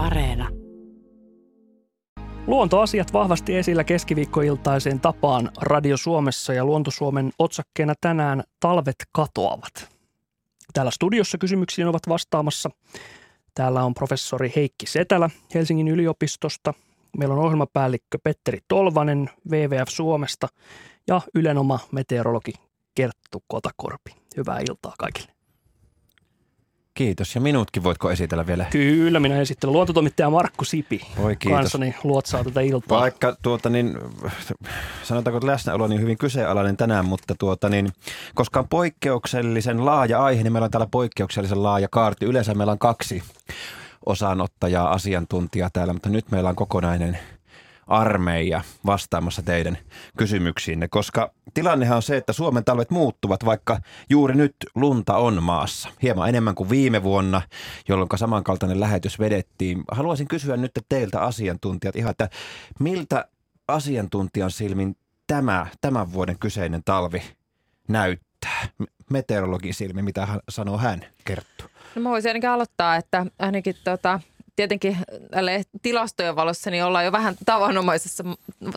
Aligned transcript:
Areena. 0.00 0.48
Luontoasiat 2.46 3.12
vahvasti 3.12 3.56
esillä 3.56 3.84
keskiviikkoiltaiseen 3.84 5.00
tapaan 5.00 5.50
Radio 5.60 5.96
Suomessa 5.96 6.52
ja 6.52 6.64
Luonto 6.64 6.90
Suomen 6.90 7.30
otsakkeena 7.38 7.94
tänään 8.00 8.42
talvet 8.60 8.96
katoavat. 9.12 9.88
Täällä 10.72 10.90
studiossa 10.90 11.38
kysymyksiin 11.38 11.88
ovat 11.88 12.08
vastaamassa. 12.08 12.70
Täällä 13.54 13.84
on 13.84 13.94
professori 13.94 14.52
Heikki 14.56 14.86
Setälä 14.86 15.30
Helsingin 15.54 15.88
yliopistosta. 15.88 16.74
Meillä 17.18 17.34
on 17.34 17.44
ohjelmapäällikkö 17.44 18.18
Petteri 18.24 18.58
Tolvanen 18.68 19.30
WWF 19.50 19.88
Suomesta 19.88 20.48
ja 21.06 21.20
ylenoma 21.34 21.78
meteorologi 21.92 22.52
Kerttu 22.94 23.44
Kotakorpi. 23.48 24.10
Hyvää 24.36 24.58
iltaa 24.68 24.94
kaikille. 24.98 25.39
Kiitos. 26.94 27.34
Ja 27.34 27.40
minutkin 27.40 27.82
voitko 27.84 28.10
esitellä 28.10 28.46
vielä? 28.46 28.66
Kyllä, 28.70 29.20
minä 29.20 29.40
esittelen 29.40 29.72
luontotoimittaja 29.72 30.30
Markku 30.30 30.64
Sipi. 30.64 31.00
Voi 31.18 31.36
kiitos. 31.36 31.58
Kanssani 31.58 31.94
luotsaa 32.04 32.44
tätä 32.44 32.60
iltaa. 32.60 33.00
Vaikka 33.00 33.36
tuota 33.42 33.70
niin, 33.70 33.98
sanotaanko 35.02 35.36
että 35.36 35.46
läsnäolo 35.46 35.86
niin 35.86 36.00
hyvin 36.00 36.18
kyseenalainen 36.18 36.76
tänään, 36.76 37.04
mutta 37.04 37.34
tuota 37.38 37.68
niin, 37.68 37.92
koska 38.34 38.60
on 38.60 38.68
poikkeuksellisen 38.68 39.86
laaja 39.86 40.24
aihe, 40.24 40.42
niin 40.42 40.52
meillä 40.52 40.64
on 40.64 40.70
täällä 40.70 40.88
poikkeuksellisen 40.90 41.62
laaja 41.62 41.88
kaarti. 41.90 42.26
Yleensä 42.26 42.54
meillä 42.54 42.72
on 42.72 42.78
kaksi 42.78 43.22
osanottajaa, 44.06 44.90
asiantuntijaa 44.90 45.70
täällä, 45.72 45.92
mutta 45.92 46.08
nyt 46.08 46.30
meillä 46.30 46.48
on 46.50 46.56
kokonainen– 46.56 47.18
armeija 47.90 48.62
vastaamassa 48.86 49.42
teidän 49.42 49.78
kysymyksiinne, 50.16 50.88
koska 50.88 51.32
tilannehan 51.54 51.96
on 51.96 52.02
se, 52.02 52.16
että 52.16 52.32
Suomen 52.32 52.64
talvet 52.64 52.90
muuttuvat, 52.90 53.44
vaikka 53.44 53.80
juuri 54.10 54.34
nyt 54.34 54.56
lunta 54.74 55.16
on 55.16 55.42
maassa. 55.42 55.88
Hieman 56.02 56.28
enemmän 56.28 56.54
kuin 56.54 56.70
viime 56.70 57.02
vuonna, 57.02 57.42
jolloin 57.88 58.08
samankaltainen 58.14 58.80
lähetys 58.80 59.18
vedettiin. 59.18 59.84
Haluaisin 59.90 60.28
kysyä 60.28 60.56
nyt 60.56 60.72
teiltä 60.88 61.20
asiantuntijat 61.20 61.96
ihan, 61.96 62.10
että 62.10 62.28
miltä 62.80 63.24
asiantuntijan 63.68 64.50
silmin 64.50 64.96
tämä, 65.26 65.66
tämän 65.80 66.12
vuoden 66.12 66.38
kyseinen 66.38 66.82
talvi 66.84 67.22
näyttää? 67.88 68.68
Meteorologin 69.10 69.74
silmin, 69.74 70.04
mitä 70.04 70.28
sanoo 70.48 70.78
hän, 70.78 71.06
Kerttu? 71.24 71.64
No 71.94 72.02
mä 72.02 72.10
voisin 72.10 72.28
ainakin 72.28 72.50
aloittaa, 72.50 72.96
että 72.96 73.26
ainakin 73.38 73.74
tota, 73.84 74.20
tietenkin 74.60 74.96
tilastojen 75.82 76.36
valossa 76.36 76.70
niin 76.70 76.84
ollaan 76.84 77.04
jo 77.04 77.12
vähän 77.12 77.34
tavanomaisessa, 77.46 78.24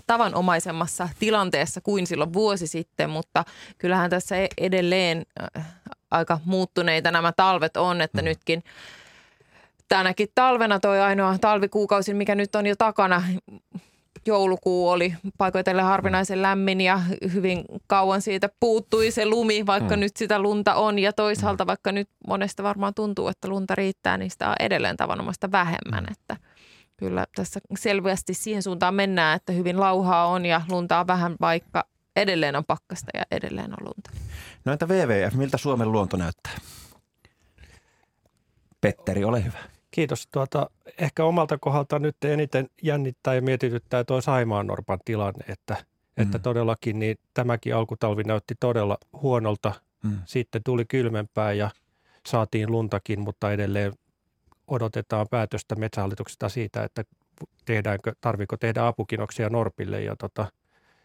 tavanomaisemmassa 0.08 1.10
tilanteessa 1.20 1.82
kuin 1.82 2.08
silloin 2.08 2.34
vuosi 2.34 2.68
sitten, 2.68 3.10
mutta 3.10 3.46
kyllähän 3.78 4.10
tässä 4.10 4.38
e-, 4.38 4.48
edelleen 4.58 5.26
äh, 5.58 5.66
aika 6.12 6.40
muuttuneita 6.46 7.12
nämä 7.12 7.32
talvet 7.32 7.78
on, 7.78 8.02
että 8.02 8.22
mm. 8.22 8.26
nytkin 8.26 8.64
tänäkin 9.90 10.28
talvena 10.36 10.80
toi 10.80 11.02
ainoa 11.02 11.38
talvikuukausi, 11.38 12.14
mikä 12.14 12.36
nyt 12.36 12.56
on 12.56 12.66
jo 12.66 12.76
takana, 12.76 13.24
joulukuu 14.26 14.90
oli 14.90 15.16
paikoitellen 15.38 15.86
harvinaisen 15.86 16.42
lämmin 16.42 16.82
ja 16.82 17.02
hyvin 17.34 17.66
kauan 17.88 18.22
siitä 18.22 18.50
puuttui 18.60 19.12
se 19.12 19.26
lumi, 19.26 19.66
vaikka 19.66 19.96
mm. 19.96 20.00
nyt 20.00 20.18
sitä 20.18 20.40
lunta 20.40 20.76
on. 20.76 21.00
Ja 21.00 21.14
toisaalta 21.14 21.68
vaikka 21.68 21.92
nyt 21.92 22.10
monesta 22.28 22.64
varmaan 22.64 22.94
tuntuu, 22.94 23.28
että 23.28 23.48
lunta 23.48 23.76
riittää, 23.76 24.18
niin 24.18 24.32
sitä 24.32 24.50
on 24.50 24.56
edelleen 24.60 24.98
tavanomaista 24.98 25.52
vähemmän. 25.52 26.04
Mm. 26.04 26.12
Että 26.12 26.38
kyllä 26.98 27.26
tässä 27.36 27.60
selvästi 27.78 28.34
siihen 28.34 28.64
suuntaan 28.64 28.96
mennään, 28.96 29.36
että 29.36 29.54
hyvin 29.54 29.80
lauhaa 29.80 30.28
on 30.28 30.46
ja 30.46 30.62
lunta 30.70 31.00
on 31.00 31.08
vähän, 31.08 31.36
vaikka 31.42 31.86
edelleen 32.16 32.56
on 32.56 32.66
pakkasta 32.66 33.12
ja 33.14 33.24
edelleen 33.32 33.72
on 33.72 33.86
lunta. 33.86 34.12
No 34.66 34.72
entä 34.72 34.86
WWF, 34.86 35.34
miltä 35.34 35.58
Suomen 35.58 35.92
luonto 35.92 36.18
näyttää? 36.18 36.54
Petteri, 38.82 39.24
ole 39.24 39.44
hyvä. 39.44 39.73
Kiitos. 39.94 40.28
Tuota, 40.28 40.70
ehkä 40.98 41.26
omalta 41.26 41.58
kohdalta 41.58 42.00
nyt 42.00 42.24
eniten 42.24 42.70
jännittää 42.82 43.36
ja 43.36 43.42
mietityttää 43.42 44.04
tuo 44.04 44.22
Saimaan 44.22 44.68
Norpan 44.68 45.00
tilanne, 45.06 45.46
että, 45.48 45.74
mm. 45.74 46.24
että 46.24 46.40
todellakin 46.40 47.00
niin 47.00 47.18
tämäkin 47.34 47.76
alkutalvi 47.76 48.24
näytti 48.24 48.56
todella 48.60 48.98
huonolta. 49.22 49.74
Mm. 50.04 50.18
Sitten 50.26 50.64
tuli 50.64 50.86
kylmempää 50.86 51.54
ja 51.54 51.70
saatiin 52.28 52.72
luntakin, 52.72 53.20
mutta 53.20 53.52
edelleen 53.52 53.94
odotetaan 54.68 55.28
päätöstä 55.30 55.76
metsähallituksesta 55.76 56.50
siitä, 56.50 56.84
että 56.84 57.04
tehdäänkö, 57.66 58.14
tarviko 58.22 58.58
tehdä 58.58 58.88
apukinoksia 58.88 59.50
Norpille. 59.50 60.02
Ja 60.02 60.16
tota, 60.16 60.46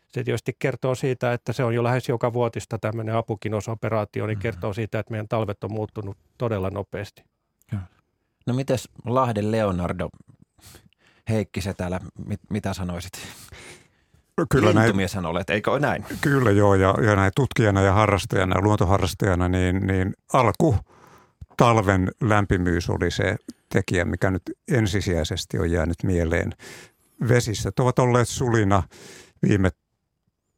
se 0.09 0.25
tietysti 0.25 0.57
kertoo 0.59 0.95
siitä, 0.95 1.33
että 1.33 1.53
se 1.53 1.65
on 1.65 1.75
jo 1.75 1.85
lähes 1.85 2.09
joka 2.09 2.33
vuotista 2.33 2.79
tämmöinen 2.79 3.17
apukinosoperaatio, 3.17 4.27
niin 4.27 4.39
mm. 4.39 4.43
kertoo 4.43 4.73
siitä, 4.73 4.99
että 4.99 5.11
meidän 5.11 5.29
talvet 5.29 5.65
on 5.65 5.73
muuttunut 5.73 6.17
todella 6.39 6.71
nopeasti. 6.71 7.25
No 8.49 8.55
mites 8.55 8.89
Lahden 9.05 9.51
Leonardo, 9.51 10.09
Heikki 11.29 11.61
se 11.61 11.75
täällä, 11.75 12.01
mit, 12.27 12.41
mitä 12.51 12.75
sanoisit? 12.75 13.13
Kyllä 14.51 14.73
näin, 14.73 15.27
olet, 15.27 15.51
eikö 15.51 15.71
ole 15.71 15.81
näin? 15.81 16.05
Kyllä 16.21 16.51
joo, 16.51 16.75
ja, 16.75 16.95
ja 17.03 17.17
näin 17.17 17.33
tutkijana 17.35 17.83
ja 17.83 17.93
harrastajana, 17.93 18.61
luontoharrastajana, 18.61 19.49
niin, 19.49 19.87
niin 19.87 20.15
alku 20.33 20.77
talven 21.57 22.11
lämpimyys 22.21 22.91
oli 22.91 23.11
se 23.11 23.37
tekijä, 23.73 24.05
mikä 24.05 24.31
nyt 24.31 24.43
ensisijaisesti 24.69 25.59
on 25.59 25.71
jäänyt 25.71 25.97
mieleen. 26.03 26.53
Vesissä 27.29 27.71
ovat 27.81 27.99
olleet 27.99 28.29
sulina 28.29 28.83
viime 29.49 29.71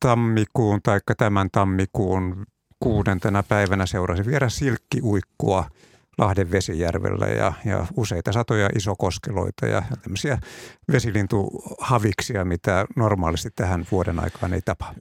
tammikuun 0.01 0.81
tai 0.83 1.01
tämän 1.19 1.49
tammikuun 1.53 2.47
kuudentena 2.81 3.43
päivänä 3.43 3.87
seurasi 3.87 4.27
vielä 4.27 4.49
silkkiuikkua– 4.49 5.65
Lahden 6.21 6.51
vesijärvellä 6.51 7.27
ja, 7.27 7.53
ja 7.65 7.87
useita 7.97 8.33
satoja 8.33 8.69
isokoskeloita 8.77 9.67
ja 9.67 9.83
tämmöisiä 10.03 10.39
vesilintuhaviksia, 10.93 12.45
mitä 12.45 12.87
normaalisti 12.97 13.51
tähän 13.57 13.87
vuoden 13.93 14.21
aikaan 14.21 14.53
ei 14.53 14.61
tapa. 14.65 14.95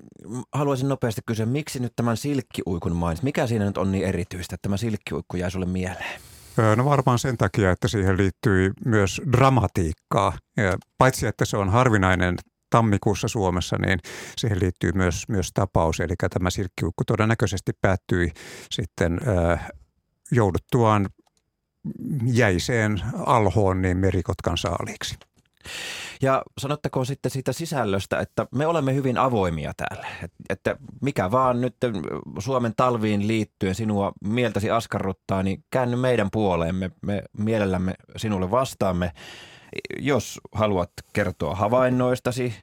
Haluaisin 0.53 0.89
nopeasti 0.89 1.21
kysyä, 1.25 1.45
miksi 1.45 1.79
nyt 1.79 1.93
tämän 1.95 2.17
silkkiuikun 2.17 2.95
mainit? 2.95 3.23
Mikä 3.23 3.47
siinä 3.47 3.65
nyt 3.65 3.77
on 3.77 3.91
niin 3.91 4.05
erityistä, 4.05 4.55
että 4.55 4.61
tämä 4.61 4.77
silkkiuikku 4.77 5.37
jäi 5.37 5.51
sulle 5.51 5.65
mieleen? 5.65 6.21
No 6.75 6.85
varmaan 6.85 7.19
sen 7.19 7.37
takia, 7.37 7.71
että 7.71 7.87
siihen 7.87 8.17
liittyy 8.17 8.71
myös 8.85 9.21
dramatiikkaa. 9.31 10.33
Ja 10.57 10.77
paitsi 10.97 11.27
että 11.27 11.45
se 11.45 11.57
on 11.57 11.69
harvinainen 11.69 12.35
tammikuussa 12.69 13.27
Suomessa, 13.27 13.77
niin 13.85 13.99
siihen 14.37 14.59
liittyy 14.59 14.91
myös, 14.91 15.23
myös 15.27 15.49
tapaus. 15.53 15.99
Eli 15.99 16.13
tämä 16.33 16.49
silkkiukku 16.49 17.03
todennäköisesti 17.07 17.71
päättyi 17.81 18.31
sitten 18.71 19.19
äh, 19.27 19.69
jouduttuaan 20.31 21.09
jäiseen 22.25 23.01
alhoon 23.25 23.81
niin 23.81 23.97
merikotkan 23.97 24.57
saaliksi. 24.57 25.15
Ja 26.21 26.43
sanottakoon 26.57 27.05
sitten 27.05 27.31
siitä 27.31 27.53
sisällöstä, 27.53 28.19
että 28.19 28.47
me 28.55 28.67
olemme 28.67 28.95
hyvin 28.95 29.17
avoimia 29.17 29.73
täällä. 29.77 30.07
Että 30.49 30.75
mikä 31.01 31.31
vaan 31.31 31.61
nyt 31.61 31.75
Suomen 32.39 32.73
talviin 32.77 33.27
liittyen 33.27 33.75
sinua 33.75 34.11
mieltäsi 34.23 34.71
askarruttaa, 34.71 35.43
niin 35.43 35.63
käänny 35.71 35.95
meidän 35.95 36.29
puoleemme. 36.31 36.91
Me 37.01 37.23
mielellämme 37.37 37.93
sinulle 38.17 38.51
vastaamme 38.51 39.11
jos 39.99 40.39
haluat 40.51 40.91
kertoa 41.13 41.55
havainnoistasi, 41.55 42.53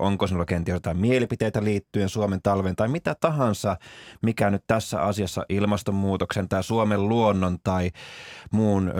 onko 0.00 0.26
sinulla 0.26 0.46
kenties 0.46 0.74
jotain 0.74 0.96
mielipiteitä 0.96 1.64
liittyen 1.64 2.08
Suomen 2.08 2.42
talven 2.42 2.76
tai 2.76 2.88
mitä 2.88 3.16
tahansa, 3.20 3.76
mikä 4.22 4.50
nyt 4.50 4.64
tässä 4.66 5.02
asiassa 5.02 5.44
ilmastonmuutoksen 5.48 6.48
tai 6.48 6.64
Suomen 6.64 7.08
luonnon 7.08 7.58
tai 7.64 7.90
muun 8.50 8.92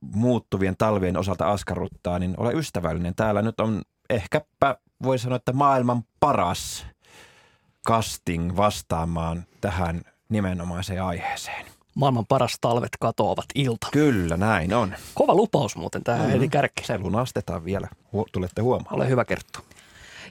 muuttuvien 0.00 0.76
talvien 0.76 1.16
osalta 1.16 1.50
askarruttaa, 1.50 2.18
niin 2.18 2.34
ole 2.36 2.52
ystävällinen. 2.52 3.14
Täällä 3.14 3.42
nyt 3.42 3.60
on 3.60 3.82
ehkäpä, 4.10 4.76
voi 5.02 5.18
sanoa, 5.18 5.36
että 5.36 5.52
maailman 5.52 6.02
paras 6.20 6.86
casting 7.88 8.56
vastaamaan 8.56 9.44
tähän 9.60 10.02
nimenomaiseen 10.28 11.02
aiheeseen 11.02 11.71
maailman 11.94 12.26
paras 12.26 12.56
talvet 12.60 12.90
katoavat 13.00 13.46
ilta. 13.54 13.86
Kyllä, 13.92 14.36
näin 14.36 14.74
on. 14.74 14.94
Kova 15.14 15.34
lupaus 15.34 15.76
muuten 15.76 16.04
tähän 16.04 16.20
mm-hmm. 16.20 16.32
heti 16.32 16.48
kärkeen. 16.48 16.86
Se 16.86 16.98
lunastetaan 16.98 17.64
vielä, 17.64 17.88
tulette 18.32 18.62
huomaamaan. 18.62 18.96
Ole 18.96 19.08
hyvä 19.08 19.24
Kerttu. 19.24 19.60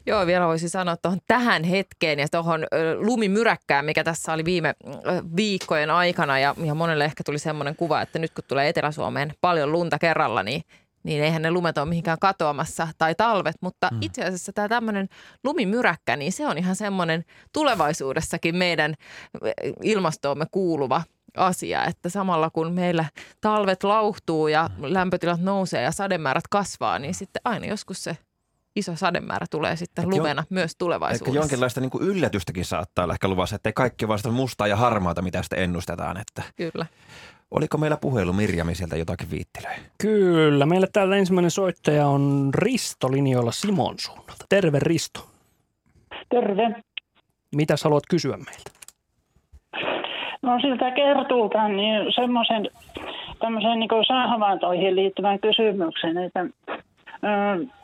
Joo, 0.05 0.25
vielä 0.25 0.47
voisin 0.47 0.69
sanoa 0.69 0.97
tuohon 0.97 1.19
tähän 1.27 1.63
hetkeen 1.63 2.19
ja 2.19 2.27
tuohon 2.31 2.67
lumimyräkkään, 2.97 3.85
mikä 3.85 4.03
tässä 4.03 4.33
oli 4.33 4.45
viime 4.45 4.73
viikkojen 5.35 5.91
aikana. 5.91 6.39
Ja, 6.39 6.55
ja 6.63 6.73
monelle 6.73 7.05
ehkä 7.05 7.23
tuli 7.23 7.39
semmoinen 7.39 7.75
kuva, 7.75 8.01
että 8.01 8.19
nyt 8.19 8.31
kun 8.33 8.43
tulee 8.47 8.69
Etelä-Suomeen 8.69 9.33
paljon 9.41 9.71
lunta 9.71 9.99
kerralla, 9.99 10.43
niin 10.43 10.61
niin 11.03 11.23
eihän 11.23 11.41
ne 11.41 11.51
lumet 11.51 11.77
ole 11.77 11.89
mihinkään 11.89 12.17
katoamassa 12.21 12.87
tai 12.97 13.15
talvet, 13.15 13.55
mutta 13.61 13.89
mm. 13.91 13.97
itse 14.01 14.23
asiassa 14.23 14.53
tämä 14.53 14.69
tämmöinen 14.69 15.09
lumimyräkkä, 15.43 16.15
niin 16.15 16.31
se 16.31 16.47
on 16.47 16.57
ihan 16.57 16.75
semmoinen 16.75 17.25
tulevaisuudessakin 17.53 18.55
meidän 18.55 18.93
ilmastoomme 19.83 20.45
kuuluva 20.51 21.01
asia, 21.37 21.85
että 21.85 22.09
samalla 22.09 22.49
kun 22.49 22.73
meillä 22.73 23.05
talvet 23.41 23.83
lauhtuu 23.83 24.47
ja 24.47 24.69
lämpötilat 24.81 25.41
nousee 25.41 25.81
ja 25.81 25.91
sademäärät 25.91 26.47
kasvaa, 26.49 26.99
niin 26.99 27.13
sitten 27.13 27.41
aina 27.45 27.65
joskus 27.65 28.03
se 28.03 28.17
iso 28.75 28.95
sademäärä 28.95 29.45
tulee 29.49 29.75
sitten 29.75 30.03
Et 30.03 30.09
lumena 30.11 30.41
jo, 30.41 30.47
myös 30.49 30.75
tulevaisuudessa. 30.77 31.31
Ehkä 31.31 31.39
jonkinlaista 31.39 31.81
niin 31.81 31.91
kuin 31.91 32.03
yllätystäkin 32.03 32.65
saattaa 32.65 33.03
olla 33.03 33.13
ehkä 33.13 33.27
luvassa, 33.27 33.55
että 33.55 33.69
ei 33.69 33.73
kaikki 33.73 34.07
vasta 34.07 34.31
mustaa 34.31 34.67
ja 34.67 34.75
harmaata, 34.75 35.21
mitä 35.21 35.41
sitten 35.41 35.59
ennustetaan. 35.59 36.17
Että 36.17 36.43
Kyllä. 36.55 36.85
Oliko 37.51 37.77
meillä 37.77 37.97
puhelu 37.97 38.33
Mirjami 38.33 38.75
sieltä 38.75 38.97
jotakin 38.97 39.31
viittilöi? 39.31 39.75
Kyllä, 39.97 40.65
meillä 40.65 40.87
täällä 40.93 41.17
ensimmäinen 41.17 41.51
soittaja 41.51 42.07
on 42.07 42.49
Risto 42.53 43.11
linjoilla 43.11 43.51
Simon 43.51 43.95
suunnalta. 43.99 44.45
Terve 44.49 44.79
Risto. 44.79 45.29
Terve. 46.29 46.81
Mitä 47.55 47.75
haluat 47.83 48.03
kysyä 48.09 48.37
meiltä? 48.37 48.71
No 50.41 50.59
siltä 50.61 50.91
Kertulta 50.91 51.67
niin 51.67 52.13
semmoisen 52.15 52.69
tämmöisen 53.39 53.79
niin 53.79 53.89
säähavaintoihin 54.07 54.95
liittyvän 54.95 55.39
kysymyksen, 55.39 56.17
että 56.17 56.45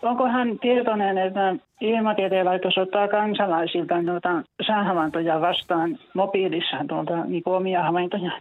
onko 0.01 0.27
hän 0.27 0.59
tietoinen, 0.59 1.17
että 1.17 1.55
ilmatieteen 1.81 2.45
laitos 2.45 2.77
ottaa 2.77 3.07
kansalaisilta 3.07 4.01
noita 4.01 4.43
säähavaintoja 4.67 5.41
vastaan 5.41 5.97
mobiilissa 6.13 6.77
tuolta 6.89 7.25
niin 7.25 7.43
omia 7.45 7.83
havaintoja? 7.83 8.31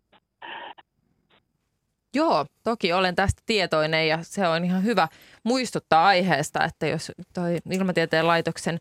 Joo, 2.14 2.44
toki 2.64 2.92
olen 2.92 3.14
tästä 3.14 3.42
tietoinen 3.46 4.08
ja 4.08 4.18
se 4.22 4.48
on 4.48 4.64
ihan 4.64 4.84
hyvä 4.84 5.08
muistuttaa 5.44 6.06
aiheesta, 6.06 6.64
että 6.64 6.86
jos 6.86 7.12
toi 7.34 7.58
Ilmatieteen 7.70 8.26
laitoksen 8.26 8.78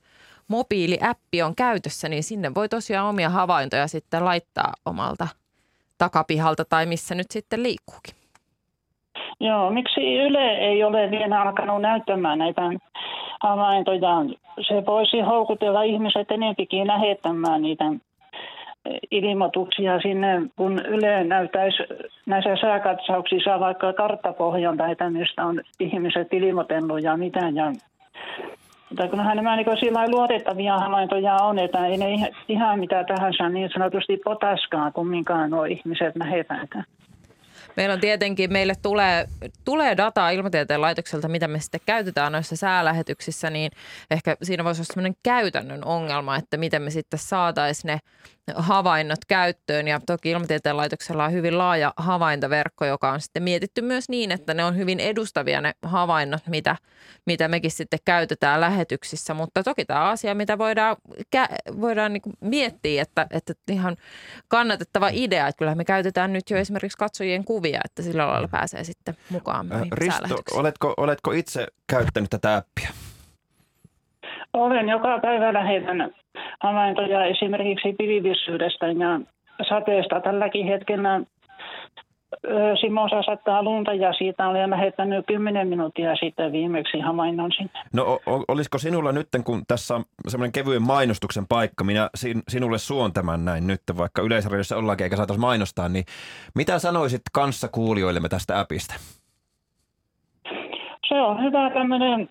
mobiiliäppi 0.48 1.42
on 1.42 1.56
käytössä, 1.56 2.10
niin 2.10 2.24
sinne 2.24 2.52
voi 2.56 2.70
tosiaan 2.70 3.10
omia 3.10 3.30
havaintoja 3.30 3.88
sitten 3.88 4.26
laittaa 4.26 4.74
omalta 4.86 5.28
takapihalta 5.98 6.66
tai 6.66 6.86
missä 6.86 7.16
nyt 7.16 7.32
sitten 7.32 7.64
liikkuukin. 7.64 8.16
Joo, 9.40 9.70
miksi 9.70 10.16
Yle 10.16 10.52
ei 10.52 10.84
ole 10.84 11.12
vielä 11.12 11.42
alkanut 11.42 11.82
näyttämään 11.82 12.40
näitä 12.40 12.62
havaintoja? 13.42 14.26
Se 14.68 14.86
voisi 14.86 15.20
houkutella 15.22 15.84
ihmiset 15.84 16.32
enempikin 16.32 16.88
lähettämään 16.88 17.62
niitä 17.62 17.86
ilmoituksia 19.12 20.00
sinne, 20.00 20.42
kun 20.56 20.86
Yle 20.86 21.24
näyttäisi 21.24 21.78
näissä 22.26 22.56
sääkatsauksissa 22.62 23.60
vaikka 23.60 23.94
karttapohjalta, 23.94 24.88
että 24.88 25.10
mistä 25.10 25.46
on 25.46 25.62
ihmiset 25.80 26.34
ilmoitellut 26.34 27.04
ja 27.04 27.18
mitä. 27.18 27.40
Ja, 27.40 27.74
mutta 28.90 29.08
kunhan 29.08 29.38
nämä 29.38 29.56
niin 29.56 29.78
sillä 29.80 30.08
luotettavia 30.08 30.78
havaintoja 30.78 31.36
on, 31.36 31.60
että 31.60 31.86
ei 31.86 31.98
ne 31.98 32.32
ihan 32.48 32.80
mitä 32.80 33.04
tahansa 33.04 33.50
niin 33.50 33.70
sanotusti 33.74 34.18
potaskaa 34.18 34.92
kumminkaan 34.92 35.50
nuo 35.50 35.66
ihmiset 35.66 36.16
lähetä. 36.16 36.84
Meillä 37.76 37.94
on 37.94 38.00
tietenkin, 38.00 38.54
meille 38.54 38.74
tulee, 38.82 39.26
tulee 39.66 39.98
dataa 39.98 40.30
ilmatieteen 40.30 40.82
laitokselta, 40.82 41.28
mitä 41.28 41.48
me 41.48 41.60
sitten 41.60 41.82
käytetään 41.86 42.32
noissa 42.32 42.56
säälähetyksissä, 42.56 43.50
niin 43.50 43.72
ehkä 44.12 44.38
siinä 44.44 44.64
voisi 44.64 44.80
olla 44.80 44.88
sellainen 44.88 45.16
käytännön 45.24 45.86
ongelma, 45.86 46.36
että 46.36 46.58
miten 46.58 46.82
me 46.82 46.90
sitten 46.90 47.20
saataisiin 47.20 47.88
ne 47.88 48.00
havainnot 48.56 49.26
käyttöön. 49.28 49.88
Ja 49.88 50.00
toki 50.06 50.30
ilmatieteen 50.30 50.78
laitoksella 50.78 51.26
on 51.26 51.32
hyvin 51.32 51.58
laaja 51.58 51.94
havaintoverkko, 51.98 52.86
joka 52.86 53.12
on 53.12 53.22
sitten 53.22 53.44
mietitty 53.44 53.82
myös 53.82 54.10
niin, 54.10 54.32
että 54.32 54.54
ne 54.54 54.66
on 54.66 54.78
hyvin 54.78 55.00
edustavia 55.00 55.62
ne 55.62 55.74
havainnot, 55.82 56.48
mitä, 56.48 56.76
mitä 57.26 57.48
mekin 57.48 57.72
sitten 57.72 58.00
käytetään 58.06 58.62
lähetyksissä. 58.62 59.34
Mutta 59.34 59.64
toki 59.64 59.86
tämä 59.86 60.10
asia, 60.10 60.36
mitä 60.36 60.58
voidaan, 60.58 60.96
voidaan 61.82 62.14
niin 62.14 62.22
miettiä, 62.42 63.02
että, 63.02 63.28
että 63.32 63.54
ihan 63.72 63.98
kannatettava 64.48 65.10
idea. 65.14 65.48
Että 65.48 65.58
kyllähän 65.58 65.78
me 65.78 65.86
käytetään 65.86 66.34
nyt 66.34 66.50
jo 66.50 66.58
esimerkiksi 66.58 66.98
katsojien 66.98 67.44
kuvia, 67.44 67.82
että 67.86 68.02
sillä 68.02 68.28
lailla 68.28 68.48
pääsee 68.48 68.84
sitten 68.84 69.18
mukaan 69.30 69.70
Risto, 69.92 70.36
oletko, 70.54 70.94
oletko 70.98 71.32
itse 71.32 71.68
käyttänyt 71.88 72.30
tätä 72.30 72.56
appia? 72.56 72.90
Olen 74.56 74.90
joka 74.90 75.20
päivä 75.20 75.54
lähetän 75.54 76.12
havaintoja 76.64 77.26
esimerkiksi 77.26 77.94
pilvisyydestä 77.98 78.88
ja 78.88 79.20
sateesta. 79.70 80.22
Tälläkin 80.22 80.68
hetkellä 80.68 81.22
Simosa 82.82 83.24
sattaa 83.24 83.64
lunta 83.64 83.94
ja 83.94 84.14
siitä 84.14 84.48
olen 84.48 84.70
lähettänyt 84.70 85.26
10 85.28 85.68
minuuttia 85.68 86.16
sitten 86.16 86.52
viimeksi 86.52 87.00
havainnon 87.00 87.52
sinne. 87.52 87.80
No 87.94 88.20
olisiko 88.48 88.78
sinulla 88.78 89.12
nyt, 89.12 89.28
kun 89.44 89.64
tässä 89.68 89.96
on 89.96 90.04
semmoinen 90.28 90.52
kevyen 90.52 90.82
mainostuksen 90.82 91.48
paikka, 91.50 91.84
minä 91.84 92.10
sin, 92.16 92.44
sinulle 92.48 92.78
suon 92.78 93.14
tämän 93.14 93.46
näin 93.46 93.68
nyt, 93.68 93.82
vaikka 93.98 94.22
yleisradiossa 94.22 94.78
ollaankin 94.78 95.04
eikä 95.04 95.16
saataisiin 95.16 95.42
mainostaa, 95.42 95.90
niin 95.90 96.06
mitä 96.56 96.80
sanoisit 96.80 97.22
kanssa 97.34 97.68
kuulijoillemme 97.68 98.30
tästä 98.30 98.60
appista? 98.60 98.96
Se 101.08 101.22
on 101.22 101.44
hyvä 101.44 101.70
tämmöinen 101.70 102.30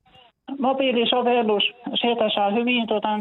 mobiilisovellus. 0.59 1.65
Sieltä 1.95 2.31
saa 2.35 2.51
hyvin 2.51 2.87
tuota, 2.87 3.21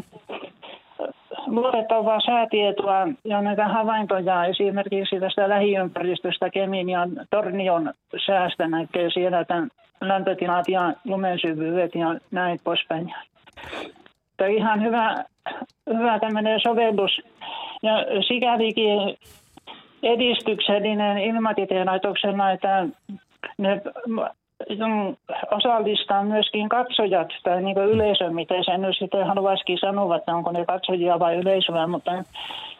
luotettavaa 1.47 2.19
säätietoa 2.19 3.07
ja 3.25 3.41
näitä 3.41 3.67
havaintoja 3.67 4.45
esimerkiksi 4.45 5.19
tästä 5.19 5.49
lähiympäristöstä 5.49 6.49
Kemin 6.49 6.89
ja 6.89 7.07
Tornion 7.29 7.93
säästä 8.25 8.67
näkee 8.67 9.09
siellä 9.09 9.45
tämän 9.45 9.69
lämpötilat 10.01 10.67
ja 10.67 10.93
lumen 11.05 11.39
syvyydet 11.39 11.95
ja 11.95 12.19
näin 12.31 12.59
poispäin. 12.63 13.13
Tämä 14.37 14.49
ihan 14.49 14.83
hyvä, 14.83 15.15
hyvä 15.93 16.19
tämmöinen 16.19 16.59
sovellus 16.59 17.21
ja 17.83 17.91
sikälikin 18.27 19.17
edistyksellinen 20.03 21.17
ilmatieteen 21.17 21.87
laitoksella, 21.87 22.51
että 22.51 22.87
ne 23.57 23.81
osallistaa 25.51 26.23
myöskin 26.23 26.69
katsojat 26.69 27.27
tai 27.43 27.61
niin 27.61 27.77
yleisö, 27.77 28.29
miten 28.29 28.63
sen 28.63 28.81
nyt 28.81 28.95
sitten 28.99 29.27
haluaisikin 29.27 29.77
sanoa, 29.77 30.15
että 30.15 30.35
onko 30.35 30.51
ne 30.51 30.65
katsojia 30.65 31.19
vai 31.19 31.35
yleisöä, 31.35 31.87
mutta 31.87 32.11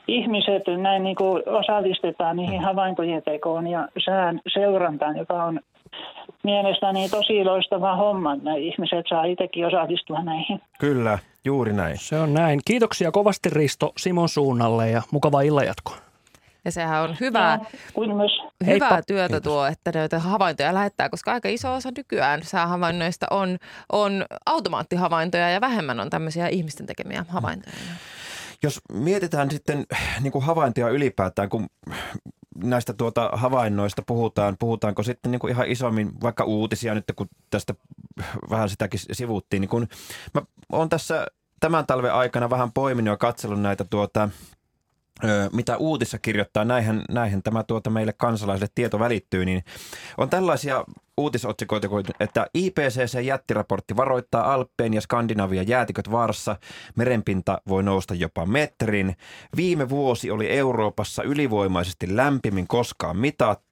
ihmiset 0.08 0.64
näin 0.78 1.04
niin 1.04 1.16
kuin 1.16 1.44
osallistetaan 1.50 2.38
niihin 2.38 2.60
mm. 2.60 2.66
havaintojen 2.66 3.24
tekoon 3.24 3.68
ja 3.68 3.88
sään 4.06 4.40
seurantaan, 4.54 5.18
joka 5.18 5.44
on 5.44 5.60
mielestäni 6.44 7.10
tosi 7.10 7.44
loistava 7.44 7.96
homma. 7.96 8.36
Nämä 8.36 8.56
ihmiset 8.56 9.06
saa 9.10 9.26
itsekin 9.26 9.66
osallistua 9.66 10.24
näihin. 10.24 10.62
Kyllä, 10.80 11.20
juuri 11.46 11.74
näin. 11.74 11.98
Se 11.98 12.20
on 12.20 12.34
näin. 12.34 12.60
Kiitoksia 12.66 13.12
kovasti 13.12 13.50
Risto 13.50 13.94
Simon 13.98 14.30
suunnalle 14.30 14.90
ja 14.90 15.02
mukavaa 15.12 15.42
illanjatkoa. 15.42 16.13
Ja 16.66 16.72
sehän 16.72 17.02
on 17.02 17.18
hyvää, 17.20 17.58
no, 17.58 18.16
myös. 18.16 18.32
hyvää 18.66 19.02
työtä 19.08 19.34
Kiitos. 19.34 19.54
tuo, 19.54 19.66
että 19.66 19.92
näitä 19.94 20.20
havaintoja 20.20 20.74
lähettää, 20.74 21.10
koska 21.10 21.32
aika 21.32 21.50
iso 21.50 21.74
osa 21.74 21.90
nykyään 21.98 22.44
säähavainnoista 22.44 23.26
on, 23.32 23.58
on 23.92 24.26
automaattihavaintoja 24.46 25.50
ja 25.50 25.62
vähemmän 25.62 26.00
on 26.00 26.10
tämmöisiä 26.10 26.48
ihmisten 26.48 26.86
tekemiä 26.86 27.26
havaintoja. 27.28 27.76
Jos 28.64 28.82
mietitään 28.94 29.52
sitten 29.52 29.86
niin 30.22 30.32
kuin 30.32 30.46
havaintoja 30.46 30.90
ylipäätään, 30.90 31.50
kun 31.50 31.68
näistä 32.64 32.94
tuota 32.94 33.30
havainnoista 33.34 34.02
puhutaan, 34.08 34.56
puhutaanko 34.60 35.04
sitten 35.04 35.32
niin 35.32 35.40
kuin 35.40 35.52
ihan 35.52 35.68
isommin 35.68 36.12
vaikka 36.22 36.44
uutisia 36.44 36.94
nyt, 36.94 37.06
kun 37.16 37.30
tästä 37.50 37.74
vähän 38.50 38.70
sitäkin 38.70 39.00
sivuttiin, 39.12 39.62
niin 39.62 39.70
kun 39.70 39.88
mä 40.34 40.42
oon 40.72 40.90
tässä 40.90 41.28
tämän 41.60 41.88
talven 41.88 42.14
aikana 42.14 42.50
vähän 42.50 42.72
poiminut 42.72 43.12
ja 43.12 43.18
katsellut 43.18 43.62
näitä 43.62 43.84
tuota, 43.84 44.30
mitä 45.54 45.78
uutissa 45.78 46.20
kirjoittaa, 46.20 46.66
näihin, 46.66 47.02
näihin 47.10 47.44
tämä 47.44 47.64
tuota 47.64 47.90
meille 47.90 48.14
kansalaisille 48.14 48.70
tieto 48.76 49.00
välittyy, 49.00 49.46
niin 49.46 49.64
on 50.18 50.30
tällaisia 50.30 50.84
uutisotsikoita, 51.18 51.88
että 52.20 52.48
IPCC-jättiraportti 52.58 53.96
varoittaa 53.96 54.54
Alppeen 54.54 54.94
ja 54.94 55.02
Skandinavian 55.02 55.68
jäätiköt 55.68 56.12
vaarassa. 56.12 56.56
Merenpinta 56.96 57.62
voi 57.68 57.84
nousta 57.84 58.16
jopa 58.16 58.46
metrin. 58.46 59.16
Viime 59.56 59.90
vuosi 59.90 60.32
oli 60.32 60.50
Euroopassa 60.50 61.24
ylivoimaisesti 61.24 62.16
lämpimin 62.16 62.68
koskaan 62.68 63.18
mitattu. 63.18 63.63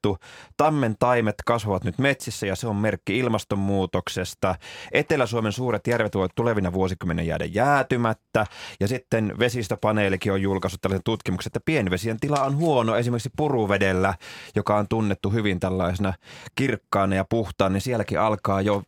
Tammen 0.58 0.96
taimet 1.00 1.36
kasvavat 1.46 1.84
nyt 1.84 1.98
metsissä 1.98 2.48
ja 2.48 2.56
se 2.56 2.68
on 2.68 2.76
merkki 2.76 3.18
ilmastonmuutoksesta. 3.18 4.56
Etelä-Suomen 4.92 5.52
suuret 5.52 5.88
järvet 5.88 6.16
voivat 6.16 6.36
tulevina 6.36 6.74
vuosikymmenen 6.74 7.28
jäädä 7.28 7.46
jäätymättä. 7.46 8.46
Ja 8.80 8.88
sitten 8.88 9.34
vesistöpaneelikin 9.40 10.32
on 10.32 10.42
julkaissut 10.42 10.82
tällaisen 10.82 11.04
tutkimuksen, 11.04 11.50
että 11.50 11.60
pienvesien 11.66 12.20
tila 12.20 12.44
on 12.44 12.58
huono 12.58 12.96
esimerkiksi 12.96 13.32
puruvedellä, 13.38 14.14
joka 14.56 14.78
on 14.78 14.88
tunnettu 14.88 15.30
hyvin 15.30 15.60
tällaisena 15.60 16.14
kirkkaana 16.56 17.16
ja 17.16 17.26
puhtaan, 17.30 17.74
niin 17.74 17.82
sielläkin 17.82 18.20
alkaa 18.20 18.62
jo 18.62 18.84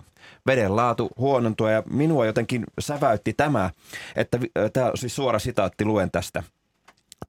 veden 0.48 0.76
laatu 0.76 1.10
huonontua 1.18 1.72
ja 1.72 1.84
minua 1.90 2.26
jotenkin 2.26 2.64
säväytti 2.80 3.34
tämä, 3.34 3.70
että 4.16 4.40
tämä 4.74 4.88
on 4.88 4.98
siis 4.98 5.16
suora 5.16 5.40
sitaatti 5.40 5.86
luen 5.86 6.12
tästä 6.12 6.44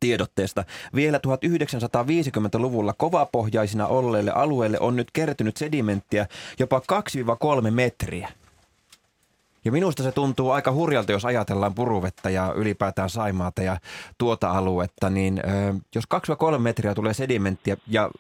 tiedotteesta. 0.01 0.65
Vielä 0.95 1.21
1950-luvulla 1.27 2.93
kovapohjaisina 2.93 3.87
olleille 3.87 4.31
alueille 4.31 4.81
on 4.81 4.97
nyt 4.97 5.11
kertynyt 5.13 5.57
sedimenttiä 5.57 6.27
jopa 6.59 6.83
2-3 7.67 7.71
metriä. 7.71 8.29
Ja 9.65 9.73
minusta 9.73 10.03
se 10.03 10.13
tuntuu 10.13 10.51
aika 10.51 10.73
hurjalta, 10.73 11.13
jos 11.13 11.25
ajatellaan 11.25 11.75
puruvettä 11.75 12.31
ja 12.31 12.53
ylipäätään 12.57 13.11
Saimaata 13.11 13.63
ja 13.63 13.77
tuota 14.19 14.51
aluetta, 14.51 15.11
niin 15.11 15.43
jos 15.95 16.05
2-3 16.55 16.59
metriä 16.59 16.95
tulee 16.95 17.15
sedimenttiä 17.15 17.77
ja 17.87 18.11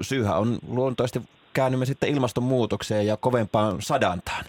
syyhän 0.00 0.38
on 0.38 0.58
luontoisesti 0.68 1.22
käännymme 1.54 1.86
sitten 1.86 2.08
ilmastonmuutokseen 2.08 3.06
ja 3.06 3.16
kovempaan 3.16 3.82
sadantaan. 3.82 4.44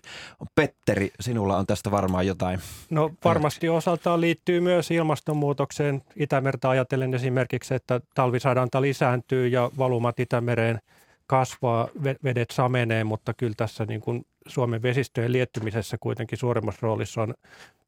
Petteri, 0.55 1.11
sinulla 1.19 1.57
on 1.57 1.67
tästä 1.67 1.91
varmaan 1.91 2.27
jotain. 2.27 2.59
No 2.89 3.11
varmasti 3.25 3.69
osaltaan 3.69 4.21
liittyy 4.21 4.59
myös 4.59 4.91
ilmastonmuutokseen. 4.91 6.01
Itämerta 6.15 6.69
ajatellen 6.69 7.13
esimerkiksi, 7.13 7.73
että 7.73 8.01
talvisadanta 8.15 8.81
lisääntyy 8.81 9.47
ja 9.47 9.71
valumat 9.77 10.19
Itämereen 10.19 10.79
kasvaa, 11.27 11.87
vedet 12.23 12.51
samenee, 12.51 13.03
mutta 13.03 13.33
kyllä 13.33 13.53
tässä 13.57 13.85
niin 13.85 14.01
kuin 14.01 14.25
Suomen 14.47 14.81
vesistöjen 14.81 15.31
liettymisessä 15.31 15.97
kuitenkin 15.99 16.37
suuremmassa 16.37 16.79
roolissa 16.81 17.21
on 17.21 17.33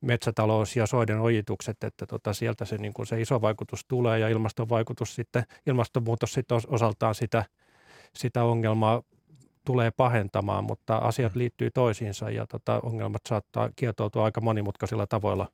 metsätalous 0.02 0.76
ja 0.76 0.88
soiden 0.88 1.20
ojitukset, 1.20 1.84
että 1.84 2.06
tota 2.06 2.34
sieltä 2.34 2.66
se, 2.66 2.78
niin 2.78 2.94
kuin 2.94 3.08
se 3.08 3.22
iso 3.22 3.42
vaikutus 3.42 3.86
tulee 3.88 4.20
ja 4.20 4.30
ilmaston 4.30 4.70
vaikutus 4.70 5.16
sitten, 5.16 5.44
ilmastonmuutos 5.68 6.34
sitten 6.34 6.58
osaltaan 6.68 7.16
sitä, 7.16 7.46
sitä 8.16 8.44
ongelmaa 8.44 9.02
tulee 9.66 9.92
pahentamaan, 9.92 10.64
mutta 10.64 10.98
asiat 10.98 11.36
mm. 11.36 11.40
liittyy 11.40 11.72
toisiinsa 11.72 12.30
ja 12.30 12.48
tota, 12.48 12.80
ongelmat 12.84 13.22
saattaa 13.30 13.70
kietoutua 13.76 14.26
aika 14.26 14.42
monimutkaisilla 14.42 15.08
tavoilla 15.08 15.48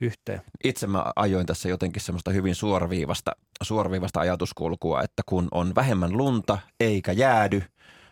yhteen. 0.00 0.40
Itse 0.64 0.86
mä 0.86 1.04
ajoin 1.16 1.46
tässä 1.46 1.68
jotenkin 1.68 2.02
semmoista 2.02 2.30
hyvin 2.30 2.54
suoraviivasta, 2.54 3.32
suoraviivasta 3.62 4.20
ajatuskulkua, 4.20 5.02
että 5.02 5.22
kun 5.26 5.48
on 5.50 5.74
vähemmän 5.74 6.16
lunta 6.16 6.58
eikä 6.80 7.12
jäädy, 7.12 7.62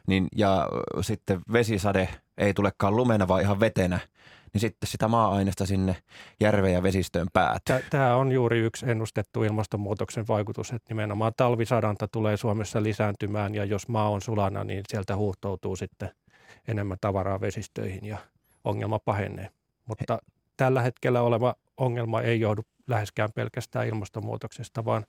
niin, 0.07 0.28
ja 0.37 0.69
sitten 1.00 1.40
vesisade 1.52 2.09
ei 2.38 2.55
tulekaan 2.55 2.97
lumena, 2.97 3.28
vaan 3.28 3.43
ihan 3.43 3.61
vetenä, 3.61 4.00
niin 4.52 4.61
sitten 4.61 4.88
sitä 4.88 5.09
maa-aineesta 5.09 5.67
sinne 5.67 5.97
järveen 6.40 6.75
ja 6.75 6.83
vesistöön 6.83 7.26
päätyy. 7.33 7.76
Tämä 7.90 8.17
on 8.17 8.33
juuri 8.33 8.59
yksi 8.59 8.90
ennustettu 8.90 9.43
ilmastonmuutoksen 9.43 10.28
vaikutus, 10.28 10.71
että 10.71 10.87
nimenomaan 10.88 11.33
talvisadanta 11.37 12.09
tulee 12.09 12.37
Suomessa 12.37 12.83
lisääntymään 12.83 13.55
ja 13.55 13.64
jos 13.64 13.88
maa 13.88 14.09
on 14.09 14.21
sulana, 14.21 14.64
niin 14.64 14.83
sieltä 14.88 15.17
huuhtoutuu 15.17 15.76
sitten 15.76 16.11
enemmän 16.69 16.99
tavaraa 17.00 17.40
vesistöihin 17.40 18.05
ja 18.05 18.19
ongelma 18.64 18.99
pahenee. 18.99 19.49
Mutta 19.87 20.14
He. 20.14 20.33
tällä 20.57 20.83
hetkellä 20.83 21.23
oleva 21.23 21.55
ongelma 21.76 22.23
ei 22.23 22.40
johdu 22.40 22.62
läheskään 22.87 23.31
pelkästään 23.35 23.87
ilmastonmuutoksesta, 23.87 24.85
vaan, 24.85 25.05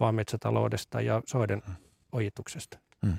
vaan 0.00 0.14
metsätaloudesta 0.14 1.00
ja 1.00 1.22
soiden 1.26 1.62
hmm. 1.66 1.74
ojituksesta. 2.12 2.78
Hmm. 3.06 3.16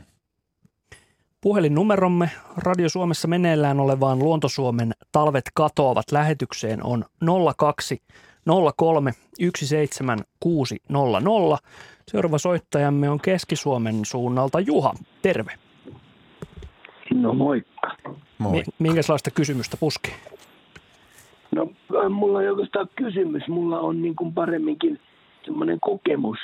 Puhelinnumeromme 1.42 2.30
Radio 2.58 2.90
Suomessa 2.90 3.28
meneillään 3.28 3.80
olevaan 3.80 4.20
Luontosuomen 4.20 4.93
talvet 5.14 5.46
katoavat 5.54 6.12
lähetykseen 6.12 6.84
on 6.84 7.06
02 7.58 8.02
03 8.76 9.12
17600. 9.40 11.58
Seuraava 12.08 12.38
soittajamme 12.38 13.10
on 13.10 13.20
Keski-Suomen 13.20 14.06
suunnalta 14.06 14.60
Juha. 14.60 14.94
Terve. 15.22 15.52
No 17.14 17.34
moikka. 17.34 17.92
Moi. 18.38 18.64
Minkälaista 18.80 19.32
kysymystä 19.32 19.78
puski? 19.80 20.12
No 21.56 21.72
mulla 22.10 22.42
ei 22.42 22.50
oikeastaan 22.50 22.90
kysymys. 22.96 23.48
Mulla 23.48 23.80
on 23.80 24.02
niin 24.02 24.16
kuin 24.16 24.34
paremminkin 24.34 25.00
semmoinen 25.46 25.80
kokemus. 25.80 26.38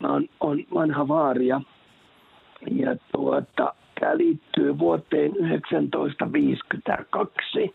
Mä 0.00 0.08
on, 0.08 0.28
on 0.40 0.64
vanha 0.74 1.08
vaaria 1.08 1.60
ja 2.70 2.96
tuota, 3.12 3.74
Tämä 4.00 4.16
liittyy 4.16 4.78
vuoteen 4.78 5.32
1952. 5.32 7.74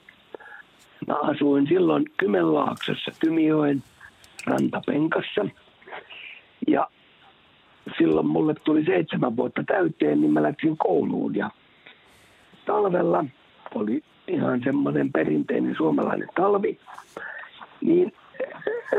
Mä 1.08 1.15
asuin 1.15 1.68
silloin 1.68 2.06
Kymenlaaksossa 2.18 3.12
Kymijoen 3.20 3.84
rantapenkassa. 4.46 5.46
Ja 6.68 6.88
silloin 7.98 8.27
mulle 8.27 8.56
tuli 8.63 8.86
seitsemän 8.86 9.38
vuotta 9.38 9.63
täyteen, 9.68 10.22
niin 10.22 10.34
mä 10.34 10.44
läksin 10.44 10.77
kouluun. 10.77 11.36
Ja 11.36 11.50
talvella 12.65 13.25
oli 13.75 14.03
ihan 14.27 14.62
semmoinen 14.63 15.12
perinteinen 15.12 15.75
suomalainen 15.77 16.29
talvi. 16.36 16.79
Niin 17.82 18.13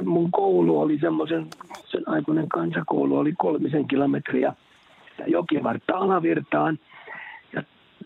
mun 0.05 0.31
koulu 0.31 0.81
oli 0.81 0.99
semmoisen, 0.99 1.47
sen 1.85 2.09
aikuinen 2.09 2.49
kansakoulu 2.49 3.19
oli 3.19 3.33
kolmisen 3.39 3.89
kilometriä 3.89 4.53
jokivartta 5.27 5.97
alavirtaan– 5.97 6.79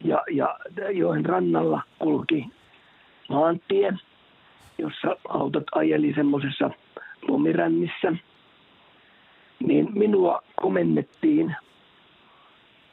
ja, 0.04 0.24
ja 0.30 0.58
joen 0.90 1.24
rannalla 1.24 1.82
kulki 1.98 2.46
maantie, 3.28 3.94
jossa 4.78 5.16
autot 5.28 5.64
ajeli 5.74 6.12
semmoisessa 6.14 6.70
lumirännissä. 7.28 8.12
Niin 9.66 9.88
minua 9.98 10.42
komennettiin 10.56 11.56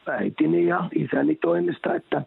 äitini 0.08 0.66
ja 0.66 0.84
isäni 0.96 1.36
toimesta, 1.36 1.96
että 1.96 2.22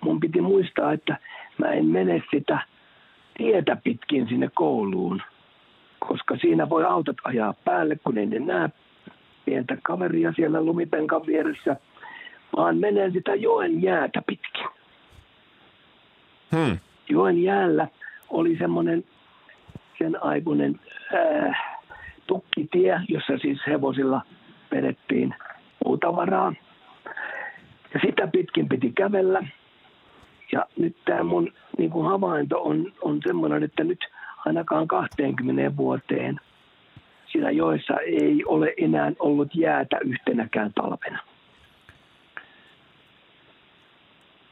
mun 0.00 0.20
piti 0.20 0.40
muistaa, 0.40 0.92
että 0.92 1.16
mä 1.58 1.72
en 1.72 1.86
mene 1.86 2.22
sitä 2.30 2.58
tietä 3.38 3.76
pitkin 3.84 4.28
sinne 4.28 4.50
kouluun, 4.54 5.22
koska 5.98 6.36
siinä 6.36 6.68
voi 6.68 6.84
autot 6.84 7.16
ajaa 7.24 7.54
päälle, 7.64 7.96
kun 8.04 8.18
ei 8.18 8.26
ne 8.26 8.38
näe 8.38 8.70
pientä 9.44 9.76
kaveria 9.82 10.32
siellä 10.32 10.64
lumipenkan 10.64 11.26
vieressä– 11.26 11.76
vaan 12.56 12.78
menen 12.78 13.12
sitä 13.12 13.34
joen 13.34 13.82
jäätä 13.82 14.22
pitkin. 14.26 14.66
Hmm. 16.56 16.78
Joen 17.08 17.42
jäällä 17.42 17.88
oli 18.30 18.56
semmoinen 18.58 19.04
sen 19.98 20.22
aikuinen 20.22 20.80
äh, 21.14 21.56
tukkitie, 22.26 23.00
jossa 23.08 23.38
siis 23.38 23.58
hevosilla 23.66 24.20
vedettiin 24.70 25.34
puutavaraa. 25.84 26.52
Ja 27.94 28.00
sitä 28.06 28.26
pitkin 28.26 28.68
piti 28.68 28.92
kävellä. 28.92 29.42
Ja 30.52 30.66
nyt 30.78 30.96
tämä 31.04 31.22
mun 31.22 31.52
niin 31.78 31.90
kuin 31.90 32.06
havainto 32.06 32.62
on, 32.62 32.92
on 33.02 33.20
semmoinen, 33.26 33.62
että 33.62 33.84
nyt 33.84 34.00
ainakaan 34.46 34.88
20 34.88 35.76
vuoteen 35.76 36.40
siinä 37.36 37.50
joessa 37.50 37.94
ei 38.00 38.44
ole 38.44 38.74
enää 38.76 39.12
ollut 39.18 39.54
jäätä 39.54 39.98
yhtenäkään 40.04 40.72
talvena. 40.74 41.18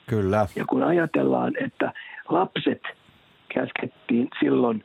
Kyllä. 0.06 0.46
Ja 0.56 0.64
kun 0.64 0.82
ajatellaan, 0.82 1.52
että 1.64 1.92
lapset 2.28 2.82
käskettiin 3.54 4.28
silloin 4.40 4.84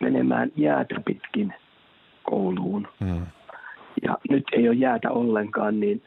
menemään 0.00 0.52
jäätä 0.56 0.94
pitkin 1.04 1.54
kouluun, 2.22 2.88
mm. 3.00 3.26
ja 4.02 4.18
nyt 4.30 4.44
ei 4.52 4.68
ole 4.68 4.76
jäätä 4.76 5.10
ollenkaan, 5.10 5.80
niin 5.80 6.02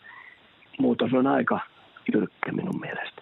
muutos 0.79 1.13
on 1.13 1.27
aika 1.27 1.59
jyrkkä 2.13 2.51
minun 2.51 2.79
mielestä. 2.79 3.21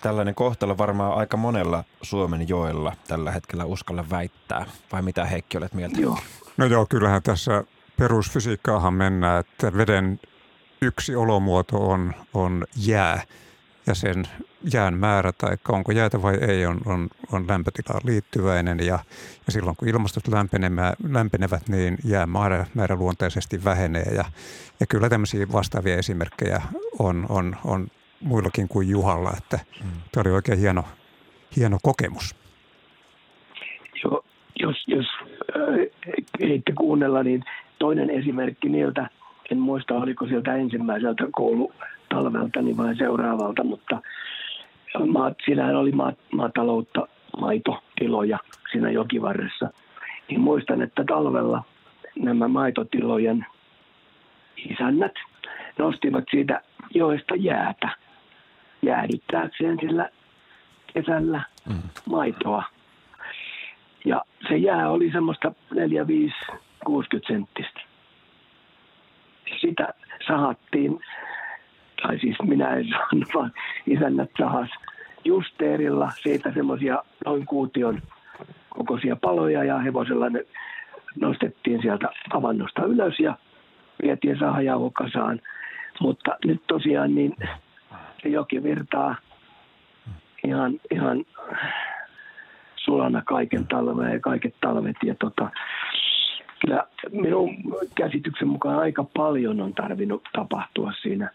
Tällainen 0.00 0.34
kohtalo 0.34 0.78
varmaan 0.78 1.18
aika 1.18 1.36
monella 1.36 1.84
Suomen 2.02 2.48
joella 2.48 2.92
tällä 3.08 3.30
hetkellä 3.30 3.64
uskalla 3.64 4.04
väittää. 4.10 4.66
Vai 4.92 5.02
mitä 5.02 5.24
Heikki 5.24 5.58
olet 5.58 5.74
mieltä? 5.74 6.00
Joo. 6.00 6.18
No 6.56 6.64
joo, 6.64 6.86
kyllähän 6.88 7.22
tässä 7.22 7.64
perusfysiikkaahan 7.98 8.94
mennään, 8.94 9.40
että 9.40 9.76
veden 9.76 10.20
yksi 10.82 11.16
olomuoto 11.16 11.76
on, 11.88 12.14
on 12.34 12.64
jää 12.86 13.22
ja 13.86 13.94
sen 13.94 14.24
jään 14.72 14.98
määrä 14.98 15.32
tai 15.32 15.56
onko 15.68 15.92
jäätä 15.92 16.22
vai 16.22 16.34
ei 16.34 16.66
on, 16.66 16.80
on, 16.86 17.08
on 17.32 17.48
lämpötilaan 17.48 18.00
liittyväinen 18.04 18.78
ja, 18.78 18.98
ja 19.46 19.52
silloin 19.52 19.76
kun 19.76 19.88
ilmastot 19.88 20.24
lämpenevät, 21.08 21.68
niin 21.68 21.98
jäämäärä 22.04 22.66
määrä 22.74 22.96
luontaisesti 22.96 23.64
vähenee 23.64 24.14
ja, 24.14 24.24
ja 24.80 24.86
kyllä 24.86 25.08
tämmöisiä 25.08 25.46
vastaavia 25.52 25.96
esimerkkejä 25.96 26.62
on, 26.98 27.26
on, 27.28 27.56
on 27.64 27.88
muillakin 28.20 28.68
kuin 28.68 28.88
Juhalla, 28.88 29.32
että 29.38 29.58
mm. 29.84 29.90
tämä 30.12 30.22
oli 30.22 30.30
oikein 30.30 30.58
hieno, 30.58 30.84
hieno 31.56 31.78
kokemus. 31.82 32.36
Joo, 34.04 34.24
jos, 34.60 34.76
jos 34.86 35.06
äh, 35.56 36.16
eitte 36.40 36.72
kuunnella, 36.72 37.22
niin 37.22 37.44
toinen 37.78 38.10
esimerkki 38.10 38.68
niiltä– 38.68 39.08
en 39.50 39.58
muista 39.58 39.94
oliko 39.94 40.26
sieltä 40.26 40.54
ensimmäiseltä 40.54 41.24
koulutalvelta 41.32 42.62
niin 42.62 42.76
vai 42.76 42.96
seuraavalta, 42.96 43.64
mutta 43.64 44.00
maat, 45.06 45.36
siinähän 45.44 45.76
oli 45.76 45.92
maat, 45.92 46.18
maataloutta, 46.32 47.08
maitotiloja 47.40 48.38
siinä 48.72 48.90
jokivarressa. 48.90 49.70
Niin 50.28 50.40
muistan, 50.40 50.82
että 50.82 51.04
talvella 51.04 51.62
nämä 52.16 52.48
maitotilojen 52.48 53.46
isännät 54.56 55.14
nostivat 55.78 56.24
siitä 56.30 56.60
joesta 56.94 57.34
jäätä 57.34 57.88
jäädyttääkseen 58.82 59.78
sillä 59.80 60.08
kesällä 60.94 61.42
mm. 61.68 61.82
maitoa. 62.10 62.62
Ja 64.04 64.24
se 64.48 64.56
jää 64.56 64.90
oli 64.90 65.10
semmoista 65.12 65.52
4, 65.74 66.06
5, 66.06 66.34
60 66.84 67.32
senttistä 67.32 67.89
sitä 69.60 69.88
sahattiin, 70.26 71.00
tai 72.02 72.18
siis 72.18 72.36
minä 72.42 72.74
en 72.74 72.88
saanut, 72.90 73.28
vaan 73.34 73.52
isännät 73.86 74.30
sahas 74.38 74.70
justeerilla 75.24 76.10
siitä 76.22 76.52
semmoisia 76.54 77.02
noin 77.26 77.46
kuution 77.46 78.02
kokoisia 78.70 79.16
paloja 79.16 79.64
ja 79.64 79.78
hevosella 79.78 80.30
ne 80.30 80.44
nostettiin 81.20 81.82
sieltä 81.82 82.08
avannosta 82.30 82.84
ylös 82.84 83.20
ja 83.20 83.34
vietiin 84.02 84.38
sahajauhokasaan 84.38 85.40
Mutta 86.00 86.36
nyt 86.44 86.62
tosiaan 86.66 87.14
niin 87.14 87.36
se 88.22 88.28
joki 88.28 88.62
virtaa 88.62 89.16
ihan, 90.46 90.72
ihan 90.90 91.24
sulana 92.76 93.22
kaiken 93.22 93.66
talven 93.66 94.12
ja 94.12 94.20
kaiket 94.20 94.54
talvet. 94.60 94.96
Ja 95.04 95.14
tota, 95.14 95.50
kyllä 96.60 96.86
minun 97.10 97.56
käsityksen 97.94 98.48
mukaan 98.48 98.78
aika 98.78 99.04
paljon 99.16 99.60
on 99.60 99.74
tarvinnut 99.74 100.22
tapahtua 100.32 100.92
siinä 101.02 101.30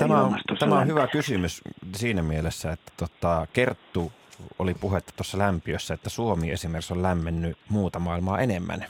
Tämä 0.00 0.22
on, 0.22 0.38
tämä 0.58 0.78
on 0.78 0.86
hyvä 0.86 1.06
kysymys 1.06 1.62
siinä 1.96 2.22
mielessä, 2.22 2.72
että 2.72 2.92
tota, 2.96 3.46
Kerttu 3.52 4.12
oli 4.58 4.74
puhetta 4.74 5.12
tuossa 5.16 5.38
lämpiössä, 5.38 5.94
että 5.94 6.10
Suomi 6.10 6.50
esimerkiksi 6.50 6.92
on 6.92 7.02
lämmennyt 7.02 7.58
muuta 7.68 7.98
maailmaa 7.98 8.38
enemmän. 8.38 8.84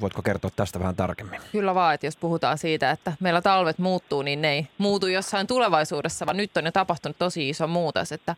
Voitko 0.00 0.22
kertoa 0.22 0.50
tästä 0.56 0.78
vähän 0.78 0.96
tarkemmin? 0.96 1.40
Kyllä 1.52 1.74
vaan, 1.74 1.94
että 1.94 2.06
jos 2.06 2.16
puhutaan 2.16 2.58
siitä, 2.58 2.90
että 2.90 3.12
meillä 3.20 3.42
talvet 3.42 3.78
muuttuu, 3.78 4.22
niin 4.22 4.42
ne 4.42 4.52
ei 4.52 4.66
muutu 4.78 5.06
jossain 5.06 5.46
tulevaisuudessa, 5.46 6.26
vaan 6.26 6.36
nyt 6.36 6.56
on 6.56 6.64
jo 6.64 6.72
tapahtunut 6.72 7.18
tosi 7.18 7.48
iso 7.48 7.66
muutos, 7.66 8.12
että 8.12 8.36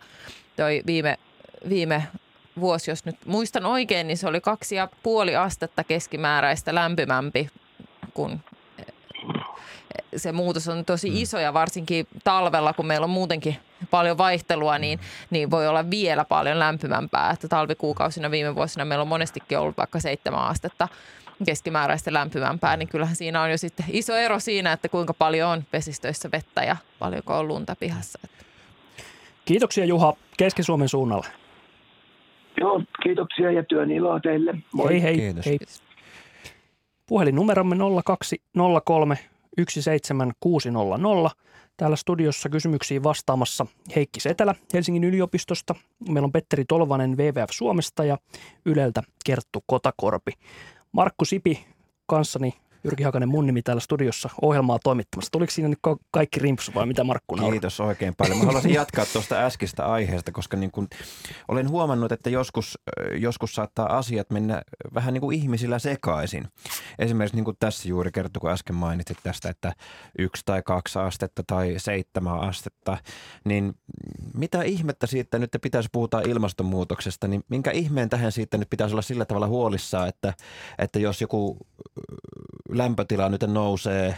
toi 0.57 0.83
viime, 0.87 1.19
viime 1.69 2.02
vuosi, 2.61 2.91
jos 2.91 3.05
nyt 3.05 3.17
muistan 3.27 3.67
oikein, 3.67 4.07
niin 4.07 4.19
se 4.19 4.29
oli 4.29 4.41
kaksi 4.41 4.75
ja 4.75 4.89
puoli 5.03 5.37
astetta 5.37 5.85
keskimääräistä 5.85 6.75
lämpimämpi 6.75 7.49
kuin 8.15 8.41
se 10.17 10.33
muutos 10.33 10.69
on 10.69 10.85
tosi 10.85 11.11
mm. 11.11 11.17
iso 11.17 11.39
ja 11.39 11.55
varsinkin 11.55 12.07
talvella, 12.25 12.73
kun 12.73 12.87
meillä 12.87 13.05
on 13.05 13.11
muutenkin 13.11 13.57
paljon 13.91 14.19
vaihtelua, 14.19 14.79
niin, 14.79 15.01
niin 15.31 15.51
voi 15.51 15.69
olla 15.69 15.91
vielä 15.91 16.25
paljon 16.25 16.59
lämpimämpää. 16.59 17.31
Että 17.31 17.49
talvikuukausina 17.49 18.31
viime 18.31 18.55
vuosina 18.55 18.85
meillä 18.85 19.03
on 19.03 19.09
monestikin 19.09 19.59
ollut 19.59 19.77
vaikka 19.77 20.01
seitsemän 20.01 20.45
astetta 20.45 20.89
keskimääräistä 21.47 22.13
lämpimämpää, 22.13 22.77
niin 22.77 22.89
kyllähän 22.89 23.17
siinä 23.17 23.43
on 23.43 23.51
jo 23.51 23.59
sitten 23.59 23.87
iso 23.89 24.17
ero 24.17 24.41
siinä, 24.41 24.73
että 24.73 24.89
kuinka 24.89 25.15
paljon 25.15 25.51
on 25.51 25.65
vesistöissä 25.73 26.31
vettä 26.33 26.63
ja 26.65 26.77
paljonko 26.99 27.39
on 27.39 27.49
lunta 27.49 27.77
pihassa. 27.77 28.19
Kiitoksia 29.45 29.85
Juha 29.85 30.15
Keski-Suomen 30.37 30.89
suunnalle. 30.89 31.42
Joo, 32.61 32.83
kiitoksia 33.03 33.53
ja 33.53 33.63
työn 33.63 33.91
iloa 33.91 34.21
teille. 34.21 34.55
Moi. 34.73 34.89
Hei 34.89 35.03
hei. 35.03 35.17
Kiitos. 35.17 35.47
hei. 35.47 35.59
Puhelinnumeromme 37.07 37.77
0203 38.05 39.19
17600. 39.57 41.31
Täällä 41.77 41.97
studiossa 41.97 42.49
kysymyksiin 42.49 43.03
vastaamassa 43.03 43.67
Heikki 43.97 44.21
Setelä 44.21 44.55
Helsingin 44.75 45.05
yliopistosta. 45.05 45.75
Meillä 46.09 46.25
on 46.25 46.33
Petteri 46.33 46.65
Tolvanen 46.69 47.17
WWF 47.17 47.51
Suomesta 47.51 48.05
ja 48.05 48.19
Yleltä 48.67 49.03
Kerttu 49.25 49.65
Kotakorpi. 49.67 50.33
Markku 50.93 51.25
Sipi 51.25 51.67
kanssani 52.07 52.55
Jyrki 52.85 53.03
Hakanen 53.03 53.29
mun 53.29 53.47
nimi 53.47 53.62
täällä 53.62 53.81
studiossa 53.81 54.31
ohjelmaa 54.43 54.79
toimittamassa. 54.79 55.31
Tuliko 55.33 55.51
siinä 55.51 55.69
nyt 55.69 55.79
kaikki 56.11 56.41
rimpsu 56.41 56.73
vai 56.75 56.87
mitä 56.87 57.05
Markku 57.05 57.35
nauraa? 57.35 57.53
Kiitos 57.53 57.81
oikein 57.81 58.15
paljon. 58.19 58.39
Mä 58.39 58.45
haluaisin 58.45 58.75
jatkaa 58.75 59.07
tuosta 59.12 59.35
äskeistä 59.35 59.87
aiheesta, 59.87 60.33
koska 60.33 60.57
niin 60.57 60.71
kun 60.71 60.89
olen 61.49 61.69
huomannut, 61.69 62.12
että 62.12 62.31
joskus, 62.31 62.79
joskus 63.19 63.55
saattaa 63.55 63.99
asiat 63.99 64.31
mennä 64.31 64.62
vähän 64.95 65.15
niin 65.15 65.21
kuin 65.21 65.39
ihmisillä 65.39 65.79
sekaisin. 65.79 66.49
Esimerkiksi 66.99 67.37
niin 67.37 67.45
kuin 67.45 67.57
tässä 67.61 67.89
juuri 67.89 68.12
kertoi, 68.12 68.41
kun 68.41 68.51
äsken 68.51 68.77
mainitsit 68.77 69.19
tästä, 69.23 69.49
että 69.49 69.73
yksi 70.19 70.43
tai 70.45 70.62
kaksi 70.62 70.99
astetta 70.99 71.43
tai 71.47 71.75
seitsemän 71.77 72.41
astetta, 72.41 72.99
niin 73.45 73.75
mitä 74.35 74.62
ihmettä 74.62 75.07
siitä 75.07 75.39
nyt 75.39 75.51
pitäisi 75.62 75.89
puhuta 75.93 76.21
ilmastonmuutoksesta, 76.21 77.29
niin 77.29 77.45
minkä 77.49 77.71
ihmeen 77.71 78.09
tähän 78.09 78.33
siitä 78.33 78.59
nyt 78.59 78.71
pitäisi 78.71 78.95
olla 78.95 79.03
sillä 79.03 79.25
tavalla 79.25 79.47
huolissaan, 79.47 80.09
että, 80.09 80.35
että 80.79 80.99
jos 80.99 81.21
joku 81.21 81.59
lämpötila 82.73 83.29
nyt 83.29 83.43
nousee 83.47 84.17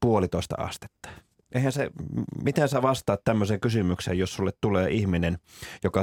puolitoista 0.00 0.56
astetta. 0.58 1.08
Eihän 1.54 1.72
se, 1.72 1.90
miten 2.42 2.68
sä 2.68 2.82
vastaat 2.82 3.24
tämmöiseen 3.24 3.60
kysymykseen, 3.60 4.18
jos 4.18 4.34
sulle 4.34 4.52
tulee 4.60 4.90
ihminen, 4.90 5.38
joka 5.84 6.02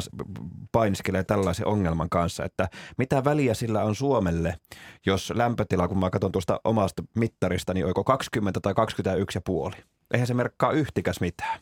painiskelee 0.71 1.23
tällaisen 1.23 1.67
ongelman 1.67 2.09
kanssa, 2.09 2.45
että 2.45 2.69
mitä 2.97 3.23
väliä 3.23 3.53
sillä 3.53 3.83
on 3.83 3.95
Suomelle, 3.95 4.55
jos 5.05 5.33
lämpötila, 5.35 5.87
kun 5.87 5.99
mä 5.99 6.09
katson 6.09 6.31
tuosta 6.31 6.59
omasta 6.63 7.03
mittarista, 7.15 7.73
niin 7.73 7.85
oiko 7.85 8.03
20 8.03 8.59
tai 8.59 8.73
21 8.73 9.37
ja 9.37 9.41
puoli. 9.45 9.75
Eihän 10.13 10.27
se 10.27 10.33
merkkaa 10.33 10.71
yhtikäs 10.71 11.19
mitään. 11.21 11.59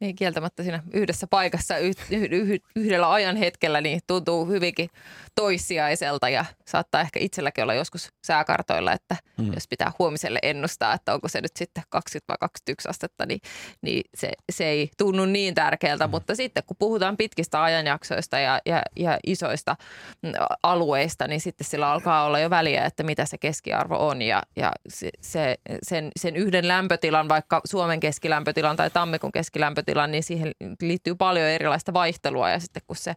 Niin 0.00 0.16
kieltämättä 0.16 0.62
siinä 0.62 0.82
yhdessä 0.94 1.26
paikassa 1.26 1.78
yh, 1.78 1.96
yh, 2.10 2.60
yhdellä 2.76 3.12
ajan 3.12 3.36
hetkellä 3.36 3.80
niin 3.80 4.00
tuntuu 4.06 4.46
hyvinkin 4.46 4.90
toissijaiselta 5.34 6.28
ja 6.28 6.44
saattaa 6.66 7.00
ehkä 7.00 7.20
itselläkin 7.20 7.62
olla 7.62 7.74
joskus 7.74 8.08
sääkartoilla, 8.26 8.92
että 8.92 9.16
mm. 9.38 9.52
jos 9.54 9.68
pitää 9.68 9.92
huomiselle 9.98 10.38
ennustaa, 10.42 10.94
että 10.94 11.14
onko 11.14 11.28
se 11.28 11.40
nyt 11.40 11.56
sitten 11.56 11.84
20 11.90 12.24
vai 12.28 12.36
21 12.40 12.88
astetta, 12.88 13.26
niin, 13.26 13.40
niin 13.82 14.02
se, 14.16 14.32
se 14.52 14.66
ei 14.66 14.90
tunnu 14.98 15.24
niin 15.24 15.54
tärkeältä, 15.54 16.06
mm. 16.06 16.10
mutta 16.10 16.34
sitten 16.34 16.62
kun 16.66 16.76
puhutaan 16.78 17.16
pitkistä 17.16 17.62
ajanjaksoista 17.62 18.38
ja, 18.38 18.60
ja, 18.66 18.82
ja 18.96 19.18
isoista 19.26 19.76
mm, 20.22 20.32
alueista, 20.62 21.28
niin 21.28 21.40
sitten 21.40 21.66
sillä 21.66 21.90
alkaa 21.90 22.24
olla 22.24 22.38
jo 22.38 22.50
väliä, 22.50 22.84
että 22.84 23.02
mitä 23.02 23.24
se 23.24 23.38
keskiarvo 23.38 24.08
on 24.08 24.22
ja, 24.22 24.42
ja 24.56 24.72
se, 24.88 25.10
se, 25.20 25.56
sen, 25.82 26.10
sen 26.16 26.36
yhden 26.36 26.68
lämpötilan, 26.68 27.28
vaikka 27.28 27.60
Suomen 27.64 28.00
keskilämpötilan 28.00 28.76
tai 28.76 28.90
tammikuun 28.90 29.32
keskilämpötilan, 29.32 29.85
niin 30.06 30.22
siihen 30.22 30.52
liittyy 30.82 31.14
paljon 31.14 31.46
erilaista 31.46 31.92
vaihtelua 31.92 32.50
ja 32.50 32.60
sitten 32.60 32.82
kun 32.86 32.96
se, 32.96 33.14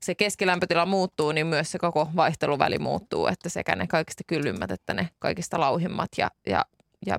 se 0.00 0.14
keskilämpötila 0.14 0.86
muuttuu, 0.86 1.32
niin 1.32 1.46
myös 1.46 1.72
se 1.72 1.78
koko 1.78 2.08
vaihteluväli 2.16 2.78
muuttuu, 2.78 3.26
että 3.26 3.48
sekä 3.48 3.76
ne 3.76 3.86
kaikista 3.86 4.24
kylmimmät 4.26 4.70
että 4.70 4.94
ne 4.94 5.08
kaikista 5.18 5.60
lauhimmat 5.60 6.08
ja, 6.18 6.30
ja, 6.46 6.64
ja 7.06 7.18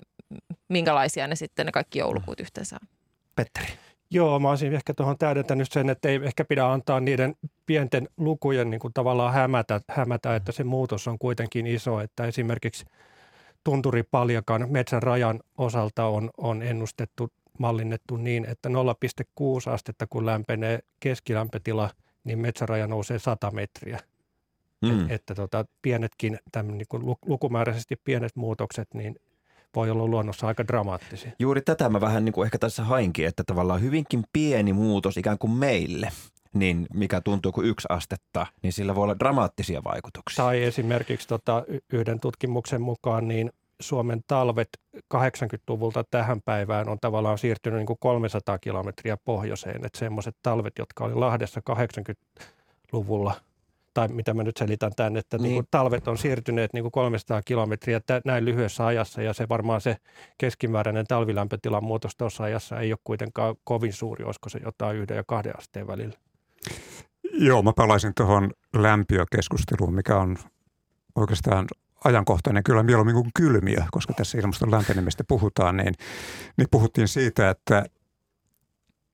minkälaisia 0.70 1.28
ne 1.28 1.36
sitten 1.36 1.66
ne 1.66 1.72
kaikki 1.72 2.00
joulukuut 2.00 2.40
yhteensä 2.40 2.78
on. 2.82 2.88
Petteri. 3.36 3.68
Joo, 4.12 4.40
mä 4.40 4.50
olisin 4.50 4.74
ehkä 4.74 4.94
tuohon 4.94 5.18
täydentänyt 5.18 5.72
sen, 5.72 5.90
että 5.90 6.10
ei 6.10 6.20
ehkä 6.24 6.46
pidä 6.46 6.72
antaa 6.72 7.00
niiden 7.00 7.36
pienten 7.66 8.10
lukujen 8.18 8.70
niin 8.70 8.80
kuin 8.80 8.94
tavallaan 8.94 9.34
hämätä, 9.34 9.82
hämätä, 9.90 10.36
että 10.36 10.52
se 10.52 10.64
muutos 10.64 11.08
on 11.08 11.20
kuitenkin 11.20 11.68
iso, 11.68 12.00
että 12.00 12.26
esimerkiksi 12.26 12.86
tunturipaljakan 13.64 14.66
metsän 14.70 15.04
rajan 15.04 15.40
osalta 15.58 16.06
on, 16.06 16.30
on 16.38 16.64
ennustettu, 16.64 17.30
mallinnettu 17.60 18.18
niin, 18.18 18.46
että 18.46 18.70
0,6 18.70 18.76
astetta 19.72 20.08
kun 20.08 20.26
lämpenee 20.26 20.80
keskilämpötila, 21.00 21.90
niin 22.24 22.40
metsäraja 22.40 22.88
nousee 22.88 23.20
100 23.20 23.52
metriä. 23.52 24.00
Mm. 24.82 25.06
Et, 25.06 25.12
että 25.12 25.36
tota, 25.36 25.66
pienetkin, 25.82 26.40
niin 26.64 26.86
kuin 26.90 27.18
lukumääräisesti 27.26 27.96
pienet 28.04 28.36
muutokset, 28.36 28.88
niin 28.94 29.16
voi 29.76 29.90
olla 29.90 30.08
luonnossa 30.08 30.48
aika 30.48 30.68
dramaattisia. 30.68 31.32
Juuri 31.40 31.62
tätä 31.62 31.90
mä 31.90 32.02
vähän 32.02 32.26
niin 32.26 32.34
kuin 32.34 32.46
ehkä 32.46 32.58
tässä 32.58 32.84
hainkin, 32.84 33.26
että 33.26 33.44
tavallaan 33.44 33.82
hyvinkin 33.82 34.24
pieni 34.34 34.74
muutos 34.74 35.18
ikään 35.18 35.38
kuin 35.38 35.52
meille, 35.52 36.12
niin 36.54 36.88
mikä 36.94 37.22
tuntuu 37.22 37.52
kuin 37.52 37.68
yksi 37.68 37.88
astetta, 37.90 38.48
niin 38.64 38.74
sillä 38.74 38.96
voi 38.96 39.04
olla 39.04 39.20
dramaattisia 39.20 39.84
vaikutuksia. 39.84 40.44
Tai 40.44 40.64
esimerkiksi 40.64 41.28
tota, 41.28 41.64
yhden 41.94 42.20
tutkimuksen 42.20 42.82
mukaan 42.82 43.28
niin 43.28 43.52
Suomen 43.82 44.22
talvet 44.28 44.70
80-luvulta 45.14 46.04
tähän 46.12 46.42
päivään 46.46 46.90
on 46.90 46.98
tavallaan 47.02 47.38
siirtynyt 47.38 47.78
niin 47.78 47.88
kuin 47.88 48.00
300 48.00 48.60
kilometriä 48.60 49.18
pohjoiseen. 49.18 49.86
Että 49.86 50.00
semmoiset 50.00 50.36
talvet, 50.44 50.74
jotka 50.80 51.04
oli 51.06 51.16
Lahdessa 51.16 51.62
80-luvulla– 51.70 53.34
tai 53.94 54.08
mitä 54.08 54.34
mä 54.34 54.44
nyt 54.44 54.58
selitän 54.58 54.92
tämän, 54.96 55.18
että 55.18 55.38
niin. 55.38 55.44
Niin 55.50 55.66
talvet 55.72 56.08
on 56.08 56.18
siirtyneet 56.18 56.74
niin 56.74 56.84
kuin 56.84 56.92
300 56.92 57.42
kilometriä 57.42 58.02
näin 58.26 58.46
lyhyessä 58.46 58.86
ajassa 58.86 59.22
ja 59.22 59.34
se 59.34 59.50
varmaan 59.50 59.82
se 59.82 59.98
keskimääräinen 60.38 61.06
talvilämpötilan 61.08 61.84
muutos 61.84 62.16
tuossa 62.16 62.44
ajassa 62.44 62.80
ei 62.80 62.94
ole 62.94 63.00
kuitenkaan 63.04 63.56
kovin 63.64 63.94
suuri, 63.94 64.26
olisiko 64.26 64.50
se 64.50 64.60
jotain 64.66 64.98
yhden 64.98 65.18
ja 65.18 65.24
kahden 65.28 65.58
asteen 65.58 65.88
välillä. 65.88 66.18
Joo, 67.34 67.62
mä 67.62 67.74
palaisin 67.76 68.12
tuohon 68.16 68.52
lämpiökeskusteluun, 68.76 69.94
mikä 69.94 70.18
on 70.18 70.38
oikeastaan 71.16 71.68
ajankohtainen 72.04 72.64
kyllä 72.64 72.84
mieluummin 72.84 73.16
kuin 73.16 73.30
kylmiö, 73.36 73.84
koska 73.92 74.14
tässä 74.14 74.38
ilmaston 74.38 74.72
lämpenemistä 74.72 75.24
puhutaan, 75.28 75.78
niin, 75.78 75.94
niin 76.58 76.68
puhuttiin 76.72 77.08
siitä, 77.08 77.50
että 77.50 77.86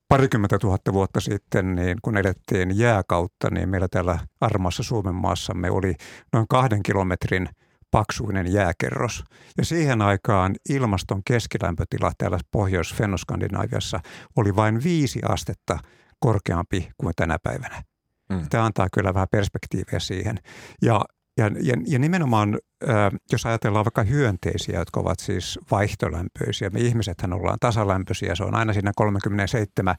parikymmentä 0.08 0.58
tuhatta 0.58 0.92
vuotta 0.92 1.20
sitten, 1.20 1.74
niin 1.74 1.98
kun 2.02 2.16
elettiin 2.16 2.78
jääkautta, 2.78 3.50
niin 3.50 3.68
meillä 3.68 3.88
täällä 3.88 4.18
armaassa 4.40 4.82
Suomen 4.82 5.14
maassamme 5.14 5.70
oli 5.70 5.94
noin 6.32 6.46
kahden 6.48 6.82
kilometrin 6.82 7.48
paksuinen 7.90 8.52
jääkerros. 8.52 9.24
Ja 9.58 9.64
siihen 9.64 10.02
aikaan 10.02 10.54
ilmaston 10.68 11.22
keskilämpötila 11.24 12.12
täällä 12.18 12.38
Pohjois-Fennoskandinaaviassa 12.50 14.00
oli 14.36 14.56
vain 14.56 14.84
viisi 14.84 15.20
astetta 15.28 15.78
korkeampi 16.18 16.88
kuin 16.98 17.12
tänä 17.16 17.36
päivänä. 17.42 17.82
Mm. 18.28 18.46
Tämä 18.50 18.64
antaa 18.64 18.88
kyllä 18.92 19.14
vähän 19.14 19.28
perspektiiviä 19.30 19.98
siihen. 19.98 20.38
Ja 20.82 21.00
ja, 21.38 21.50
ja, 21.62 21.74
ja 21.86 21.98
nimenomaan, 21.98 22.58
jos 23.32 23.46
ajatellaan 23.46 23.84
vaikka 23.84 24.02
hyönteisiä, 24.02 24.78
jotka 24.78 25.00
ovat 25.00 25.20
siis 25.20 25.58
vaihtolämpöisiä, 25.70 26.70
me 26.70 26.80
ihmisethän 26.80 27.32
ollaan 27.32 27.58
tasalämpöisiä, 27.60 28.34
se 28.34 28.44
on 28.44 28.54
aina 28.54 28.72
siinä 28.72 28.92
37 28.96 29.94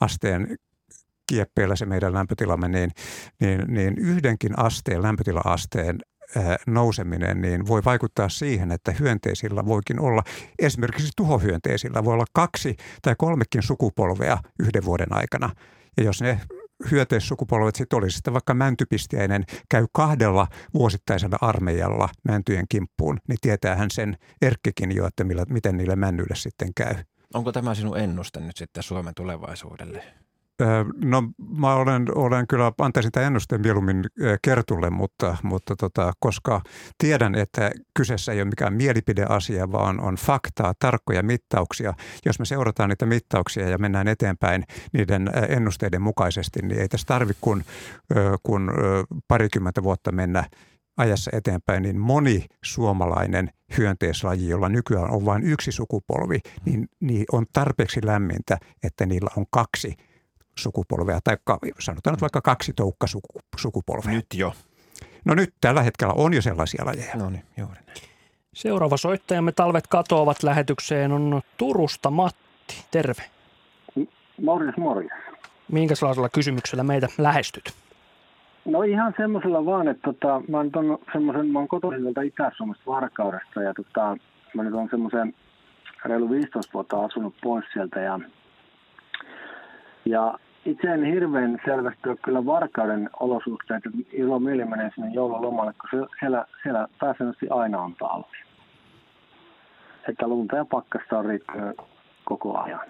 asteen 0.00 0.56
kieppeillä 1.26 1.76
se 1.76 1.86
meidän 1.86 2.12
lämpötilamme, 2.12 2.68
niin, 2.68 2.90
niin, 3.40 3.64
niin 3.68 3.98
yhdenkin 3.98 4.58
asteen, 4.58 5.02
lämpötila-asteen 5.02 5.98
nouseminen 6.66 7.40
niin 7.40 7.66
voi 7.66 7.84
vaikuttaa 7.84 8.28
siihen, 8.28 8.72
että 8.72 8.92
hyönteisillä 8.92 9.66
voikin 9.66 10.00
olla, 10.00 10.22
esimerkiksi 10.58 11.12
tuhohyönteisillä 11.16 12.04
voi 12.04 12.14
olla 12.14 12.24
kaksi 12.32 12.76
tai 13.02 13.14
kolmekin 13.18 13.62
sukupolvea 13.62 14.38
yhden 14.58 14.84
vuoden 14.84 15.12
aikana. 15.14 15.50
Ja 15.96 16.04
jos 16.04 16.22
ne 16.22 16.40
hyönteissukupolvet 16.90 17.76
sitten 17.76 17.96
olisi 17.96 18.14
sitten 18.14 18.32
vaikka 18.32 18.54
mäntypistiäinen 18.54 19.44
käy 19.70 19.86
kahdella 19.92 20.46
vuosittaisella 20.74 21.38
armeijalla 21.40 22.08
mäntyjen 22.28 22.66
kimppuun, 22.68 23.18
niin 23.28 23.38
tietää 23.40 23.76
hän 23.76 23.90
sen 23.90 24.16
Erkkikin 24.42 24.96
jo, 24.96 25.06
että 25.06 25.24
millä, 25.24 25.44
miten 25.48 25.76
niille 25.76 25.96
männyille 25.96 26.34
sitten 26.34 26.74
käy. 26.74 26.94
Onko 27.34 27.52
tämä 27.52 27.74
sinun 27.74 27.98
ennuste 27.98 28.40
nyt 28.40 28.56
sitten 28.56 28.82
Suomen 28.82 29.14
tulevaisuudelle? 29.14 30.04
No 31.04 31.22
mä 31.58 31.74
olen, 31.74 32.06
olen 32.14 32.46
kyllä, 32.46 32.72
antaisin 32.78 33.12
tämän 33.12 33.26
ennusteen 33.26 33.60
mieluummin 33.60 34.04
Kertulle, 34.42 34.90
mutta, 34.90 35.36
mutta 35.42 35.76
tota, 35.76 36.12
koska 36.20 36.60
tiedän, 36.98 37.34
että 37.34 37.70
kyseessä 37.94 38.32
ei 38.32 38.40
ole 38.40 38.48
mikään 38.48 38.74
mielipideasia, 38.74 39.72
vaan 39.72 40.00
on 40.00 40.14
faktaa, 40.14 40.72
tarkkoja 40.78 41.22
mittauksia. 41.22 41.94
Jos 42.26 42.38
me 42.38 42.44
seurataan 42.44 42.88
niitä 42.88 43.06
mittauksia 43.06 43.68
ja 43.68 43.78
mennään 43.78 44.08
eteenpäin 44.08 44.64
niiden 44.92 45.30
ennusteiden 45.48 46.02
mukaisesti, 46.02 46.60
niin 46.62 46.80
ei 46.80 46.88
tässä 46.88 47.06
tarvitse 47.06 47.40
kun, 47.40 47.64
kun 48.42 48.72
parikymmentä 49.28 49.82
vuotta 49.82 50.12
mennä 50.12 50.44
ajassa 50.96 51.30
eteenpäin, 51.34 51.82
niin 51.82 51.98
moni 51.98 52.46
suomalainen 52.64 53.50
hyönteislaji, 53.78 54.48
jolla 54.48 54.68
nykyään 54.68 55.10
on 55.10 55.24
vain 55.24 55.42
yksi 55.42 55.72
sukupolvi, 55.72 56.40
niin, 56.64 56.88
niin 57.00 57.24
on 57.32 57.46
tarpeeksi 57.52 58.00
lämmintä, 58.04 58.58
että 58.82 59.06
niillä 59.06 59.30
on 59.36 59.44
kaksi– 59.50 59.94
sukupolvea, 60.58 61.20
tai 61.24 61.36
sanotaan 61.78 62.14
nyt 62.14 62.20
vaikka 62.20 62.40
kaksi 62.40 62.72
toukka 62.72 63.06
sukupolvea. 63.56 64.12
Nyt 64.12 64.26
jo. 64.34 64.52
No 65.24 65.34
nyt 65.34 65.54
tällä 65.60 65.82
hetkellä 65.82 66.14
on 66.16 66.34
jo 66.34 66.42
sellaisia 66.42 66.86
lajeja. 66.86 67.14
No 67.14 67.30
niin, 67.30 67.44
juuri 67.56 67.80
näin. 67.86 67.98
Seuraava 68.54 68.96
soittajamme 68.96 69.52
Talvet 69.52 69.86
katoavat 69.86 70.42
lähetykseen 70.42 71.12
on 71.12 71.42
Turusta 71.56 72.10
Matti. 72.10 72.84
Terve. 72.90 73.22
Morjes, 74.42 74.76
morjes. 74.76 75.12
Minkälaisella 75.72 76.28
kysymyksellä 76.28 76.84
meitä 76.84 77.08
lähestyt? 77.18 77.72
No 78.64 78.82
ihan 78.82 79.14
semmoisella 79.16 79.64
vaan, 79.64 79.88
että 79.88 80.12
tota, 80.12 80.42
mä 80.48 80.64
nyt 80.64 80.76
on 80.76 80.98
semmoisen, 81.12 81.46
mä 81.46 81.58
oon 81.58 81.68
kotoisin 81.68 82.02
tuolta 82.02 82.22
Itä-Suomesta 82.22 82.84
Varkaudesta 82.86 83.62
ja 83.62 83.74
tota, 83.74 84.16
mä 84.54 84.62
nyt 84.62 84.74
on 84.74 84.88
semmoisen 84.90 85.34
reilu 86.04 86.30
15 86.30 86.72
vuotta 86.72 87.04
asunut 87.04 87.34
pois 87.42 87.64
sieltä 87.72 88.00
ja 88.00 88.20
ja 90.04 90.38
itse 90.64 90.88
en 90.88 91.04
hirveän 91.04 91.60
selvästi 91.64 92.08
ole 92.08 92.16
kyllä 92.16 92.46
Varkauden 92.46 93.10
olosuhteet, 93.20 93.86
että 93.86 93.98
ilo 94.12 94.38
mieli 94.38 94.64
menee 94.64 94.90
sinne 94.94 95.10
joululomalle, 95.10 95.72
kun 95.72 96.08
siellä, 96.20 96.46
siellä 96.62 96.88
pääsääntöisesti 97.00 97.48
aina 97.50 97.80
on 97.80 97.94
talvi. 97.94 98.36
Että 100.08 100.28
lunta 100.28 100.56
ja 100.56 100.64
pakkasta 100.64 101.18
on 101.18 101.24
riittänyt 101.24 101.76
koko 102.24 102.58
ajan. 102.58 102.86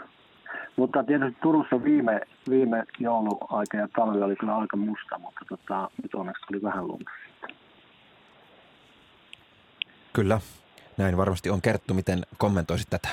Mutta 0.77 1.05
tietysti 1.05 1.39
Turussa 1.43 1.85
viime, 1.85 2.21
viime 2.51 2.85
jouluaika 2.99 3.77
ja 3.77 3.89
talvi 3.97 4.23
oli 4.23 4.37
kyllä 4.37 4.57
aika 4.57 4.77
musta, 4.77 5.19
mutta 5.19 5.41
tota, 5.49 5.91
nyt 6.03 6.15
onneksi 6.15 6.47
tuli 6.47 6.63
vähän 6.63 6.89
lunta 6.89 7.11
Kyllä, 10.13 10.41
näin 10.97 11.17
varmasti 11.17 11.51
on 11.51 11.63
kerttu. 11.63 11.95
Miten 11.95 12.23
kommentoisit 12.39 12.91
tätä? 12.91 13.09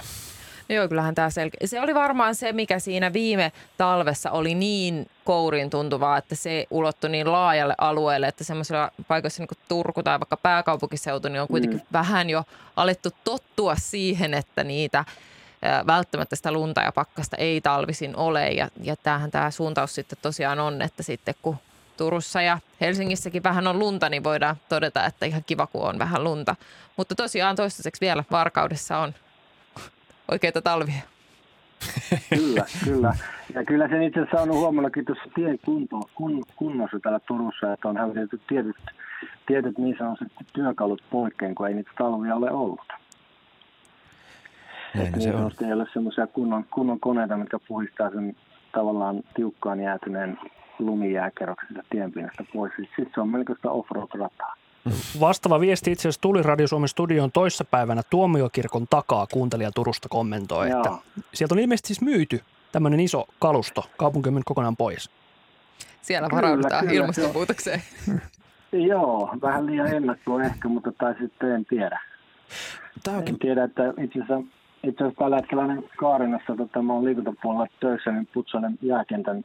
Joo, 0.69 0.87
kyllähän 0.87 1.15
tämä 1.15 1.29
selkeä. 1.29 1.67
Se 1.67 1.81
oli 1.81 1.95
varmaan 1.95 2.35
se, 2.35 2.53
mikä 2.53 2.79
siinä 2.79 3.13
viime 3.13 3.51
talvessa 3.77 4.31
oli 4.31 4.55
niin 4.55 5.09
kourin 5.25 5.69
tuntuvaa, 5.69 6.17
että 6.17 6.35
se 6.35 6.67
ulottui 6.69 7.09
niin 7.09 7.31
laajalle 7.31 7.75
alueelle, 7.77 8.27
että 8.27 8.43
semmoisilla 8.43 8.91
paikoissa 9.07 9.41
niin 9.41 9.47
kuin 9.47 9.57
Turku 9.67 10.03
tai 10.03 10.19
vaikka 10.19 10.37
pääkaupunkiseutu, 10.37 11.27
niin 11.27 11.41
on 11.41 11.47
kuitenkin 11.47 11.79
mm. 11.79 11.87
vähän 11.93 12.29
jo 12.29 12.43
alettu 12.75 13.09
tottua 13.23 13.75
siihen, 13.75 14.33
että 14.33 14.63
niitä 14.63 15.05
välttämättä 15.87 16.35
sitä 16.35 16.51
lunta 16.51 16.81
ja 16.81 16.91
pakkasta 16.91 17.37
ei 17.37 17.61
talvisin 17.61 18.15
ole. 18.15 18.49
Ja, 18.49 18.69
ja 18.83 18.95
tämähän 18.95 19.31
tämä 19.31 19.51
suuntaus 19.51 19.95
sitten 19.95 20.19
tosiaan 20.21 20.59
on, 20.59 20.81
että 20.81 21.03
sitten 21.03 21.35
kun 21.41 21.57
Turussa 21.97 22.41
ja 22.41 22.59
Helsingissäkin 22.81 23.43
vähän 23.43 23.67
on 23.67 23.79
lunta, 23.79 24.09
niin 24.09 24.23
voidaan 24.23 24.55
todeta, 24.69 25.05
että 25.05 25.25
ihan 25.25 25.43
kiva, 25.45 25.67
kun 25.67 25.81
on 25.81 25.99
vähän 25.99 26.23
lunta. 26.23 26.55
Mutta 26.97 27.15
tosiaan 27.15 27.55
toistaiseksi 27.55 28.01
vielä 28.01 28.23
Varkaudessa 28.31 28.97
on 28.97 29.13
oikeita 30.31 30.61
talvia. 30.61 31.01
kyllä, 32.29 32.65
kyllä. 32.85 33.13
Ja 33.53 33.65
kyllä 33.65 33.87
sen 33.87 34.03
itse 34.03 34.19
asiassa 34.19 34.41
on 34.41 34.49
huomallakin 34.49 35.05
tuossa 35.05 35.23
tien 35.35 35.59
kunto, 35.65 36.09
kun, 36.15 36.43
kunnossa 36.55 36.99
täällä 36.99 37.19
Turussa, 37.19 37.73
että 37.73 37.87
on 37.87 37.97
hävitetty 37.97 38.41
tietyt, 38.47 38.75
tietyt 39.45 39.77
niin 39.77 39.95
sanotusti 39.97 40.45
työkalut 40.53 41.03
poikkeen, 41.09 41.55
kun 41.55 41.67
ei 41.67 41.73
niitä 41.73 41.91
talvia 41.97 42.35
ole 42.35 42.51
ollut. 42.51 42.93
Näin 44.95 45.11
niin 45.11 45.21
se 45.21 45.35
on. 45.35 45.51
Ei 45.67 45.73
ole 45.73 45.85
semmoisia 45.93 46.27
kunnon, 46.27 46.65
kunnon 46.71 46.99
koneita, 46.99 47.37
mitkä 47.37 47.59
puhistaa 47.67 48.09
sen 48.09 48.35
tavallaan 48.71 49.23
tiukkaan 49.35 49.79
jäätyneen 49.79 50.39
lumijääkerroksen 50.79 51.83
tienpinnasta 51.89 52.43
pois. 52.53 52.71
Sitten 52.75 52.95
siis 52.95 53.13
se 53.13 53.21
on 53.21 53.29
melkoista 53.29 53.71
offroad-rataa. 53.71 54.55
Vastaava 55.19 55.59
viesti 55.59 55.91
itse 55.91 56.01
asiassa 56.01 56.21
tuli 56.21 56.43
Radio 56.43 56.67
Suomen 56.67 56.89
studioon 56.89 57.31
toissapäivänä 57.31 58.01
Tuomiokirkon 58.09 58.87
takaa, 58.89 59.27
kuuntelija 59.27 59.71
Turusta 59.71 60.09
kommentoi, 60.09 60.69
Joo. 60.69 60.79
että 60.79 60.91
sieltä 61.33 61.55
on 61.55 61.59
ilmeisesti 61.59 61.87
siis 61.87 62.01
myyty 62.01 62.41
tämmöinen 62.71 62.99
iso 62.99 63.25
kalusto, 63.39 63.85
kaupunki 63.97 64.29
on 64.29 64.41
kokonaan 64.45 64.77
pois. 64.77 65.09
Siellä 66.01 66.29
varaudutaan 66.31 66.87
kyllä, 66.87 67.01
ilmastonmuutokseen. 67.01 67.81
Joo, 68.71 69.35
vähän 69.41 69.65
liian 69.65 69.93
ennakkoa 69.93 70.43
ehkä, 70.43 70.67
mutta 70.67 70.91
tai 70.91 71.15
sitten 71.19 71.51
en 71.51 71.65
tiedä. 71.65 72.01
Tämäkin... 73.03 73.33
En 73.33 73.39
tiedä, 73.39 73.63
että 73.63 73.83
itse 74.01 74.19
asiassa, 74.19 74.43
itse 74.83 75.03
asiassa 75.03 75.19
tällä 75.19 75.35
hetkellä 75.35 75.63
Kaarinassa, 75.97 76.55
tota, 76.55 76.81
mä 76.81 76.93
olen 76.93 77.05
liikuntapuolella 77.05 77.67
töissä, 77.79 78.11
niin 78.11 78.27
putsailen 78.33 78.77
jääkentän 78.81 79.43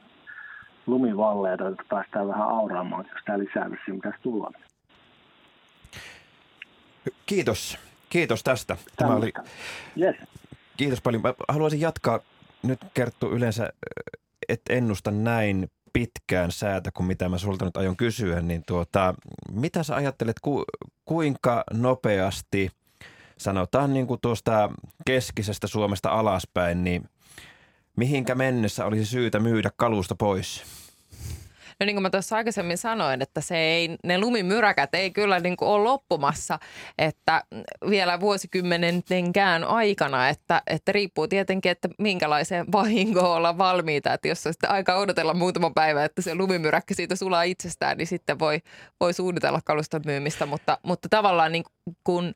lumivalleita, 0.87 1.67
että 1.67 1.83
päästään 1.89 2.27
vähän 2.27 2.47
auraamaan, 2.47 3.05
jos 3.13 3.23
tämä 3.25 3.39
lisää 3.39 3.71
vissiin 3.71 3.95
pitäisi 3.95 4.19
tulla. 4.21 4.51
Kiitos. 7.25 7.77
Kiitos 8.09 8.43
tästä. 8.43 8.77
Tämä 8.95 9.15
oli... 9.15 9.33
Yes. 10.01 10.15
Kiitos 10.77 11.01
paljon. 11.01 11.21
Mä 11.21 11.33
haluaisin 11.47 11.81
jatkaa. 11.81 12.19
Nyt 12.63 12.79
Kerttu 12.93 13.31
yleensä, 13.31 13.69
et 14.49 14.61
ennusta 14.69 15.11
näin 15.11 15.71
pitkään 15.93 16.51
säätä 16.51 16.91
kuin 16.91 17.07
mitä 17.07 17.29
mä 17.29 17.37
sulta 17.37 17.65
nyt 17.65 17.77
aion 17.77 17.97
kysyä, 17.97 18.41
niin 18.41 18.63
tuota, 18.67 19.15
mitä 19.51 19.83
sä 19.83 19.95
ajattelet, 19.95 20.39
ku, 20.41 20.63
kuinka 21.05 21.63
nopeasti, 21.73 22.71
sanotaan 23.37 23.93
niin 23.93 24.07
kuin 24.07 24.21
tuosta 24.21 24.69
keskisestä 25.05 25.67
Suomesta 25.67 26.09
alaspäin, 26.09 26.83
niin 26.83 27.09
mihinkä 27.97 28.35
mennessä 28.35 28.85
olisi 28.85 29.05
syytä 29.05 29.39
myydä 29.39 29.71
kalusta 29.77 30.15
pois? 30.15 30.63
No 31.79 31.85
niin 31.85 31.95
kuin 31.95 32.01
mä 32.01 32.09
tuossa 32.09 32.35
aikaisemmin 32.35 32.77
sanoin, 32.77 33.21
että 33.21 33.41
se 33.41 33.57
ei, 33.57 33.95
ne 34.03 34.17
lumimyräkät 34.17 34.95
ei 34.95 35.11
kyllä 35.11 35.39
niin 35.39 35.57
kuin 35.57 35.69
ole 35.69 35.83
loppumassa, 35.83 36.59
että 36.97 37.43
vielä 37.89 38.19
vuosikymmenenkään 38.19 39.63
aikana, 39.63 40.29
että, 40.29 40.61
että 40.67 40.91
riippuu 40.91 41.27
tietenkin, 41.27 41.71
että 41.71 41.89
minkälaiseen 41.99 42.65
vahinkoon 42.71 43.37
olla 43.37 43.57
valmiita, 43.57 44.13
että 44.13 44.27
jos 44.27 44.47
on 44.47 44.53
sitten 44.53 44.71
aika 44.71 44.95
odotella 44.95 45.33
muutama 45.33 45.71
päivä, 45.75 46.05
että 46.05 46.21
se 46.21 46.35
lumimyräkkä 46.35 46.93
siitä 46.93 47.15
sulaa 47.15 47.43
itsestään, 47.43 47.97
niin 47.97 48.07
sitten 48.07 48.39
voi, 48.39 48.59
voi 48.99 49.13
suunnitella 49.13 49.59
kaluston 49.65 50.01
myymistä, 50.05 50.45
mutta, 50.45 50.77
mutta 50.83 51.09
tavallaan 51.09 51.51
niin 51.51 51.63
kun 52.03 52.33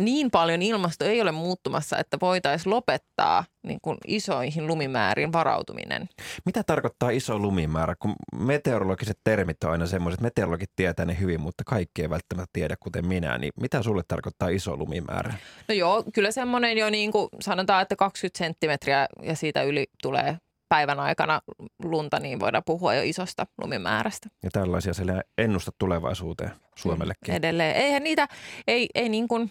niin 0.00 0.30
paljon 0.30 0.62
ilmasto 0.62 1.04
ei 1.04 1.20
ole 1.20 1.32
muuttumassa, 1.32 1.98
että 1.98 2.16
voitaisiin 2.20 2.70
lopettaa 2.70 3.44
niin 3.62 3.78
kuin 3.82 3.98
isoihin 4.06 4.66
lumimääriin 4.66 5.32
varautuminen. 5.32 6.08
Mitä 6.46 6.62
tarkoittaa 6.62 7.10
iso 7.10 7.38
lumimäärä? 7.38 7.94
Kun 7.98 8.14
meteorologiset 8.36 9.18
termit 9.24 9.64
on 9.64 9.70
aina 9.70 9.86
semmoiset, 9.86 10.20
meteorologit 10.20 10.70
tietää 10.76 11.06
ne 11.06 11.16
hyvin, 11.20 11.40
mutta 11.40 11.64
kaikki 11.66 12.02
ei 12.02 12.10
välttämättä 12.10 12.50
tiedä, 12.52 12.76
kuten 12.80 13.06
minä. 13.06 13.38
Niin 13.38 13.52
mitä 13.60 13.82
sulle 13.82 14.02
tarkoittaa 14.08 14.48
iso 14.48 14.76
lumimäärä? 14.76 15.34
No 15.68 15.74
joo, 15.74 16.04
kyllä 16.14 16.30
semmoinen 16.30 16.78
jo 16.78 16.90
niin 16.90 17.12
kuin 17.12 17.28
sanotaan, 17.40 17.82
että 17.82 17.96
20 17.96 18.38
senttimetriä 18.38 19.08
ja 19.22 19.36
siitä 19.36 19.62
yli 19.62 19.86
tulee 20.02 20.38
päivän 20.68 21.00
aikana 21.00 21.40
lunta, 21.82 22.20
niin 22.20 22.40
voidaan 22.40 22.62
puhua 22.66 22.94
jo 22.94 23.02
isosta 23.04 23.46
lumimäärästä. 23.62 24.28
Ja 24.42 24.50
tällaisia 24.52 24.94
siellä 24.94 25.22
ennusta 25.38 25.70
tulevaisuuteen 25.78 26.50
Suomellekin. 26.76 27.34
Edelleen. 27.34 27.76
Eihän 27.76 28.02
niitä, 28.02 28.28
ei, 28.66 28.88
ei 28.94 29.08
niin 29.08 29.28
kuin, 29.28 29.50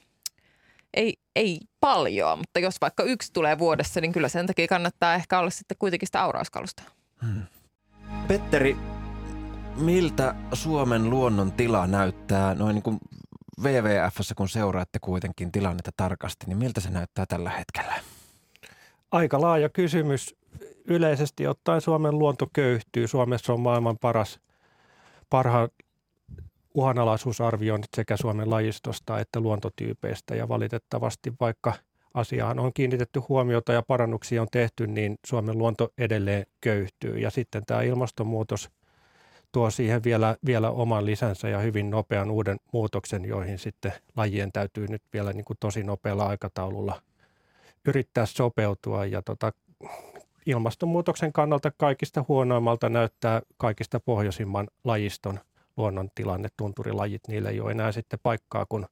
ei, 0.94 1.14
ei 1.36 1.60
paljon, 1.80 2.38
mutta 2.38 2.60
jos 2.60 2.76
vaikka 2.82 3.04
yksi 3.04 3.34
tulee 3.34 3.60
vuodessa, 3.60 4.02
niin 4.02 4.12
kyllä 4.12 4.30
sen 4.30 4.48
takia 4.48 4.68
kannattaa 4.68 5.16
ehkä 5.16 5.40
olla 5.40 5.50
sitten 5.50 5.78
kuitenkin 5.80 6.08
sitä 6.08 6.22
aurauskalusta. 6.22 6.84
Hmm. 7.26 7.42
Petteri, 8.28 8.78
miltä 9.76 10.36
Suomen 10.54 11.10
luonnon 11.10 11.52
tila 11.52 11.88
näyttää 11.88 12.56
noin 12.56 12.74
niin 12.74 12.84
kuin 12.84 13.00
WWFssä, 13.62 14.36
kun 14.36 14.50
seuraatte 14.50 15.00
kuitenkin 15.02 15.52
tilannetta 15.52 15.92
tarkasti, 15.98 16.46
niin 16.48 16.58
miltä 16.58 16.82
se 16.82 16.90
näyttää 16.90 17.26
tällä 17.26 17.50
hetkellä? 17.50 17.94
Aika 19.12 19.42
laaja 19.42 19.70
kysymys. 19.70 20.36
Yleisesti 20.86 21.48
ottaen 21.48 21.82
Suomen 21.82 22.20
luonto 22.20 22.48
köyhtyy. 22.54 23.08
Suomessa 23.08 23.54
on 23.54 23.60
maailman 23.60 23.98
paras, 23.98 24.40
parha, 25.30 25.68
uhanalaisuusarvioinnit 26.74 27.90
sekä 27.96 28.18
Suomen 28.18 28.50
lajistosta 28.50 29.20
että 29.20 29.40
luontotyypeistä 29.40 30.36
ja 30.36 30.48
valitettavasti 30.48 31.34
vaikka 31.40 31.74
asiaan 32.14 32.60
on 32.60 32.74
kiinnitetty 32.74 33.20
huomiota 33.30 33.74
ja 33.74 33.82
parannuksia 33.82 34.42
on 34.42 34.48
tehty, 34.52 34.88
niin 34.88 35.18
Suomen 35.26 35.58
luonto 35.58 35.94
edelleen 35.98 36.46
köyhtyy. 36.62 37.20
Ja 37.20 37.30
sitten 37.30 37.66
tämä 37.66 37.82
ilmastonmuutos 37.82 38.70
tuo 39.52 39.70
siihen 39.70 40.04
vielä, 40.04 40.36
vielä 40.46 40.70
oman 40.72 41.06
lisänsä 41.06 41.50
ja 41.50 41.60
hyvin 41.60 41.90
nopean 41.90 42.32
uuden 42.32 42.58
muutoksen, 42.74 43.26
joihin 43.26 43.60
sitten 43.60 43.94
lajien 44.16 44.52
täytyy 44.52 44.88
nyt 44.88 45.04
vielä 45.14 45.34
niin 45.34 45.46
kuin 45.46 45.58
tosi 45.60 45.84
nopealla 45.84 46.26
aikataululla 46.26 47.02
yrittää 47.88 48.26
sopeutua. 48.26 49.06
Ja 49.06 49.22
tota, 49.22 49.54
ilmastonmuutoksen 50.46 51.34
kannalta 51.34 51.72
kaikista 51.78 52.26
huonoimmalta 52.28 52.90
näyttää 52.90 53.42
kaikista 53.58 54.00
pohjoisimman 54.00 54.68
lajiston 54.84 55.40
luonnon 55.78 56.10
tilanne, 56.16 56.50
tunturilajit. 56.58 57.22
Niillä 57.28 57.50
ei 57.50 57.60
ole 57.60 57.72
enää 57.72 57.92
sitten 57.92 58.20
paikkaa, 58.24 58.66
kun 58.70 58.86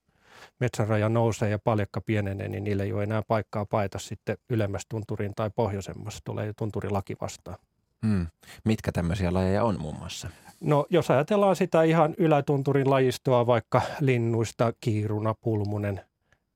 metsänraja 0.60 1.10
nousee 1.10 1.50
ja 1.50 1.60
paljakka 1.60 2.02
pienenee, 2.02 2.48
niin 2.48 2.64
niillä 2.64 2.84
ei 2.84 2.94
ole 2.94 3.04
enää 3.04 3.22
paikkaa 3.28 3.66
paeta 3.66 4.00
sitten 4.00 4.38
ylemmäs 4.50 4.86
tunturiin 4.90 5.36
tai 5.36 5.50
pohjoisemmassa. 5.56 6.20
Tulee 6.26 6.54
tunturilaki 6.58 7.16
vastaan. 7.22 7.58
Hmm. 8.06 8.28
Mitkä 8.66 8.92
tämmöisiä 8.92 9.34
lajeja 9.34 9.64
on 9.64 9.82
muun 9.82 9.96
muassa? 9.96 10.30
No 10.62 10.86
jos 10.90 11.12
ajatellaan 11.12 11.56
sitä 11.56 11.84
ihan 11.84 12.16
ylätunturin 12.18 12.90
lajistoa, 12.90 13.48
vaikka 13.48 13.82
linnuista, 14.00 14.74
kiiruna, 14.80 15.34
pulmunen, 15.42 16.02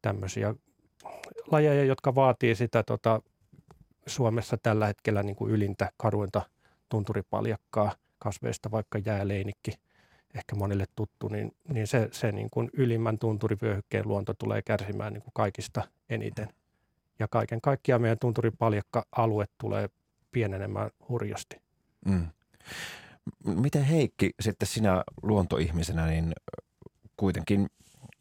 tämmöisiä 0.01 0.55
lajeja, 1.51 1.83
jotka 1.83 2.15
vaatii 2.15 2.55
sitä 2.55 2.83
tota, 2.83 3.21
Suomessa 4.07 4.57
tällä 4.63 4.87
hetkellä 4.87 5.23
niin 5.23 5.35
kuin 5.35 5.51
ylintä 5.51 5.91
karuinta 5.97 6.41
tunturipaljakkaa 6.89 7.91
kasveista, 8.19 8.71
vaikka 8.71 8.99
jääleinikki, 9.05 9.71
ehkä 10.35 10.55
monille 10.55 10.85
tuttu, 10.95 11.27
niin, 11.27 11.55
niin 11.67 11.87
se, 11.87 12.09
se 12.11 12.31
niin 12.31 12.49
kuin 12.49 12.69
ylimmän 12.73 13.19
tunturivyöhykkeen 13.19 14.07
luonto 14.07 14.33
tulee 14.33 14.61
kärsimään 14.61 15.13
niin 15.13 15.23
kuin 15.23 15.33
kaikista 15.33 15.87
eniten. 16.09 16.49
Ja 17.19 17.27
kaiken 17.27 17.61
kaikkiaan 17.61 18.01
meidän 18.01 18.19
tunturipaljakka-alue 18.19 19.45
tulee 19.57 19.89
pienenemään 20.31 20.89
hurjasti. 21.09 21.61
Mm. 22.05 22.27
Miten 23.45 23.83
Heikki, 23.83 24.31
sitten 24.39 24.67
sinä 24.67 25.03
luontoihmisenä, 25.23 26.07
niin 26.07 26.33
kuitenkin 27.17 27.67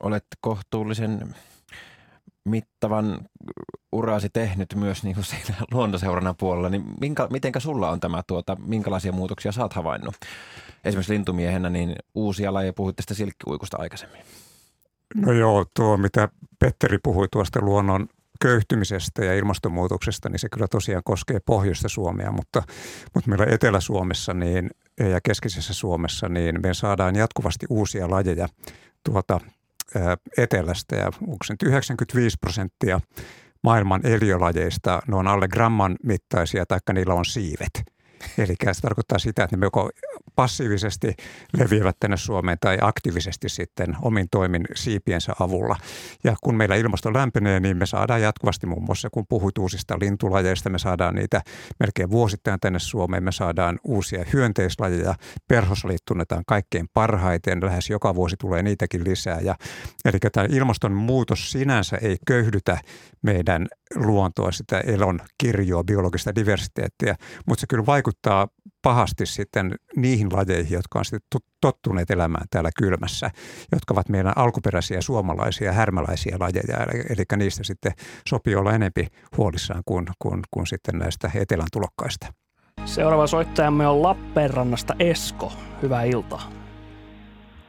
olet 0.00 0.26
kohtuullisen 0.40 1.34
mittavan 2.44 3.18
uraasi 3.92 4.28
tehnyt 4.32 4.74
myös 4.74 5.02
niin 5.02 5.14
kuin 5.14 5.24
siinä 5.24 5.54
luontoseurana 5.72 6.34
puolella, 6.34 6.68
niin 6.68 6.84
minkä, 7.00 7.28
mitenkä 7.30 7.60
sulla 7.60 7.90
on 7.90 8.00
tämä, 8.00 8.22
tuota, 8.26 8.56
minkälaisia 8.66 9.12
muutoksia 9.12 9.52
oot 9.58 9.72
havainnut? 9.72 10.14
Esimerkiksi 10.84 11.12
lintumiehenä, 11.12 11.70
niin 11.70 11.96
uusia 12.14 12.54
lajeja, 12.54 12.72
puhuit 12.72 12.96
tästä 12.96 13.14
silkkiuikusta 13.14 13.76
aikaisemmin. 13.80 14.20
No 15.14 15.32
joo, 15.32 15.64
tuo 15.76 15.96
mitä 15.96 16.28
Petteri 16.58 16.98
puhui 17.02 17.28
tuosta 17.32 17.60
luonnon 17.60 18.08
köyhtymisestä 18.40 19.24
ja 19.24 19.34
ilmastonmuutoksesta, 19.34 20.28
niin 20.28 20.38
se 20.38 20.48
kyllä 20.48 20.68
tosiaan 20.68 21.02
koskee 21.04 21.40
pohjoista 21.46 21.88
Suomea, 21.88 22.32
mutta, 22.32 22.62
mutta 23.14 23.30
meillä 23.30 23.46
Etelä-Suomessa 23.48 24.34
niin, 24.34 24.70
ja 25.00 25.20
keskisessä 25.20 25.74
Suomessa 25.74 26.28
niin 26.28 26.62
me 26.62 26.74
saadaan 26.74 27.16
jatkuvasti 27.16 27.66
uusia 27.70 28.10
lajeja 28.10 28.48
tuota 29.10 29.40
etelästä 30.38 30.96
ja 30.96 31.06
onko 31.06 31.44
se 31.44 31.52
nyt 31.52 31.62
95 31.62 32.36
prosenttia 32.40 33.00
maailman 33.62 34.06
eliölajeista, 34.06 35.02
ne 35.08 35.16
on 35.16 35.28
alle 35.28 35.48
gramman 35.48 35.96
mittaisia, 36.02 36.66
taikka 36.66 36.92
niillä 36.92 37.14
on 37.14 37.24
siivet. 37.24 37.91
Eli 38.38 38.54
se 38.72 38.80
tarkoittaa 38.80 39.18
sitä, 39.18 39.44
että 39.44 39.56
ne 39.56 39.66
joko 39.66 39.90
passiivisesti 40.36 41.14
leviävät 41.58 41.96
tänne 42.00 42.16
Suomeen 42.16 42.58
tai 42.60 42.78
aktiivisesti 42.80 43.48
sitten 43.48 43.96
omin 44.02 44.26
toimin 44.30 44.64
siipiensä 44.74 45.32
avulla. 45.40 45.76
Ja 46.24 46.36
kun 46.42 46.54
meillä 46.54 46.76
ilmasto 46.76 47.12
lämpenee, 47.12 47.60
niin 47.60 47.76
me 47.76 47.86
saadaan 47.86 48.22
jatkuvasti 48.22 48.66
muun 48.66 48.84
muassa, 48.84 49.10
kun 49.10 49.26
puhut 49.28 49.58
uusista 49.58 49.96
lintulajeista, 50.00 50.70
me 50.70 50.78
saadaan 50.78 51.14
niitä 51.14 51.42
melkein 51.80 52.10
vuosittain 52.10 52.60
tänne 52.60 52.78
Suomeen. 52.78 53.24
Me 53.24 53.32
saadaan 53.32 53.78
uusia 53.84 54.24
hyönteislajeja, 54.32 55.14
perhoslajit 55.48 56.02
tunnetaan 56.04 56.42
kaikkein 56.46 56.88
parhaiten, 56.94 57.64
lähes 57.64 57.90
joka 57.90 58.14
vuosi 58.14 58.36
tulee 58.36 58.62
niitäkin 58.62 59.04
lisää. 59.04 59.40
Ja, 59.40 59.54
eli 60.04 60.18
tämä 60.32 60.46
ilmastonmuutos 60.50 61.50
sinänsä 61.50 61.96
ei 61.96 62.16
köyhdytä 62.26 62.78
meidän 63.22 63.66
luontoa, 63.94 64.52
sitä 64.52 64.80
elon 64.80 65.20
kirjoa, 65.38 65.84
biologista 65.84 66.34
diversiteettiä, 66.34 67.16
mutta 67.46 67.60
se 67.60 67.66
kyllä 67.66 67.86
vaikuttaa 67.86 68.11
pahasti 68.82 69.26
sitten 69.26 69.74
niihin 69.96 70.28
lajeihin, 70.32 70.72
jotka 70.72 70.98
on 70.98 71.04
sitten 71.04 71.40
tottuneet 71.60 72.10
elämään 72.10 72.46
täällä 72.50 72.70
kylmässä, 72.78 73.30
jotka 73.72 73.94
ovat 73.94 74.08
meidän 74.08 74.32
alkuperäisiä 74.36 75.00
suomalaisia 75.00 75.72
härmäläisiä 75.72 76.36
lajeja. 76.40 76.86
Eli, 76.92 77.02
eli 77.10 77.24
niistä 77.36 77.64
sitten 77.64 77.92
sopii 78.28 78.54
olla 78.54 78.72
enempi 78.72 79.06
huolissaan 79.36 79.82
kuin, 79.86 80.06
kuin, 80.18 80.42
kuin 80.50 80.66
sitten 80.66 80.98
näistä 80.98 81.30
etelän 81.34 81.66
tulokkaista. 81.72 82.26
Seuraava 82.84 83.26
soittajamme 83.26 83.86
on 83.86 84.02
Lappeenrannasta 84.02 84.94
Esko. 84.98 85.52
Hyvää 85.82 86.02
iltaa. 86.02 86.42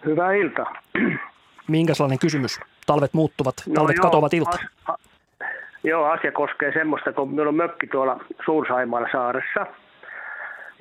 Hyvää 0.05 0.33
iltaa. 0.33 0.73
Minkä 1.67 1.93
sellainen 1.93 2.19
kysymys? 2.19 2.59
Talvet 2.85 3.13
muuttuvat, 3.13 3.55
no 3.67 3.73
talvet 3.73 3.95
joo, 3.95 4.03
katoavat 4.03 4.33
ilta. 4.33 4.57
A, 4.85 4.91
a, 4.91 4.97
joo, 5.83 6.05
asia 6.05 6.31
koskee 6.31 6.73
semmoista, 6.73 7.13
kun 7.13 7.29
minulla 7.29 7.49
on 7.49 7.55
mökki 7.55 7.87
tuolla 7.87 8.25
Suursaimaalla 8.45 9.07
saaressa– 9.11 9.65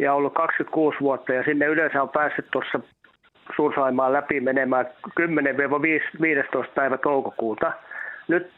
ja 0.03 0.15
ollut 0.15 0.35
26 0.35 1.01
vuotta 1.01 1.33
ja 1.33 1.43
sinne 1.45 1.67
yleensä 1.67 2.03
on 2.03 2.09
päässyt 2.09 2.47
tuossa 2.51 2.81
Suursaimaan 3.57 4.13
läpi 4.13 4.41
menemään 4.41 4.87
10-15 5.21 5.23
päivä 6.75 6.99
toukokuuta. 6.99 7.73
Nyt 8.29 8.53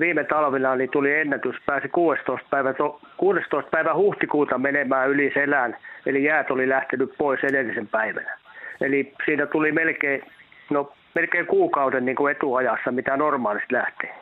viime 0.00 0.24
talvena 0.24 0.76
niin 0.76 0.90
tuli 0.90 1.14
ennätys, 1.14 1.56
pääsi 1.66 1.88
16 1.88 2.48
päivä, 2.50 2.74
16 3.16 3.70
päivä 3.70 3.94
huhtikuuta 3.94 4.58
menemään 4.58 5.10
yli 5.10 5.30
selän, 5.34 5.76
eli 6.06 6.24
jäät 6.24 6.50
oli 6.50 6.68
lähtenyt 6.68 7.14
pois 7.18 7.44
edellisen 7.44 7.88
päivänä. 7.88 8.38
Eli 8.80 9.12
siinä 9.24 9.46
tuli 9.46 9.72
melkein, 9.72 10.22
no, 10.70 10.92
melkein 11.14 11.46
kuukauden 11.46 12.04
niin 12.04 12.16
kuin 12.16 12.30
etuajassa, 12.30 12.90
mitä 12.90 13.16
normaalisti 13.16 13.74
lähtee. 13.74 14.14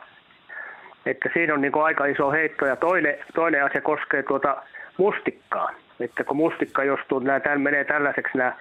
Että 1.05 1.29
siinä 1.33 1.53
on 1.53 1.61
niin 1.61 1.71
kuin 1.71 1.83
aika 1.83 2.05
iso 2.05 2.31
heitto. 2.31 2.65
Ja 2.65 2.75
toinen, 2.75 3.15
toinen 3.35 3.65
asia 3.65 3.81
koskee 3.81 4.23
tuota 4.23 4.63
mustikkaa 4.97 5.71
että 5.99 6.23
kun 6.23 6.37
mustikka 6.37 6.83
jostuu, 6.83 7.19
nämä 7.19 7.39
tämän 7.39 7.61
menee 7.61 7.83
tällaiseksi 7.83 8.37
nämä 8.37 8.53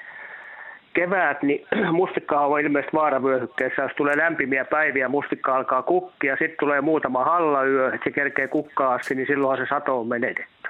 keväät, 0.94 1.42
niin 1.42 1.66
mustikka 2.01 2.40
on 2.40 2.61
ilmeisesti 2.61 2.96
vaaravyöhykkeessä. 2.96 3.83
Jos 3.83 3.92
tulee 3.96 4.16
lämpimiä 4.16 4.64
päiviä, 4.64 5.09
mustikka 5.09 5.57
alkaa 5.57 5.83
kukkia, 5.83 6.37
sitten 6.37 6.59
tulee 6.61 6.81
muutama 6.81 7.24
hallayö, 7.24 7.88
että 7.94 8.05
se 8.05 8.11
kerkee 8.11 8.48
kukkaa 8.48 8.94
asti, 8.94 9.14
niin 9.14 9.27
silloin 9.27 9.59
se 9.59 9.66
sato 9.68 10.01
on 10.01 10.09
menetetty. 10.09 10.68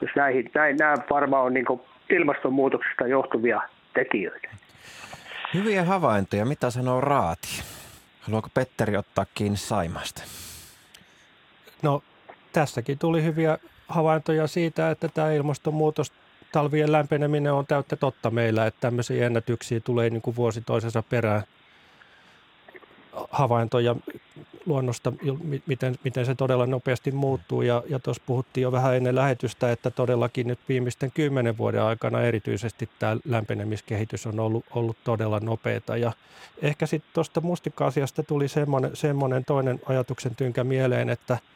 Jos 0.00 0.10
näihin, 0.16 0.50
näin, 0.54 0.76
nämä 0.76 0.94
varmaan 1.10 1.44
on 1.44 1.54
niin 1.54 1.66
ilmastonmuutoksesta 2.10 3.06
johtuvia 3.06 3.60
tekijöitä. 3.94 4.48
Hyviä 5.54 5.84
havaintoja. 5.84 6.44
Mitä 6.44 6.70
sanoo 6.70 7.00
Raati? 7.00 7.62
Haluaako 8.20 8.48
Petteri 8.54 8.96
ottaa 8.96 9.26
kiinni 9.34 9.56
Saimasta? 9.56 10.22
No 11.82 12.02
tässäkin 12.52 12.98
tuli 12.98 13.24
hyviä 13.24 13.58
havaintoja 13.88 14.46
siitä, 14.46 14.90
että 14.90 15.08
tämä 15.08 15.32
ilmastonmuutos, 15.32 16.12
talvien 16.52 16.92
lämpeneminen 16.92 17.52
on 17.52 17.66
täyttä 17.66 17.96
totta 17.96 18.30
meillä, 18.30 18.66
että 18.66 18.80
tämmöisiä 18.80 19.26
ennätyksiä 19.26 19.80
tulee 19.80 20.10
niin 20.10 20.22
kuin 20.22 20.36
vuosi 20.36 20.60
toisensa 20.60 21.02
perään 21.02 21.42
havaintoja 23.30 23.96
luonnosta, 24.66 25.12
miten, 25.66 25.94
miten 26.04 26.26
se 26.26 26.34
todella 26.34 26.66
nopeasti 26.66 27.10
muuttuu. 27.10 27.62
Ja, 27.62 27.82
ja 27.88 27.98
tuossa 27.98 28.22
puhuttiin 28.26 28.62
jo 28.62 28.72
vähän 28.72 28.96
ennen 28.96 29.14
lähetystä, 29.14 29.72
että 29.72 29.90
todellakin 29.90 30.46
nyt 30.46 30.58
viimeisten 30.68 31.12
kymmenen 31.12 31.58
vuoden 31.58 31.82
aikana 31.82 32.22
erityisesti 32.22 32.88
tämä 32.98 33.16
lämpenemiskehitys 33.24 34.26
on 34.26 34.40
ollut, 34.40 34.64
ollut 34.70 34.96
todella 35.04 35.40
nopeata. 35.40 35.96
Ja 35.96 36.12
ehkä 36.62 36.86
sitten 36.86 37.10
tuosta 37.14 37.40
mustikka-asiasta 37.40 38.22
tuli 38.22 38.48
semmoinen, 38.48 38.96
semmoinen 38.96 39.44
toinen 39.44 39.80
ajatuksen 39.86 40.36
tynkä 40.36 40.64
mieleen, 40.64 41.10
että– 41.10 41.38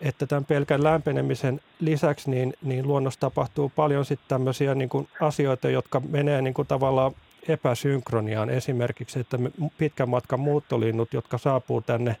että 0.00 0.26
tämän 0.26 0.44
pelkän 0.44 0.84
lämpenemisen 0.84 1.60
lisäksi 1.80 2.30
niin, 2.30 2.54
niin 2.62 2.88
luonnossa 2.88 3.20
tapahtuu 3.20 3.72
paljon 3.76 4.04
sitten 4.04 4.28
tämmöisiä 4.28 4.74
niin 4.74 4.88
kuin 4.88 5.08
asioita, 5.20 5.70
jotka 5.70 6.00
menee 6.08 6.42
niin 6.42 6.54
kuin 6.54 6.68
tavallaan 6.68 7.12
epäsynkroniaan. 7.48 8.50
Esimerkiksi, 8.50 9.20
että 9.20 9.38
pitkän 9.78 10.08
matkan 10.08 10.40
muuttolinnut, 10.40 11.14
jotka 11.14 11.38
saapuu 11.38 11.80
tänne 11.80 12.16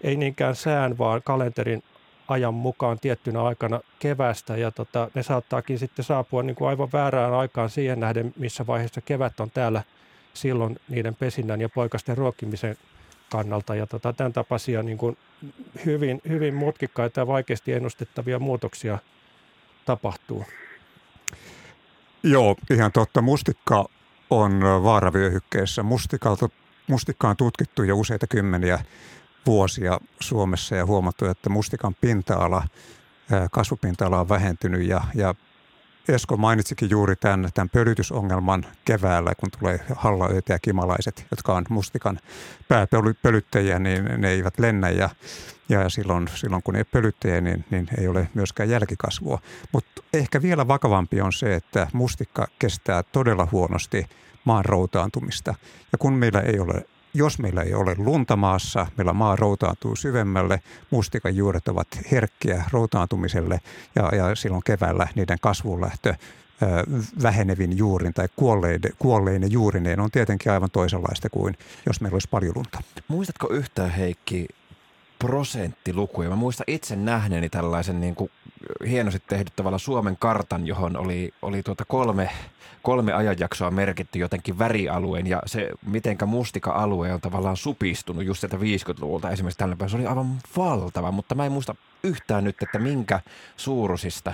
ei 0.00 0.16
niinkään 0.16 0.56
sään, 0.56 0.98
vaan 0.98 1.22
kalenterin 1.22 1.82
ajan 2.28 2.54
mukaan 2.54 2.98
tiettynä 2.98 3.42
aikana 3.42 3.80
kevästä 3.98 4.56
ja 4.56 4.70
tota, 4.70 5.10
ne 5.14 5.22
saattaakin 5.22 5.78
sitten 5.78 6.04
saapua 6.04 6.42
niin 6.42 6.56
kuin 6.56 6.68
aivan 6.68 6.88
väärään 6.92 7.34
aikaan 7.34 7.70
siihen 7.70 8.00
nähden, 8.00 8.34
missä 8.36 8.66
vaiheessa 8.66 9.00
kevät 9.00 9.40
on 9.40 9.50
täällä 9.50 9.82
silloin 10.34 10.76
niiden 10.88 11.14
pesinnän 11.14 11.60
ja 11.60 11.68
poikasten 11.68 12.16
ruokkimisen 12.16 12.76
kannalta. 13.30 13.74
Ja 13.74 13.86
tota, 13.86 14.12
tämän 14.12 14.32
tapaisia 14.32 14.82
niin 14.82 14.98
kuin 14.98 15.16
hyvin, 15.84 16.20
hyvin 16.28 16.54
mutkikkaita 16.54 17.20
ja 17.20 17.26
vaikeasti 17.26 17.72
ennustettavia 17.72 18.38
muutoksia 18.38 18.98
tapahtuu. 19.84 20.44
Joo, 22.22 22.56
ihan 22.70 22.92
totta. 22.92 23.22
Mustikka 23.22 23.84
on 24.30 24.60
vaaravyöhykkeessä. 24.82 25.82
Mustikalta, 25.82 26.48
mustikka 26.86 27.28
on 27.28 27.36
tutkittu 27.36 27.82
jo 27.82 27.96
useita 27.96 28.26
kymmeniä 28.26 28.78
vuosia 29.46 30.00
Suomessa 30.20 30.76
ja 30.76 30.86
huomattu, 30.86 31.26
että 31.26 31.50
mustikan 31.50 31.94
pinta-ala, 32.00 32.62
kasvupinta-ala 33.52 34.20
on 34.20 34.28
vähentynyt 34.28 34.88
ja, 34.88 35.00
ja 35.14 35.34
Esko 36.08 36.36
mainitsikin 36.36 36.90
juuri 36.90 37.16
tämän, 37.16 37.50
tämän 37.54 37.70
pölytysongelman 37.70 38.66
keväällä, 38.84 39.34
kun 39.34 39.50
tulee 39.58 39.80
hallaöitä 39.96 40.52
ja 40.52 40.58
kimalaiset, 40.58 41.26
jotka 41.30 41.54
on 41.54 41.64
mustikan 41.68 42.18
pääpölyttäjiä, 42.68 43.78
niin 43.78 44.04
ne 44.04 44.30
eivät 44.30 44.58
lennä 44.58 44.90
ja, 44.90 45.10
ja 45.68 45.88
silloin, 45.88 46.28
silloin 46.34 46.62
kun 46.62 46.76
ei 46.76 46.84
pölyttäjiä, 46.84 47.40
niin, 47.40 47.64
niin 47.70 47.88
ei 47.98 48.08
ole 48.08 48.28
myöskään 48.34 48.70
jälkikasvua. 48.70 49.38
Mutta 49.72 50.02
ehkä 50.12 50.42
vielä 50.42 50.68
vakavampi 50.68 51.20
on 51.20 51.32
se, 51.32 51.54
että 51.54 51.86
mustikka 51.92 52.46
kestää 52.58 53.02
todella 53.02 53.48
huonosti 53.52 54.06
maan 54.44 54.64
routaantumista. 54.64 55.54
Ja 55.92 55.98
kun 55.98 56.12
meillä 56.12 56.40
ei 56.40 56.58
ole 56.58 56.86
jos 57.16 57.38
meillä 57.38 57.62
ei 57.62 57.74
ole 57.74 57.94
lunta 57.98 58.36
maassa, 58.36 58.86
meillä 58.96 59.12
maa 59.12 59.36
routaantuu 59.36 59.96
syvemmälle, 59.96 60.60
mustikan 60.90 61.36
juuret 61.36 61.68
ovat 61.68 61.88
herkkiä 62.12 62.64
routaantumiselle 62.72 63.60
ja, 63.94 64.16
ja 64.16 64.34
silloin 64.34 64.62
keväällä 64.64 65.08
niiden 65.14 65.38
kasvunlähtö 65.40 66.14
vähenevin 67.22 67.78
juurin 67.78 68.14
tai 68.14 68.28
kuolleine, 68.36 68.90
kuolleine 68.98 69.46
juurineen 69.46 70.00
on 70.00 70.10
tietenkin 70.10 70.52
aivan 70.52 70.70
toisenlaista 70.70 71.30
kuin 71.30 71.58
jos 71.86 72.00
meillä 72.00 72.14
olisi 72.14 72.28
paljon 72.28 72.52
lunta. 72.56 72.82
Muistatko 73.08 73.48
yhtään 73.50 73.90
Heikki 73.90 74.46
prosenttilukuja. 75.18 76.28
Mä 76.28 76.36
muistan 76.36 76.64
itse 76.66 76.96
nähneeni 76.96 77.48
tällaisen 77.48 78.00
niin 78.00 78.14
kuin 78.14 78.30
hienosti 78.88 79.22
tehty 79.28 79.52
tavalla 79.56 79.78
Suomen 79.78 80.16
kartan, 80.16 80.66
johon 80.66 80.96
oli, 80.96 81.34
oli 81.42 81.62
tuota 81.62 81.84
kolme, 81.84 82.30
kolme 82.86 83.12
ajanjaksoa 83.12 83.70
merkitty 83.70 84.18
jotenkin 84.18 84.58
värialueen 84.58 85.26
ja 85.26 85.42
se, 85.46 85.70
mitenkä 85.86 86.26
mustika-alue 86.26 87.12
on 87.12 87.20
tavallaan 87.20 87.56
supistunut 87.56 88.24
just 88.24 88.40
sieltä 88.40 88.56
50-luvulta 88.56 89.30
esimerkiksi 89.30 89.58
tällä 89.58 89.76
päivänä. 89.76 89.90
Se 89.90 89.96
oli 89.96 90.06
aivan 90.06 90.38
valtava, 90.56 91.12
mutta 91.12 91.34
mä 91.34 91.46
en 91.46 91.52
muista 91.52 91.74
yhtään 92.02 92.44
nyt, 92.44 92.56
että 92.62 92.78
minkä 92.78 93.20
suuruisista 93.56 94.32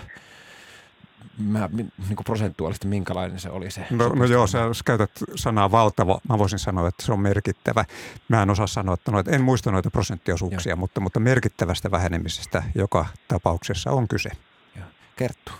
mä, 1.39 1.69
niin 1.73 1.93
kuin 2.17 2.25
prosentuaalisesti 2.25 2.89
minkälainen 2.89 3.41
se 3.41 3.51
oli 3.51 3.71
se? 3.71 3.87
No, 3.91 4.09
no 4.09 4.25
joo, 4.25 4.47
sä 4.47 4.69
käytät 4.85 5.11
sanaa 5.35 5.71
valtava. 5.71 6.21
Mä 6.29 6.39
voisin 6.39 6.59
sanoa, 6.59 6.89
että 6.89 7.07
se 7.07 7.13
on 7.13 7.21
merkittävä. 7.21 7.85
Mä 8.29 8.43
en 8.43 8.51
osaa 8.51 8.67
sanoa, 8.67 8.95
että, 8.95 9.13
no, 9.13 9.19
että 9.19 9.31
en 9.31 9.43
muista 9.43 9.71
noita 9.71 9.91
prosenttiosuuksia, 9.91 10.77
mutta, 10.77 11.01
mutta 11.01 11.21
merkittävästä 11.21 11.91
vähenemisestä 11.91 12.63
joka 12.75 13.07
tapauksessa 13.29 13.91
on 13.91 14.09
kyse. 14.09 14.31
Joo. 14.77 14.87
Kerttu. 15.17 15.53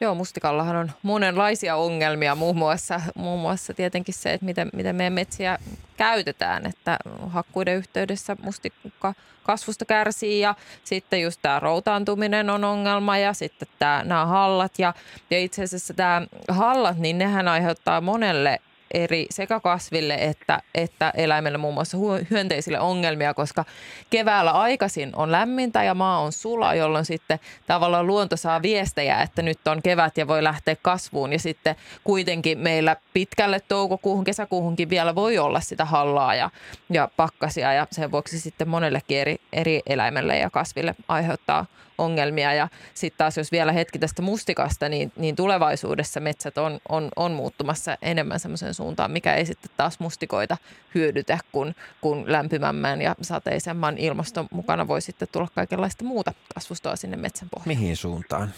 Joo, 0.00 0.14
mustikallahan 0.14 0.76
on 0.76 0.92
monenlaisia 1.02 1.76
ongelmia, 1.76 2.34
muun 2.34 2.56
muassa, 2.56 3.00
muun 3.14 3.40
muassa 3.40 3.74
tietenkin 3.74 4.14
se, 4.14 4.32
että 4.32 4.46
miten, 4.46 4.70
miten 4.72 4.96
meidän 4.96 5.12
metsiä 5.12 5.58
käytetään, 5.96 6.66
että 6.66 6.98
hakkuiden 7.26 7.76
yhteydessä 7.76 8.36
mustikka 8.42 9.14
kasvusta 9.42 9.84
kärsii 9.84 10.40
ja 10.40 10.54
sitten 10.84 11.22
just 11.22 11.38
tämä 11.42 11.60
routaantuminen 11.60 12.50
on 12.50 12.64
ongelma 12.64 13.18
ja 13.18 13.32
sitten 13.32 13.68
nämä 14.04 14.26
hallat 14.26 14.78
ja, 14.78 14.94
ja 15.30 15.38
itse 15.38 15.62
asiassa 15.62 15.94
tämä 15.94 16.22
hallat, 16.48 16.98
niin 16.98 17.18
nehän 17.18 17.48
aiheuttaa 17.48 18.00
monelle 18.00 18.60
eri 18.94 19.26
sekä 19.30 19.60
kasville 19.60 20.14
että, 20.20 20.62
että 20.74 21.12
eläimelle, 21.16 21.58
muun 21.58 21.74
muassa 21.74 21.98
hyönteisille 22.30 22.80
ongelmia, 22.80 23.34
koska 23.34 23.64
keväällä 24.10 24.50
aikaisin 24.50 25.16
on 25.16 25.32
lämmintä 25.32 25.82
ja 25.82 25.94
maa 25.94 26.18
on 26.18 26.32
sula, 26.32 26.74
jolloin 26.74 27.04
sitten 27.04 27.40
tavallaan 27.66 28.06
luonto 28.06 28.36
saa 28.36 28.62
viestejä, 28.62 29.22
että 29.22 29.42
nyt 29.42 29.68
on 29.68 29.82
kevät 29.82 30.18
ja 30.18 30.26
voi 30.26 30.42
lähteä 30.42 30.76
kasvuun. 30.82 31.32
Ja 31.32 31.38
sitten 31.38 31.76
kuitenkin 32.04 32.58
meillä 32.58 32.96
pitkälle 33.12 33.60
toukokuuhun, 33.60 34.24
kesäkuuhunkin 34.24 34.90
vielä 34.90 35.14
voi 35.14 35.38
olla 35.38 35.60
sitä 35.60 35.84
hallaa 35.84 36.34
ja, 36.34 36.50
ja 36.90 37.08
pakkasia 37.16 37.72
ja 37.72 37.86
sen 37.90 38.10
vuoksi 38.10 38.40
sitten 38.40 38.68
monellekin 38.68 39.18
eri, 39.18 39.36
eri 39.52 39.80
eläimelle 39.86 40.38
ja 40.38 40.50
kasville 40.50 40.94
aiheuttaa 41.08 41.66
ongelmia. 41.98 42.54
Ja 42.54 42.68
sitten 42.94 43.18
taas 43.18 43.36
jos 43.36 43.52
vielä 43.52 43.72
hetki 43.72 43.98
tästä 43.98 44.22
mustikasta, 44.22 44.88
niin, 44.88 45.12
niin 45.16 45.36
tulevaisuudessa 45.36 46.20
metsät 46.20 46.58
on, 46.58 46.80
on, 46.88 47.08
on 47.16 47.32
muuttumassa 47.32 47.98
enemmän 48.02 48.40
semmoiseen 48.40 48.74
suuntaan, 48.74 49.10
mikä 49.10 49.34
ei 49.34 49.46
sitten 49.46 49.70
taas 49.76 50.00
mustikoita 50.00 50.56
hyödytä, 50.94 51.38
kun, 51.52 51.74
kun 52.00 52.32
lämpimämmän 52.32 53.02
ja 53.02 53.14
sateisemman 53.22 53.98
ilmaston 53.98 54.46
mukana 54.50 54.88
voi 54.88 55.00
sitten 55.00 55.28
tulla 55.32 55.48
kaikenlaista 55.54 56.04
muuta 56.04 56.32
kasvustoa 56.54 56.96
sinne 56.96 57.16
metsän 57.16 57.48
pohjaan. 57.50 57.68
Mihin 57.68 57.96
suuntaan? 57.96 58.52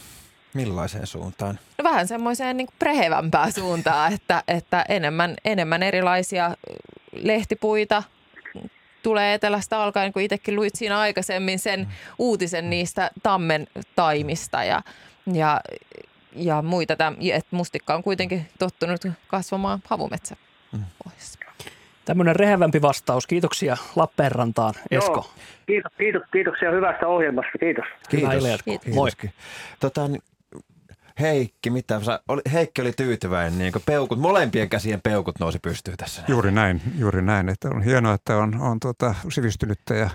Millaiseen 0.55 1.07
suuntaan? 1.07 1.59
No 1.79 1.85
vähän 1.85 2.09
semmoiseen 2.09 2.57
niin 2.57 2.69
prehevämpään 2.79 3.53
suuntaan, 3.53 4.13
että, 4.13 4.43
että 4.49 4.85
enemmän, 4.89 5.37
enemmän 5.45 5.83
erilaisia 5.83 6.57
lehtipuita, 7.13 8.03
tulee 9.07 9.35
etelästä 9.35 9.83
alkaen, 9.83 10.13
kun 10.13 10.23
itsekin 10.23 10.57
luit 10.57 10.75
siinä 10.75 10.99
aikaisemmin 10.99 11.59
sen 11.59 11.81
mm. 11.81 11.87
uutisen 12.19 12.71
niistä 12.71 13.11
tammen 13.23 13.67
taimista 13.97 14.65
ja, 14.65 14.83
ja, 15.33 15.61
ja 16.33 16.63
muita. 16.63 16.93
Että 16.93 17.13
mustikka 17.51 17.95
on 17.95 18.03
kuitenkin 18.03 18.47
tottunut 18.59 19.01
kasvamaan 19.29 19.79
havumetsä 19.85 20.37
mm. 20.73 20.85
pohjassa. 21.05 21.39
Tämmöinen 22.05 22.37
rehevämpi 22.37 22.83
vastaus. 22.83 23.27
Kiitoksia 23.27 23.77
Lappeenrantaan, 23.97 24.75
Esko. 24.91 25.13
Joo, 25.13 25.31
kiitos, 25.67 25.93
kiitos, 25.99 26.23
kiitoksia 26.33 26.71
hyvästä 26.71 27.07
ohjelmasta. 27.07 27.59
Kiitos. 27.61 27.85
Kiitos. 28.09 28.31
Kiitos. 28.31 28.63
kiitos. 28.63 28.95
Moi. 28.95 29.11
Tota, 29.81 30.01
Heikki, 31.21 31.71
mitä 31.71 32.01
sä, 32.05 32.21
oli, 32.29 32.43
Heikki 32.53 32.83
oli 32.83 32.93
tyytyväinen, 32.93 33.59
niin 33.59 33.73
peukut, 33.87 34.19
molempien 34.19 34.69
käsien 34.69 35.01
peukut 35.01 35.41
nousi 35.41 35.59
pystyyn 35.59 35.97
tässä. 35.97 36.23
Juuri 36.29 36.53
näin, 36.53 36.83
juuri 36.99 37.23
näin. 37.23 37.49
Että 37.49 37.69
on 37.69 37.83
hienoa, 37.83 38.15
että 38.15 38.37
on, 38.37 38.61
on 38.61 38.81
tuota, 38.81 39.15
sivistynyttä 39.29 39.95
ja 39.95 40.11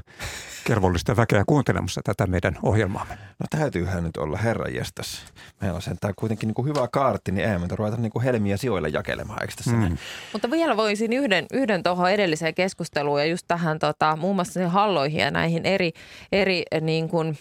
kervollista 0.63 1.15
väkeä 1.15 1.43
kuuntelemassa 1.47 2.01
tätä 2.03 2.27
meidän 2.27 2.57
ohjelmaamme. 2.63 3.17
No 3.39 3.45
täytyyhän 3.49 4.03
nyt 4.03 4.17
olla 4.17 4.37
herran 4.37 4.75
jestas. 4.75 5.25
Meillä 5.61 5.75
on 5.75 5.81
sentään 5.81 6.13
kuitenkin 6.15 6.47
niin 6.47 6.55
kuin 6.55 6.67
hyvä 6.67 6.87
kaartti, 6.87 7.31
niin 7.31 7.49
ei 7.49 7.59
me 7.59 7.67
ruveta 7.71 7.97
niin 7.97 8.11
kuin 8.11 8.23
helmiä 8.23 8.57
sijoille 8.57 8.89
jakelemaan, 8.89 9.41
eikö 9.41 9.53
tässä 9.55 9.71
mm. 9.71 9.97
Mutta 10.33 10.51
vielä 10.51 10.77
voisin 10.77 11.13
yhden, 11.13 11.45
yhden 11.53 11.83
tuohon 11.83 12.11
edelliseen 12.11 12.55
keskusteluun 12.55 13.19
ja 13.19 13.25
just 13.25 13.45
tähän 13.47 13.79
tota, 13.79 14.15
muun 14.15 14.35
muassa 14.35 14.69
halloihin 14.69 15.19
ja 15.19 15.31
näihin 15.31 15.65
eri, 15.65 15.91
eri 16.31 16.63
niin 16.81 17.09
kuin, 17.09 17.37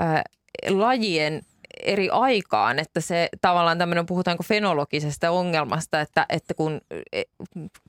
äh, 0.00 0.22
lajien 0.68 1.42
eri 1.82 2.08
aikaan, 2.10 2.78
että 2.78 3.00
se 3.00 3.28
tavallaan 3.40 3.78
tämmöinen, 3.78 4.06
puhutaanko 4.06 4.42
fenologisesta 4.42 5.30
ongelmasta, 5.30 6.00
että, 6.00 6.26
että 6.28 6.54
kun 6.54 6.80
e, 7.12 7.22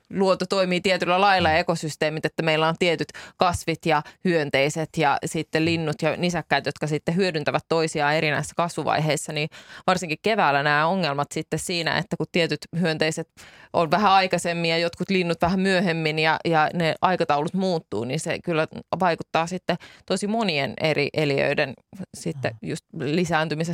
luonto 0.10 0.45
toimii 0.45 0.82
tietyllä 0.82 1.21
lailla 1.21 1.50
ja 1.50 1.58
ekosysteemit, 1.58 2.26
että 2.26 2.43
meillä 2.43 2.67
on 2.67 2.76
tietyt 2.80 3.08
kasvit 3.38 3.86
ja 3.86 4.02
hyönteiset 4.26 4.89
ja 4.97 5.17
sitten 5.26 5.65
linnut 5.65 6.02
ja 6.02 6.17
nisäkkäät, 6.17 6.65
jotka 6.65 6.88
sitten 6.88 7.15
hyödyntävät 7.15 7.65
toisiaan 7.69 8.15
erinäisissä 8.15 8.56
kasvuvaiheissa, 8.58 9.34
niin 9.34 9.50
varsinkin 9.88 10.17
keväällä 10.21 10.63
nämä 10.63 10.88
ongelmat 10.88 11.32
sitten 11.32 11.60
siinä, 11.60 11.97
että 11.97 12.17
kun 12.17 12.28
tietyt 12.32 12.60
hyönteiset 12.80 13.30
on 13.73 13.91
vähän 13.91 14.12
aikaisemmin 14.12 14.69
ja 14.69 14.78
jotkut 14.78 15.10
linnut 15.10 15.41
vähän 15.41 15.60
myöhemmin 15.60 16.19
ja, 16.19 16.39
ja 16.45 16.69
ne 16.73 16.95
aikataulut 17.02 17.54
muuttuu, 17.54 18.04
niin 18.04 18.19
se 18.19 18.39
kyllä 18.39 18.67
vaikuttaa 19.00 19.47
sitten 19.47 19.78
tosi 20.06 20.28
monien 20.28 20.73
eri 20.82 21.10
eliöiden 21.13 21.73
sitten 22.17 22.56
just 22.62 22.86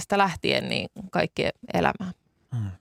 lisääntymisestä 0.03 0.17
lähtien 0.17 0.69
niin 0.69 0.89
kaikkien 1.11 1.51
elämään. 1.73 2.13
Hmm. 2.55 2.71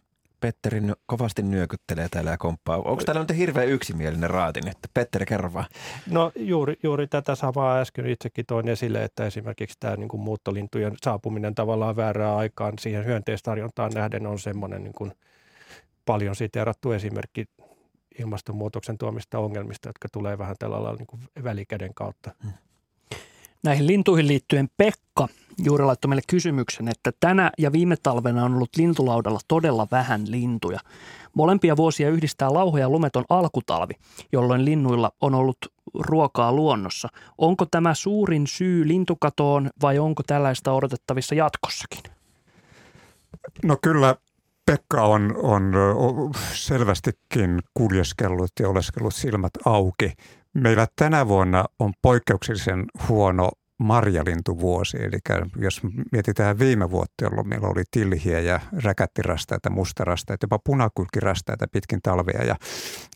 Petteri 0.41 0.81
kovasti 1.07 1.43
nyökyttelee 1.43 2.09
täällä 2.09 2.31
ja 2.31 2.39
komppaa. 2.39 2.77
Onko 2.77 3.05
täällä 3.05 3.21
nyt 3.21 3.37
hirveän 3.37 3.69
yksimielinen 3.69 4.31
raatin, 4.31 4.69
että 4.69 4.89
Petteri 4.95 5.27
kerro 5.27 5.53
vaan. 5.53 5.67
No 6.11 6.33
juuri, 6.37 6.77
juuri 6.83 7.07
tätä 7.07 7.35
samaa 7.35 7.81
äsken 7.81 8.07
itsekin 8.07 8.47
toin 8.47 8.69
esille, 8.69 9.05
että 9.05 9.27
esimerkiksi 9.27 9.77
tämä 9.81 9.97
niin 9.97 10.09
kuin 10.09 10.21
muuttolintujen 10.21 10.97
saapuminen 11.03 11.55
tavallaan 11.55 11.97
väärään 11.97 12.37
aikaan 12.37 12.79
siihen 12.81 13.05
hyönteistarjontaan 13.05 13.93
nähden 13.95 14.27
on 14.27 14.39
semmoinen 14.39 14.83
niin 14.83 14.95
kuin 14.95 15.13
paljon 16.05 16.37
siteerattu 16.37 16.93
esimerkki 16.93 17.45
ilmastonmuutoksen 18.19 18.99
tuomista 18.99 19.39
ongelmista, 19.39 19.89
jotka 19.89 20.09
tulee 20.13 20.39
vähän 20.39 20.57
tällä 20.59 20.83
lailla 20.83 20.99
niin 20.99 21.07
kuin 21.07 21.23
välikäden 21.45 21.95
kautta. 21.95 22.31
Hmm. 22.43 22.53
Näihin 23.63 23.87
lintuihin 23.87 24.27
liittyen 24.27 24.69
Pekka 24.77 25.29
juuri 25.59 25.85
laittoi 25.85 26.09
meille 26.09 26.23
kysymyksen, 26.29 26.89
että 26.89 27.13
tänä 27.21 27.51
ja 27.59 27.73
viime 27.73 27.97
talvena 28.03 28.45
on 28.45 28.55
ollut 28.55 28.77
lintulaudalla 28.77 29.41
todella 29.49 29.87
vähän 29.91 30.31
lintuja. 30.31 30.79
Molempia 31.35 31.77
vuosia 31.77 32.11
yhdistää 32.11 32.53
lauho 32.53 32.79
ja 32.79 32.89
lumeton 32.89 33.25
alkutalvi, 33.29 33.95
jolloin 34.33 34.65
linnuilla 34.65 35.11
on 35.21 35.35
ollut 35.35 35.57
ruokaa 35.95 36.53
luonnossa. 36.53 37.09
Onko 37.39 37.67
tämä 37.71 37.95
suurin 37.95 38.47
syy 38.47 38.89
lintukatoon 38.89 39.71
vai 39.83 39.99
onko 39.99 40.23
tällaista 40.27 40.73
odotettavissa 40.73 41.35
jatkossakin? 41.35 42.03
No 43.65 43.77
kyllä 43.83 44.17
Pekka 44.67 45.03
on, 45.03 45.35
on 45.37 45.73
selvästikin 46.55 47.61
kuljeskellut 47.75 48.51
ja 48.61 48.69
oleskellut 48.69 49.15
silmät 49.15 49.53
auki. 49.65 50.13
Meillä 50.55 50.87
tänä 50.97 51.29
vuonna 51.29 51.65
on 51.79 51.93
poikkeuksellisen 52.03 52.85
huono 53.09 53.51
marjalintuvuosi. 53.83 54.97
Eli 55.03 55.19
jos 55.57 55.81
mietitään 56.13 56.59
viime 56.59 56.91
vuotta, 56.91 57.25
jolloin 57.25 57.49
meillä 57.49 57.69
oli 57.69 57.83
tilhiä 57.91 58.41
ja 58.41 58.61
räkättirastaita, 58.83 59.71
mustarastaita, 59.71 60.45
jopa 60.45 60.59
punakylkirastaita 60.65 61.67
pitkin 61.73 62.03
talvia 62.03 62.45
ja, 62.45 62.57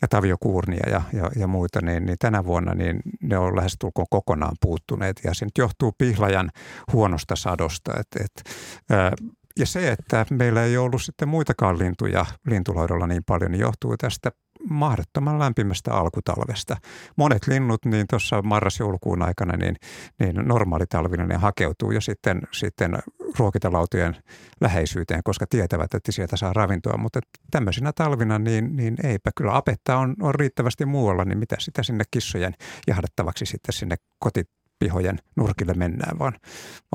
ja 0.01 0.07
taviokuurnia 0.07 0.89
ja, 0.89 1.01
ja, 1.13 1.31
ja 1.35 1.47
muita, 1.47 1.81
niin, 1.81 2.05
niin 2.05 2.17
tänä 2.19 2.45
vuonna 2.45 2.73
niin 2.73 2.99
ne 3.21 3.37
on 3.37 3.55
lähestulkoon 3.55 4.07
kokonaan 4.09 4.55
puuttuneet. 4.61 5.21
Ja 5.23 5.33
se 5.33 5.45
nyt 5.45 5.57
johtuu 5.57 5.91
pihlajan 5.97 6.49
huonosta 6.93 7.35
sadosta. 7.35 7.91
Et, 7.99 8.21
et, 8.21 8.43
ää, 8.89 9.11
ja 9.59 9.65
se, 9.65 9.91
että 9.91 10.25
meillä 10.29 10.63
ei 10.63 10.77
ollut 10.77 11.01
sitten 11.01 11.27
muitakaan 11.27 11.79
lintuja 11.79 12.25
lintulaudalla 12.47 13.07
niin 13.07 13.23
paljon, 13.23 13.51
niin 13.51 13.61
johtuu 13.61 13.97
tästä 13.97 14.31
mahdottoman 14.69 15.39
lämpimästä 15.39 15.93
alkutalvesta. 15.93 16.77
Monet 17.15 17.47
linnut 17.47 17.85
niin 17.85 18.05
tuossa 18.09 18.41
marras-joulukuun 18.41 19.21
aikana, 19.21 19.57
niin, 19.57 19.75
niin 20.19 20.35
normaali 20.35 20.85
talvina 20.89 21.25
ne 21.25 21.35
hakeutuu 21.35 21.91
jo 21.91 22.01
sitten, 22.01 22.41
sitten 22.51 22.97
ruokitalautojen 23.39 24.15
läheisyyteen, 24.61 25.21
koska 25.23 25.45
tietävät, 25.49 25.93
että 25.93 26.11
sieltä 26.11 26.37
saa 26.37 26.53
ravintoa. 26.53 26.97
Mutta 26.97 27.19
tämmöisinä 27.51 27.93
talvina, 27.93 28.39
niin, 28.39 28.75
niin 28.75 28.95
eipä 29.03 29.31
kyllä 29.35 29.55
apetta 29.55 29.97
on, 29.97 30.15
on 30.21 30.35
riittävästi 30.35 30.85
muualla, 30.85 31.25
niin 31.25 31.37
mitä 31.37 31.55
sitä 31.59 31.83
sinne 31.83 32.03
kissojen 32.11 32.53
jahdattavaksi 32.87 33.45
sitten 33.45 33.73
sinne 33.73 33.95
kotipihojen 34.19 35.19
nurkille 35.35 35.73
mennään, 35.73 36.19
vaan, 36.19 36.33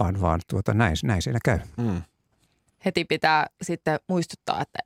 vaan, 0.01 0.21
vaan 0.21 0.41
tuota, 0.51 0.75
näin, 0.75 0.97
näin 1.05 1.23
siinä 1.23 1.39
käy. 1.45 1.59
Mm. 1.77 2.03
Heti 2.85 3.05
pitää 3.05 3.47
sitten 3.63 4.01
muistuttaa, 4.09 4.61
että 4.61 4.79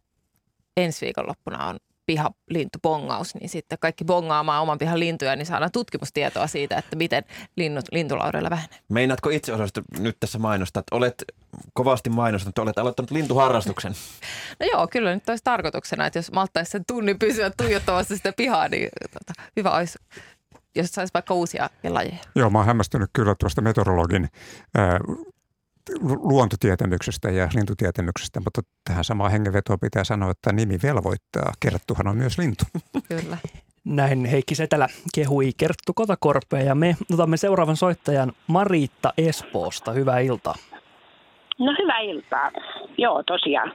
ensi 0.77 1.07
viikonloppuna 1.07 1.67
on 1.67 1.77
pihalintubongaus, 2.07 3.35
niin 3.35 3.49
sitten 3.49 3.79
kaikki 3.79 4.05
bongaamaan 4.05 4.63
oman 4.63 4.79
pihan 4.79 5.01
lintuja, 5.01 5.37
niin 5.37 5.47
saadaan 5.47 5.73
tutkimustietoa 5.73 6.47
siitä, 6.47 6.79
että 6.79 6.97
miten 6.97 7.25
linnut 7.57 7.85
lintulaudella 7.93 8.51
vähenee. 8.51 8.79
Meinaatko 8.89 9.31
itse 9.31 9.53
osallistua 9.53 9.83
nyt 9.99 10.17
tässä 10.21 10.39
mainosta, 10.39 10.81
että 10.81 10.97
olet 10.97 11.25
kovasti 11.73 12.11
mainostanut, 12.11 12.53
että 12.53 12.63
olet 12.63 12.79
aloittanut 12.79 13.11
lintuharrastuksen? 13.11 13.93
No 14.61 14.67
joo, 14.73 14.89
kyllä 14.89 15.15
nyt 15.15 15.29
olisi 15.29 15.45
tarkoituksena, 15.45 16.07
että 16.07 16.19
jos 16.19 16.33
malttaisi 16.33 16.71
sen 16.71 16.85
tunnin 16.87 17.19
pysyä 17.19 17.51
tuijottamassa 17.57 18.17
sitä 18.17 18.33
pihaa, 18.37 18.69
niin 18.69 18.89
tota, 19.13 19.43
hyvä 19.57 19.71
olisi 19.71 19.99
jos 20.77 20.91
saisi 20.91 21.15
vaikka 21.15 21.35
uusia 21.35 21.71
lajeja. 21.89 22.17
Joo, 22.35 22.51
mä 22.51 22.59
oon 22.59 22.67
hämmästynyt 22.67 23.11
kyllä 23.13 23.35
tuosta 23.41 23.63
meteorologin 23.63 24.29
äh, 24.79 24.85
luontotietämyksestä 26.03 27.31
ja 27.31 27.49
lintutietämyksestä, 27.55 28.41
mutta 28.41 28.61
tähän 28.85 29.05
samaan 29.05 29.31
hengenvetoon 29.31 29.81
pitää 29.81 30.05
sanoa, 30.05 30.31
että 30.31 30.53
nimi 30.53 30.79
velvoittaa. 30.83 31.53
Kerttuhan 31.61 32.09
on 32.09 32.17
myös 32.17 32.39
lintu. 32.39 32.65
Kyllä. 33.09 33.39
Näin 33.85 34.25
Heikki 34.25 34.55
Setelä 34.55 34.89
kehui 35.15 35.53
Kerttu 35.57 35.95
Kotakorpea 35.95 36.63
ja 36.63 36.75
me 36.75 36.97
otamme 37.13 37.37
seuraavan 37.37 37.77
soittajan 37.77 38.33
Mariitta 38.47 39.13
Espoosta. 39.19 39.93
Hyvää 39.93 40.19
iltaa. 40.19 40.55
No 41.59 41.75
hyvää 41.79 41.99
iltaa. 41.99 42.51
Joo, 42.99 43.23
tosiaan. 43.23 43.73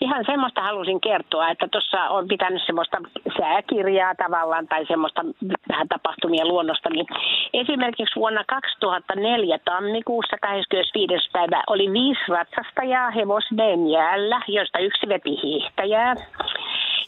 Ihan 0.00 0.24
semmoista 0.26 0.60
halusin 0.60 1.00
kertoa, 1.00 1.48
että 1.48 1.68
tuossa 1.68 2.08
on 2.08 2.28
pitänyt 2.28 2.62
semmoista 2.66 2.98
sääkirjaa 3.38 4.14
tavallaan 4.14 4.68
tai 4.68 4.86
semmoista 4.86 5.22
vähän 5.68 5.88
tapahtumia 5.88 6.46
luonnosta. 6.46 6.90
Niin 6.90 7.06
esimerkiksi 7.54 8.16
vuonna 8.16 8.44
2004 8.48 9.58
tammikuussa 9.64 10.36
25. 10.42 11.30
päivä 11.32 11.62
oli 11.66 11.92
viisi 11.92 12.20
ratsastajaa 12.28 13.10
hevosdeen 13.10 13.90
jäällä, 13.90 14.40
joista 14.48 14.78
yksi 14.78 15.08
veti 15.08 15.42
hiihtäjää. 15.42 16.14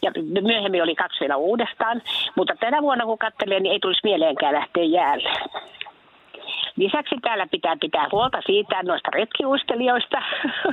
Ja 0.03 0.12
myöhemmin 0.43 0.83
oli 0.83 0.95
kaksi 0.95 1.20
vielä 1.20 1.37
uudestaan. 1.37 2.03
Mutta 2.37 2.55
tänä 2.61 2.83
vuonna 2.83 3.05
kun 3.05 3.18
katselee, 3.18 3.61
niin 3.61 3.72
ei 3.72 3.81
tulisi 3.81 4.01
mieleenkään 4.05 4.55
lähteä 4.55 4.85
jäälle. 4.85 5.31
Lisäksi 6.77 7.14
täällä 7.22 7.47
pitää 7.51 7.77
pitää 7.81 8.09
huolta 8.12 8.39
siitä 8.47 8.83
noista 8.83 9.11
retkiuistelijoista. 9.11 10.22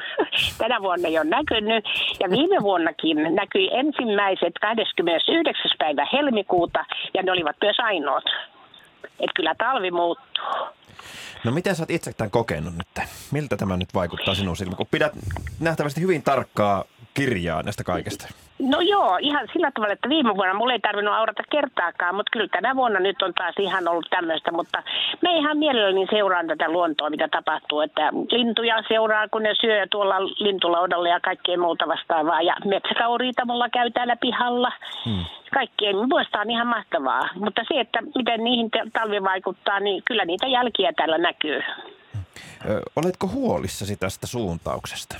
Tänä 0.57 0.81
vuonna 0.81 1.07
ei 1.07 1.19
ole 1.19 1.29
näkynyt. 1.29 1.85
Ja 2.19 2.29
viime 2.29 2.57
vuonnakin 2.61 3.17
näkyi 3.35 3.69
ensimmäiset 3.73 4.53
29. 4.61 5.71
päivä 5.77 6.07
helmikuuta 6.13 6.85
ja 7.13 7.23
ne 7.23 7.31
olivat 7.31 7.55
myös 7.61 7.77
ainoat. 7.79 8.23
Että 9.03 9.35
kyllä 9.35 9.55
talvi 9.57 9.91
muuttuu. 9.91 10.43
No 11.43 11.51
miten 11.51 11.75
sä 11.75 11.83
oot 11.83 11.91
itse 11.91 12.13
tämän 12.13 12.31
kokenut 12.31 12.73
nyt? 12.77 13.07
Miltä 13.31 13.57
tämä 13.57 13.77
nyt 13.77 13.93
vaikuttaa 13.93 14.35
sinun 14.35 14.57
silmiin, 14.57 14.77
kun 14.77 14.87
pidät 14.91 15.13
nähtävästi 15.59 16.01
hyvin 16.01 16.23
tarkkaa 16.23 16.83
kirjaa 17.13 17.63
näistä 17.63 17.83
kaikesta? 17.83 18.27
No 18.61 18.81
joo, 18.81 19.17
ihan 19.21 19.47
sillä 19.53 19.71
tavalla, 19.71 19.93
että 19.93 20.09
viime 20.09 20.35
vuonna 20.35 20.53
mulla 20.53 20.73
ei 20.73 20.79
tarvinnut 20.79 21.13
aurata 21.13 21.43
kertaakaan, 21.51 22.15
mutta 22.15 22.29
kyllä 22.31 22.47
tänä 22.47 22.75
vuonna 22.75 22.99
nyt 22.99 23.21
on 23.21 23.33
taas 23.33 23.55
ihan 23.59 23.87
ollut 23.87 24.07
tämmöistä, 24.09 24.51
mutta 24.51 24.83
me 25.21 25.37
ihan 25.37 25.57
mielelläni 25.57 26.07
seuraan 26.09 26.47
tätä 26.47 26.69
luontoa, 26.69 27.09
mitä 27.09 27.27
tapahtuu, 27.27 27.81
että 27.81 28.09
lintuja 28.31 28.83
seuraa, 28.87 29.27
kun 29.27 29.43
ne 29.43 29.53
syö 29.61 29.87
tuolla 29.91 30.21
lintulaudalla 30.21 31.09
ja 31.09 31.19
kaikkea 31.19 31.57
muuta 31.57 31.87
vastaavaa, 31.87 32.41
ja 32.41 32.55
metsäkauriita 32.65 33.45
mulla 33.45 33.69
käy 33.69 33.91
täällä 33.91 34.15
pihalla. 34.15 34.71
Hmm. 35.05 35.25
Kaikkien 35.53 35.95
muista 36.09 36.39
on 36.39 36.49
ihan 36.49 36.67
mahtavaa, 36.67 37.29
mutta 37.35 37.61
se, 37.67 37.79
että 37.79 37.99
miten 38.15 38.43
niihin 38.43 38.69
talvi 38.93 39.23
vaikuttaa, 39.23 39.79
niin 39.79 40.03
kyllä 40.05 40.25
niitä 40.25 40.47
jälkiä 40.47 40.93
täällä 40.93 41.17
näkyy. 41.17 41.61
Oletko 42.95 43.27
huolissasi 43.27 43.97
tästä 43.97 44.27
suuntauksesta? 44.27 45.15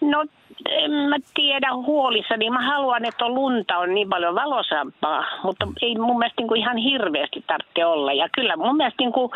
No 0.00 0.24
en 0.66 0.90
mä 0.90 1.16
tiedä 1.34 1.74
huolissa, 1.74 2.36
niin 2.36 2.52
mä 2.52 2.66
haluan, 2.66 3.04
että 3.04 3.28
lunta 3.28 3.78
on 3.78 3.94
niin 3.94 4.08
paljon 4.08 4.34
valosampaa, 4.34 5.24
mutta 5.42 5.68
ei 5.82 5.98
mun 5.98 6.18
mielestä 6.18 6.40
niin 6.40 6.48
kuin 6.48 6.60
ihan 6.60 6.76
hirveästi 6.76 7.44
tarvitse 7.46 7.86
olla. 7.86 8.12
Ja 8.12 8.28
kyllä 8.34 8.56
mun 8.56 8.76
mielestä 8.76 9.02
niin 9.02 9.12
kuin 9.12 9.30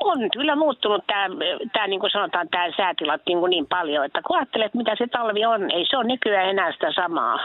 on 0.00 0.18
kyllä 0.32 0.56
muuttunut 0.56 1.04
tämä, 1.06 1.26
tämä 1.72 1.86
niin 1.86 2.00
kuin 2.00 2.10
sanotaan, 2.10 2.48
tämä 2.48 2.64
säätilat 2.76 3.20
niin, 3.26 3.38
kuin 3.38 3.50
niin 3.50 3.66
paljon, 3.66 4.04
että 4.04 4.22
kun 4.26 4.36
ajattelet, 4.36 4.74
mitä 4.74 4.96
se 4.98 5.06
talvi 5.06 5.44
on, 5.44 5.70
ei 5.70 5.86
se 5.90 5.96
ole 5.96 6.06
nykyään 6.06 6.48
enää 6.48 6.72
sitä 6.72 6.92
samaa. 6.92 7.38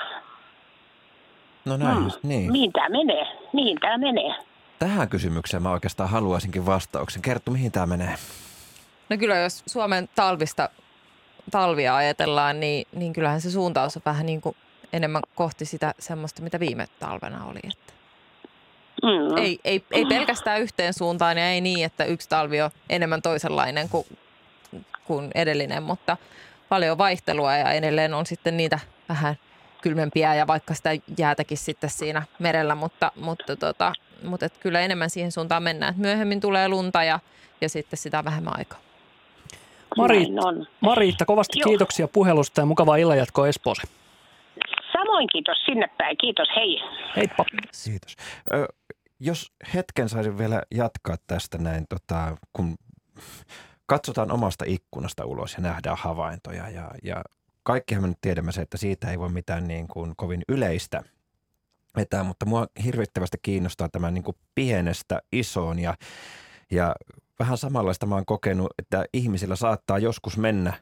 No 1.66 1.78
näin, 1.78 1.98
hmm. 1.98 2.10
niin. 2.24 2.52
Mihin 2.52 2.72
tämä 2.72 2.90
menee? 2.90 3.28
Mihin 3.54 3.78
tämä 3.80 3.98
menee? 3.98 4.36
Tähän 4.80 5.10
kysymykseen 5.10 5.64
mä 5.64 5.72
oikeastaan 5.72 6.10
haluaisinkin 6.10 6.66
vastauksen. 6.66 7.22
Kerttu, 7.22 7.52
mihin 7.52 7.72
tämä 7.72 7.86
menee? 7.86 8.16
No 9.10 9.18
kyllä, 9.18 9.36
jos 9.36 9.64
Suomen 9.66 10.10
talvista 10.16 10.70
talvia 11.52 11.96
ajatellaan, 11.96 12.60
niin, 12.60 12.88
niin 12.96 13.14
kyllähän 13.14 13.42
se 13.42 13.52
suuntaus 13.52 13.96
on 13.96 14.02
vähän 14.06 14.26
niin 14.26 14.42
kuin 14.42 14.56
enemmän 14.94 15.22
kohti 15.36 15.66
sitä 15.66 15.94
semmoista, 16.00 16.42
mitä 16.42 16.60
viime 16.60 16.88
talvena 17.00 17.46
oli. 17.46 17.60
Että 17.64 17.94
mm. 19.04 19.38
ei, 19.38 19.60
ei, 19.64 19.86
ei 19.92 20.06
pelkästään 20.06 20.62
yhteen 20.62 20.94
suuntaan 20.94 21.38
ja 21.38 21.50
ei 21.50 21.62
niin, 21.62 21.86
että 21.86 22.06
yksi 22.06 22.30
talvi 22.30 22.62
on 22.62 22.72
enemmän 22.90 23.22
toisenlainen 23.22 23.90
kuin, 23.90 24.06
kuin 25.06 25.32
edellinen, 25.36 25.84
mutta 25.84 26.18
paljon 26.70 26.98
vaihtelua 26.98 27.56
ja 27.56 27.72
edelleen 27.72 28.14
on 28.14 28.26
sitten 28.26 28.58
niitä 28.58 28.80
vähän 29.10 29.36
kylmempiä 29.82 30.36
ja 30.36 30.48
vaikka 30.48 30.74
sitä 30.74 30.90
jäätäkin 31.18 31.58
sitten 31.58 31.90
siinä 31.90 32.24
merellä, 32.40 32.76
mutta, 32.76 33.12
mutta, 33.16 33.56
tota, 33.56 33.94
mutta 34.24 34.46
et 34.46 34.58
kyllä 34.58 34.82
enemmän 34.82 35.10
siihen 35.10 35.32
suuntaan 35.32 35.64
mennään. 35.64 35.94
Myöhemmin 35.98 36.42
tulee 36.42 36.70
lunta 36.70 37.04
ja, 37.04 37.20
ja 37.62 37.70
sitten 37.70 37.98
sitä 37.98 38.26
vähemmän 38.26 38.58
aikaa. 38.58 38.85
Mariitta, 39.98 40.42
Mariitta 40.82 41.26
kovasti 41.26 41.60
Joo. 41.60 41.70
kiitoksia 41.70 42.08
puhelusta 42.08 42.62
ja 42.62 42.66
mukavaa 42.66 42.96
illanjatkoa 42.96 43.48
Espooseen. 43.48 43.88
Samoin 44.94 45.28
kiitos 45.32 45.58
sinne 45.66 45.88
päin. 45.98 46.18
Kiitos, 46.18 46.48
hei. 46.56 46.82
Heippa. 47.16 47.46
Kiitos. 47.84 48.16
Ö, 48.54 48.68
jos 49.20 49.52
hetken 49.74 50.10
saisin 50.10 50.38
vielä 50.38 50.62
jatkaa 50.76 51.16
tästä 51.28 51.58
näin, 51.58 51.86
tota, 51.90 52.38
kun 52.54 52.76
katsotaan 53.86 54.32
omasta 54.32 54.66
ikkunasta 54.68 55.26
ulos 55.26 55.54
ja 55.54 55.62
nähdään 55.62 55.98
havaintoja 56.00 56.70
ja, 56.70 56.92
ja 57.04 57.24
kaikkihan 57.64 58.04
me 58.04 58.08
nyt 58.08 58.18
tiedämme 58.22 58.52
se, 58.52 58.62
että 58.62 58.78
siitä 58.78 59.12
ei 59.12 59.20
voi 59.20 59.30
mitään 59.30 59.68
niin 59.68 59.88
kuin 59.88 60.14
kovin 60.16 60.42
yleistä 60.50 61.04
vetää, 61.96 62.24
mutta 62.24 62.46
mua 62.46 62.68
hirvittävästi 62.84 63.38
kiinnostaa 63.42 63.90
tämä 63.90 64.12
niin 64.12 64.24
kuin 64.24 64.38
pienestä 64.56 65.22
isoon 65.32 65.80
ja, 65.80 65.94
ja 66.72 66.96
vähän 67.40 67.58
samanlaista 67.58 68.06
mä 68.06 68.16
oon 68.16 68.26
kokenut, 68.26 68.74
että 68.80 69.06
ihmisillä 69.14 69.56
saattaa 69.56 70.00
joskus 70.00 70.38
mennä 70.38 70.74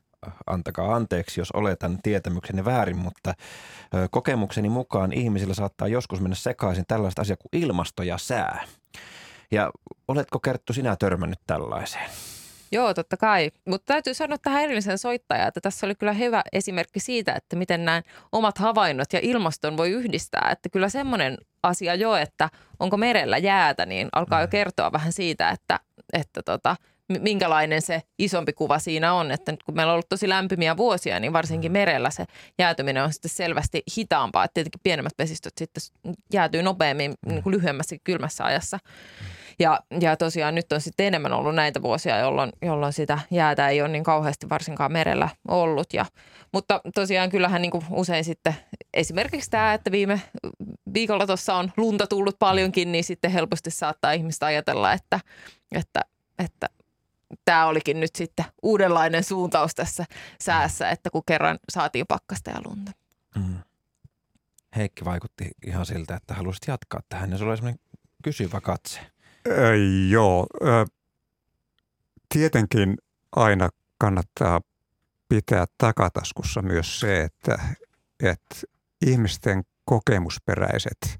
antakaa 0.47 0.95
anteeksi, 0.95 1.41
jos 1.41 1.51
oletan 1.51 1.99
tietämykseni 2.03 2.65
väärin, 2.65 2.97
mutta 2.97 3.33
kokemukseni 4.11 4.69
mukaan 4.69 5.13
ihmisillä 5.13 5.53
saattaa 5.53 5.87
joskus 5.87 6.21
mennä 6.21 6.35
sekaisin 6.35 6.83
tällaista 6.87 7.21
asiaa 7.21 7.37
kuin 7.37 7.61
ilmasto 7.61 8.03
ja 8.03 8.17
sää. 8.17 8.63
Ja 9.51 9.71
oletko 10.07 10.39
Kerttu 10.39 10.73
sinä 10.73 10.95
törmännyt 10.95 11.39
tällaiseen? 11.47 12.09
Joo, 12.71 12.93
totta 12.93 13.17
kai. 13.17 13.51
Mutta 13.65 13.93
täytyy 13.93 14.13
sanoa 14.13 14.37
tähän 14.37 14.63
erillisen 14.63 14.97
soittajaan, 14.97 15.47
että 15.47 15.61
tässä 15.61 15.87
oli 15.87 15.95
kyllä 15.95 16.13
hyvä 16.13 16.41
esimerkki 16.51 16.99
siitä, 16.99 17.33
että 17.33 17.55
miten 17.55 17.85
nämä 17.85 18.01
omat 18.31 18.57
havainnot 18.57 19.13
ja 19.13 19.19
ilmaston 19.23 19.77
voi 19.77 19.89
yhdistää. 19.89 20.49
Että 20.51 20.69
kyllä 20.69 20.89
semmoinen 20.89 21.37
asia 21.63 21.95
jo, 21.95 22.15
että 22.15 22.49
onko 22.79 22.97
merellä 22.97 23.37
jäätä, 23.37 23.85
niin 23.85 24.09
alkaa 24.11 24.41
jo 24.41 24.47
mm. 24.47 24.51
kertoa 24.51 24.91
vähän 24.91 25.11
siitä, 25.11 25.49
että, 25.49 25.79
että 26.13 26.43
tota, 26.43 26.75
minkälainen 27.19 27.81
se 27.81 28.01
isompi 28.19 28.53
kuva 28.53 28.79
siinä 28.79 29.13
on. 29.13 29.31
Että 29.31 29.51
nyt 29.51 29.63
kun 29.63 29.75
meillä 29.75 29.91
on 29.91 29.93
ollut 29.93 30.09
tosi 30.09 30.29
lämpimiä 30.29 30.77
vuosia, 30.77 31.19
niin 31.19 31.33
varsinkin 31.33 31.71
mm. 31.71 31.73
merellä 31.73 32.09
se 32.09 32.25
jäätyminen 32.59 33.03
on 33.03 33.13
sitten 33.13 33.31
selvästi 33.31 33.83
hitaampaa. 33.97 34.43
Että 34.43 34.53
tietenkin 34.53 34.81
pienemmät 34.83 35.13
vesistöt 35.17 35.53
sitten 35.57 35.83
jäätyy 36.33 36.61
nopeammin 36.61 37.13
niin 37.25 37.43
kuin 37.43 37.55
lyhyemmässä 37.55 37.95
kylmässä 38.03 38.43
ajassa. 38.43 38.79
Ja, 39.59 39.79
ja 39.99 40.17
tosiaan 40.17 40.55
nyt 40.55 40.71
on 40.73 40.81
sitten 40.81 41.05
enemmän 41.05 41.33
ollut 41.33 41.55
näitä 41.55 41.81
vuosia, 41.81 42.17
jolloin, 42.17 42.51
jolloin 42.61 42.93
sitä 42.93 43.19
jäätä 43.31 43.69
ei 43.69 43.81
ole 43.81 43.89
niin 43.89 44.03
kauheasti 44.03 44.49
varsinkaan 44.49 44.91
merellä 44.91 45.29
ollut. 45.47 45.93
Ja, 45.93 46.05
mutta 46.51 46.81
tosiaan 46.95 47.29
kyllähän 47.29 47.61
niin 47.61 47.71
kuin 47.71 47.85
usein 47.89 48.23
sitten 48.23 48.55
esimerkiksi 48.93 49.49
tämä, 49.49 49.73
että 49.73 49.91
viime 49.91 50.21
viikolla 50.93 51.27
tuossa 51.27 51.55
on 51.55 51.71
lunta 51.77 52.07
tullut 52.07 52.39
paljonkin, 52.39 52.91
niin 52.91 53.03
sitten 53.03 53.31
helposti 53.31 53.71
saattaa 53.71 54.11
ihmistä 54.11 54.45
ajatella, 54.45 54.93
että, 54.93 55.19
että, 55.71 56.01
että 56.39 56.69
tämä 57.45 57.65
olikin 57.65 57.99
nyt 57.99 58.15
sitten 58.15 58.45
uudenlainen 58.63 59.23
suuntaus 59.23 59.75
tässä 59.75 60.05
säässä, 60.41 60.89
että 60.89 61.09
kun 61.09 61.23
kerran 61.25 61.59
saatiin 61.69 62.07
pakkasta 62.07 62.49
ja 62.49 62.61
lunta. 62.65 62.91
Mm. 63.35 63.55
Heikki 64.75 65.05
vaikutti 65.05 65.51
ihan 65.65 65.85
siltä, 65.85 66.15
että 66.15 66.33
haluaisit 66.33 66.67
jatkaa 66.67 67.01
tähän 67.09 67.31
ja 67.31 67.37
sulla 67.37 67.51
oli 67.51 67.57
sellainen 67.57 67.79
kysyvä 68.23 68.61
katse. 68.61 69.12
Joo. 70.09 70.47
Tietenkin 72.33 72.97
aina 73.31 73.69
kannattaa 73.97 74.61
pitää 75.29 75.65
takataskussa 75.77 76.61
myös 76.61 76.99
se, 76.99 77.21
että, 77.21 77.59
että 78.23 78.55
ihmisten 79.05 79.63
kokemusperäiset 79.85 81.19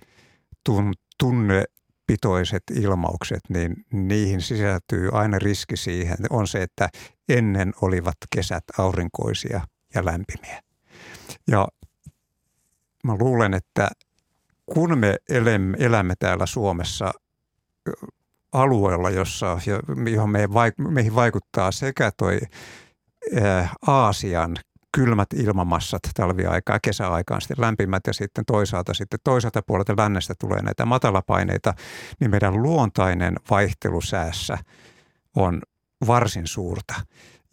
tun, 0.64 0.94
tunnepitoiset 1.18 2.64
ilmaukset, 2.74 3.40
niin 3.50 3.86
niihin 3.94 4.42
sisältyy 4.42 5.10
aina 5.12 5.40
riski 5.40 5.78
siihen. 5.78 6.18
On 6.30 6.48
se, 6.48 6.62
että 6.62 6.90
ennen 7.30 7.74
olivat 7.82 8.18
kesät 8.36 8.64
aurinkoisia 8.78 9.62
ja 9.96 10.06
lämpimiä. 10.06 10.62
Ja 11.48 11.68
mä 13.04 13.16
luulen, 13.20 13.54
että 13.54 13.90
kun 14.66 14.98
me 14.98 15.16
elämme 15.80 16.14
täällä 16.20 16.46
Suomessa 16.46 17.12
alueella, 18.52 19.10
jossa, 19.10 19.58
johon 20.14 20.30
meihin 20.90 21.16
vaikuttaa 21.16 21.72
sekä 21.72 22.12
toi 22.18 22.40
Aasian 23.88 24.56
kylmät 24.92 25.34
ilmamassat 25.34 26.02
talviaikaa, 26.16 26.80
kesäaikaan 26.80 27.42
sitten 27.42 27.62
lämpimät 27.62 28.08
ja 28.08 28.14
sitten 28.14 28.46
toisaalta 28.46 28.94
sitten 28.94 29.20
toisaalta 29.24 29.62
puolelta 29.62 29.94
lännestä 29.98 30.34
tulee 30.40 30.62
näitä 30.62 30.86
matalapaineita, 30.86 31.74
niin 32.20 32.32
meidän 32.32 32.64
luontainen 32.64 33.36
vaihtelu 33.50 34.02
säässä 34.02 34.58
on 35.36 35.62
varsin 36.08 36.48
suurta. 36.48 36.94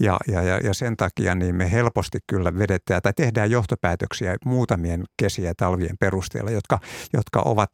Ja, 0.01 0.16
ja, 0.28 0.42
ja, 0.42 0.59
ja 0.64 0.74
sen 0.74 0.96
takia 0.96 1.34
niin 1.34 1.55
me 1.55 1.72
helposti 1.72 2.18
kyllä 2.26 2.59
vedetään 2.59 3.03
tai 3.03 3.12
tehdään 3.16 3.51
johtopäätöksiä 3.51 4.36
muutamien 4.44 5.05
kesiä 5.16 5.48
ja 5.48 5.55
talvien 5.57 5.96
perusteella, 6.01 6.51
jotka, 6.51 6.78
jotka 7.12 7.42
ovat 7.44 7.70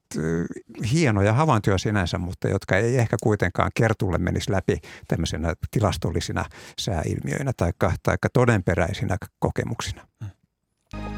hienoja 0.92 1.32
havaintoja 1.32 1.78
sinänsä, 1.78 2.18
mutta 2.18 2.48
jotka 2.48 2.76
ei 2.76 2.98
ehkä 2.98 3.16
kuitenkaan 3.22 3.70
kertulle 3.74 4.18
menisi 4.18 4.52
läpi 4.52 4.78
tämmöisenä 5.08 5.54
tilastollisina 5.70 6.44
sääilmiöinä 6.80 7.52
tai 7.56 7.70
taikka 8.02 8.28
todenperäisinä 8.32 9.16
kokemuksina. 9.38 10.06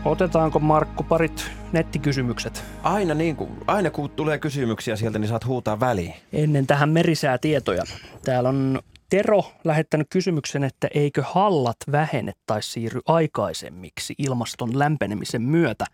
Otetaanko 0.04 0.58
Markku 0.58 1.02
parit 1.02 1.50
nettikysymykset? 1.72 2.64
Aina, 2.82 3.14
niin 3.14 3.36
kuin, 3.36 3.50
aina 3.66 3.90
kun 3.90 4.10
tulee 4.10 4.38
kysymyksiä 4.38 4.96
sieltä, 4.96 5.18
niin 5.18 5.28
saat 5.28 5.46
huutaa 5.46 5.80
väliin. 5.80 6.14
Ennen 6.32 6.66
tähän 6.66 6.88
merisäätietoja. 6.88 7.84
Täällä 8.24 8.48
on 8.48 8.80
Tero 9.10 9.44
lähettänyt 9.64 10.06
kysymyksen, 10.10 10.64
että 10.64 10.88
eikö 10.94 11.22
hallat 11.22 11.76
vähene 11.92 12.32
tai 12.46 12.62
siirry 12.62 13.00
aikaisemmiksi 13.06 14.14
ilmaston 14.18 14.78
lämpenemisen 14.78 15.42
myötä, 15.42 15.84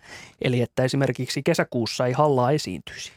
eli 0.43 0.61
että 0.61 0.85
esimerkiksi 0.85 1.43
kesäkuussa 1.43 2.07
ei 2.07 2.13
hallaa 2.13 2.51
esiintyisi. 2.51 3.13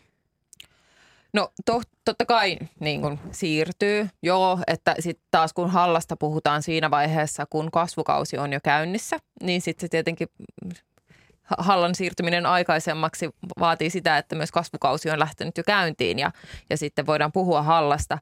No 1.33 1.49
to, 1.65 1.81
totta 2.05 2.25
kai 2.25 2.57
niin 2.79 3.01
kun 3.01 3.19
siirtyy, 3.31 4.09
joo, 4.23 4.59
että 4.67 4.95
sitten 4.99 5.27
taas 5.31 5.53
kun 5.53 5.69
hallasta 5.69 6.15
puhutaan 6.17 6.63
siinä 6.63 6.91
vaiheessa, 6.91 7.45
kun 7.49 7.71
kasvukausi 7.71 8.37
on 8.37 8.53
jo 8.53 8.59
käynnissä, 8.63 9.17
niin 9.43 9.61
sitten 9.61 9.81
se 9.81 9.89
tietenkin 9.89 10.27
hallan 11.57 11.95
siirtyminen 11.95 12.45
aikaisemmaksi 12.45 13.29
vaatii 13.59 13.89
sitä, 13.89 14.17
että 14.17 14.35
myös 14.35 14.51
kasvukausi 14.51 15.09
on 15.09 15.19
lähtenyt 15.19 15.57
jo 15.57 15.63
käyntiin 15.63 16.19
ja, 16.19 16.31
ja 16.69 16.77
sitten 16.77 17.05
voidaan 17.05 17.31
puhua 17.31 17.61
hallasta. 17.61 18.17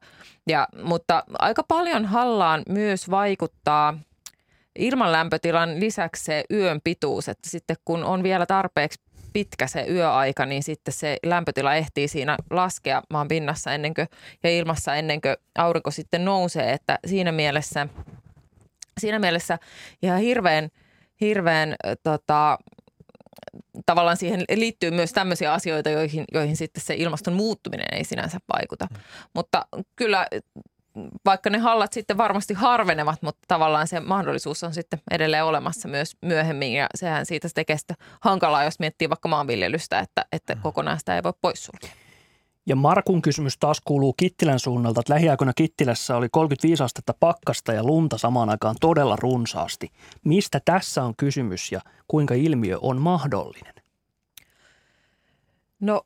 Ja, 0.46 0.68
mutta 0.82 1.24
aika 1.38 1.62
paljon 1.62 2.04
hallaan 2.04 2.62
myös 2.68 3.10
vaikuttaa 3.10 3.98
ilmanlämpötilan 4.78 5.80
lisäksi 5.80 6.24
se 6.24 6.44
yön 6.50 6.80
pituus, 6.84 7.28
että 7.28 7.50
sitten 7.50 7.76
kun 7.84 8.04
on 8.04 8.22
vielä 8.22 8.46
tarpeeksi 8.46 9.00
pitkä 9.32 9.66
se 9.66 9.86
yöaika, 9.90 10.46
niin 10.46 10.62
sitten 10.62 10.94
se 10.94 11.16
lämpötila 11.26 11.74
ehtii 11.74 12.08
siinä 12.08 12.36
laskea 12.50 13.02
maan 13.10 13.28
pinnassa 13.28 13.72
ennen 13.72 13.94
kuin, 13.94 14.08
ja 14.42 14.50
ilmassa 14.50 14.94
ennen 14.94 15.20
kuin 15.20 15.36
aurinko 15.58 15.90
sitten 15.90 16.24
nousee, 16.24 16.72
että 16.72 16.98
siinä 17.06 17.32
mielessä, 17.32 17.88
siinä 19.00 19.18
mielessä 19.18 19.58
ihan 20.02 20.18
hirveän, 20.18 20.68
hirveän 21.20 21.74
tota, 22.02 22.58
tavallaan 23.86 24.16
siihen 24.16 24.44
liittyy 24.54 24.90
myös 24.90 25.12
tämmöisiä 25.12 25.52
asioita, 25.52 25.90
joihin, 25.90 26.24
joihin 26.32 26.56
sitten 26.56 26.82
se 26.82 26.94
ilmaston 26.94 27.34
muuttuminen 27.34 27.86
ei 27.92 28.04
sinänsä 28.04 28.38
vaikuta. 28.54 28.86
Mm. 28.90 29.00
Mutta 29.34 29.66
kyllä 29.96 30.26
vaikka 31.24 31.50
ne 31.50 31.58
hallat 31.58 31.92
sitten 31.92 32.18
varmasti 32.18 32.54
harvenevat, 32.54 33.22
mutta 33.22 33.40
tavallaan 33.48 33.88
se 33.88 34.00
mahdollisuus 34.00 34.64
on 34.64 34.74
sitten 34.74 35.00
edelleen 35.10 35.44
olemassa 35.44 35.88
myös 35.88 36.16
myöhemmin 36.22 36.72
ja 36.72 36.86
sehän 36.94 37.26
siitä 37.26 37.48
tekee 37.54 37.78
sitä 37.78 37.94
hankalaa, 38.20 38.64
jos 38.64 38.78
miettii 38.78 39.08
vaikka 39.08 39.28
maanviljelystä, 39.28 39.98
että, 39.98 40.24
että 40.32 40.54
mm. 40.54 40.60
kokonaan 40.62 40.98
sitä 40.98 41.16
ei 41.16 41.22
voi 41.22 41.32
poissulkea. 41.40 41.90
Ja 42.66 42.76
Markun 42.76 43.22
kysymys 43.22 43.58
taas 43.58 43.80
kuuluu 43.84 44.12
Kittilän 44.12 44.60
suunnalta, 44.60 45.00
että 45.00 45.14
lähiaikoina 45.14 45.52
Kittilässä 45.56 46.16
oli 46.16 46.28
35 46.32 46.82
astetta 46.82 47.14
pakkasta 47.20 47.72
ja 47.72 47.84
lunta 47.84 48.18
samaan 48.18 48.50
aikaan 48.50 48.76
todella 48.80 49.16
runsaasti. 49.16 49.90
Mistä 50.24 50.60
tässä 50.64 51.04
on 51.04 51.14
kysymys 51.16 51.72
ja 51.72 51.80
kuinka 52.08 52.34
ilmiö 52.34 52.78
on 52.80 53.00
mahdollinen? 53.00 53.74
No 55.80 56.02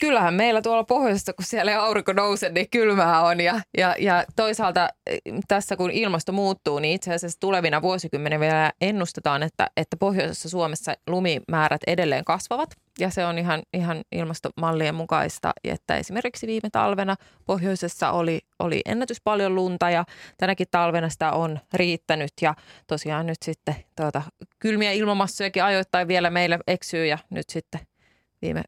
kyllähän 0.00 0.34
meillä 0.34 0.62
tuolla 0.62 0.84
pohjoisessa, 0.84 1.32
kun 1.32 1.44
siellä 1.44 1.72
ei 1.72 1.78
aurinko 1.78 2.12
nouse, 2.12 2.48
niin 2.48 2.70
kylmää 2.70 3.20
on. 3.22 3.40
Ja, 3.40 3.60
ja, 3.78 3.94
ja 3.98 4.24
toisaalta 4.36 4.88
eh, 5.06 5.20
tässä 5.48 5.76
kun 5.76 5.90
ilmasto 5.90 6.32
muuttuu, 6.32 6.78
niin 6.78 6.94
itse 6.94 7.14
asiassa 7.14 7.40
tulevina 7.40 7.82
vuosikymmeninä 7.82 8.40
vielä 8.40 8.72
ennustetaan, 8.80 9.42
että, 9.42 9.70
että 9.76 9.96
pohjoisessa 9.96 10.48
Suomessa 10.48 10.94
lumimäärät 11.06 11.80
edelleen 11.86 12.24
kasvavat. 12.24 12.70
Ja 12.98 13.10
se 13.10 13.26
on 13.26 13.38
ihan, 13.38 13.62
ihan 13.74 14.02
ilmastomallien 14.12 14.94
mukaista, 14.94 15.52
että 15.64 15.96
esimerkiksi 15.96 16.46
viime 16.46 16.70
talvena 16.72 17.16
pohjoisessa 17.46 18.10
oli, 18.10 18.40
oli 18.58 18.80
ennätys 18.84 19.20
paljon 19.24 19.54
lunta 19.54 19.90
ja 19.90 20.04
tänäkin 20.38 20.66
talvena 20.70 21.08
sitä 21.08 21.32
on 21.32 21.58
riittänyt. 21.74 22.32
Ja 22.40 22.54
tosiaan 22.86 23.26
nyt 23.26 23.42
sitten 23.42 23.74
tuota, 23.96 24.22
kylmiä 24.58 24.92
ilmamassojakin 24.92 25.64
ajoittain 25.64 26.08
vielä 26.08 26.30
meillä 26.30 26.58
eksyy 26.66 27.06
ja 27.06 27.18
nyt 27.30 27.50
sitten 27.50 27.80
viime 28.42 28.62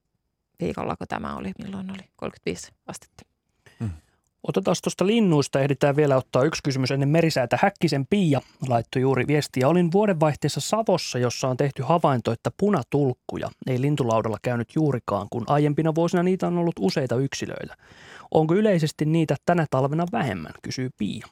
viikolla, 0.60 0.96
kun 0.96 1.06
tämä 1.08 1.36
oli, 1.36 1.52
milloin 1.64 1.90
oli 1.90 2.04
35 2.16 2.72
astetta. 2.86 3.22
Hmm. 3.80 3.90
Otetaan 4.42 4.76
tuosta 4.82 5.06
linnuista. 5.06 5.60
Ehditään 5.60 5.96
vielä 5.96 6.16
ottaa 6.16 6.42
yksi 6.42 6.62
kysymys 6.64 6.90
ennen 6.90 7.08
merisäätä. 7.08 7.58
Häkkisen 7.62 8.06
Pia 8.10 8.40
laittoi 8.68 9.02
juuri 9.02 9.26
viestiä. 9.26 9.68
Olin 9.68 9.92
vuodenvaihteessa 9.92 10.60
Savossa, 10.60 11.18
jossa 11.18 11.48
on 11.48 11.56
tehty 11.56 11.82
havainto, 11.82 12.32
että 12.32 12.50
punatulkkuja 12.56 13.50
ei 13.66 13.80
lintulaudalla 13.80 14.38
käynyt 14.42 14.68
juurikaan, 14.74 15.26
kun 15.30 15.44
aiempina 15.46 15.94
vuosina 15.94 16.22
niitä 16.22 16.46
on 16.46 16.58
ollut 16.58 16.76
useita 16.80 17.16
yksilöitä. 17.16 17.76
Onko 18.30 18.54
yleisesti 18.54 19.04
niitä 19.04 19.36
tänä 19.46 19.66
talvena 19.70 20.06
vähemmän, 20.12 20.52
kysyy 20.62 20.90
Pia. 20.98 21.26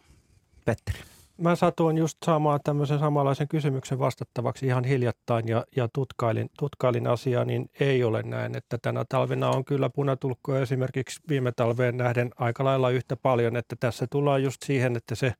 Petteri 0.64 0.99
mä 1.39 1.57
satuin 1.57 1.99
just 1.99 2.18
saamaan 2.26 2.61
tämmöisen 2.64 2.99
samanlaisen 2.99 3.49
kysymyksen 3.49 3.99
vastattavaksi 3.99 4.66
ihan 4.66 4.84
hiljattain 4.84 5.49
ja, 5.49 5.64
ja 5.76 5.89
tutkailin, 5.95 6.51
tutkailin 6.59 7.07
asiaa, 7.07 7.45
niin 7.45 7.70
ei 7.80 8.05
ole 8.05 8.22
näin, 8.22 8.57
että 8.57 8.78
tänä 8.82 9.05
talvena 9.09 9.51
on 9.51 9.64
kyllä 9.64 9.91
punatulkkoja 9.91 10.62
esimerkiksi 10.62 11.20
viime 11.28 11.53
talveen 11.53 11.97
nähden 11.97 12.30
aika 12.36 12.64
lailla 12.64 12.91
yhtä 12.91 13.16
paljon, 13.16 13.57
että 13.57 13.76
tässä 13.80 14.07
tullaan 14.11 14.43
just 14.43 14.62
siihen, 14.62 14.97
että 14.97 15.14
se 15.14 15.32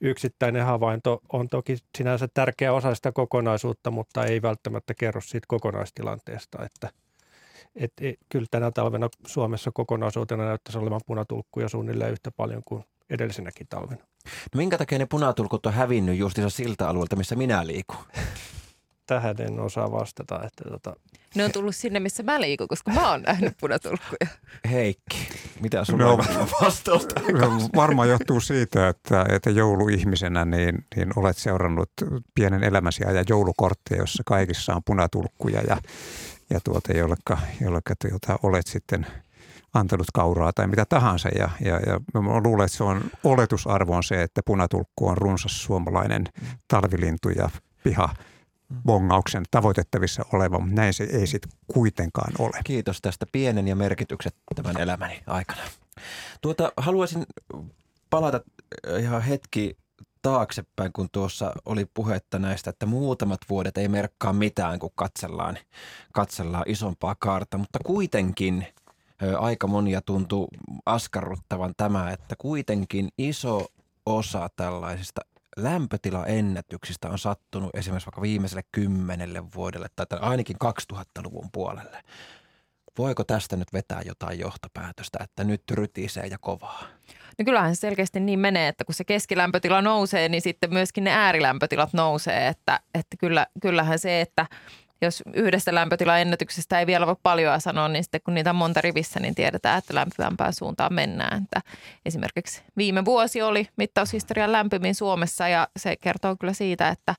yksittäinen 0.00 0.64
havainto 0.64 1.20
on 1.32 1.48
toki 1.48 1.76
sinänsä 1.98 2.28
tärkeä 2.34 2.72
osa 2.72 2.94
sitä 2.94 3.12
kokonaisuutta, 3.12 3.90
mutta 3.90 4.24
ei 4.24 4.42
välttämättä 4.42 4.94
kerro 4.94 5.20
siitä 5.20 5.46
kokonaistilanteesta, 5.48 6.64
että 6.64 6.90
et, 7.76 7.92
et, 8.00 8.14
kyllä 8.28 8.46
tänä 8.50 8.70
talvena 8.70 9.08
Suomessa 9.26 9.70
kokonaisuutena 9.74 10.44
näyttäisi 10.44 10.78
olevan 10.78 11.00
punatulkkuja 11.06 11.68
suunnilleen 11.68 12.12
yhtä 12.12 12.30
paljon 12.30 12.62
kuin 12.64 12.84
edellisenäkin 13.10 13.66
talvena. 13.66 14.02
No 14.24 14.58
minkä 14.58 14.78
takia 14.78 14.98
ne 14.98 15.06
punatulkut 15.06 15.66
on 15.66 15.72
hävinnyt 15.72 16.18
justiinsa 16.18 16.56
siltä 16.56 16.88
alueelta, 16.88 17.16
missä 17.16 17.36
minä 17.36 17.66
liikun? 17.66 18.04
Tähän 19.06 19.36
en 19.40 19.60
osaa 19.60 19.92
vastata. 19.92 20.40
Että 20.44 20.70
tota... 20.70 20.96
Ne 21.34 21.44
on 21.44 21.52
tullut 21.52 21.76
sinne, 21.76 22.00
missä 22.00 22.22
mä 22.22 22.40
liikun, 22.40 22.68
koska 22.68 22.90
mä 22.90 23.10
oon 23.10 23.22
nähnyt 23.22 23.56
punatulkkuja. 23.60 24.26
Heikki, 24.70 25.28
mitä 25.60 25.84
sulla 25.84 26.04
no, 26.04 26.12
on 26.12 26.48
vastausta? 26.62 27.20
Varmaan 27.76 28.08
johtuu 28.08 28.40
siitä, 28.40 28.88
että, 28.88 29.26
että 29.28 29.50
jouluihmisenä 29.50 30.44
niin, 30.44 30.84
niin 30.96 31.12
olet 31.16 31.36
seurannut 31.36 31.90
pienen 32.34 32.64
elämäsi 32.64 33.02
ja 33.02 33.24
joulukortteja, 33.28 34.00
jossa 34.00 34.22
kaikissa 34.26 34.74
on 34.74 34.82
punatulkkuja 34.84 35.60
ja, 35.60 35.76
ja 36.50 36.60
tuota, 36.64 36.92
jollekka, 36.92 37.38
jollekka 37.60 37.94
tuota, 37.96 38.38
olet 38.42 38.66
sitten 38.66 39.06
antanut 39.74 40.06
kauraa 40.14 40.52
tai 40.52 40.66
mitä 40.66 40.84
tahansa. 40.88 41.28
Ja, 41.28 41.50
ja, 41.60 41.80
ja 41.80 42.20
mä 42.20 42.40
luulen, 42.44 42.64
että 42.64 42.76
se 42.76 42.84
on 42.84 43.00
oletusarvo 43.24 43.96
on 43.96 44.04
se, 44.04 44.22
että 44.22 44.40
punatulkku 44.46 45.08
on 45.08 45.16
runsas 45.16 45.62
suomalainen 45.62 46.24
talvilintu 46.68 47.28
ja 47.28 47.50
piha 47.84 48.08
bongauksen 48.86 49.42
tavoitettavissa 49.50 50.24
oleva, 50.32 50.58
mutta 50.58 50.74
näin 50.74 50.94
se 50.94 51.04
ei 51.04 51.26
sitten 51.26 51.52
kuitenkaan 51.66 52.32
ole. 52.38 52.60
Kiitos 52.64 53.00
tästä 53.00 53.26
pienen 53.32 53.68
ja 53.68 53.76
merkityksettömän 53.76 54.80
elämäni 54.80 55.22
aikana. 55.26 55.62
Tuota, 56.40 56.72
haluaisin 56.76 57.26
palata 58.10 58.40
ihan 58.98 59.22
hetki 59.22 59.76
taaksepäin, 60.22 60.92
kun 60.92 61.08
tuossa 61.12 61.52
oli 61.64 61.86
puhetta 61.94 62.38
näistä, 62.38 62.70
että 62.70 62.86
muutamat 62.86 63.40
vuodet 63.48 63.78
ei 63.78 63.88
merkkaa 63.88 64.32
mitään, 64.32 64.78
kun 64.78 64.90
katsellaan, 64.94 65.58
katsellaan 66.12 66.64
isompaa 66.66 67.16
kaarta, 67.18 67.58
mutta 67.58 67.78
kuitenkin 67.86 68.66
aika 69.38 69.66
monia 69.66 70.00
tuntuu 70.02 70.48
askarruttavan 70.86 71.74
tämä, 71.76 72.10
että 72.10 72.34
kuitenkin 72.38 73.08
iso 73.18 73.66
osa 74.06 74.48
tällaisista 74.56 75.20
lämpötilaennätyksistä 75.56 77.08
on 77.08 77.18
sattunut 77.18 77.76
esimerkiksi 77.76 78.06
vaikka 78.06 78.22
viimeiselle 78.22 78.62
kymmenelle 78.72 79.52
vuodelle 79.54 79.86
tai 79.96 80.06
ainakin 80.20 80.56
2000-luvun 80.64 81.48
puolelle. 81.52 82.02
Voiko 82.98 83.24
tästä 83.24 83.56
nyt 83.56 83.72
vetää 83.72 84.02
jotain 84.04 84.38
johtopäätöstä, 84.38 85.18
että 85.22 85.44
nyt 85.44 85.62
rytisee 85.70 86.26
ja 86.26 86.38
kovaa? 86.40 86.82
No 87.38 87.44
kyllähän 87.44 87.76
se 87.76 87.80
selkeästi 87.80 88.20
niin 88.20 88.38
menee, 88.38 88.68
että 88.68 88.84
kun 88.84 88.94
se 88.94 89.04
keskilämpötila 89.04 89.82
nousee, 89.82 90.28
niin 90.28 90.42
sitten 90.42 90.72
myöskin 90.72 91.04
ne 91.04 91.10
äärilämpötilat 91.10 91.92
nousee. 91.92 92.48
Että, 92.48 92.80
että 92.94 93.16
kyllä, 93.16 93.46
kyllähän 93.62 93.98
se, 93.98 94.20
että 94.20 94.46
jos 95.02 95.22
yhdestä 95.34 95.74
lämpötilaennätyksestä 95.74 96.80
ei 96.80 96.86
vielä 96.86 97.06
voi 97.06 97.16
paljon 97.22 97.60
sanoa, 97.60 97.88
niin 97.88 98.04
sitten 98.04 98.20
kun 98.24 98.34
niitä 98.34 98.50
on 98.50 98.56
monta 98.56 98.80
rivissä, 98.80 99.20
niin 99.20 99.34
tiedetään, 99.34 99.78
että 99.78 99.94
lämpimämpään 99.94 100.52
suuntaan 100.52 100.94
mennään. 100.94 101.42
Että 101.42 101.60
esimerkiksi 102.06 102.62
viime 102.76 103.04
vuosi 103.04 103.42
oli 103.42 103.68
mittaushistorian 103.76 104.52
lämpimin 104.52 104.94
Suomessa 104.94 105.48
ja 105.48 105.68
se 105.76 105.96
kertoo 105.96 106.36
kyllä 106.36 106.52
siitä, 106.52 106.88
että 106.88 107.14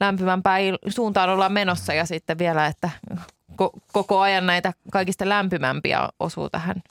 lämpimämpään 0.00 0.62
suuntaan 0.88 1.30
ollaan 1.30 1.52
menossa 1.52 1.94
ja 1.94 2.04
sitten 2.04 2.38
vielä, 2.38 2.66
että 2.66 2.90
koko 3.92 4.20
ajan 4.20 4.46
näitä 4.46 4.72
kaikista 4.92 5.28
lämpimämpiä 5.28 6.08
osuu 6.20 6.50
tähän 6.50 6.82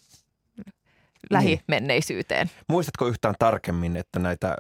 lähimenneisyyteen. 1.30 2.48
Niin. 2.48 2.66
Muistatko 2.70 3.08
yhtään 3.08 3.36
tarkemmin, 3.40 3.98
että 3.98 4.20
näitä, 4.20 4.56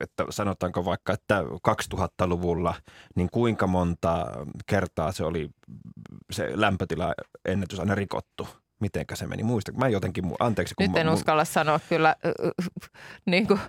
että 0.00 0.24
sanotaanko 0.30 0.84
vaikka, 0.84 1.12
että 1.12 1.42
2000-luvulla, 1.68 2.74
niin 3.16 3.28
kuinka 3.32 3.66
monta 3.66 4.26
kertaa 4.66 5.12
se 5.12 5.24
oli 5.24 5.50
se 6.30 6.50
lämpötilaennätys 6.54 7.80
aina 7.80 7.94
rikottu? 7.94 8.48
Mitenkä 8.80 9.16
se 9.16 9.26
meni? 9.26 9.42
Muista, 9.42 9.72
mä 9.72 9.88
jotenkin, 9.88 10.24
anteeksi. 10.40 10.74
Kun 10.74 10.86
Nyt 10.86 10.96
en 10.96 11.06
mä, 11.06 11.12
uskalla 11.12 11.44
sanoa 11.44 11.80
kyllä 11.88 12.16
niin 13.26 13.46
kuin 13.46 13.60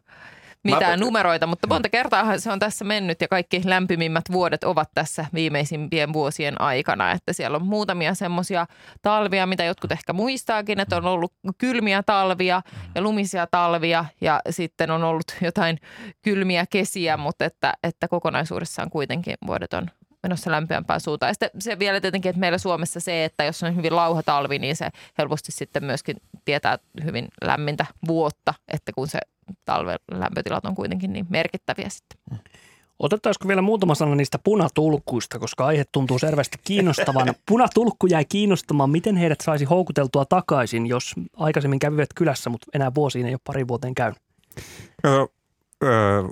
mitään 0.64 1.00
Mä... 1.00 1.06
numeroita, 1.06 1.48
mutta 1.48 1.68
monta 1.68 1.90
kertaa 1.90 2.38
se 2.38 2.52
on 2.52 2.60
tässä 2.60 2.86
mennyt 2.86 3.22
ja 3.22 3.28
kaikki 3.28 3.62
lämpimimmät 3.66 4.24
vuodet 4.32 4.64
ovat 4.64 4.90
tässä 4.94 5.26
viimeisimpien 5.34 6.14
vuosien 6.14 6.62
aikana. 6.62 7.12
Että 7.12 7.34
siellä 7.34 7.56
on 7.56 7.66
muutamia 7.66 8.14
semmoisia 8.14 8.66
talvia, 9.02 9.46
mitä 9.46 9.64
jotkut 9.64 9.92
ehkä 9.92 10.14
muistaakin, 10.14 10.80
että 10.80 10.98
on 10.98 11.06
ollut 11.06 11.34
kylmiä 11.58 12.04
talvia 12.04 12.62
ja 12.96 13.02
lumisia 13.02 13.48
talvia 13.48 14.06
ja 14.22 14.42
sitten 14.50 14.92
on 14.92 15.04
ollut 15.04 15.36
jotain 15.42 15.80
kylmiä 16.22 16.66
kesiä, 16.70 17.18
mutta 17.18 17.46
että, 17.46 17.74
että 17.84 18.08
kokonaisuudessaan 18.08 18.90
kuitenkin 18.90 19.36
vuodet 19.48 19.74
on 19.74 19.88
menossa 20.24 20.52
lämpimämpään 20.52 21.02
suuntaan. 21.02 21.30
Ja 21.30 21.34
sitten 21.34 21.62
se 21.62 21.80
vielä 21.80 22.02
tietenkin, 22.02 22.30
että 22.30 22.40
meillä 22.40 22.58
Suomessa 22.58 23.00
se, 23.00 23.26
että 23.26 23.44
jos 23.44 23.64
on 23.64 23.76
hyvin 23.76 23.96
lauha 23.96 24.24
talvi, 24.24 24.60
niin 24.60 24.76
se 24.76 24.90
helposti 25.18 25.52
sitten 25.52 25.84
myöskin 25.84 26.18
tietää 26.46 26.80
hyvin 27.04 27.28
lämmintä 27.42 27.86
vuotta, 28.08 28.54
että 28.74 28.92
kun 28.92 29.08
se 29.08 29.20
talven 29.66 30.00
lämpötilat 30.12 30.66
on 30.66 30.76
kuitenkin 30.76 31.14
niin 31.14 31.26
merkittäviä 31.30 31.90
sitten. 31.90 32.40
Otettaisiko 33.00 33.48
vielä 33.48 33.62
muutama 33.62 33.96
sana 33.96 34.16
niistä 34.16 34.40
punatulkuista, 34.44 35.40
koska 35.40 35.66
aihe 35.66 35.84
tuntuu 35.92 36.20
selvästi 36.20 36.58
kiinnostavan. 36.64 37.34
Punatulkku 37.50 38.08
jäi 38.08 38.26
kiinnostamaan, 38.26 38.90
miten 38.90 39.16
heidät 39.16 39.42
saisi 39.42 39.66
houkuteltua 39.66 40.26
takaisin, 40.26 40.88
jos 40.88 41.16
aikaisemmin 41.38 41.80
kävivät 41.80 42.10
kylässä, 42.16 42.50
mutta 42.50 42.68
enää 42.74 42.92
vuosiin 42.96 43.26
ei 43.26 43.34
ole 43.34 43.40
pari 43.44 43.68
vuoteen 43.68 43.96
käynyt. 43.96 44.20
Öö, 45.06 45.26
öö, 45.84 46.24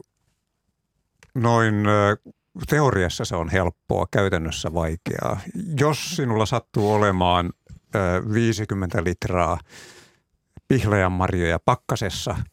noin 1.35 1.75
teoriassa 2.69 3.25
se 3.25 3.35
on 3.35 3.49
helppoa, 3.49 4.05
käytännössä 4.11 4.73
vaikeaa. 4.73 5.39
Jos 5.79 6.15
sinulla 6.15 6.45
sattuu 6.45 6.93
olemaan 6.93 7.49
öö, 7.95 8.21
50 8.33 9.03
litraa 9.03 9.59
pihlajanmarjoja 10.67 11.59
pakkasessa– 11.65 12.35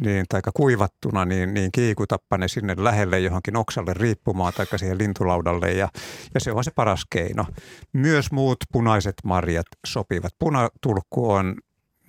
niin, 0.00 0.24
tai 0.28 0.40
kuivattuna, 0.54 1.24
niin, 1.24 1.54
niin 1.54 1.72
kiikutappa 1.72 2.38
ne 2.38 2.48
sinne 2.48 2.74
lähelle 2.78 3.20
johonkin 3.20 3.56
oksalle 3.56 3.94
riippumaan 3.94 4.52
tai 4.56 4.66
siihen 4.76 4.98
lintulaudalle 4.98 5.72
ja, 5.72 5.88
ja 6.34 6.40
se 6.40 6.52
on 6.52 6.64
se 6.64 6.70
paras 6.70 7.06
keino. 7.10 7.46
Myös 7.92 8.32
muut 8.32 8.56
punaiset 8.72 9.14
marjat 9.24 9.66
sopivat. 9.86 10.32
Punatulkku 10.38 11.30
on, 11.30 11.56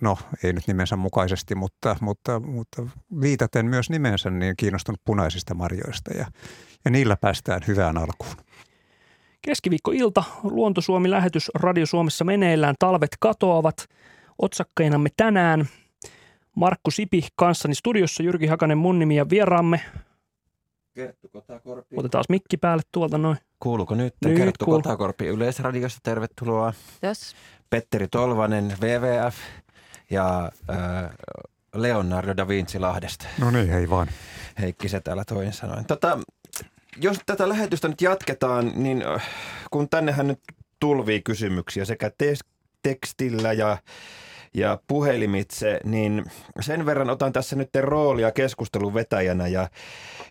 no 0.00 0.18
ei 0.42 0.52
nyt 0.52 0.66
nimensä 0.66 0.96
mukaisesti, 0.96 1.54
mutta, 1.54 1.96
mutta, 2.00 2.40
mutta 2.40 2.82
viitaten 3.20 3.66
myös 3.66 3.90
nimensä 3.90 4.30
niin 4.30 4.54
kiinnostunut 4.56 5.00
punaisista 5.04 5.54
marjoista 5.54 6.14
ja, 6.14 6.26
ja 6.84 6.90
niillä 6.90 7.16
päästään 7.16 7.60
hyvään 7.66 7.98
alkuun. 7.98 8.36
Keskiviikkoilta 9.42 10.24
Luontosuomi-lähetys 10.42 11.50
Radio 11.54 11.86
Suomessa 11.86 12.24
meneillään. 12.24 12.74
Talvet 12.78 13.16
katoavat. 13.20 13.88
Otsakkeinamme 14.38 15.08
tänään– 15.16 15.68
Markku 16.58 16.90
Sipi 16.90 17.28
kanssani 17.36 17.74
studiossa, 17.74 18.22
Jyrki 18.22 18.46
Hakanen 18.46 18.78
mun 18.78 18.98
nimi 18.98 19.16
ja 19.16 19.30
vieraamme. 19.30 19.80
Kerttu 20.94 21.28
Kotakorpi. 21.28 21.96
Otetaan 21.96 22.24
mikki 22.28 22.56
päälle 22.56 22.82
tuolta 22.92 23.18
noin. 23.18 23.38
Kuuluuko 23.60 23.94
nyt? 23.94 24.14
nyt 24.24 24.36
Kerttu 24.36 24.64
kuul... 24.64 24.76
Kotakorpi 24.76 25.26
Yleisradiosta, 25.26 26.00
tervetuloa. 26.02 26.72
Yes. 27.04 27.36
Petteri 27.70 28.08
Tolvanen 28.08 28.76
WWF 28.80 29.36
ja 30.10 30.50
äh, 30.70 31.10
Leonardo 31.74 32.36
da 32.36 32.48
Vinci 32.48 32.78
Lahdesta. 32.78 33.26
No 33.40 33.50
niin, 33.50 33.68
hei 33.68 33.90
vaan. 33.90 34.08
Heikki 34.60 34.88
se 34.88 35.00
täällä 35.00 35.24
toin 35.24 35.52
sanoin. 35.52 35.84
Tota, 35.84 36.18
jos 36.96 37.18
tätä 37.26 37.48
lähetystä 37.48 37.88
nyt 37.88 38.00
jatketaan, 38.00 38.72
niin 38.74 39.04
kun 39.70 39.88
tännehän 39.88 40.26
nyt 40.26 40.40
tulvii 40.80 41.22
kysymyksiä 41.22 41.84
sekä 41.84 42.10
tekstillä 42.82 43.52
ja 43.52 43.78
ja 44.54 44.78
puhelimitse, 44.86 45.80
niin 45.84 46.24
sen 46.60 46.86
verran 46.86 47.10
otan 47.10 47.32
tässä 47.32 47.56
nyt 47.56 47.70
roolia 47.80 48.32
keskustelun 48.32 48.94
vetäjänä 48.94 49.46
ja, 49.46 49.68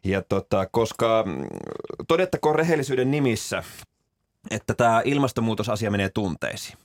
ja 0.03 0.21
tota, 0.21 0.65
koska 0.71 1.23
mm, 1.25 1.47
todettakoon 2.07 2.55
rehellisyyden 2.55 3.11
nimissä, 3.11 3.63
että 4.51 4.73
tämä 4.73 5.01
ilmastonmuutosasia 5.05 5.91
menee 5.91 6.09
tunteisiin. 6.09 6.77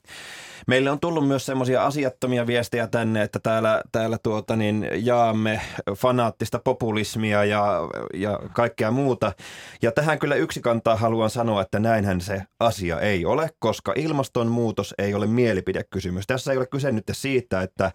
Meille 0.67 0.91
on 0.91 1.01
tullut 1.01 1.29
myös 1.29 1.47
semmoisia 1.47 1.87
asiattomia 1.87 2.47
viestejä 2.47 2.87
tänne, 2.87 3.23
että 3.23 3.39
täällä, 3.43 3.83
täällä 3.93 4.19
tuota 4.23 4.57
niin, 4.57 4.89
jaamme 4.95 5.61
fanaattista 5.97 6.59
populismia 6.59 7.45
ja, 7.45 7.81
ja 8.15 8.39
kaikkea 8.53 8.91
muuta. 8.91 9.33
Ja 9.83 9.93
tähän 9.93 10.19
kyllä 10.19 10.35
yksi 10.35 10.61
kantaa 10.61 10.97
haluan 10.97 11.31
sanoa, 11.31 11.63
että 11.63 11.79
näinhän 11.79 12.21
se 12.21 12.43
asia 12.61 13.01
ei 13.01 13.25
ole, 13.25 13.51
koska 13.59 13.93
ilmastonmuutos 13.97 14.95
ei 14.99 15.15
ole 15.15 15.27
mielipidekysymys. 15.27 16.27
Tässä 16.27 16.53
ei 16.53 16.59
ole 16.59 16.67
kyse 16.67 16.93
nyt 16.93 17.05
siitä, 17.13 17.63
että, 17.63 17.93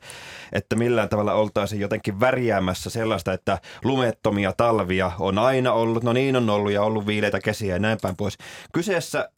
että 0.52 0.76
millään 0.76 1.10
tavalla 1.10 1.34
oltaisiin 1.34 1.82
jotenkin 1.82 2.20
värjäämässä 2.20 2.90
sellaista, 2.90 3.34
että 3.34 3.58
lumettomia 3.84 4.54
talvia 4.58 5.12
on 5.20 5.38
aina 5.38 5.74
ollut, 5.74 6.04
no 6.04 6.14
niin 6.14 6.36
on 6.36 6.50
ollut 6.50 6.72
ja 6.72 6.84
ollut 6.84 7.08
viileitä 7.08 7.40
kesiä 7.40 7.76
ja 7.76 7.80
näin 7.80 7.98
päin 8.02 8.16
pois. 8.16 8.38
Kyseessä 8.74 9.30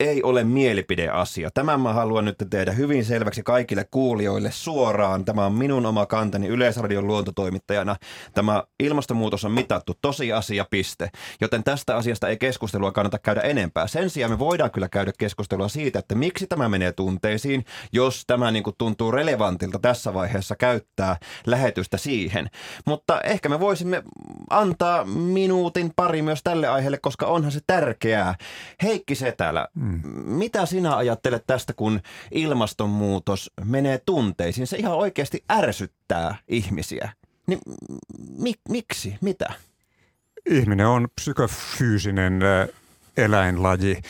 ei 0.00 0.22
ole 0.22 0.44
mielipideasia. 0.44 1.50
Tämän 1.50 1.80
mä 1.80 1.92
haluan 1.92 2.24
nyt 2.24 2.36
tehdä 2.50 2.72
hyvin 2.72 3.04
selväksi 3.04 3.42
kaikille 3.42 3.86
kuulijoille 3.90 4.50
suoraan. 4.52 5.24
Tämä 5.24 5.46
on 5.46 5.52
minun 5.52 5.86
oma 5.86 6.06
kantani 6.06 6.48
Yleisradion 6.48 7.06
luontotoimittajana. 7.06 7.96
Tämä 8.34 8.64
ilmastonmuutos 8.80 9.44
on 9.44 9.52
mitattu 9.52 9.92
tosiasia, 10.02 10.66
piste. 10.70 11.10
Joten 11.40 11.64
tästä 11.64 11.96
asiasta 11.96 12.28
ei 12.28 12.36
keskustelua 12.36 12.92
kannata 12.92 13.18
käydä 13.18 13.40
enempää. 13.40 13.86
Sen 13.86 14.10
sijaan 14.10 14.32
me 14.32 14.38
voidaan 14.38 14.70
kyllä 14.70 14.88
käydä 14.88 15.12
keskustelua 15.18 15.68
siitä, 15.68 15.98
että 15.98 16.14
miksi 16.14 16.46
tämä 16.46 16.68
menee 16.68 16.92
tunteisiin, 16.92 17.64
jos 17.92 18.24
tämä 18.26 18.50
niin 18.50 18.62
kuin 18.62 18.76
tuntuu 18.78 19.10
relevantilta 19.12 19.78
tässä 19.78 20.14
vaiheessa 20.14 20.56
käyttää 20.56 21.16
lähetystä 21.46 21.96
siihen. 21.96 22.50
Mutta 22.86 23.20
ehkä 23.20 23.48
me 23.48 23.60
voisimme 23.60 24.02
antaa 24.50 25.04
minuutin 25.04 25.92
pari 25.96 26.22
myös 26.22 26.40
tälle 26.44 26.68
aiheelle, 26.68 26.98
koska 26.98 27.26
onhan 27.26 27.52
se 27.52 27.60
tärkeää. 27.66 28.34
Heikki 28.82 29.14
Setälä. 29.14 29.68
Mitä 30.24 30.66
sinä 30.66 30.96
ajattelet 30.96 31.44
tästä, 31.46 31.72
kun 31.72 32.00
ilmastonmuutos 32.30 33.50
menee 33.64 33.98
tunteisiin? 34.06 34.66
Se 34.66 34.76
ihan 34.76 34.94
oikeasti 34.96 35.44
ärsyttää 35.52 36.36
ihmisiä. 36.48 37.12
Niin 37.46 37.60
mi- 38.38 38.60
miksi? 38.68 39.16
Mitä? 39.20 39.52
Ihminen 40.50 40.86
on 40.86 41.08
psykofyysinen 41.14 42.40
eläinlaji 43.16 44.02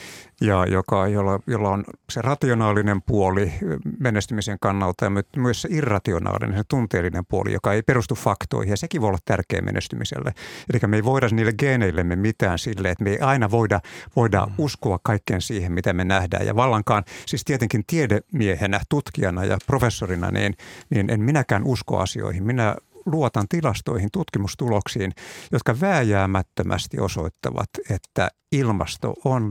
ja 0.46 0.66
joka, 0.66 1.08
jolla, 1.08 1.40
jolla 1.46 1.70
on 1.70 1.84
se 2.10 2.22
rationaalinen 2.22 3.02
puoli 3.02 3.52
menestymisen 4.00 4.58
kannalta 4.60 5.04
ja 5.04 5.10
myös 5.36 5.62
se 5.62 5.68
irrationaalinen, 5.72 6.56
se 6.56 6.62
tunteellinen 6.68 7.26
puoli, 7.26 7.52
joka 7.52 7.72
ei 7.72 7.82
perustu 7.82 8.14
faktoihin 8.14 8.70
ja 8.70 8.76
sekin 8.76 9.00
voi 9.00 9.08
olla 9.08 9.18
tärkeä 9.24 9.62
menestymiselle. 9.62 10.32
Eli 10.72 10.80
me 10.86 10.96
ei 10.96 11.04
voida 11.04 11.28
niille 11.28 11.52
geeneillemme 11.52 12.16
mitään 12.16 12.58
sille, 12.58 12.90
että 12.90 13.04
me 13.04 13.10
ei 13.10 13.18
aina 13.18 13.50
voida, 13.50 13.80
voida 14.16 14.46
mm. 14.46 14.52
uskoa 14.58 14.98
kaikkeen 15.02 15.40
siihen, 15.40 15.72
mitä 15.72 15.92
me 15.92 16.04
nähdään. 16.04 16.46
Ja 16.46 16.56
vallankaan, 16.56 17.04
siis 17.26 17.44
tietenkin 17.44 17.84
tiedemiehenä, 17.86 18.80
tutkijana 18.88 19.44
ja 19.44 19.58
professorina, 19.66 20.30
niin, 20.30 20.54
niin 20.90 21.10
en 21.10 21.20
minäkään 21.20 21.64
usko 21.64 21.98
asioihin. 21.98 22.44
Minä 22.44 22.76
luotan 23.06 23.46
tilastoihin, 23.48 24.08
tutkimustuloksiin, 24.12 25.12
jotka 25.52 25.80
vääjäämättömästi 25.80 27.00
osoittavat, 27.00 27.68
että 27.90 28.30
ilmasto 28.52 29.14
on 29.24 29.50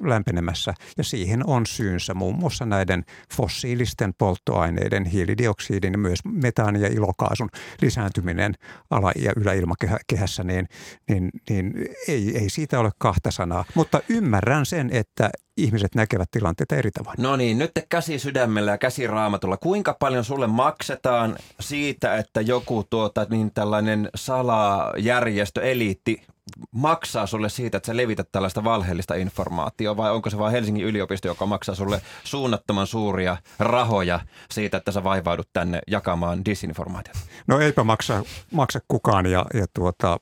lämpenemässä 0.00 0.74
ja 0.98 1.04
siihen 1.04 1.46
on 1.46 1.66
syynsä 1.66 2.14
muun 2.14 2.34
muassa 2.34 2.66
näiden 2.66 3.04
fossiilisten 3.34 4.14
polttoaineiden, 4.18 5.04
hiilidioksidin 5.04 5.92
ja 5.92 5.98
myös 5.98 6.18
metaani- 6.24 6.80
ja 6.80 6.88
ilokaasun 6.88 7.48
lisääntyminen 7.82 8.54
ala- 8.90 9.12
ja 9.16 9.32
yläilmakehässä, 9.36 10.44
niin, 10.44 10.68
niin, 11.08 11.30
niin 11.50 11.72
ei, 12.08 12.38
ei 12.38 12.50
siitä 12.50 12.80
ole 12.80 12.90
kahta 12.98 13.30
sanaa. 13.30 13.64
Mutta 13.74 14.00
ymmärrän 14.08 14.66
sen, 14.66 14.90
että 14.92 15.30
ihmiset 15.58 15.94
näkevät 15.94 16.30
tilanteita 16.30 16.76
eri 16.76 16.90
tavoin. 16.90 17.16
No 17.18 17.36
niin, 17.36 17.58
nyt 17.58 17.70
käsi 17.88 18.18
sydämellä 18.18 18.70
ja 18.70 18.78
käsi 18.78 19.06
raamatulla. 19.06 19.56
Kuinka 19.56 19.96
paljon 19.98 20.24
sulle 20.24 20.46
maksetaan 20.46 21.36
siitä, 21.60 22.16
että 22.16 22.40
joku 22.40 22.84
tuota, 22.90 23.26
niin 23.30 23.50
tällainen 23.50 24.08
salajärjestö, 24.14 25.62
eliitti 25.62 26.22
maksaa 26.70 27.26
sulle 27.26 27.48
siitä, 27.48 27.76
että 27.76 27.86
sä 27.86 27.96
levität 27.96 28.28
tällaista 28.32 28.64
valheellista 28.64 29.14
informaatiota 29.14 29.96
vai 29.96 30.10
onko 30.10 30.30
se 30.30 30.38
vain 30.38 30.52
Helsingin 30.52 30.84
yliopisto, 30.84 31.28
joka 31.28 31.46
maksaa 31.46 31.74
sulle 31.74 32.00
suunnattoman 32.24 32.86
suuria 32.86 33.36
rahoja 33.58 34.20
siitä, 34.50 34.76
että 34.76 34.92
sä 34.92 35.04
vaivaudut 35.04 35.48
tänne 35.52 35.80
jakamaan 35.86 36.44
disinformaatiota? 36.44 37.20
No 37.46 37.60
eipä 37.60 37.84
maksa, 37.84 38.22
maksa 38.52 38.80
kukaan 38.88 39.26
ja, 39.26 39.46
ja 39.54 39.66
tuota, 39.74 40.20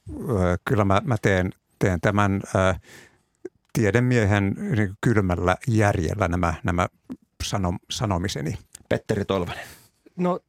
kyllä 0.64 0.84
mä, 0.84 1.01
mä 1.05 1.16
teen, 1.22 1.53
teen 1.78 2.01
tämän 2.01 2.41
äh, 2.57 2.80
tiedemiehen 3.77 4.55
niin 4.77 4.95
kylmällä 5.01 5.57
järjellä 5.68 6.29
nämä, 6.29 6.55
nämä 6.64 6.89
sano, 7.43 7.72
sanomiseni. 7.91 8.59
Petteri 8.89 9.24
Tolvanen. 9.24 9.64
No 10.16 10.41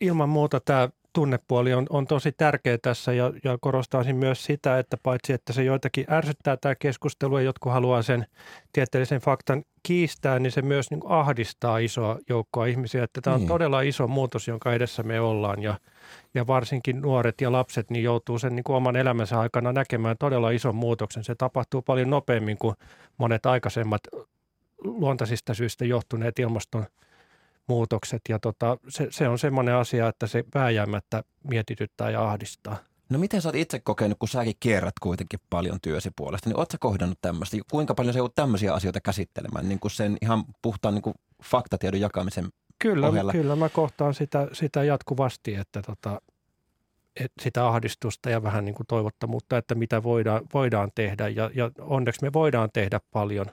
ilman 0.00 0.28
muuta 0.28 0.60
tämä 0.60 0.88
tunnepuoli 1.12 1.74
on, 1.74 1.86
on 1.90 2.06
tosi 2.06 2.32
tärkeä 2.32 2.78
tässä 2.78 3.12
ja, 3.12 3.32
ja 3.44 3.58
korostaisin 3.60 4.16
myös 4.16 4.44
sitä, 4.44 4.78
että 4.78 4.96
paitsi 5.02 5.32
että 5.32 5.52
se 5.52 5.64
joitakin 5.64 6.04
ärsyttää 6.10 6.56
tämä 6.56 6.74
keskustelu 6.74 7.38
ja 7.38 7.44
jotkut 7.44 7.72
haluaa 7.72 8.02
sen 8.02 8.26
tieteellisen 8.72 9.20
faktan 9.20 9.64
kiistää, 9.82 10.38
niin 10.38 10.52
se 10.52 10.62
myös 10.62 10.90
niin 10.90 11.00
ahdistaa 11.04 11.78
isoa 11.78 12.18
joukkoa 12.28 12.66
ihmisiä. 12.66 13.04
Että 13.04 13.20
tämä 13.20 13.34
on 13.34 13.40
niin. 13.40 13.48
todella 13.48 13.80
iso 13.80 14.08
muutos, 14.08 14.48
jonka 14.48 14.72
edessä 14.72 15.02
me 15.02 15.20
ollaan 15.20 15.62
ja, 15.62 15.78
ja 16.34 16.46
varsinkin 16.46 17.00
nuoret 17.00 17.40
ja 17.40 17.52
lapset 17.52 17.90
niin 17.90 18.04
joutuu 18.04 18.38
sen 18.38 18.56
niin 18.56 18.64
kuin 18.64 18.76
oman 18.76 18.96
elämänsä 18.96 19.40
aikana 19.40 19.72
näkemään 19.72 20.16
todella 20.18 20.50
ison 20.50 20.74
muutoksen. 20.74 21.24
Se 21.24 21.34
tapahtuu 21.34 21.82
paljon 21.82 22.10
nopeammin 22.10 22.58
kuin 22.58 22.74
monet 23.18 23.46
aikaisemmat 23.46 24.00
luontaisista 24.84 25.54
syistä 25.54 25.84
johtuneet 25.84 26.38
ilmaston 26.38 26.86
muutokset. 27.70 28.22
Ja 28.28 28.38
tota, 28.38 28.78
se, 28.88 29.06
se 29.10 29.28
on 29.28 29.38
semmoinen 29.38 29.74
asia, 29.74 30.08
että 30.08 30.26
se 30.26 30.44
vääjäämättä 30.54 31.24
mietityttää 31.48 32.10
ja 32.10 32.28
ahdistaa. 32.28 32.76
No 33.10 33.18
miten 33.18 33.42
sä 33.42 33.48
oot 33.48 33.56
itse 33.56 33.78
kokenut, 33.78 34.18
kun 34.18 34.28
säkin 34.28 34.54
kierrät 34.60 34.94
kuitenkin 35.00 35.40
paljon 35.50 35.78
työsi 35.82 36.10
puolesta, 36.16 36.48
niin 36.48 36.58
ootko 36.58 36.76
kohdannut 36.80 37.18
tämmöistä? 37.22 37.56
Kuinka 37.70 37.94
paljon 37.94 38.12
sä 38.12 38.18
joudut 38.18 38.34
tämmöisiä 38.34 38.74
asioita 38.74 39.00
käsittelemään, 39.00 39.68
niin 39.68 39.80
kuin 39.80 39.90
sen 39.90 40.16
ihan 40.22 40.44
puhtaan 40.62 40.94
niin 40.94 41.02
kuin 41.02 41.14
faktatiedon 41.44 42.00
jakamisen 42.00 42.48
kyllä, 42.78 43.08
ohella? 43.08 43.32
Kyllä, 43.32 43.56
mä 43.56 43.68
kohtaan 43.68 44.14
sitä, 44.14 44.48
sitä 44.52 44.84
jatkuvasti, 44.84 45.54
että 45.54 45.82
tota, 45.82 46.20
et 47.16 47.32
sitä 47.42 47.66
ahdistusta 47.66 48.30
ja 48.30 48.42
vähän 48.42 48.64
niin 48.64 48.74
kuin 48.74 48.86
toivottomuutta, 48.86 49.58
että 49.58 49.74
mitä 49.74 50.02
voidaan, 50.02 50.42
voidaan 50.54 50.90
tehdä. 50.94 51.28
Ja, 51.28 51.50
ja 51.54 51.70
onneksi 51.80 52.22
me 52.22 52.32
voidaan 52.32 52.68
tehdä 52.72 53.00
paljon 53.10 53.46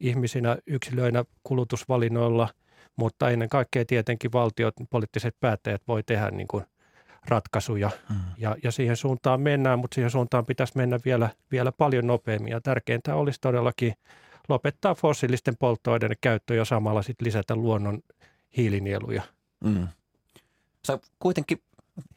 ihmisinä, 0.00 0.56
yksilöinä, 0.66 1.24
kulutusvalinnoilla– 1.42 2.48
mutta 2.96 3.30
ennen 3.30 3.48
kaikkea 3.48 3.84
tietenkin 3.84 4.32
valtiot, 4.32 4.74
poliittiset 4.90 5.36
päättäjät 5.40 5.82
voi 5.88 6.02
tehdä 6.02 6.30
niin 6.30 6.48
kuin 6.48 6.64
ratkaisuja 7.28 7.90
mm. 8.10 8.16
ja, 8.38 8.56
ja 8.62 8.72
siihen 8.72 8.96
suuntaan 8.96 9.40
mennään, 9.40 9.78
mutta 9.78 9.94
siihen 9.94 10.10
suuntaan 10.10 10.46
pitäisi 10.46 10.72
mennä 10.76 10.98
vielä, 11.04 11.30
vielä 11.52 11.72
paljon 11.72 12.06
nopeammin 12.06 12.50
ja 12.50 12.60
tärkeintä 12.60 13.14
olisi 13.14 13.40
todellakin 13.40 13.94
lopettaa 14.48 14.94
fossiilisten 14.94 15.56
polttoaineiden 15.56 16.16
käyttö 16.20 16.54
ja 16.54 16.64
samalla 16.64 17.02
sitten 17.02 17.26
lisätä 17.26 17.56
luonnon 17.56 18.00
hiilinieluja. 18.56 19.22
Mm. 19.64 19.88
Sä 20.86 20.98
kuitenkin 21.18 21.62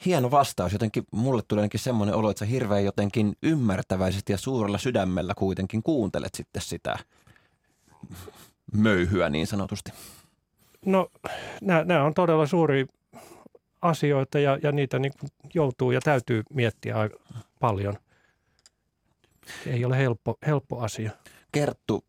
hieno 0.06 0.32
vastaus. 0.32 0.74
Jotenkin 0.74 1.04
mulle 1.12 1.42
tulee 1.48 1.62
ainakin 1.62 1.80
semmoinen 1.80 2.16
olo, 2.16 2.30
että 2.30 2.40
sä 2.40 2.46
hirveän 2.46 2.86
jotenkin 2.86 3.36
ymmärtäväisesti 3.44 4.34
ja 4.34 4.38
suurella 4.38 4.78
sydämellä 4.78 5.34
kuitenkin 5.38 5.84
kuuntelet 5.84 6.36
sitten 6.36 6.62
sitä 6.62 7.00
möyhyä 8.74 9.30
niin 9.30 9.48
sanotusti. 9.48 9.92
No 10.88 11.10
nämä 11.62 12.04
on 12.04 12.14
todella 12.14 12.48
suuri 12.48 12.86
asioita 13.82 14.40
ja, 14.40 14.58
ja 14.64 14.72
niitä 14.72 15.00
niin 15.00 15.14
joutuu 15.54 15.92
ja 15.92 16.02
täytyy 16.02 16.44
miettiä 16.54 16.96
paljon. 17.60 17.98
Ei 19.66 19.86
ole 19.86 19.98
helppo, 19.98 20.38
helppo 20.48 20.80
asia. 20.80 21.12
Kerttu, 21.52 22.04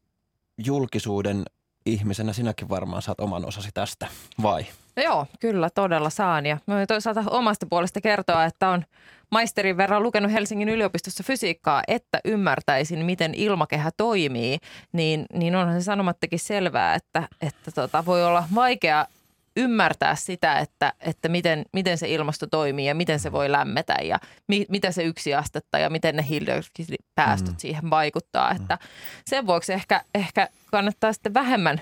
julkisuuden 0.59 1.45
ihmisenä 1.87 2.33
sinäkin 2.33 2.69
varmaan 2.69 3.03
saat 3.03 3.21
oman 3.21 3.47
osasi 3.47 3.69
tästä, 3.75 4.09
vai? 4.43 4.67
No 4.99 5.05
joo, 5.05 5.27
kyllä 5.41 5.71
todella 5.71 6.11
saan. 6.11 6.47
Ja 6.47 6.59
mä 6.67 6.87
toisaalta 6.87 7.25
omasta 7.31 7.67
puolesta 7.71 8.01
kertoa, 8.01 8.45
että 8.45 8.69
on 8.69 8.85
maisterin 9.31 9.77
verran 9.77 10.03
lukenut 10.03 10.33
Helsingin 10.33 10.69
yliopistossa 10.69 11.25
fysiikkaa, 11.25 11.83
että 11.89 12.21
ymmärtäisin, 12.25 13.05
miten 13.05 13.35
ilmakehä 13.35 13.91
toimii, 13.97 14.59
niin, 14.93 15.27
niin 15.33 15.57
onhan 15.57 15.81
se 15.81 15.85
sanomattakin 15.85 16.39
selvää, 16.39 16.95
että, 16.95 17.29
että 17.41 17.71
tota, 17.71 18.07
voi 18.07 18.25
olla 18.25 18.45
vaikea 18.55 19.07
ymmärtää 19.57 20.15
sitä, 20.15 20.59
että, 20.59 20.93
että 21.01 21.29
miten, 21.29 21.65
miten 21.73 21.99
se 21.99 22.09
ilmasto 22.09 22.47
toimii 22.47 22.87
ja 22.87 22.95
miten 22.95 23.21
se 23.21 23.33
voi 23.33 23.53
lämmetä 23.53 23.97
ja 24.03 24.19
mi, 24.49 24.67
mitä 24.69 24.93
se 24.93 25.03
yksi 25.03 25.35
astetta 25.35 25.79
ja 25.79 25.91
miten 25.91 26.17
ne 26.17 26.25
hiilidioksidipäästöt 26.29 27.55
mm. 27.55 27.59
siihen 27.59 27.91
vaikuttaa. 27.91 28.51
Että 28.51 28.79
sen 29.25 29.47
vuoksi 29.47 29.73
ehkä, 29.73 30.05
ehkä 30.15 30.49
kannattaa 30.71 31.13
sitten 31.13 31.35
vähemmän 31.35 31.81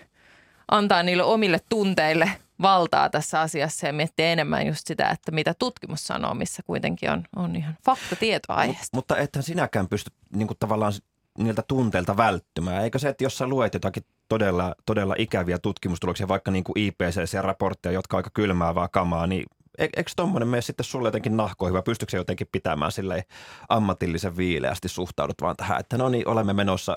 antaa 0.70 1.02
niille 1.02 1.22
omille 1.22 1.60
tunteille 1.68 2.30
valtaa 2.62 3.10
tässä 3.10 3.40
asiassa 3.40 3.86
ja 3.86 3.92
miettiä 3.92 4.26
enemmän 4.26 4.66
just 4.66 4.86
sitä, 4.86 5.10
että 5.10 5.32
mitä 5.32 5.54
tutkimus 5.58 6.06
sanoo, 6.06 6.34
missä 6.34 6.62
kuitenkin 6.66 7.10
on, 7.10 7.24
on 7.36 7.56
ihan 7.56 7.76
faktatietoa 7.84 8.56
aiheesta. 8.56 8.96
Mut, 8.96 9.04
mutta 9.04 9.16
ethän 9.16 9.42
sinäkään 9.42 9.88
pysty 9.88 10.10
niin 10.34 10.46
kuin 10.46 10.58
tavallaan 10.58 10.92
niiltä 11.38 11.62
tunteilta 11.68 12.16
välttymään. 12.16 12.84
Eikö 12.84 12.98
se, 12.98 13.08
että 13.08 13.24
jos 13.24 13.38
sä 13.38 13.46
luet 13.46 13.74
jotakin 13.74 14.02
todella, 14.28 14.74
todella 14.86 15.14
ikäviä 15.18 15.58
tutkimustuloksia, 15.58 16.28
vaikka 16.28 16.50
niin 16.50 16.64
kuin 16.64 16.78
IPCC-raportteja, 16.78 17.92
jotka 17.92 18.16
on 18.16 18.18
aika 18.18 18.30
kylmäävää 18.34 18.88
kamaa, 18.88 19.26
niin 19.26 19.44
e-, 19.78 19.88
eikö 19.96 20.10
tuommoinen 20.16 20.48
mene 20.48 20.62
sitten 20.62 20.84
sulle 20.84 21.08
jotenkin 21.08 21.36
nahkoihin 21.36 21.74
vai 21.74 21.82
pystyykö 21.82 22.10
se 22.10 22.16
jotenkin 22.16 22.48
pitämään 22.52 22.92
silleen 22.92 23.22
ammatillisen 23.68 24.36
viileästi 24.36 24.88
suhtaudut 24.88 25.42
vaan 25.42 25.56
tähän, 25.56 25.80
että 25.80 25.98
no 25.98 26.08
niin, 26.08 26.28
olemme 26.28 26.52
menossa 26.52 26.96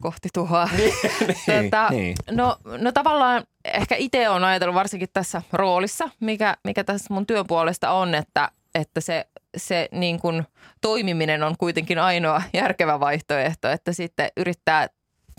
kohti 0.00 0.28
tuhoa. 0.34 0.68
niin, 0.76 0.92
tota, 1.64 1.88
niin. 1.90 2.16
No, 2.30 2.56
no 2.64 2.92
tavallaan 2.92 3.44
ehkä 3.64 3.96
itse 3.96 4.28
on 4.28 4.44
ajatellut 4.44 4.74
varsinkin 4.74 5.08
tässä 5.12 5.42
roolissa, 5.52 6.10
mikä, 6.20 6.56
mikä 6.64 6.84
tässä 6.84 7.14
mun 7.14 7.26
työn 7.26 7.46
puolesta 7.46 7.90
on, 7.90 8.14
että, 8.14 8.50
että 8.74 9.00
se, 9.00 9.26
se 9.56 9.88
niin 9.92 10.20
kuin 10.20 10.44
toimiminen 10.80 11.42
on 11.42 11.54
kuitenkin 11.58 11.98
ainoa 11.98 12.42
järkevä 12.52 13.00
vaihtoehto, 13.00 13.68
että 13.68 13.92
sitten 13.92 14.28
yrittää 14.36 14.88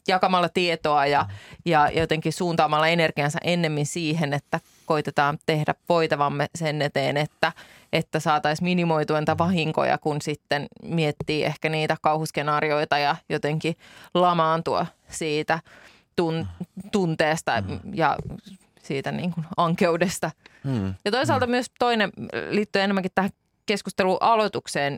jakamalla 0.07 0.49
tietoa 0.49 1.05
ja, 1.05 1.25
ja 1.65 1.89
jotenkin 1.89 2.33
suuntaamalla 2.33 2.87
energiansa 2.87 3.39
ennemmin 3.43 3.85
siihen, 3.85 4.33
että 4.33 4.59
koitetaan 4.85 5.37
tehdä 5.45 5.75
voitavamme 5.89 6.47
sen 6.55 6.81
eteen, 6.81 7.17
että, 7.17 7.51
että 7.93 8.19
saataisiin 8.19 8.65
minimoitua 8.65 9.19
niitä 9.19 9.37
vahinkoja, 9.37 9.97
kun 9.97 10.21
sitten 10.21 10.67
miettii 10.83 11.43
ehkä 11.43 11.69
niitä 11.69 11.97
kauhuskenaarioita 12.01 12.97
ja 12.97 13.15
jotenkin 13.29 13.75
lamaantua 14.13 14.85
siitä 15.09 15.59
tun, 16.15 16.47
tunteesta 16.91 17.61
mm. 17.61 17.79
ja 17.93 18.17
siitä 18.83 19.11
niin 19.11 19.33
kuin 19.33 19.45
ankeudesta. 19.57 20.31
Mm. 20.63 20.93
Ja 21.05 21.11
toisaalta 21.11 21.45
mm. 21.45 21.51
myös 21.51 21.65
toinen 21.79 22.11
liittyy 22.49 22.81
enemmänkin 22.81 23.11
tähän 23.15 23.31
keskustelun 23.65 24.17
aloitukseen, 24.19 24.97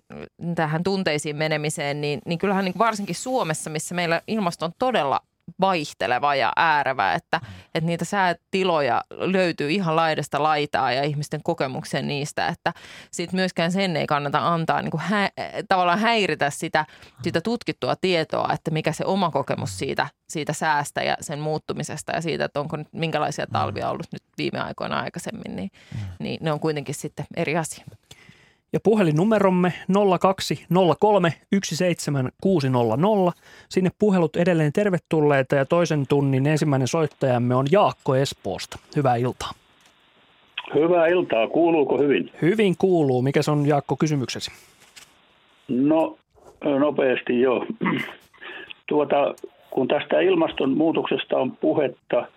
tähän 0.55 0.83
tunteisiin 0.83 1.35
menemiseen, 1.35 2.01
niin, 2.01 2.19
niin 2.25 2.39
kyllähän 2.39 2.65
niin 2.65 2.77
varsinkin 2.77 3.15
Suomessa, 3.15 3.69
missä 3.69 3.95
meillä 3.95 4.21
ilmasto 4.27 4.65
on 4.65 4.71
todella 4.79 5.21
vaihteleva 5.61 6.35
ja 6.35 6.53
äärevä, 6.55 7.13
että, 7.13 7.41
että 7.75 7.87
niitä 7.87 8.05
säätiloja 8.05 9.03
löytyy 9.09 9.71
ihan 9.71 9.95
laidasta 9.95 10.43
laitaa 10.43 10.91
ja 10.91 11.03
ihmisten 11.03 11.43
kokemuksen 11.43 12.07
niistä, 12.07 12.47
että 12.47 12.73
sitten 13.11 13.37
myöskään 13.37 13.71
sen 13.71 13.97
ei 13.97 14.07
kannata 14.07 14.53
antaa 14.53 14.81
niin 14.81 14.91
kuin 14.91 15.01
hä, 15.01 15.29
tavallaan 15.69 15.99
häiritä 15.99 16.49
sitä, 16.49 16.85
sitä 17.21 17.41
tutkittua 17.41 17.95
tietoa, 17.95 18.49
että 18.53 18.71
mikä 18.71 18.91
se 18.91 19.05
oma 19.05 19.31
kokemus 19.31 19.79
siitä, 19.79 20.07
siitä 20.29 20.53
säästä 20.53 21.03
ja 21.03 21.17
sen 21.21 21.39
muuttumisesta 21.39 22.11
ja 22.11 22.21
siitä, 22.21 22.45
että 22.45 22.59
onko 22.59 22.77
nyt 22.77 22.87
minkälaisia 22.91 23.45
talvia 23.47 23.89
ollut 23.89 24.07
nyt 24.11 24.23
viime 24.37 24.59
aikoina 24.59 24.99
aikaisemmin, 24.99 25.55
niin, 25.55 25.71
niin 26.19 26.37
ne 26.41 26.51
on 26.51 26.59
kuitenkin 26.59 26.95
sitten 26.95 27.25
eri 27.35 27.57
asia. 27.57 27.85
Ja 28.73 28.79
puhelinnumeromme 28.83 29.73
0203 30.19 31.33
17600. 31.51 33.33
Sinne 33.69 33.89
puhelut 33.99 34.35
edelleen 34.35 34.73
tervetulleita 34.73 35.55
ja 35.55 35.65
toisen 35.65 36.07
tunnin 36.09 36.47
ensimmäinen 36.47 36.87
soittajamme 36.87 37.55
on 37.55 37.65
Jaakko 37.71 38.15
Espoosta. 38.15 38.79
Hyvää 38.95 39.15
iltaa. 39.15 39.51
Hyvää 40.73 41.07
iltaa. 41.07 41.47
Kuuluuko 41.47 41.97
hyvin? 41.97 42.31
Hyvin 42.41 42.75
kuuluu. 42.77 43.21
Mikä 43.21 43.39
on 43.51 43.67
Jaakko 43.67 43.95
kysymyksesi? 43.95 44.51
No 45.67 46.17
nopeasti 46.79 47.41
jo. 47.41 47.65
Tuota, 48.87 49.35
kun 49.69 49.87
tästä 49.87 50.19
ilmastonmuutoksesta 50.19 51.37
on 51.37 51.51
puhetta, 51.51 52.27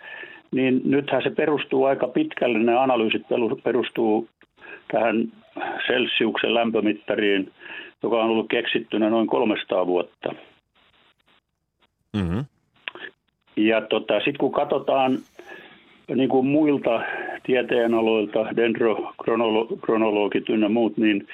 niin 0.51 0.81
nythän 0.85 1.22
se 1.22 1.31
perustuu 1.31 1.85
aika 1.85 2.09
pitkälle, 2.09 2.59
ne 2.59 2.79
analyysit 2.79 3.22
perustuu 3.64 4.29
tähän 4.93 5.33
Celsiuksen 5.86 6.54
lämpömittariin, 6.54 7.52
joka 8.02 8.16
on 8.16 8.30
ollut 8.30 8.48
keksittynä 8.48 9.11
noin 9.11 9.26
300 9.26 9.86
vuotta. 9.86 10.34
Mm-hmm. 12.16 12.44
Ja 13.56 13.80
tota, 13.80 14.14
sitten 14.14 14.38
kun 14.38 14.52
katsotaan 14.52 15.18
niin 16.14 16.28
kuin 16.28 16.46
muilta 16.46 17.02
tieteenaloilta, 17.42 18.46
dendrokronologit 18.56 20.48
ynnä 20.48 20.68
muut, 20.68 20.96
niin, 20.96 21.26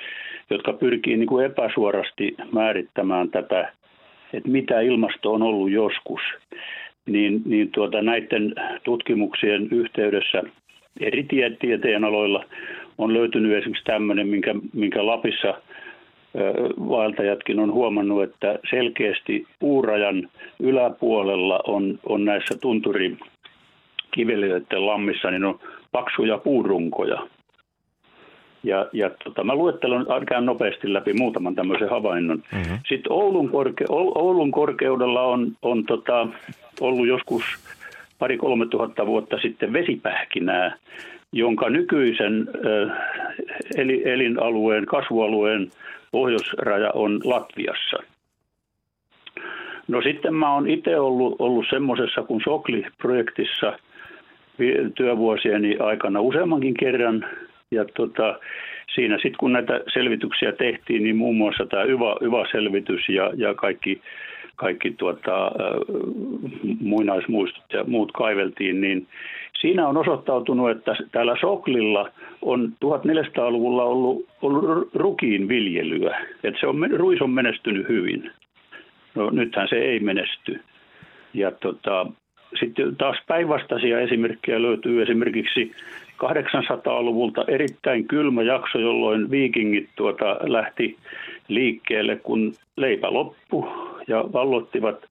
jotka 0.50 0.72
pyrkii 0.72 1.16
niin 1.16 1.26
kuin 1.26 1.46
epäsuorasti 1.46 2.34
määrittämään 2.52 3.30
tätä, 3.30 3.72
että 4.32 4.48
mitä 4.48 4.80
ilmasto 4.80 5.32
on 5.32 5.42
ollut 5.42 5.70
joskus, 5.70 6.20
niin, 7.06 7.42
niin 7.44 7.70
tuota, 7.70 8.02
näiden 8.02 8.54
tutkimuksien 8.84 9.68
yhteydessä 9.70 10.42
eri 11.00 11.26
tieteen 11.60 12.04
aloilla 12.04 12.44
on 12.98 13.14
löytynyt 13.14 13.58
esimerkiksi 13.58 13.84
tämmöinen, 13.84 14.28
minkä, 14.28 14.54
minkä 14.72 15.06
Lapissa 15.06 15.54
vaeltajatkin 16.88 17.60
on 17.60 17.72
huomannut, 17.72 18.22
että 18.22 18.58
selkeästi 18.70 19.46
puurajan 19.58 20.28
yläpuolella 20.60 21.60
on, 21.66 21.98
on 22.06 22.24
näissä 22.24 22.54
tunturikiveliöiden 22.60 24.86
lammissa 24.86 25.30
niin 25.30 25.44
on 25.44 25.58
paksuja 25.92 26.38
puurunkoja. 26.38 27.26
Ja, 28.62 28.86
ja 28.92 29.10
tota, 29.24 29.44
mä 29.44 29.54
luettelen, 29.54 30.06
käyn 30.28 30.46
nopeasti 30.46 30.92
läpi 30.92 31.12
muutaman 31.12 31.54
tämmöisen 31.54 31.90
havainnon. 31.90 32.42
Mm-hmm. 32.52 32.78
Sitten 32.88 33.12
Oulun, 33.12 33.48
korke, 33.48 33.84
Oulun 33.88 34.50
korkeudella 34.50 35.22
on, 35.22 35.52
on 35.62 35.84
tota, 35.84 36.28
ollut 36.80 37.06
joskus 37.06 37.44
pari-kolme 38.18 38.66
tuhatta 38.66 39.06
vuotta 39.06 39.38
sitten 39.38 39.72
vesipähkinää, 39.72 40.76
jonka 41.34 41.70
nykyisen 41.70 42.48
elinalueen, 44.04 44.86
kasvualueen 44.86 45.70
pohjoisraja 46.10 46.90
on 46.90 47.20
Latviassa. 47.24 47.96
No 49.88 50.02
sitten 50.02 50.34
mä 50.34 50.54
oon 50.54 50.68
itse 50.68 50.98
ollut, 50.98 51.36
ollut 51.38 51.66
semmoisessa 51.70 52.22
kuin 52.22 52.40
Sokli-projektissa 52.44 53.78
työvuosieni 54.94 55.76
aikana 55.78 56.20
useammankin 56.20 56.74
kerran. 56.74 57.26
Ja 57.70 57.84
tota, 57.96 58.38
siinä 58.94 59.16
sitten 59.16 59.36
kun 59.38 59.52
näitä 59.52 59.80
selvityksiä 59.94 60.52
tehtiin, 60.52 61.02
niin 61.02 61.16
muun 61.16 61.36
muassa 61.36 61.66
tämä 61.66 61.82
YVA, 61.82 62.16
YVA-selvitys 62.20 63.08
ja, 63.08 63.30
ja 63.36 63.54
kaikki, 63.54 64.00
kaikki 64.56 64.90
tuota, 64.90 65.52
muinaismuistot 66.80 67.72
ja 67.72 67.84
muut 67.84 68.12
kaiveltiin, 68.12 68.80
niin 68.80 69.06
Siinä 69.64 69.88
on 69.88 69.96
osoittautunut, 69.96 70.70
että 70.70 70.96
täällä 71.12 71.36
Soklilla 71.40 72.10
on 72.42 72.72
1400-luvulla 72.84 73.84
ollut, 73.84 74.28
ollut 74.42 74.90
rukiin 74.94 75.48
viljelyä. 75.48 76.26
Että 76.44 76.60
se 76.60 76.66
on, 76.66 76.90
ruis 76.96 77.22
on 77.22 77.30
menestynyt 77.30 77.88
hyvin. 77.88 78.30
No 79.14 79.30
nythän 79.30 79.68
se 79.68 79.76
ei 79.76 80.00
menesty. 80.00 80.60
Ja 81.34 81.50
tota, 81.50 82.06
sitten 82.60 82.96
taas 82.96 83.16
päinvastaisia 83.26 84.00
esimerkkejä 84.00 84.62
löytyy 84.62 85.02
esimerkiksi 85.02 85.72
800-luvulta 86.24 87.44
erittäin 87.48 88.08
kylmä 88.08 88.42
jakso, 88.42 88.78
jolloin 88.78 89.30
viikingit 89.30 89.88
tuota 89.96 90.36
lähti 90.40 90.96
liikkeelle, 91.48 92.16
kun 92.16 92.54
leipä 92.76 93.12
loppu 93.12 93.68
ja 94.08 94.24
vallottivat 94.32 95.04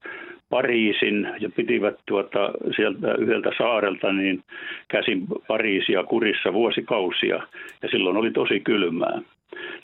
Pariisin 0.50 1.28
ja 1.40 1.50
pitivät 1.56 1.94
tuota 2.06 2.50
sieltä 2.76 3.14
yhdeltä 3.14 3.50
saarelta 3.58 4.12
niin 4.12 4.42
käsin 4.88 5.26
Pariisia 5.48 6.04
kurissa 6.04 6.52
vuosikausia 6.52 7.42
ja 7.82 7.88
silloin 7.90 8.16
oli 8.16 8.30
tosi 8.30 8.60
kylmää. 8.60 9.20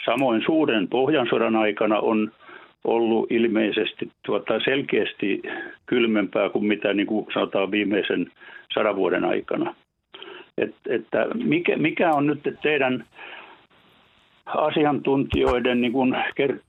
Samoin 0.05 0.43
suuren 0.47 0.89
pohjansodan 0.89 1.57
aikana 1.57 2.01
on 2.01 2.33
ollut 2.85 3.33
ilmeisesti 3.33 4.11
tuota 4.27 4.61
selkeästi 4.65 5.43
kylmempää 5.87 6.49
kuin 6.49 6.65
mitä 6.65 6.95
niin 6.95 7.07
kuin 7.07 7.27
sanotaan 7.35 7.71
viimeisen 7.71 8.31
sadan 8.75 8.97
vuoden 8.97 9.25
aikana. 9.25 9.75
Et, 10.59 10.75
että 10.89 11.27
mikä, 11.45 11.77
mikä 11.77 12.13
on 12.13 12.27
nyt 12.27 12.41
teidän 12.63 13.05
asiantuntijoiden, 14.55 15.81
niin 15.81 15.93
kuin 15.93 16.17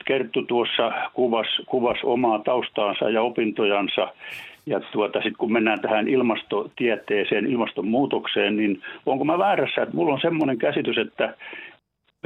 Kerttu 0.06 0.42
tuossa 0.42 0.92
kuvas, 1.14 1.48
kuvas 1.66 1.98
omaa 2.04 2.40
taustaansa 2.40 3.10
ja 3.10 3.22
opintojansa, 3.22 4.14
ja 4.66 4.80
tuota, 4.80 5.20
sitten 5.20 5.38
kun 5.38 5.54
mennään 5.54 5.82
tähän 5.82 6.08
ilmastotieteeseen, 6.08 7.46
ilmastonmuutokseen, 7.46 8.58
niin 8.58 8.82
onko 9.06 9.26
mä 9.26 9.38
väärässä, 9.38 9.82
että 9.82 9.96
mulla 9.96 10.14
on 10.14 10.22
semmoinen 10.22 10.58
käsitys, 10.58 10.98
että 10.98 11.36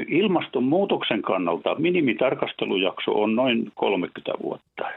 ilmastonmuutoksen 0.08 1.22
kannalta 1.22 1.76
minimitarkastelujakso 1.76 3.22
on 3.22 3.36
noin 3.36 3.72
30 3.76 4.32
vuotta. 4.44 4.90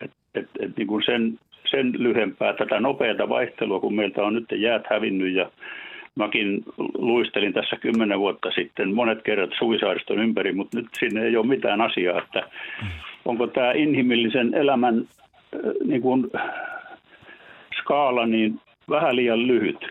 Et, 0.00 0.10
et, 0.34 0.48
et 0.60 0.76
niin 0.76 0.86
kuin 0.86 1.02
sen, 1.06 1.38
sen 1.70 1.92
lyhempää 1.98 2.52
tätä 2.52 2.80
nopeata 2.80 3.28
vaihtelua, 3.28 3.80
kun 3.80 3.94
meiltä 3.94 4.22
on 4.22 4.34
nyt 4.34 4.46
jäät 4.52 4.82
hävinnyt 4.90 5.34
ja 5.34 5.50
Mäkin 6.14 6.64
luistelin 6.98 7.52
tässä 7.52 7.76
kymmenen 7.76 8.18
vuotta 8.18 8.50
sitten 8.50 8.94
monet 8.94 9.22
kerrat 9.22 9.50
Suvisaariston 9.58 10.18
ympäri, 10.18 10.52
mutta 10.52 10.76
nyt 10.76 10.86
sinne 10.98 11.22
ei 11.22 11.36
ole 11.36 11.46
mitään 11.46 11.80
asiaa, 11.80 12.18
että 12.18 12.48
onko 13.24 13.46
tämä 13.46 13.72
inhimillisen 13.72 14.54
elämän 14.54 14.98
äh, 14.98 15.60
niin 15.84 16.02
kuin, 16.02 16.30
skaala 17.82 18.26
niin 18.26 18.60
vähän 18.90 19.16
liian 19.16 19.46
lyhyt, 19.46 19.86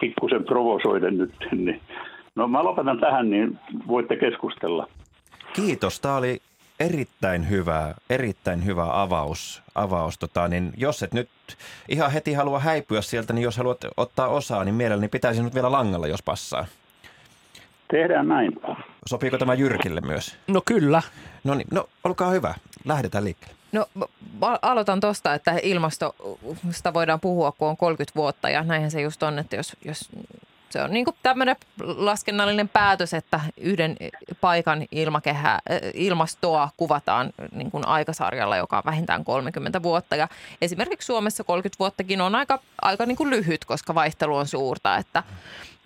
pikkusen 0.00 0.44
provosoiden 0.44 1.18
nyt. 1.18 1.34
Niin. 1.52 1.80
No 2.34 2.48
mä 2.48 2.64
lopetan 2.64 3.00
tähän, 3.00 3.30
niin 3.30 3.58
voitte 3.86 4.16
keskustella. 4.16 4.88
Kiitos. 5.52 6.00
Tämä 6.00 6.16
oli 6.16 6.40
erittäin 6.80 7.50
hyvä, 7.50 7.94
erittäin 8.10 8.64
hyvä 8.64 9.02
avaus. 9.02 9.62
avaus 9.74 10.18
tota, 10.18 10.48
niin 10.48 10.72
jos 10.76 11.02
et 11.02 11.14
nyt 11.14 11.28
ihan 11.88 12.10
heti 12.10 12.32
halua 12.32 12.60
häipyä 12.60 13.02
sieltä, 13.02 13.32
niin 13.32 13.42
jos 13.42 13.56
haluat 13.56 13.84
ottaa 13.96 14.28
osaa, 14.28 14.64
niin 14.64 14.74
mielelläni 14.74 15.08
pitäisi 15.08 15.42
nyt 15.42 15.54
vielä 15.54 15.72
langalla, 15.72 16.06
jos 16.06 16.22
passaa. 16.22 16.66
Tehdään 17.90 18.28
näin. 18.28 18.52
Sopiiko 19.06 19.38
tämä 19.38 19.54
Jyrkille 19.54 20.00
myös? 20.00 20.36
No 20.46 20.62
kyllä. 20.64 21.02
No 21.44 21.54
niin, 21.54 21.68
no 21.70 21.88
olkaa 22.04 22.30
hyvä. 22.30 22.54
Lähdetään 22.84 23.24
liikkeelle. 23.24 23.56
No 23.72 23.86
aloitan 24.62 25.00
tuosta, 25.00 25.34
että 25.34 25.54
ilmastosta 25.62 26.94
voidaan 26.94 27.20
puhua, 27.20 27.52
kun 27.52 27.68
on 27.68 27.76
30 27.76 28.16
vuotta 28.16 28.50
ja 28.50 28.62
näinhän 28.62 28.90
se 28.90 29.00
just 29.00 29.22
on, 29.22 29.38
että 29.38 29.56
jos, 29.56 29.76
jos 29.84 30.08
se 30.76 30.82
on 30.82 30.90
niin 30.90 31.06
tämmöinen 31.22 31.56
laskennallinen 31.80 32.68
päätös, 32.68 33.14
että 33.14 33.40
yhden 33.56 33.96
paikan 34.40 34.86
ilmakehää, 34.90 35.60
ilmastoa 35.94 36.68
kuvataan 36.76 37.30
niin 37.52 37.70
kuin 37.70 37.86
aikasarjalla, 37.86 38.56
joka 38.56 38.76
on 38.76 38.82
vähintään 38.86 39.24
30 39.24 39.82
vuotta. 39.82 40.16
Ja 40.16 40.28
esimerkiksi 40.62 41.06
Suomessa 41.06 41.44
30 41.44 41.78
vuottakin 41.78 42.20
on 42.20 42.34
aika, 42.34 42.58
aika 42.82 43.06
niin 43.06 43.16
kuin 43.16 43.30
lyhyt, 43.30 43.64
koska 43.64 43.94
vaihtelu 43.94 44.36
on 44.36 44.46
suurta. 44.46 44.96
Että, 44.96 45.22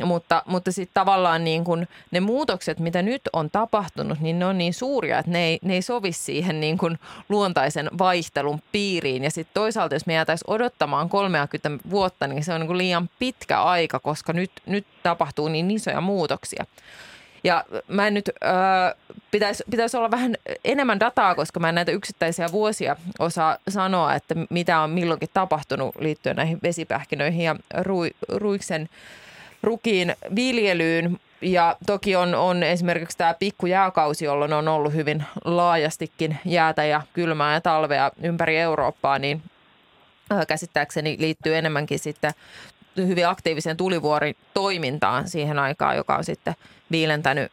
mutta, 0.06 0.42
mutta 0.46 0.72
sitten 0.72 0.94
tavallaan 0.94 1.44
niin 1.44 1.64
kuin 1.64 1.88
ne 2.10 2.20
muutokset, 2.20 2.78
mitä 2.78 3.02
nyt 3.02 3.22
on 3.32 3.50
tapahtunut, 3.50 4.20
niin 4.20 4.38
ne 4.38 4.46
on 4.46 4.58
niin 4.58 4.74
suuria, 4.74 5.18
että 5.18 5.30
ne 5.30 5.44
ei, 5.44 5.58
ne 5.62 5.74
ei 5.74 5.82
sovi 5.82 6.12
siihen 6.12 6.60
niin 6.60 6.78
kuin 6.78 6.98
luontaisen 7.28 7.90
vaihtelun 7.98 8.62
piiriin. 8.72 9.24
Ja 9.24 9.30
sitten 9.30 9.54
toisaalta, 9.54 9.94
jos 9.94 10.06
me 10.06 10.14
jäätäisiin 10.14 10.50
odottamaan 10.50 11.08
30 11.08 11.70
vuotta, 11.90 12.26
niin 12.26 12.44
se 12.44 12.52
on 12.52 12.60
niin 12.60 12.66
kuin 12.66 12.78
liian 12.78 13.10
pitkä 13.18 13.62
aika, 13.62 13.98
koska 14.00 14.32
nyt, 14.32 14.50
nyt 14.66 14.79
tapahtuu 15.02 15.48
niin 15.48 15.70
isoja 15.70 16.00
muutoksia. 16.00 16.64
Ja 17.44 17.64
mä 17.88 18.06
en 18.06 18.14
nyt, 18.14 18.30
äh, 18.44 18.94
pitäisi, 19.30 19.64
pitäisi 19.70 19.96
olla 19.96 20.10
vähän 20.10 20.36
enemmän 20.64 21.00
dataa, 21.00 21.34
koska 21.34 21.60
mä 21.60 21.68
en 21.68 21.74
näitä 21.74 21.92
yksittäisiä 21.92 22.52
vuosia 22.52 22.96
osaa 23.18 23.56
sanoa, 23.68 24.14
että 24.14 24.34
mitä 24.50 24.80
on 24.80 24.90
milloinkin 24.90 25.28
tapahtunut 25.34 25.94
liittyen 25.98 26.36
näihin 26.36 26.58
vesipähkinöihin 26.62 27.44
ja 27.44 27.56
rui, 27.80 28.10
ruiksen 28.28 28.88
rukiin 29.62 30.14
viljelyyn. 30.36 31.20
Ja 31.42 31.76
toki 31.86 32.16
on, 32.16 32.34
on 32.34 32.62
esimerkiksi 32.62 33.18
tämä 33.18 33.34
pikkujääkausi, 33.34 34.24
jolloin 34.24 34.52
on 34.52 34.68
ollut 34.68 34.92
hyvin 34.92 35.24
laajastikin 35.44 36.38
jäätä 36.44 36.84
ja 36.84 37.02
kylmää 37.12 37.54
ja 37.54 37.60
talvea 37.60 38.10
ympäri 38.22 38.58
Eurooppaa, 38.58 39.18
niin 39.18 39.42
käsittääkseni 40.48 41.16
liittyy 41.18 41.56
enemmänkin 41.56 41.98
sitten 41.98 42.32
hyvin 42.96 43.28
aktiiviseen 43.28 43.76
tulivuorin 43.76 44.36
toimintaan 44.54 45.28
siihen 45.28 45.58
aikaan, 45.58 45.96
joka 45.96 46.16
on 46.16 46.24
sitten 46.24 46.54
viilentänyt 46.90 47.52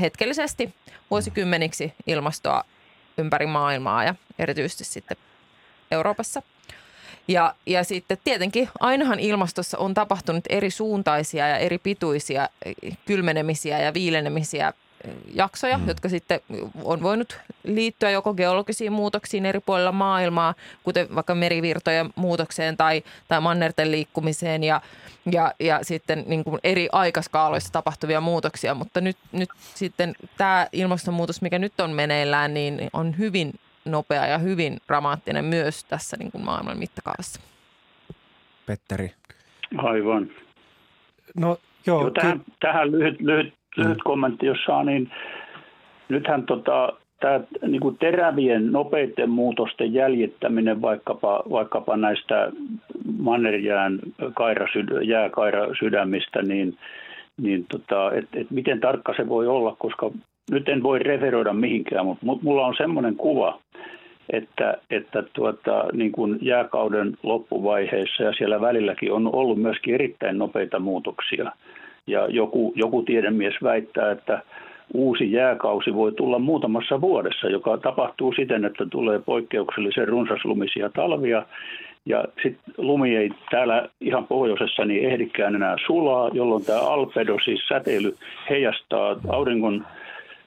hetkellisesti 0.00 0.74
vuosikymmeniksi 1.10 1.92
ilmastoa 2.06 2.64
ympäri 3.18 3.46
maailmaa 3.46 4.04
ja 4.04 4.14
erityisesti 4.38 4.84
sitten 4.84 5.16
Euroopassa. 5.90 6.42
Ja, 7.28 7.54
ja 7.66 7.84
sitten 7.84 8.18
tietenkin 8.24 8.68
ainahan 8.80 9.20
ilmastossa 9.20 9.78
on 9.78 9.94
tapahtunut 9.94 10.44
eri 10.48 10.70
suuntaisia 10.70 11.48
ja 11.48 11.56
eri 11.56 11.78
pituisia 11.78 12.48
kylmenemisiä 13.06 13.80
ja 13.80 13.94
viilenemisiä 13.94 14.72
jaksoja, 15.34 15.78
mm. 15.78 15.88
jotka 15.88 16.08
sitten 16.08 16.40
on 16.84 17.02
voinut 17.02 17.38
liittyä 17.64 18.10
joko 18.10 18.34
geologisiin 18.34 18.92
muutoksiin 18.92 19.46
eri 19.46 19.60
puolilla 19.60 19.92
maailmaa, 19.92 20.54
kuten 20.82 21.14
vaikka 21.14 21.34
merivirtojen 21.34 22.10
muutokseen 22.16 22.76
tai, 22.76 23.02
tai 23.28 23.40
mannerten 23.40 23.90
liikkumiseen 23.90 24.64
ja, 24.64 24.80
ja, 25.32 25.52
ja 25.60 25.78
sitten 25.82 26.24
niin 26.26 26.44
kuin 26.44 26.60
eri 26.64 26.88
aikaskaaloissa 26.92 27.72
tapahtuvia 27.72 28.20
muutoksia. 28.20 28.74
Mutta 28.74 29.00
nyt, 29.00 29.16
nyt 29.32 29.50
sitten 29.74 30.14
tämä 30.36 30.66
ilmastonmuutos, 30.72 31.42
mikä 31.42 31.58
nyt 31.58 31.80
on 31.80 31.90
meneillään, 31.90 32.54
niin 32.54 32.90
on 32.92 33.18
hyvin 33.18 33.52
nopea 33.84 34.26
ja 34.26 34.38
hyvin 34.38 34.78
dramaattinen 34.88 35.44
myös 35.44 35.84
tässä 35.84 36.16
niin 36.16 36.32
kuin 36.32 36.44
maailman 36.44 36.78
mittakaavassa. 36.78 37.40
Petteri. 38.66 39.12
Aivan. 39.78 40.30
No 41.36 41.58
joo. 41.86 42.00
joo 42.00 42.10
tähän, 42.10 42.40
ky- 42.40 42.52
tähän 42.60 42.92
lyhyt, 42.92 43.20
lyhyt 43.20 43.59
lyhyt 43.76 43.96
mm. 43.96 44.04
kommentti, 44.04 44.46
jos 44.46 44.58
saa, 44.66 44.84
niin 44.84 45.10
nythän 46.08 46.42
tota, 46.42 46.92
tämä 47.20 47.40
niin 47.66 47.80
kuin 47.80 47.98
terävien 47.98 48.72
nopeiden 48.72 49.30
muutosten 49.30 49.94
jäljittäminen 49.94 50.82
vaikkapa, 50.82 51.42
vaikkapa 51.50 51.96
näistä 51.96 52.52
mannerjään 53.18 53.98
kairasyd- 54.22 55.02
jääkairasydämistä, 55.02 56.42
niin, 56.42 56.78
niin 57.40 57.66
tota, 57.70 58.12
et, 58.12 58.28
et 58.34 58.50
miten 58.50 58.80
tarkka 58.80 59.14
se 59.16 59.28
voi 59.28 59.46
olla, 59.46 59.76
koska 59.78 60.10
nyt 60.50 60.68
en 60.68 60.82
voi 60.82 60.98
referoida 60.98 61.52
mihinkään, 61.52 62.06
mutta 62.06 62.26
mulla 62.42 62.66
on 62.66 62.74
semmoinen 62.76 63.16
kuva, 63.16 63.60
että, 64.32 64.78
että 64.90 65.22
tuota, 65.32 65.84
niin 65.92 66.12
kuin 66.12 66.38
jääkauden 66.42 67.18
loppuvaiheessa 67.22 68.22
ja 68.22 68.32
siellä 68.32 68.60
välilläkin 68.60 69.12
on 69.12 69.34
ollut 69.34 69.58
myöskin 69.58 69.94
erittäin 69.94 70.38
nopeita 70.38 70.78
muutoksia– 70.78 71.52
ja 72.10 72.26
joku, 72.28 72.72
joku 72.76 73.02
tiedemies 73.02 73.54
väittää, 73.62 74.10
että 74.10 74.42
uusi 74.94 75.32
jääkausi 75.32 75.94
voi 75.94 76.12
tulla 76.12 76.38
muutamassa 76.38 77.00
vuodessa, 77.00 77.48
joka 77.48 77.78
tapahtuu 77.78 78.32
siten, 78.32 78.64
että 78.64 78.86
tulee 78.90 79.18
poikkeuksellisen 79.18 80.08
runsaslumisia 80.08 80.90
talvia 80.90 81.42
ja 82.06 82.24
sitten 82.42 82.74
lumi 82.78 83.16
ei 83.16 83.30
täällä 83.50 83.88
ihan 84.00 84.26
pohjoisessa 84.26 84.84
niin 84.84 85.10
ehdikään 85.10 85.54
enää 85.54 85.76
sulaa, 85.86 86.30
jolloin 86.32 86.64
tämä 86.64 86.80
alpedo, 86.80 87.36
siis 87.44 87.68
säteily, 87.68 88.14
heijastaa 88.50 89.16
auringon 89.28 89.86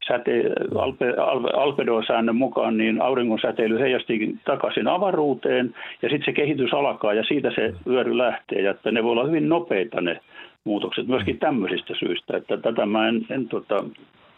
säte, 0.08 0.44
alpe, 0.76 1.14
alpedo-säännön 1.54 2.36
mukaan, 2.36 2.78
niin 2.78 3.02
auringon 3.02 3.40
säteily 3.40 3.80
heijastii 3.80 4.36
takaisin 4.46 4.88
avaruuteen 4.88 5.76
ja 6.02 6.10
sitten 6.10 6.26
se 6.26 6.32
kehitys 6.32 6.74
alkaa 6.74 7.14
ja 7.14 7.24
siitä 7.24 7.52
se 7.56 7.74
vyöry 7.88 8.18
lähtee. 8.18 8.62
Ja 8.62 8.72
että 8.72 8.92
ne 8.92 9.04
voi 9.04 9.12
olla 9.12 9.26
hyvin 9.26 9.50
nopeita 9.50 10.02
ne 10.02 10.20
muutokset 10.64 11.08
myöskin 11.08 11.40
tämmöisistä 11.40 11.94
syistä, 12.00 12.38
että 12.38 12.58
tätä 12.58 12.86
mä 12.86 13.08
en, 13.08 13.26
en 13.30 13.48
tota, 13.48 13.84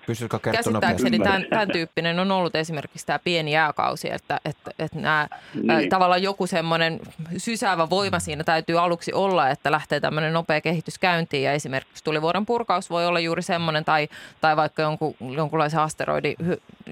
Pystytkö 0.08 0.40
Käsittääkseni 0.40 1.20
tämän, 1.20 1.46
tämän 1.50 1.68
tyyppinen 1.72 2.20
on 2.20 2.32
ollut 2.32 2.56
esimerkiksi 2.56 3.06
tämä 3.06 3.20
pieni 3.20 3.52
jääkausi, 3.52 4.12
että, 4.12 4.40
että, 4.46 4.72
että 4.80 5.00
nämä, 5.00 5.28
niin. 5.64 5.90
tavallaan 5.90 6.24
joku 6.24 6.48
semmoinen 6.48 7.00
sysäävä 7.38 7.90
voima 7.90 8.20
siinä 8.20 8.44
täytyy 8.44 8.80
aluksi 8.80 9.14
olla, 9.14 9.50
että 9.50 9.72
lähtee 9.72 10.00
tämmöinen 10.00 10.34
nopea 10.34 10.62
kehitys 10.62 11.00
käyntiin 11.00 11.44
ja 11.44 11.52
esimerkiksi 11.52 12.04
tulivuoren 12.04 12.46
purkaus 12.46 12.90
voi 12.90 13.08
olla 13.08 13.20
juuri 13.20 13.42
semmoinen 13.42 13.86
tai, 13.86 14.08
tai 14.42 14.56
vaikka 14.56 14.82
jonkun, 14.82 15.16
jonkunlaisen 15.36 15.80
asteroidin 15.80 16.36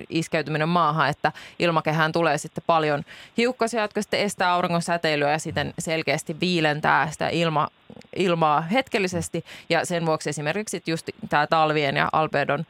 iskeytyminen 0.10 0.70
maahan, 0.70 1.10
että 1.10 1.32
ilmakehään 1.60 2.12
tulee 2.12 2.38
sitten 2.38 2.64
paljon 2.68 3.04
hiukkasia, 3.38 3.82
jotka 3.82 4.02
sitten 4.02 4.20
estää 4.20 4.54
auringon 4.54 4.82
säteilyä 4.82 5.32
ja 5.32 5.40
sitten 5.40 5.74
selkeästi 5.80 6.36
viilentää 6.40 7.12
sitä 7.12 7.30
ilma, 7.30 7.68
ilmaa 8.16 8.62
hetkellisesti 8.62 9.46
ja 9.70 9.86
sen 9.86 10.06
vuoksi 10.06 10.30
esimerkiksi 10.30 10.84
just 10.88 11.10
tämä 11.30 11.48
talvien 11.48 11.96
ja 11.96 12.10
albeedon 12.12 12.66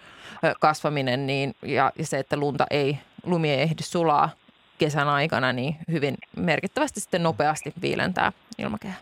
kasvaminen 0.60 1.28
niin, 1.28 1.56
ja, 1.62 1.92
ja 1.98 2.06
se, 2.06 2.20
että 2.20 2.38
lunta 2.38 2.66
ei, 2.70 2.98
lumi 3.24 3.50
ei 3.50 3.62
ehdi 3.62 3.84
sulaa 3.84 4.30
kesän 4.78 5.10
aikana, 5.10 5.54
niin 5.54 5.76
hyvin 5.92 6.18
merkittävästi 6.36 7.00
sitten 7.00 7.24
nopeasti 7.24 7.74
viilentää 7.82 8.32
ilmakehää. 8.58 8.98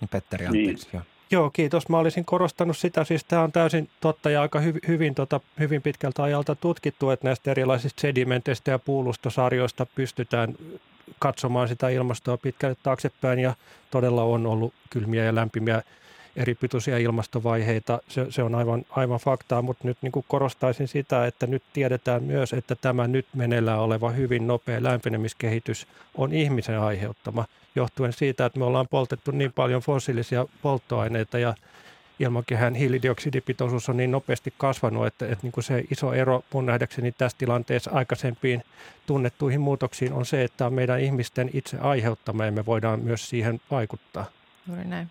Niin 0.00 0.08
Petteri, 0.08 0.46
anteeksi. 0.46 0.88
Niin. 0.92 1.02
Joo, 1.30 1.50
kiitos. 1.50 1.88
Mä 1.88 1.98
olisin 1.98 2.24
korostanut 2.24 2.76
sitä, 2.76 3.04
siis 3.04 3.24
tämä 3.24 3.42
on 3.42 3.52
täysin 3.52 3.88
totta 4.00 4.30
ja 4.30 4.42
aika 4.42 4.60
hy, 4.60 4.74
hyvin, 4.88 5.14
tota, 5.14 5.40
hyvin 5.58 5.82
pitkältä 5.82 6.22
ajalta 6.22 6.54
tutkittu, 6.54 7.10
että 7.10 7.26
näistä 7.26 7.50
erilaisista 7.50 8.00
sedimenteistä 8.00 8.70
ja 8.70 8.78
puulustosarjoista 8.78 9.86
pystytään 9.86 10.54
katsomaan 11.18 11.68
sitä 11.68 11.88
ilmastoa 11.88 12.36
pitkälle 12.36 12.76
taaksepäin 12.82 13.38
ja 13.38 13.54
todella 13.90 14.22
on 14.22 14.46
ollut 14.46 14.74
kylmiä 14.90 15.24
ja 15.24 15.34
lämpimiä 15.34 15.82
eri 16.36 16.54
pituisia 16.54 16.98
ilmastovaiheita. 16.98 18.00
Se, 18.08 18.26
se 18.30 18.42
on 18.42 18.54
aivan, 18.54 18.84
aivan 18.90 19.18
faktaa, 19.18 19.62
mutta 19.62 19.88
nyt 19.88 19.98
niin 20.02 20.12
kuin 20.12 20.24
korostaisin 20.28 20.88
sitä, 20.88 21.26
että 21.26 21.46
nyt 21.46 21.62
tiedetään 21.72 22.22
myös, 22.22 22.52
että 22.52 22.74
tämä 22.74 23.08
nyt 23.08 23.26
meneillään 23.34 23.78
oleva 23.78 24.10
hyvin 24.10 24.46
nopea 24.46 24.82
lämpenemiskehitys 24.82 25.86
on 26.14 26.32
ihmisen 26.32 26.80
aiheuttama, 26.80 27.44
johtuen 27.74 28.12
siitä, 28.12 28.46
että 28.46 28.58
me 28.58 28.64
ollaan 28.64 28.88
poltettu 28.90 29.30
niin 29.30 29.52
paljon 29.52 29.82
fossiilisia 29.82 30.46
polttoaineita 30.62 31.38
ja 31.38 31.54
ilmakehän 32.18 32.74
hiilidioksidipitoisuus 32.74 33.88
on 33.88 33.96
niin 33.96 34.10
nopeasti 34.10 34.54
kasvanut, 34.58 35.06
että, 35.06 35.24
että 35.24 35.38
niin 35.42 35.52
kuin 35.52 35.64
se 35.64 35.84
iso 35.90 36.12
ero 36.12 36.42
mun 36.54 36.66
nähdäkseni 36.66 37.12
tässä 37.12 37.38
tilanteessa 37.38 37.90
aikaisempiin 37.94 38.62
tunnettuihin 39.06 39.60
muutoksiin 39.60 40.12
on 40.12 40.26
se, 40.26 40.44
että 40.44 40.66
on 40.66 40.74
meidän 40.74 41.00
ihmisten 41.00 41.50
itse 41.52 41.78
aiheuttama 41.80 42.44
ja 42.44 42.52
me 42.52 42.66
voidaan 42.66 43.00
myös 43.00 43.30
siihen 43.30 43.60
vaikuttaa. 43.70 44.24
Juuri 44.68 44.84
näin. 44.84 45.08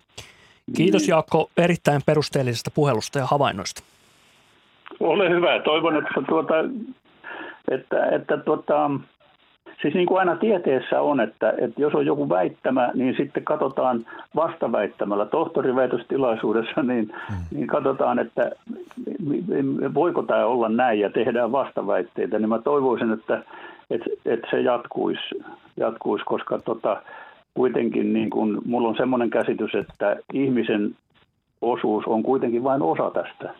Kiitos 0.76 1.08
Jaakko 1.08 1.50
erittäin 1.56 2.02
perusteellisesta 2.06 2.70
puhelusta 2.70 3.18
ja 3.18 3.26
havainnoista. 3.26 3.82
Ole 5.00 5.30
hyvä. 5.30 5.60
Toivon, 5.60 5.96
että, 5.96 6.22
tuota, 6.28 6.54
että, 7.70 8.06
että 8.06 8.36
tuota, 8.36 8.90
siis 9.82 9.94
niin 9.94 10.06
kuin 10.06 10.18
aina 10.18 10.36
tieteessä 10.36 11.00
on, 11.00 11.20
että, 11.20 11.54
että 11.58 11.80
jos 11.80 11.94
on 11.94 12.06
joku 12.06 12.28
väittämä, 12.28 12.90
niin 12.94 13.14
sitten 13.16 13.44
katsotaan 13.44 14.06
vastaväittämällä. 14.36 15.26
Tohtoriväitöstilaisuudessa 15.26 16.82
niin, 16.82 17.14
hmm. 17.28 17.38
niin 17.50 17.66
katsotaan, 17.66 18.18
että 18.18 18.50
voiko 19.94 20.22
tämä 20.22 20.46
olla 20.46 20.68
näin 20.68 21.00
ja 21.00 21.10
tehdään 21.10 21.52
vastaväitteitä. 21.52 22.38
Niin 22.38 22.48
mä 22.48 22.58
toivoisin, 22.58 23.12
että, 23.12 23.44
että, 23.90 24.10
että 24.26 24.46
se 24.50 24.60
jatkuisi, 24.60 25.44
jatkuisi 25.76 26.24
koska 26.24 26.58
tota, 26.58 27.02
kuitenkin 27.54 28.12
niin 28.12 28.30
kuin, 28.30 28.58
mulla 28.64 28.88
on 28.88 28.96
semmoinen 28.96 29.30
käsitys, 29.30 29.74
että 29.74 30.16
ihmisen 30.32 30.96
osuus 31.62 32.04
on 32.06 32.22
kuitenkin 32.22 32.64
vain 32.64 32.82
osa 32.82 33.10
tästä. 33.10 33.54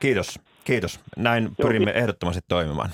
Kiitos, 0.00 0.40
kiitos. 0.64 1.00
Näin 1.16 1.48
pyrimme 1.62 1.90
ehdottomasti 1.90 2.40
toimimaan. 2.48 2.90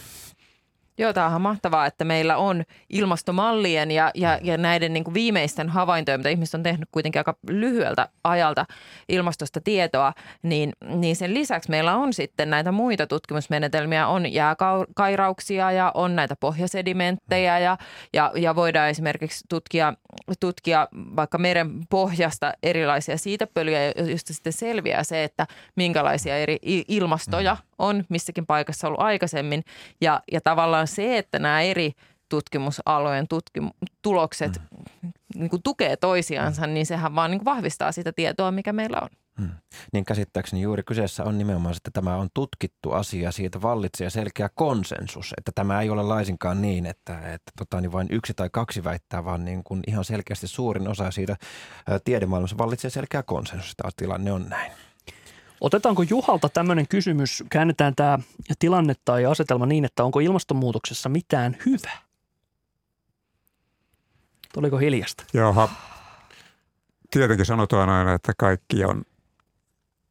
Joo, 1.02 1.12
tämä 1.12 1.26
on 1.26 1.40
mahtavaa, 1.40 1.86
että 1.86 2.04
meillä 2.04 2.36
on 2.36 2.64
ilmastomallien 2.90 3.90
ja, 3.90 4.10
ja, 4.14 4.38
ja 4.42 4.58
näiden 4.58 4.92
niin 4.92 5.04
kuin 5.04 5.14
viimeisten 5.14 5.68
havaintojen, 5.68 6.20
mitä 6.20 6.28
ihmiset 6.28 6.54
on 6.54 6.62
tehnyt 6.62 6.88
kuitenkin 6.92 7.20
aika 7.20 7.36
lyhyeltä 7.48 8.08
ajalta 8.24 8.66
ilmastosta 9.08 9.60
tietoa, 9.60 10.12
niin, 10.42 10.72
niin 10.88 11.16
sen 11.16 11.34
lisäksi 11.34 11.70
meillä 11.70 11.96
on 11.96 12.12
sitten 12.12 12.50
näitä 12.50 12.72
muita 12.72 13.06
tutkimusmenetelmiä, 13.06 14.06
on 14.06 14.32
jääkairauksia 14.32 15.72
ja 15.72 15.90
on 15.94 16.16
näitä 16.16 16.36
pohjasedimenttejä 16.40 17.58
ja, 17.58 17.78
ja, 18.12 18.32
ja 18.34 18.54
voidaan 18.54 18.90
esimerkiksi 18.90 19.44
tutkia, 19.48 19.94
tutkia 20.40 20.88
vaikka 20.92 21.38
meren 21.38 21.70
pohjasta 21.90 22.52
erilaisia 22.62 23.16
siitepölyjä, 23.16 23.92
joista 23.96 24.34
sitten 24.34 24.52
selviää 24.52 25.04
se, 25.04 25.24
että 25.24 25.46
minkälaisia 25.76 26.36
eri 26.36 26.58
ilmastoja 26.88 27.54
mm 27.54 27.72
on 27.82 28.04
missäkin 28.08 28.46
paikassa 28.46 28.86
ollut 28.86 29.00
aikaisemmin. 29.00 29.64
Ja, 30.00 30.20
ja 30.32 30.40
tavallaan 30.40 30.86
se, 30.92 31.18
että 31.18 31.38
nämä 31.38 31.60
eri 31.60 31.92
tutkimusalojen 32.28 33.26
tutkim- 33.34 33.88
tulokset 34.02 34.60
mm. 35.02 35.12
niin 35.34 35.50
kuin 35.50 35.62
tukee 35.62 35.96
toisiansa, 35.96 36.66
niin 36.66 36.86
sehän 36.86 37.14
vaan 37.14 37.30
niin 37.30 37.38
kuin 37.38 37.54
vahvistaa 37.54 37.92
sitä 37.92 38.12
tietoa, 38.12 38.50
mikä 38.50 38.72
meillä 38.72 38.98
on. 39.02 39.08
Hmm. 39.40 39.50
Niin 39.92 40.04
käsittääkseni 40.04 40.62
juuri 40.62 40.82
kyseessä 40.82 41.24
on 41.24 41.38
nimenomaan, 41.38 41.76
että 41.76 41.90
tämä 41.92 42.16
on 42.16 42.28
tutkittu 42.34 42.92
asia, 42.92 43.32
siitä 43.32 43.62
vallitsee 43.62 44.10
selkeä 44.10 44.48
konsensus, 44.54 45.34
että 45.38 45.52
tämä 45.54 45.80
ei 45.80 45.90
ole 45.90 46.02
laisinkaan 46.02 46.62
niin, 46.62 46.86
että, 46.86 47.18
että 47.18 47.52
tota, 47.58 47.80
niin 47.80 47.92
vain 47.92 48.08
yksi 48.10 48.34
tai 48.34 48.50
kaksi 48.52 48.84
väittää, 48.84 49.24
vaan 49.24 49.44
niin 49.44 49.64
kuin 49.64 49.80
ihan 49.86 50.04
selkeästi 50.04 50.46
suurin 50.46 50.88
osa 50.88 51.10
siitä 51.10 51.36
tiedemaailmassa 52.04 52.58
vallitsee 52.58 52.90
selkeä 52.90 53.22
konsensus, 53.22 53.70
että 53.70 53.88
tilanne 53.96 54.32
on 54.32 54.46
näin. 54.48 54.72
Otetaanko 55.62 56.02
Juhalta 56.02 56.48
tämmöinen 56.48 56.88
kysymys, 56.88 57.44
käännetään 57.50 57.94
tämä 57.94 58.18
tilanne 58.58 58.94
tai 59.04 59.26
asetelma 59.26 59.66
niin, 59.66 59.84
että 59.84 60.04
onko 60.04 60.20
ilmastonmuutoksessa 60.20 61.08
mitään 61.08 61.56
hyvää? 61.66 61.98
Tuliko 64.54 64.78
hiljasta? 64.78 65.24
Joo, 65.34 65.68
tietenkin 67.10 67.46
sanotaan 67.46 67.88
aina, 67.88 68.14
että 68.14 68.32
kaikki 68.38 68.84
on 68.84 69.02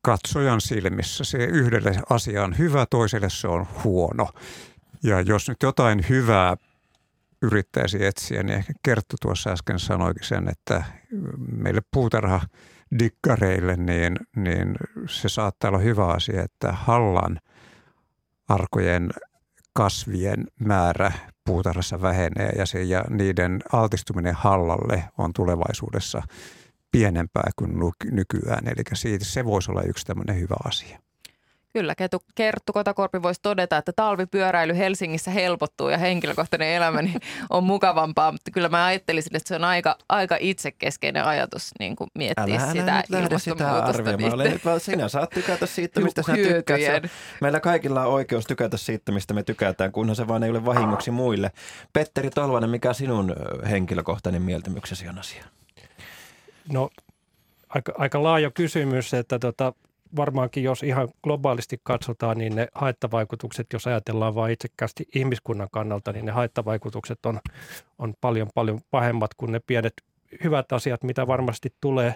katsojan 0.01 0.61
silmissä. 0.61 1.23
Se 1.23 1.37
yhdelle 1.37 2.01
asia 2.09 2.43
on 2.43 2.57
hyvä, 2.57 2.85
toiselle 2.89 3.29
se 3.29 3.47
on 3.47 3.67
huono. 3.83 4.29
Ja 5.03 5.21
jos 5.21 5.49
nyt 5.49 5.63
jotain 5.63 6.05
hyvää 6.09 6.57
yrittäisi 7.41 8.05
etsiä, 8.05 8.43
niin 8.43 8.57
ehkä 8.57 8.73
Kerttu 8.83 9.15
tuossa 9.21 9.49
äsken 9.49 9.79
sanoikin 9.79 10.23
sen, 10.23 10.49
että 10.49 10.83
meille 11.51 11.81
puutarha 11.91 12.41
dikkareille, 12.99 13.75
niin, 13.75 14.17
niin 14.35 14.75
se 15.07 15.29
saattaa 15.29 15.69
olla 15.69 15.79
hyvä 15.79 16.07
asia, 16.07 16.43
että 16.43 16.71
hallan 16.71 17.39
arkojen 18.47 19.09
kasvien 19.73 20.47
määrä 20.59 21.11
puutarhassa 21.45 22.01
vähenee 22.01 22.49
ja, 22.57 22.65
se, 22.65 22.83
ja 22.83 23.05
niiden 23.09 23.59
altistuminen 23.73 24.35
hallalle 24.35 25.03
on 25.17 25.33
tulevaisuudessa 25.33 26.21
pienempää 26.91 27.49
kuin 27.55 27.71
nykyään. 28.11 28.67
Eli 28.67 28.83
siitä 28.93 29.25
se 29.25 29.45
voisi 29.45 29.71
olla 29.71 29.81
yksi 29.81 30.05
tämmöinen 30.05 30.39
hyvä 30.39 30.55
asia. 30.65 30.99
Kyllä, 31.73 31.95
Kerttu 32.35 32.73
Kotakorpi 32.73 33.23
voisi 33.23 33.41
todeta, 33.43 33.77
että 33.77 33.93
talvipyöräily 33.95 34.77
Helsingissä 34.77 35.31
helpottuu 35.31 35.89
ja 35.89 35.97
henkilökohtainen 35.97 36.67
elämäni 36.67 37.13
on 37.49 37.63
mukavampaa, 37.63 38.31
mutta 38.31 38.51
kyllä 38.51 38.69
mä 38.69 38.85
ajattelisin, 38.85 39.35
että 39.35 39.47
se 39.47 39.55
on 39.55 39.63
aika, 39.63 39.97
aika 40.09 40.37
itsekeskeinen 40.39 41.23
ajatus 41.23 41.71
niin 41.79 41.95
kuin 41.95 42.09
miettiä 42.15 42.43
älä, 42.43 42.71
sitä 42.71 43.03
älä 43.13 43.21
nyt 43.29 43.41
sitä 43.41 43.71
arvioimaan. 43.83 44.37
Nyt 44.37 44.65
vaan 44.65 44.79
sinä 44.89 45.07
saat 45.07 45.29
tykätä 45.29 45.65
siitä, 45.65 46.01
mistä 46.01 46.23
sinä 46.23 46.37
tykkäät. 46.37 47.03
Meillä 47.41 47.59
kaikilla 47.59 48.05
on 48.05 48.13
oikeus 48.13 48.45
tykätä 48.45 48.77
siitä, 48.77 49.11
mistä 49.11 49.33
me 49.33 49.43
tykätään, 49.43 49.91
kunhan 49.91 50.15
se 50.15 50.27
vaan 50.27 50.43
ei 50.43 50.49
ole 50.49 50.65
vahingoksi 50.65 51.11
muille. 51.11 51.51
Petteri 51.93 52.29
Tolvanen, 52.29 52.69
mikä 52.69 52.93
sinun 52.93 53.35
henkilökohtainen 53.69 54.41
mieltymyksesi 54.41 55.07
on 55.07 55.19
asia? 55.19 55.43
No 56.71 56.89
aika, 57.69 57.93
aika 57.97 58.23
laaja 58.23 58.51
kysymys, 58.51 59.13
että 59.13 59.39
tota, 59.39 59.73
varmaankin 60.15 60.63
jos 60.63 60.83
ihan 60.83 61.09
globaalisti 61.23 61.79
katsotaan, 61.83 62.37
niin 62.37 62.55
ne 62.55 62.67
haittavaikutukset, 62.73 63.67
jos 63.73 63.87
ajatellaan 63.87 64.35
vain 64.35 64.53
itsekkäästi 64.53 65.07
ihmiskunnan 65.15 65.67
kannalta, 65.71 66.11
niin 66.11 66.25
ne 66.25 66.31
haittavaikutukset 66.31 67.25
on, 67.25 67.39
on 67.99 68.13
paljon 68.21 68.47
paljon 68.55 68.79
pahemmat 68.91 69.33
kuin 69.33 69.51
ne 69.51 69.59
pienet 69.67 69.93
hyvät 70.43 70.71
asiat, 70.71 71.03
mitä 71.03 71.27
varmasti 71.27 71.73
tulee, 71.81 72.15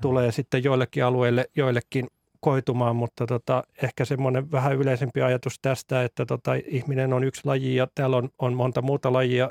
tulee 0.00 0.32
sitten 0.32 0.64
joillekin 0.64 1.04
alueille, 1.04 1.50
joillekin 1.56 2.06
koitumaan, 2.40 2.96
mutta 2.96 3.26
tota, 3.26 3.64
ehkä 3.82 4.04
semmoinen 4.04 4.52
vähän 4.52 4.76
yleisempi 4.76 5.22
ajatus 5.22 5.58
tästä, 5.62 6.04
että 6.04 6.26
tota, 6.26 6.52
ihminen 6.66 7.12
on 7.12 7.24
yksi 7.24 7.40
laji 7.44 7.76
ja 7.76 7.88
täällä 7.94 8.16
on, 8.16 8.28
on 8.38 8.54
monta 8.54 8.82
muuta 8.82 9.12
lajia 9.12 9.50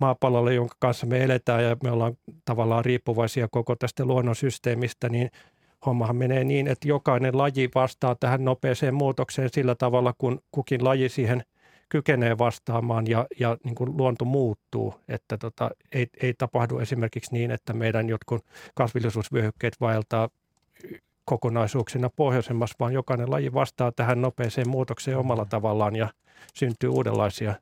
maapallolla, 0.00 0.52
jonka 0.52 0.76
kanssa 0.78 1.06
me 1.06 1.24
eletään 1.24 1.64
ja 1.64 1.76
me 1.82 1.90
ollaan 1.90 2.16
tavallaan 2.44 2.84
riippuvaisia 2.84 3.48
koko 3.50 3.76
tästä 3.76 4.04
luonnonsysteemistä, 4.04 5.08
niin 5.08 5.30
hommahan 5.86 6.16
menee 6.16 6.44
niin, 6.44 6.68
että 6.68 6.88
jokainen 6.88 7.38
laji 7.38 7.68
vastaa 7.74 8.14
tähän 8.14 8.44
nopeeseen 8.44 8.94
muutokseen 8.94 9.48
sillä 9.52 9.74
tavalla, 9.74 10.14
kun 10.18 10.40
kukin 10.52 10.84
laji 10.84 11.08
siihen 11.08 11.42
kykenee 11.88 12.38
vastaamaan 12.38 13.06
ja, 13.06 13.26
ja 13.40 13.56
niin 13.64 13.74
kuin 13.74 13.96
luonto 13.96 14.24
muuttuu. 14.24 14.94
Että 15.08 15.38
tota, 15.38 15.70
ei, 15.92 16.06
ei 16.22 16.34
tapahdu 16.38 16.78
esimerkiksi 16.78 17.32
niin, 17.32 17.50
että 17.50 17.72
meidän 17.72 18.08
jotkut 18.08 18.44
kasvillisuusvyöhykkeet 18.74 19.76
vaeltaa 19.80 20.28
kokonaisuuksina 21.24 22.10
pohjoisemmassa, 22.16 22.76
vaan 22.80 22.92
jokainen 22.92 23.30
laji 23.30 23.52
vastaa 23.54 23.92
tähän 23.92 24.22
nopeeseen 24.22 24.68
muutokseen 24.68 25.18
omalla 25.18 25.44
tavallaan 25.44 25.96
ja 25.96 26.08
syntyy 26.54 26.90
uudenlaisia 26.90 27.54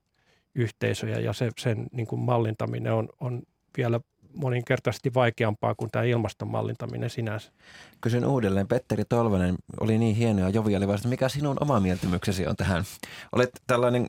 yhteisöjä 0.54 1.18
ja 1.18 1.32
se, 1.32 1.50
sen 1.58 1.86
niin 1.92 2.06
kuin 2.06 2.20
mallintaminen 2.20 2.92
on, 2.92 3.08
on 3.20 3.42
vielä 3.76 4.00
moninkertaisesti 4.36 5.14
vaikeampaa 5.14 5.74
kuin 5.74 5.90
tämä 5.90 6.04
ilmastonmallintaminen 6.04 7.10
sinänsä. 7.10 7.52
Kysyn 8.00 8.26
uudelleen, 8.26 8.68
Petteri 8.68 9.04
Tolvanen, 9.04 9.54
oli 9.80 9.98
niin 9.98 10.16
hieno 10.16 10.40
ja 10.40 10.48
joviali 10.48 10.86
mikä 11.08 11.28
sinun 11.28 11.56
oma 11.60 11.80
mieltymyksesi 11.80 12.46
on 12.46 12.56
tähän? 12.56 12.84
Olet 13.32 13.50
tällainen 13.66 14.06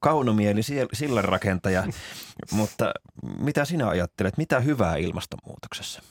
kaunomieli 0.00 0.60
sillanrakentaja, 0.92 1.84
mutta 2.52 2.92
mitä 3.38 3.64
sinä 3.64 3.88
ajattelet, 3.88 4.38
mitä 4.38 4.60
hyvää 4.60 4.96
ilmastonmuutoksessa 4.96 6.02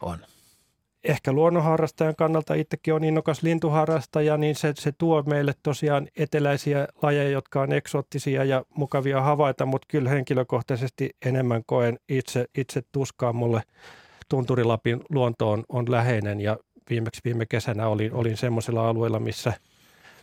on? 0.00 0.18
Ehkä 1.08 1.32
luonnonharrastajan 1.32 2.16
kannalta 2.16 2.54
itsekin 2.54 2.94
on 2.94 3.04
innokas 3.04 3.42
lintuharrastaja, 3.42 4.36
niin 4.36 4.54
se, 4.54 4.72
se 4.78 4.92
tuo 4.98 5.22
meille 5.22 5.52
tosiaan 5.62 6.08
eteläisiä 6.16 6.88
lajeja, 7.02 7.30
jotka 7.30 7.60
on 7.60 7.72
eksoottisia 7.72 8.44
ja 8.44 8.64
mukavia 8.76 9.20
havaita, 9.20 9.66
mutta 9.66 9.86
kyllä 9.90 10.10
henkilökohtaisesti 10.10 11.10
enemmän 11.26 11.62
koen 11.66 11.98
itse, 12.08 12.46
itse 12.58 12.82
tuskaa. 12.92 13.32
Mulle 13.32 13.62
Tunturilapin 14.28 15.00
luonto 15.10 15.50
on, 15.50 15.64
on 15.68 15.90
läheinen 15.90 16.40
ja 16.40 16.56
viimeksi 16.90 17.20
viime 17.24 17.46
kesänä 17.46 17.88
olin, 17.88 18.12
olin 18.12 18.36
semmoisella 18.36 18.88
alueella, 18.88 19.20
missä 19.20 19.52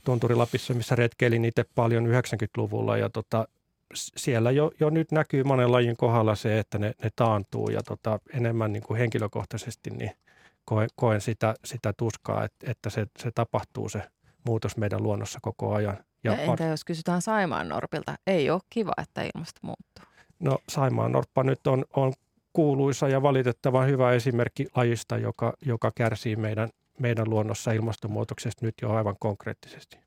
Tunturilapissa, 0.03 0.73
missä 0.73 0.95
retkeilin 0.95 1.45
itse 1.45 1.65
paljon 1.75 2.07
90-luvulla 2.07 2.97
ja 2.97 3.09
tota, 3.09 3.47
siellä 3.93 4.51
jo, 4.51 4.71
jo 4.79 4.89
nyt 4.89 5.11
näkyy 5.11 5.43
monen 5.43 5.71
lajin 5.71 5.97
kohdalla 5.97 6.35
se, 6.35 6.59
että 6.59 6.77
ne, 6.79 6.93
ne 7.03 7.09
taantuu 7.15 7.69
ja 7.69 7.83
tota, 7.83 8.19
enemmän 8.33 8.73
niin 8.73 8.83
kuin 8.83 8.97
henkilökohtaisesti 8.97 9.89
niin– 9.89 10.11
koen, 10.65 10.89
koen 10.95 11.21
sitä, 11.21 11.55
sitä 11.65 11.93
tuskaa, 11.93 12.43
että, 12.43 12.71
että 12.71 12.89
se, 12.89 13.05
se 13.19 13.31
tapahtuu 13.35 13.89
se 13.89 14.01
muutos 14.45 14.77
meidän 14.77 15.03
luonnossa 15.03 15.39
koko 15.41 15.73
ajan. 15.73 15.97
Ja, 16.23 16.31
ja 16.31 16.41
entä 16.41 16.63
jos 16.63 16.85
kysytään 16.85 17.21
Saimaan 17.21 17.69
Norpilta? 17.69 18.15
Ei 18.27 18.49
ole 18.49 18.61
kiva, 18.69 18.93
että 18.97 19.21
ilmasto 19.21 19.59
muuttuu. 19.61 20.05
No 20.39 20.57
Saimaan 20.69 21.11
Norppa 21.11 21.43
nyt 21.43 21.67
on, 21.67 21.85
on 21.95 22.13
kuuluisa 22.53 23.07
ja 23.07 23.21
valitettavan 23.21 23.87
hyvä 23.87 24.11
esimerkki 24.11 24.67
lajista, 24.75 25.17
joka, 25.17 25.53
joka 25.65 25.91
kärsii 25.95 26.35
meidän, 26.35 26.69
meidän 26.99 27.29
luonnossa 27.29 27.71
ilmastonmuutoksesta 27.71 28.65
nyt 28.65 28.75
jo 28.81 28.93
aivan 28.93 29.15
konkreettisesti. 29.19 29.97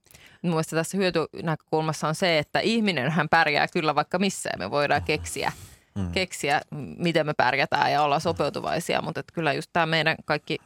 Mielestäni 0.43 0.81
tässä 0.81 0.97
hyötynäkökulmassa 0.97 2.09
on 2.09 2.15
se, 2.15 2.39
että 2.39 2.61
ihminen 2.61 3.11
hän 3.11 3.29
pärjää 3.29 3.69
kyllä 3.69 3.95
vaikka 3.95 4.19
missään. 4.19 4.59
Me 4.59 4.71
voidaan 4.71 5.03
keksiä 5.03 5.53
mm. 5.99 6.13
keksiä, 6.13 6.61
miten 6.99 7.27
me 7.27 7.35
pärjätään 7.35 7.93
ja 7.93 8.03
olla 8.03 8.21
sopeutuvaisia, 8.21 9.03
mutta 9.03 9.21
että 9.21 9.33
kyllä 9.35 9.53
just 9.53 9.71
tämä 9.73 9.87
meidän 9.87 10.17
kaikki, 10.25 10.59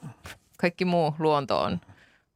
kaikki 0.59 0.85
muu 0.85 1.15
luonto 1.19 1.63
on, 1.63 1.81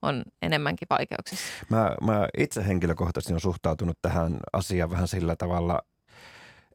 on 0.03 0.23
enemmänkin 0.43 0.87
vaikeuksissa. 0.91 1.47
Mä, 1.69 1.97
mä 2.01 2.29
itse 2.39 2.67
henkilökohtaisesti 2.67 3.33
olen 3.33 3.41
suhtautunut 3.41 3.99
tähän 4.03 4.37
asiaan 4.53 4.91
vähän 4.91 5.09
sillä 5.09 5.37
tavalla, 5.37 5.83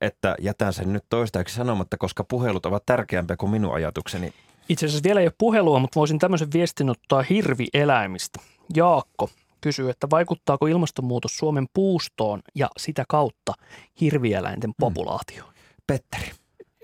että 0.02 0.36
jätän 0.40 0.74
sen 0.74 0.94
nyt 0.94 1.04
toistaiseksi 1.10 1.56
sanomatta, 1.56 1.98
koska 1.98 2.24
puhelut 2.24 2.66
ovat 2.66 2.86
tärkeämpiä 2.86 3.38
kuin 3.38 3.50
minun 3.50 3.74
ajatukseni. 3.74 4.34
Itse 4.70 4.86
asiassa 4.86 5.04
vielä 5.04 5.20
ei 5.20 5.26
ole 5.26 5.34
puhelua, 5.38 5.80
mutta 5.80 6.00
voisin 6.00 6.20
tämmöisen 6.20 6.48
viestin 6.54 6.90
ottaa 6.90 7.22
hirvieläimistä. 7.22 8.40
Jaakko 8.76 9.30
kysyy, 9.62 9.90
että 9.90 10.08
vaikuttaako 10.10 10.68
ilmastonmuutos 10.68 11.38
Suomen 11.38 11.68
puustoon 11.74 12.42
ja 12.56 12.70
sitä 12.78 13.04
kautta 13.08 13.54
hirvieläinten 14.02 14.74
populaatioon? 14.80 15.51
Petteri. 15.92 16.32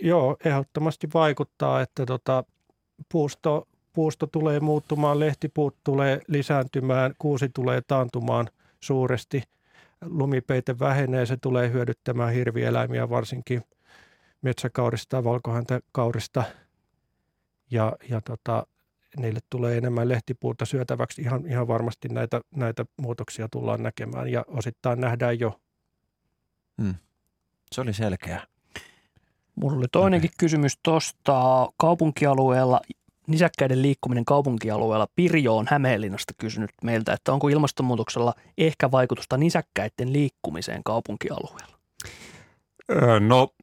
Joo, 0.01 0.38
ehdottomasti 0.45 1.08
vaikuttaa, 1.14 1.82
että 1.82 2.05
tota, 2.05 2.43
puusto, 3.12 3.68
puusto 3.93 4.28
tulee 4.28 4.60
muuttumaan, 4.60 5.20
lehtipuut 5.20 5.76
tulee 5.84 6.22
lisääntymään, 6.28 7.14
kuusi 7.20 7.49
tulee 7.49 7.82
taantumaan 7.88 8.47
suuresti, 8.80 9.43
lumipeite 10.05 10.80
vähenee, 10.80 11.26
se 11.26 11.38
tulee 11.38 11.72
hyödyttämään 11.72 12.34
hirvieläimiä 12.34 13.10
varsinkin 13.10 13.64
metsäkaurista 14.41 15.15
ja 15.15 15.23
valkohäntäkaurista 15.23 16.44
ja, 17.72 17.94
ja 18.10 18.22
tota, 18.22 18.68
niille 19.19 19.40
tulee 19.49 19.77
enemmän 19.77 20.10
lehtipuuta 20.10 20.65
syötäväksi. 20.65 21.22
Ihan, 21.22 21.48
ihan 21.48 21.68
varmasti 21.68 22.07
näitä, 22.07 22.41
näitä 22.56 22.86
muutoksia 23.02 23.48
tullaan 23.52 23.84
näkemään 23.84 24.27
ja 24.27 24.45
osittain 24.48 25.02
nähdään 25.02 25.40
jo. 25.40 25.60
Hmm. 26.81 26.95
Se 27.72 27.81
oli 27.81 27.94
selkeä. 27.94 28.41
Mulla 29.61 29.77
oli 29.77 29.85
toinenkin 29.91 30.29
okay. 30.29 30.35
kysymys 30.39 30.79
tuosta 30.84 31.67
kaupunkialueella, 31.77 32.81
nisäkkäiden 33.27 33.81
liikkuminen 33.81 34.25
kaupunkialueella. 34.25 35.07
Pirjo 35.15 35.57
on 35.57 35.67
Hämeenlinnasta 35.69 36.34
kysynyt 36.38 36.71
meiltä, 36.84 37.13
että 37.13 37.34
onko 37.34 37.47
ilmastonmuutoksella 37.47 38.34
ehkä 38.57 38.91
vaikutusta 38.91 39.38
nisäkkäiden 39.38 40.13
liikkumiseen 40.13 40.81
kaupunkialueella? 40.84 41.77
No, 43.19 43.53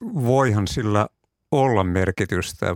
voihan 0.00 0.68
sillä 0.68 1.06
olla 1.52 1.84
merkitystä. 1.84 2.74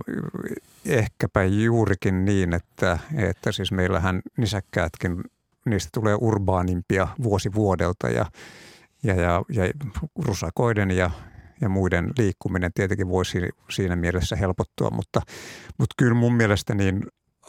Ehkäpä 0.86 1.44
juurikin 1.44 2.24
niin, 2.24 2.54
että, 2.54 2.98
että 3.16 3.52
siis 3.52 3.72
meillähän 3.72 4.22
nisäkkäätkin, 4.36 5.24
niistä 5.64 5.88
tulee 5.94 6.14
urbaanimpia 6.20 7.08
vuosi 7.22 7.54
vuodelta 7.54 8.08
ja, 8.08 8.26
ja, 9.02 9.14
ja, 9.14 9.42
ja 9.48 9.64
rusakoiden 10.18 10.90
ja, 10.90 11.10
ja 11.62 11.68
muiden 11.68 12.10
liikkuminen 12.18 12.72
tietenkin 12.74 13.09
voisi 13.09 13.39
siinä 13.70 13.97
mielessä 13.97 14.36
helpottua, 14.36 14.90
mutta, 14.90 15.20
mutta 15.78 15.94
kyllä 15.98 16.14
mun 16.14 16.34
mielestä 16.34 16.74
niin 16.74 17.02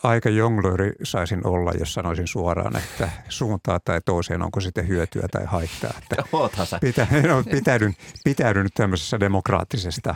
aika 0.04 0.30
jonglööri 0.30 0.92
saisin 1.04 1.48
olla, 1.48 1.72
jos 1.80 1.94
sanoisin 1.94 2.28
suoraan, 2.28 2.76
että 2.76 3.10
suuntaa 3.30 3.80
tai 3.80 4.02
toiseen 4.06 4.42
onko 4.42 4.62
sitten 4.62 4.88
hyötyä 4.88 5.28
tai 5.32 5.46
haittaa. 5.46 5.94
Että 5.98 6.24
pitä, 6.82 7.08
no, 7.28 7.44
pitäydyn, 7.52 7.94
pitäydyn 8.24 8.68
tämmöisessä 8.74 9.20
demokraattisesta, 9.20 10.16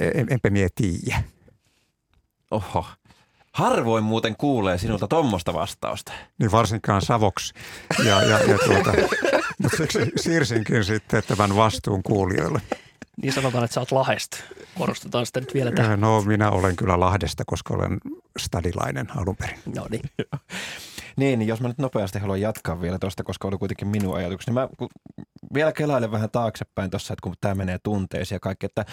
en, 0.00 0.26
enpä 0.30 0.50
mie 0.50 0.68
tiedä. 0.74 1.22
Oho. 2.50 2.86
Harvoin 3.52 4.04
muuten 4.04 4.36
kuulee 4.36 4.78
sinulta 4.78 5.08
tuommoista 5.08 5.54
vastausta. 5.54 6.12
Niin 6.38 6.52
varsinkaan 6.52 7.02
savoksi. 7.02 7.54
Ja, 8.04 8.22
ja, 8.22 8.38
ja 8.38 8.58
tuota, 8.58 8.92
mutta 9.62 9.76
siksi 9.76 9.98
siirsinkin 10.16 10.84
sitten 10.84 11.22
tämän 11.28 11.56
vastuun 11.56 12.02
kuulijoille. 12.02 12.60
Niin 13.22 13.32
sanotaan, 13.32 13.64
että 13.64 13.74
sä 13.74 13.80
oot 13.80 13.92
Lahdesta. 13.92 14.36
Korostetaan 14.78 15.26
sitä 15.26 15.40
nyt 15.40 15.54
vielä 15.54 15.72
tähän. 15.72 16.00
No 16.00 16.22
minä 16.22 16.50
olen 16.50 16.76
kyllä 16.76 17.00
Lahdesta, 17.00 17.44
koska 17.46 17.74
olen 17.74 17.98
stadilainen 18.38 19.16
alun 19.16 19.36
perin. 19.36 19.58
No 19.76 19.86
niin. 19.90 20.10
niin, 21.16 21.46
jos 21.46 21.60
mä 21.60 21.68
nyt 21.68 21.78
nopeasti 21.78 22.18
haluan 22.18 22.40
jatkaa 22.40 22.80
vielä 22.80 22.98
tuosta, 22.98 23.24
koska 23.24 23.48
oli 23.48 23.58
kuitenkin 23.58 23.88
minun 23.88 24.16
ajatukseni. 24.16 24.54
Mä 24.54 24.68
vielä 25.54 25.72
kelailen 25.72 26.10
vähän 26.10 26.30
taaksepäin 26.30 26.90
tuossa, 26.90 27.12
että 27.12 27.22
kun 27.22 27.34
tämä 27.40 27.54
menee 27.54 27.78
tunteisiin 27.82 28.36
ja 28.36 28.40
kaikki, 28.40 28.66
että 28.66 28.84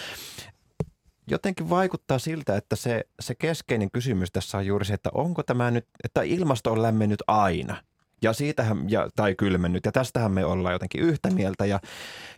jotenkin 1.30 1.70
vaikuttaa 1.70 2.18
siltä, 2.18 2.56
että 2.56 2.76
se, 2.76 3.04
se 3.20 3.34
keskeinen 3.34 3.90
kysymys 3.90 4.32
tässä 4.32 4.58
on 4.58 4.66
juuri 4.66 4.84
se, 4.84 4.94
että 4.94 5.10
onko 5.14 5.42
tämä 5.42 5.70
nyt, 5.70 5.86
että 6.04 6.22
ilmasto 6.22 6.72
on 6.72 6.82
lämmennyt 6.82 7.22
aina. 7.26 7.82
Ja 8.22 8.32
siitähän, 8.32 8.90
ja, 8.90 9.08
tai 9.16 9.34
kylmennyt, 9.34 9.84
ja 9.84 9.92
tästähän 9.92 10.32
me 10.32 10.44
ollaan 10.44 10.72
jotenkin 10.72 11.00
yhtä 11.00 11.30
mieltä. 11.30 11.66
Ja, 11.66 11.80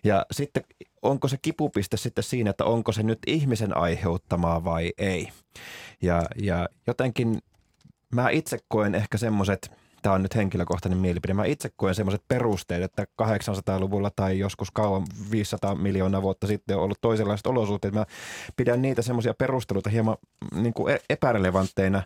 ja 0.05 0.27
sitten 0.33 0.65
onko 1.03 1.29
se 1.29 1.37
kipupiste 1.43 1.97
sitten 1.97 2.25
siinä, 2.25 2.51
että 2.51 2.65
onko 2.65 2.93
se 2.93 3.03
nyt 3.03 3.19
ihmisen 3.27 3.77
aiheuttamaa 3.77 4.65
vai 4.65 4.93
ei. 4.99 5.29
Ja, 6.03 6.23
ja 6.43 6.69
jotenkin 6.87 7.39
mä 8.15 8.31
itse 8.31 8.59
koen 8.69 8.95
ehkä 8.95 9.19
semmoiset, 9.19 9.71
tämä 10.03 10.15
on 10.15 10.23
nyt 10.23 10.35
henkilökohtainen 10.35 10.99
mielipide, 10.99 11.35
mä 11.35 11.45
itse 11.45 11.71
koen 11.77 11.95
semmoiset 11.95 12.23
perusteet, 12.29 12.83
että 12.83 13.07
800-luvulla 13.23 14.11
tai 14.17 14.39
joskus 14.39 14.71
kauan 14.71 15.07
500 15.31 15.75
miljoonaa 15.75 16.23
vuotta 16.23 16.47
sitten 16.47 16.77
on 16.77 16.83
ollut 16.83 17.01
toisenlaiset 17.01 17.47
olosuhteet. 17.47 17.95
Mä 17.95 18.07
pidän 18.57 18.83
niitä 18.83 19.03
semmoisia 19.03 19.35
perusteluita 19.35 19.91
hieman 19.91 20.17
niin 20.55 20.75
kuin 20.75 20.95
e-, 20.95 21.01
epärelevantteina 21.11 22.03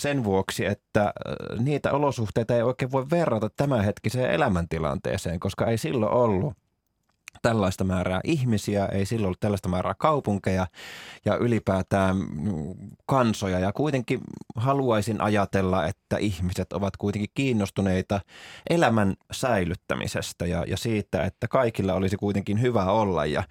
sen 0.00 0.24
vuoksi, 0.24 0.66
että 0.66 1.02
äh, 1.02 1.58
niitä 1.58 1.92
olosuhteita 1.92 2.56
ei 2.56 2.62
oikein 2.62 2.92
voi 2.92 3.10
verrata 3.10 3.50
tämänhetkiseen 3.56 4.30
elämäntilanteeseen, 4.30 5.40
koska 5.40 5.66
ei 5.66 5.78
silloin 5.78 6.12
ollut 6.12 6.54
tällaista 7.42 7.84
määrää 7.84 8.20
ihmisiä, 8.24 8.86
ei 8.86 9.06
silloin 9.06 9.26
ollut 9.26 9.40
tällaista 9.40 9.68
määrää 9.68 9.94
kaupunkeja 9.98 10.66
ja 11.24 11.36
ylipäätään 11.36 12.16
kansoja. 13.06 13.58
Ja 13.58 13.72
kuitenkin 13.72 14.20
haluaisin 14.56 15.20
ajatella, 15.20 15.86
että 15.86 16.16
ihmiset 16.16 16.72
ovat 16.72 16.96
kuitenkin 16.96 17.30
kiinnostuneita 17.34 18.20
elämän 18.70 19.14
säilyttämisestä 19.32 20.46
ja, 20.46 20.64
ja 20.66 20.76
siitä, 20.76 21.24
että 21.24 21.48
kaikilla 21.48 21.94
olisi 21.94 22.16
kuitenkin 22.16 22.60
hyvä 22.60 22.84
olla. 22.84 23.26
Ja 23.26 23.42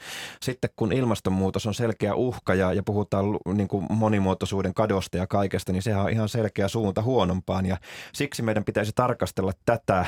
sitten 0.41 0.69
kun 0.75 0.93
ilmastonmuutos 0.93 1.65
on 1.65 1.73
selkeä 1.73 2.15
uhka 2.15 2.55
ja, 2.55 2.73
ja 2.73 2.83
puhutaan 2.83 3.25
niin 3.53 3.67
kuin 3.67 3.85
monimuotoisuuden 3.89 4.73
kadosta 4.73 5.17
ja 5.17 5.27
kaikesta, 5.27 5.71
niin 5.71 5.83
sehän 5.83 6.03
on 6.03 6.09
ihan 6.09 6.29
selkeä 6.29 6.67
suunta 6.67 7.01
huonompaan. 7.01 7.65
Ja 7.65 7.77
siksi 8.13 8.41
meidän 8.41 8.63
pitäisi 8.63 8.91
tarkastella 8.95 9.51
tätä 9.65 10.05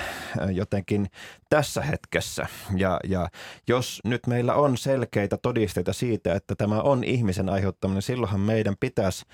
jotenkin 0.51 1.07
tässä 1.49 1.81
hetkessä. 1.81 2.47
Ja, 2.75 2.99
ja 3.07 3.29
jos 3.67 4.01
nyt 4.05 4.27
meillä 4.27 4.53
on 4.53 4.77
selkeitä 4.77 5.37
todisteita 5.37 5.93
siitä, 5.93 6.35
että 6.35 6.55
tämä 6.55 6.81
on 6.81 7.03
ihmisen 7.03 7.49
aiheuttaminen, 7.49 8.01
silloinhan 8.01 8.39
meidän 8.39 8.75
pitäisi 8.79 9.25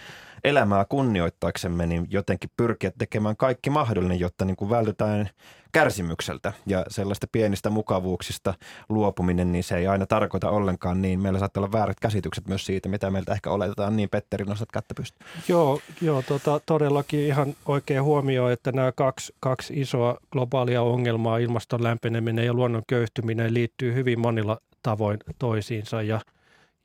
elämää 0.43 0.85
kunnioittaaksemme 0.89 1.87
niin 1.87 2.07
jotenkin 2.09 2.49
pyrkiä 2.57 2.91
tekemään 2.97 3.37
kaikki 3.37 3.69
mahdollinen, 3.69 4.19
jotta 4.19 4.45
niin 4.45 4.55
kuin 4.55 4.69
vältytään 4.69 5.29
kärsimykseltä 5.77 6.53
ja 6.65 6.85
sellaista 6.87 7.27
pienistä 7.31 7.69
mukavuuksista 7.69 8.53
luopuminen, 8.89 9.51
niin 9.51 9.63
se 9.63 9.77
ei 9.77 9.87
aina 9.87 10.05
tarkoita 10.05 10.49
ollenkaan 10.49 11.01
niin. 11.01 11.21
Meillä 11.21 11.39
saattaa 11.39 11.61
olla 11.61 11.71
väärät 11.71 11.99
käsitykset 11.99 12.47
myös 12.47 12.65
siitä, 12.65 12.89
mitä 12.89 13.11
meiltä 13.11 13.33
ehkä 13.33 13.51
oletetaan. 13.51 13.95
Niin 13.95 14.09
Petteri, 14.09 14.45
nostat 14.45 14.71
kättä 14.71 14.93
pystyyn. 14.93 15.29
Joo, 15.47 15.79
joo 16.01 16.21
tota, 16.21 16.59
todellakin 16.65 17.19
ihan 17.19 17.55
oikein 17.65 18.03
huomio, 18.03 18.49
että 18.49 18.71
nämä 18.71 18.91
kaksi, 18.91 19.33
kaksi 19.39 19.81
isoa 19.81 20.17
globaalia 20.31 20.81
ongelmaa, 20.81 21.37
ilmaston 21.37 21.83
lämpeneminen 21.83 22.45
ja 22.45 22.53
luonnon 22.53 22.83
köyhtyminen, 22.87 23.53
liittyy 23.53 23.93
hyvin 23.93 24.19
monilla 24.19 24.57
tavoin 24.83 25.19
toisiinsa 25.39 26.01
ja, 26.01 26.21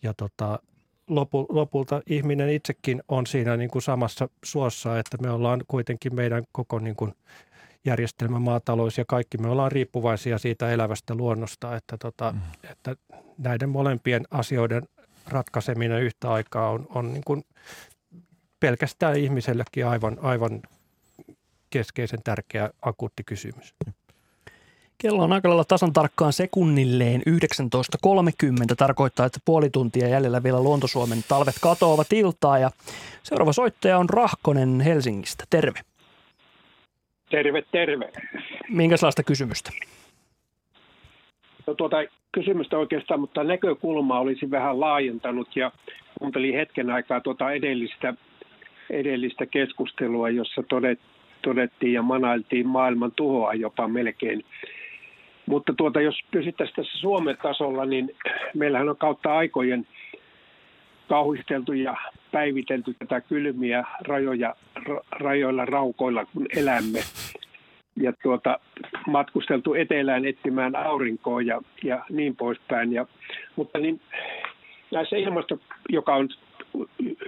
ja 0.03 0.15
tota, 0.15 0.59
lopu, 1.09 1.47
lopulta 1.49 2.03
ihminen 2.07 2.51
itsekin 2.51 3.03
on 3.09 3.27
siinä 3.27 3.57
niin 3.57 3.71
kuin 3.71 3.83
samassa 3.83 4.29
suossa, 4.45 4.99
että 4.99 5.17
me 5.21 5.31
ollaan 5.31 5.63
kuitenkin 5.69 6.15
meidän 6.15 6.45
koko 6.53 6.79
niin 6.79 6.97
kuin 6.97 7.15
järjestelmä, 7.85 8.39
maatalous 8.39 8.99
ja 8.99 9.05
kaikki 9.09 9.39
me 9.39 9.49
ollaan 9.49 9.73
riippuvaisia 9.73 10.39
siitä 10.39 10.71
elävästä 10.71 11.15
luonnosta, 11.15 11.77
että, 11.77 11.97
tota, 11.99 12.33
mm. 12.33 12.41
että 12.71 12.97
näiden 13.39 13.69
molempien 13.69 14.25
asioiden 14.31 14.83
ratkaiseminen 15.27 16.03
yhtä 16.03 16.33
aikaa 16.33 16.71
on, 16.71 16.87
on 16.95 17.13
niin 17.13 17.25
kuin 17.25 17.45
pelkästään 18.61 19.17
ihmisellekin 19.17 19.87
aivan, 19.87 20.19
aivan 20.23 20.63
keskeisen 21.71 22.23
tärkeä 22.25 22.71
akuutti 22.83 23.25
kysymys. 23.25 23.75
Kello 24.99 25.23
on 25.25 25.33
aika 25.33 25.49
lailla 25.49 25.65
tasan 25.65 25.93
tarkkaan 25.93 26.33
sekunnilleen 26.33 27.23
19.30. 27.29 28.75
Tarkoittaa, 28.77 29.27
että 29.27 29.41
puoli 29.45 29.71
tuntia 29.71 30.09
jäljellä 30.09 30.43
vielä 30.43 30.63
Luontosuomen 30.63 31.25
talvet 31.29 31.55
katoavat 31.61 32.13
iltaa. 32.13 32.59
Ja 32.59 32.71
seuraava 33.23 33.53
soittaja 33.53 33.99
on 33.99 34.11
Rahkonen 34.11 34.81
Helsingistä. 34.81 35.45
Terve. 35.51 35.81
Terve, 37.33 37.63
terve. 37.73 38.09
Minkälaista 38.69 39.23
kysymystä? 39.23 39.71
No 41.67 41.75
tuota 41.75 41.97
kysymystä 42.33 42.79
oikeastaan, 42.79 43.21
mutta 43.21 43.45
näkökulmaa 43.45 44.21
olisi 44.21 44.51
vähän 44.51 44.81
laajentanut 44.81 45.57
ja 45.57 45.73
kuuntelin 46.19 46.55
hetken 46.55 46.91
aikaa 46.91 47.21
tuota 47.21 47.53
edellistä, 47.53 48.15
edellistä 48.91 49.47
keskustelua, 49.47 50.31
jossa 50.31 50.63
todet, 50.63 51.01
todettiin 51.43 51.93
ja 51.93 52.03
manailtiin 52.03 52.67
maailman 52.67 53.13
tuhoa 53.17 53.55
jopa 53.55 53.89
melkein. 53.89 54.45
Mutta 55.47 55.73
tuota, 55.77 56.01
jos 56.01 56.21
pysyttäisiin 56.31 56.77
tässä 56.77 56.99
Suomen 56.99 57.37
tasolla, 57.43 57.85
niin 57.85 58.17
meillähän 58.55 58.89
on 58.89 58.97
kautta 58.97 59.37
aikojen 59.37 59.87
kauhisteltu 61.13 61.73
ja 61.73 61.97
päivitelty 62.31 62.95
tätä 62.99 63.21
kylmiä 63.21 63.85
rajoja, 64.01 64.55
rajoilla 65.11 65.65
raukoilla, 65.65 66.27
kun 66.27 66.47
elämme. 66.57 66.99
Ja 67.97 68.13
tuota, 68.23 68.59
matkusteltu 69.07 69.75
etelään 69.75 70.25
etsimään 70.25 70.77
aurinkoa 70.77 71.43
ja, 71.43 71.61
ja 71.85 72.05
niin 72.11 72.37
poispäin. 72.37 72.93
Ja, 72.93 73.07
mutta 73.57 73.79
niin, 73.79 74.01
näissä 74.91 75.17
ilmasto, 75.17 75.59
joka 75.89 76.15
on 76.15 76.29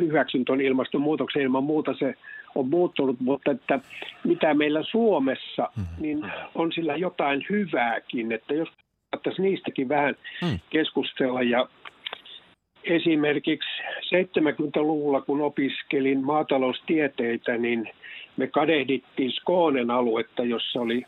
hyväksyn 0.01 0.45
tuon 0.45 0.61
ilmastonmuutoksen 0.61 1.43
ilman 1.43 1.65
muuta, 1.65 1.95
se 1.99 2.15
on 2.55 2.69
muuttunut, 2.69 3.21
mutta 3.21 3.51
että 3.51 3.81
mitä 4.25 4.55
meillä 4.55 4.83
Suomessa, 4.83 5.71
mm-hmm. 5.77 6.03
niin 6.03 6.27
on 6.55 6.73
sillä 6.73 6.97
jotain 6.97 7.47
hyvääkin, 7.51 8.33
että 8.33 8.55
jos 8.55 8.69
niistäkin 9.39 9.89
vähän 9.89 10.15
mm. 10.43 10.59
keskustella 10.71 11.43
ja 11.43 11.69
esimerkiksi 12.85 13.83
70-luvulla, 14.05 15.21
kun 15.21 15.41
opiskelin 15.41 16.25
maataloustieteitä, 16.25 17.59
niin 17.59 17.91
me 18.37 18.47
kadehdittiin 18.47 19.33
Skoonen 19.33 19.91
aluetta, 19.91 20.45
jossa 20.45 20.81
oli 20.81 21.03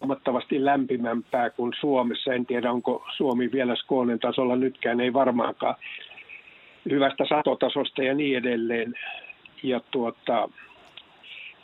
huomattavasti 0.00 0.64
lämpimämpää 0.64 1.50
kuin 1.50 1.72
Suomessa. 1.80 2.34
En 2.34 2.46
tiedä, 2.46 2.72
onko 2.72 3.04
Suomi 3.16 3.52
vielä 3.52 3.76
Skoonen 3.76 4.18
tasolla 4.18 4.56
nytkään, 4.56 5.00
ei 5.00 5.12
varmaankaan 5.12 5.74
hyvästä 6.90 7.24
satotasosta 7.28 8.02
ja 8.02 8.14
niin 8.14 8.38
edelleen. 8.38 8.94
Ja 9.62 9.80
tuota, 9.90 10.48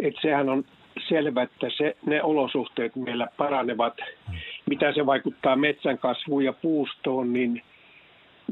et 0.01 0.15
sehän 0.23 0.49
on 0.49 0.65
selvä, 1.09 1.43
että 1.43 1.67
se, 1.77 1.97
ne 2.07 2.23
olosuhteet 2.23 2.97
meillä 2.97 3.27
paranevat. 3.37 3.95
Mitä 4.67 4.93
se 4.93 5.07
vaikuttaa 5.07 5.57
metsän 5.57 5.99
kasvuun 5.99 6.45
ja 6.45 6.53
puustoon, 6.53 7.33
niin, 7.33 7.63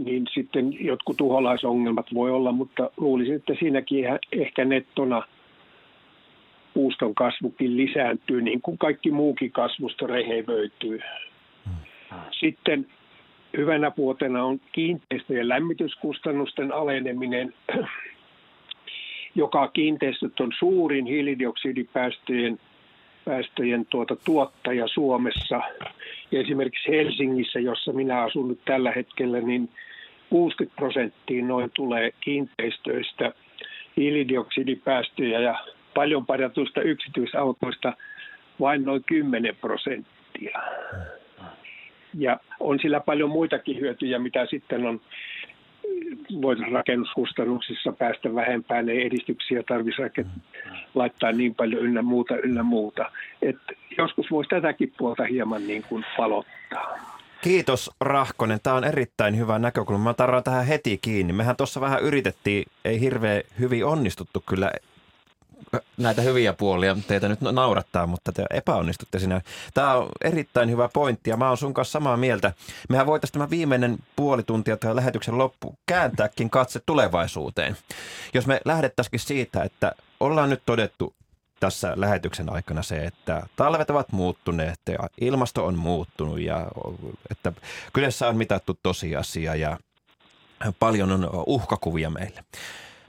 niin 0.05 0.27
sitten 0.35 0.85
jotkut 0.85 1.17
tuholaisongelmat 1.17 2.07
voi 2.15 2.31
olla, 2.31 2.53
mutta 2.53 2.91
luulisin, 2.97 3.35
että 3.35 3.55
siinäkin 3.59 4.05
ehkä 4.33 4.65
nettona 4.65 5.23
puuston 6.75 7.15
kasvukin 7.15 7.77
lisääntyy, 7.77 8.43
niin 8.43 8.63
kuin 8.63 8.79
kaikki 8.79 9.11
muukin 9.11 9.53
kasvusto 9.53 10.07
rehevöityy. 10.07 11.01
Sitten 12.41 12.87
Hyvänä 13.57 13.93
vuotena 13.97 14.45
on 14.45 14.61
kiinteistöjen 14.73 15.49
lämmityskustannusten 15.49 16.73
aleneminen, 16.73 17.55
joka 19.35 19.69
kiinteistöt 19.69 20.41
on 20.41 20.53
suurin 20.59 21.07
hiilidioksidipäästöjen 21.07 22.59
päästöjen 23.27 23.87
tuota, 23.87 24.17
tuottaja 24.17 24.89
Suomessa. 24.89 25.61
Ja 26.31 26.41
esimerkiksi 26.41 26.89
Helsingissä, 26.89 27.61
jossa 27.61 27.93
minä 27.93 28.23
asun 28.23 28.49
nyt 28.49 28.61
tällä 28.65 28.93
hetkellä, 28.97 29.41
niin 29.41 29.69
60 30.31 30.77
prosenttia 30.77 31.45
noin 31.45 31.71
tulee 31.75 32.13
kiinteistöistä 32.21 33.33
hiilidioksidipäästöjä 33.97 35.41
ja 35.41 35.59
paljon 35.95 36.27
parjatuista 36.27 36.81
yksityisautoista 36.83 37.93
vain 38.61 38.85
noin 38.85 39.05
10 39.07 39.57
prosenttia. 39.57 40.63
Ja 42.19 42.41
on 42.61 42.79
sillä 42.79 43.01
paljon 43.01 43.31
muitakin 43.31 43.81
hyötyjä, 43.81 44.19
mitä 44.19 44.47
sitten 44.47 44.87
on 44.87 45.01
voisi 46.43 46.63
rakennuskustannuksissa 46.73 47.93
päästä 47.93 48.35
vähempään, 48.35 48.89
ei 48.89 49.07
edistyksiä 49.07 49.63
tarvitsisi 49.69 50.27
laittaa 50.95 51.33
niin 51.33 51.55
paljon 51.55 51.83
ynnä 51.83 52.03
muuta, 52.03 52.37
ynnä 52.37 52.63
muuta. 52.63 53.11
Et 53.43 53.57
joskus 53.99 54.31
voisi 54.31 54.51
tätäkin 54.51 54.93
puolta 54.99 55.25
hieman 55.25 55.67
niin 55.67 55.83
kuin 55.89 56.05
palottaa. 56.17 56.99
Kiitos 57.43 57.91
Rahkonen. 58.01 58.59
Tämä 58.63 58.77
on 58.77 58.85
erittäin 58.85 59.39
hyvä 59.39 59.59
näkökulma. 59.59 60.05
Mä 60.05 60.15
tarvitsen 60.15 60.45
tähän 60.45 60.67
heti 60.67 60.99
kiinni. 61.03 61.33
Mehän 61.33 61.57
tuossa 61.57 61.81
vähän 61.81 62.03
yritettiin, 62.03 62.65
ei 62.85 63.01
hirveän 63.01 63.43
hyvin 63.61 63.85
onnistuttu 63.85 64.43
kyllä 64.47 64.71
näitä 65.97 66.23
hyviä 66.23 66.53
puolia 66.53 66.97
teitä 67.07 67.29
nyt 67.29 67.41
naurattaa, 67.41 68.07
mutta 68.07 68.33
te 68.33 68.45
epäonnistutte 68.51 69.19
siinä. 69.19 69.41
Tämä 69.75 69.95
on 69.95 70.09
erittäin 70.25 70.71
hyvä 70.71 70.89
pointti 70.93 71.31
ja 71.31 71.37
mä 71.37 71.49
oon 71.49 71.57
sun 71.57 71.75
kanssa 71.75 71.93
samaa 71.93 72.17
mieltä. 72.17 72.53
Mehän 72.89 73.07
voitaisiin 73.07 73.33
tämä 73.33 73.51
viimeinen 73.51 73.99
puoli 74.17 74.43
tuntia 74.43 74.77
tai 74.77 74.97
lähetyksen 74.97 75.39
loppu 75.39 75.75
kääntääkin 75.87 76.51
katse 76.51 76.81
tulevaisuuteen. 76.87 77.77
Jos 78.35 78.47
me 78.47 78.61
lähdettäisikin 78.65 79.21
siitä, 79.21 79.63
että 79.63 79.93
ollaan 80.21 80.51
nyt 80.51 80.63
todettu 80.67 81.15
tässä 81.61 81.93
lähetyksen 81.97 82.53
aikana 82.53 82.83
se, 82.83 83.05
että 83.05 83.47
talvet 83.57 83.91
ovat 83.91 84.13
muuttuneet 84.13 84.81
ja 84.89 84.99
ilmasto 85.21 85.67
on 85.67 85.79
muuttunut 85.79 86.41
ja 86.41 86.67
että 87.31 87.53
kyseessä 87.93 88.29
on 88.29 88.37
mitattu 88.37 88.79
tosiasia 88.83 89.55
ja 89.55 89.79
paljon 90.79 91.13
on 91.13 91.31
uhkakuvia 91.47 92.11
meille. 92.11 92.45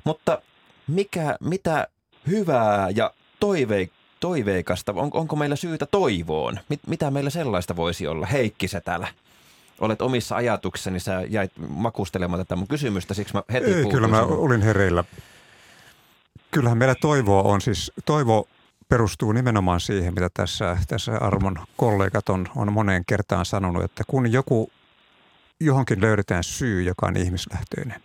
Mutta 0.03 0.41
mikä, 0.87 1.37
mitä 1.41 1.87
hyvää 2.27 2.89
ja 2.95 3.11
toive, 3.39 3.89
toiveikasta? 4.19 4.93
On, 4.95 5.09
onko 5.13 5.35
meillä 5.35 5.55
syytä 5.55 5.85
toivoon? 5.85 6.59
Mit, 6.69 6.79
mitä 6.87 7.11
meillä 7.11 7.29
sellaista 7.29 7.75
voisi 7.75 8.07
olla? 8.07 8.25
Heikki 8.25 8.67
se 8.67 8.81
täällä. 8.81 9.07
Olet 9.79 10.01
omissa 10.01 10.35
ajatuksissani, 10.35 10.99
sä 10.99 11.23
jäit 11.29 11.51
makustelemaan 11.67 12.39
tätä 12.39 12.55
mun 12.55 12.67
kysymystä, 12.67 13.13
siksi 13.13 13.33
mä 13.33 13.43
heti 13.53 13.73
Ei, 13.73 13.85
Kyllä 13.85 14.07
mä 14.07 14.21
olin 14.21 14.61
hereillä. 14.61 15.03
Kyllähän 16.51 16.77
meillä 16.77 16.95
toivoa 16.95 17.43
on, 17.43 17.61
siis 17.61 17.91
toivo 18.05 18.47
perustuu 18.89 19.31
nimenomaan 19.31 19.79
siihen, 19.79 20.13
mitä 20.13 20.29
tässä, 20.33 20.77
tässä 20.87 21.17
armon 21.17 21.55
kollegat 21.77 22.29
on, 22.29 22.47
on 22.55 22.73
moneen 22.73 23.03
kertaan 23.05 23.45
sanonut, 23.45 23.83
että 23.83 24.03
kun 24.07 24.31
joku 24.31 24.71
johonkin 25.59 26.01
löydetään 26.01 26.43
syy, 26.43 26.83
joka 26.83 27.05
on 27.05 27.17
ihmislähtöinen, 27.17 28.01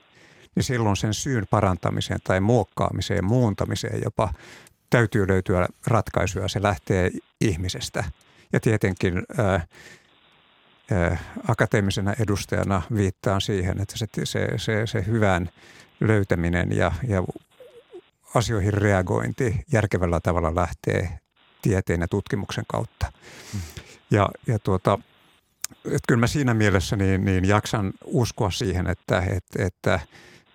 niin 0.54 0.64
silloin 0.64 0.96
sen 0.96 1.14
syyn 1.14 1.46
parantamiseen 1.50 2.20
tai 2.24 2.40
muokkaamiseen, 2.40 3.24
muuntamiseen 3.24 4.00
jopa 4.04 4.32
täytyy 4.90 5.28
löytyä 5.28 5.68
ratkaisuja. 5.86 6.48
Se 6.48 6.62
lähtee 6.62 7.10
ihmisestä. 7.40 8.04
Ja 8.52 8.60
tietenkin 8.60 9.22
ää, 9.38 9.66
ää, 10.90 11.16
akateemisena 11.48 12.14
edustajana 12.20 12.82
viittaan 12.94 13.40
siihen, 13.40 13.80
että 13.80 13.98
se, 13.98 14.06
se, 14.24 14.48
se, 14.56 14.86
se 14.86 15.06
hyvän 15.06 15.50
löytäminen 16.00 16.76
ja, 16.76 16.92
ja 17.08 17.24
asioihin 18.34 18.74
reagointi 18.74 19.64
järkevällä 19.72 20.20
tavalla 20.20 20.54
lähtee 20.54 21.18
tieteen 21.62 22.00
ja 22.00 22.08
tutkimuksen 22.08 22.64
kautta. 22.68 23.12
Mm. 23.54 23.60
Ja, 24.10 24.28
ja 24.46 24.58
tuota, 24.58 24.98
että 25.84 26.06
kyllä 26.08 26.20
mä 26.20 26.26
siinä 26.26 26.54
mielessä 26.54 26.96
niin, 26.96 27.24
niin 27.24 27.44
jaksan 27.44 27.92
uskoa 28.04 28.50
siihen, 28.50 28.86
että, 28.86 29.18
että, 29.20 29.66
että 29.66 30.00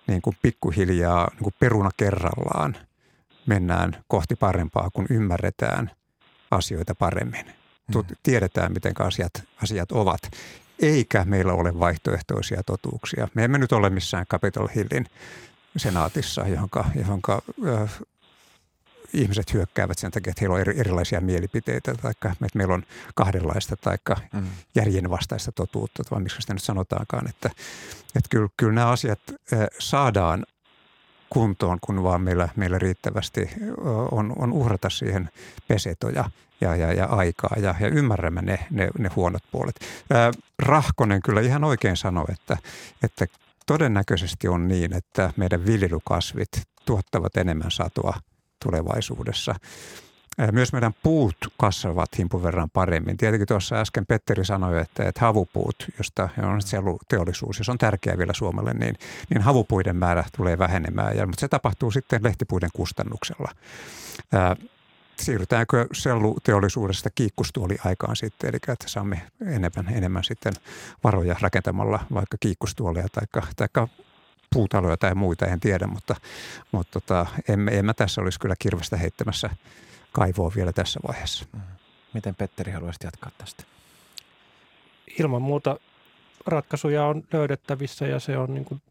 niin 0.08 0.22
kuin 0.22 0.36
pikkuhiljaa 0.42 1.28
niin 1.30 1.42
kuin 1.42 1.54
peruna 1.60 1.90
kerrallaan 1.96 2.76
mennään 3.46 4.04
kohti 4.08 4.36
parempaa, 4.36 4.90
kun 4.90 5.06
ymmärretään 5.10 5.90
asioita 6.50 6.94
paremmin. 6.94 7.46
Mm. 7.46 8.04
Tiedetään, 8.22 8.72
miten 8.72 8.92
asiat, 8.98 9.32
asiat 9.62 9.92
ovat, 9.92 10.20
eikä 10.82 11.24
meillä 11.24 11.52
ole 11.52 11.78
vaihtoehtoisia 11.78 12.62
totuuksia. 12.62 13.28
Me 13.34 13.44
emme 13.44 13.58
nyt 13.58 13.72
ole 13.72 13.90
missään 13.90 14.26
Capitol 14.26 14.68
Hillin 14.74 15.06
senaatissa, 15.76 16.48
johonka, 16.48 16.84
johonka 16.94 17.42
ihmiset 19.12 19.54
hyökkäävät 19.54 19.98
sen 19.98 20.10
takia, 20.10 20.30
että 20.30 20.40
heillä 20.40 20.54
on 20.54 20.60
eri, 20.60 20.80
erilaisia 20.80 21.20
mielipiteitä, 21.20 21.94
tai 21.94 22.10
että 22.10 22.36
meillä 22.54 22.74
on 22.74 22.82
kahdenlaista 23.14 23.76
tai 23.76 23.96
mm. 24.32 24.46
järjenvastaista 24.74 25.52
totuutta, 25.52 26.02
vai 26.10 26.20
miksi 26.20 26.40
sitä 26.40 26.54
nyt 26.54 26.62
sanotaankaan. 26.62 27.28
Että, 27.28 27.50
että 28.16 28.28
kyllä, 28.30 28.48
kyllä 28.56 28.72
nämä 28.72 28.88
asiat 28.88 29.20
saadaan 29.78 30.46
kuntoon, 31.30 31.78
kun 31.80 32.02
vaan 32.02 32.20
meillä, 32.20 32.48
meillä 32.56 32.78
riittävästi 32.78 33.50
on, 34.10 34.32
on 34.38 34.52
uhrata 34.52 34.90
siihen 34.90 35.30
pesetoja 35.68 36.30
ja, 36.60 36.76
ja, 36.76 36.92
ja 36.92 37.06
aikaa 37.06 37.56
ja, 37.60 37.74
ja 37.80 37.88
ymmärrämme 37.88 38.42
ne, 38.42 38.58
ne, 38.70 38.88
ne 38.98 39.10
huonot 39.16 39.42
puolet. 39.52 39.80
Ää, 40.10 40.32
Rahkonen 40.58 41.22
kyllä 41.22 41.40
ihan 41.40 41.64
oikein 41.64 41.96
sanoi, 41.96 42.24
että, 42.28 42.56
että 43.02 43.26
todennäköisesti 43.66 44.48
on 44.48 44.68
niin, 44.68 44.92
että 44.92 45.32
meidän 45.36 45.66
viljelykasvit 45.66 46.50
tuottavat 46.84 47.36
enemmän 47.36 47.70
satoa 47.70 48.20
tulevaisuudessa. 48.64 49.54
Myös 50.52 50.72
meidän 50.72 50.94
puut 51.02 51.36
kasvavat 51.56 52.18
himpun 52.18 52.42
verran 52.42 52.70
paremmin. 52.70 53.16
Tietenkin 53.16 53.48
tuossa 53.48 53.76
äsken 53.76 54.06
Petteri 54.06 54.44
sanoi, 54.44 54.80
että, 54.80 55.08
että 55.08 55.20
havupuut, 55.20 55.76
josta 55.98 56.28
on 56.42 56.60
teollisuus, 57.08 57.58
jos 57.58 57.68
on 57.68 57.78
tärkeää 57.78 58.18
vielä 58.18 58.32
Suomelle, 58.32 58.74
niin, 58.74 58.96
niin 59.30 59.42
havupuiden 59.42 59.96
määrä 59.96 60.24
tulee 60.36 60.58
vähenemään. 60.58 61.16
Ja, 61.16 61.26
mutta 61.26 61.40
se 61.40 61.48
tapahtuu 61.48 61.90
sitten 61.90 62.24
lehtipuiden 62.24 62.70
kustannuksella. 62.72 63.50
Ää, 64.32 64.56
siirrytäänkö 65.20 65.86
selluteollisuudesta 65.92 67.10
kiikkustuoli-aikaan 67.10 68.16
sitten, 68.16 68.50
eli 68.50 68.56
että 68.56 68.88
saamme 68.88 69.22
enemmän, 69.46 69.94
enemmän 69.94 70.24
sitten 70.24 70.52
varoja 71.04 71.36
rakentamalla 71.40 72.00
vaikka 72.14 72.36
kiikkustuoleja 72.40 73.08
tai, 73.12 73.44
tai 73.56 73.86
puutaloja 74.54 74.96
tai 74.96 75.14
muita, 75.14 75.46
en 75.46 75.60
tiedä, 75.60 75.86
mutta, 75.86 76.16
mutta 76.72 77.00
tota, 77.00 77.26
en, 77.48 77.68
en 77.68 77.84
mä 77.84 77.94
tässä 77.94 78.20
olisi 78.20 78.40
kyllä 78.40 78.54
kirvestä 78.58 78.96
heittämässä 78.96 79.50
kaivoa 80.12 80.52
vielä 80.56 80.72
tässä 80.72 81.00
vaiheessa. 81.08 81.44
Mm-hmm. 81.52 81.68
Miten 82.14 82.34
Petteri 82.34 82.72
haluaisit 82.72 83.02
jatkaa 83.04 83.30
tästä? 83.38 83.64
Ilman 85.18 85.42
muuta 85.42 85.76
ratkaisuja 86.46 87.04
on 87.04 87.24
löydettävissä 87.32 88.06
ja 88.06 88.20
se 88.20 88.38
on 88.38 88.54
niin 88.54 88.64
kuin 88.64 88.82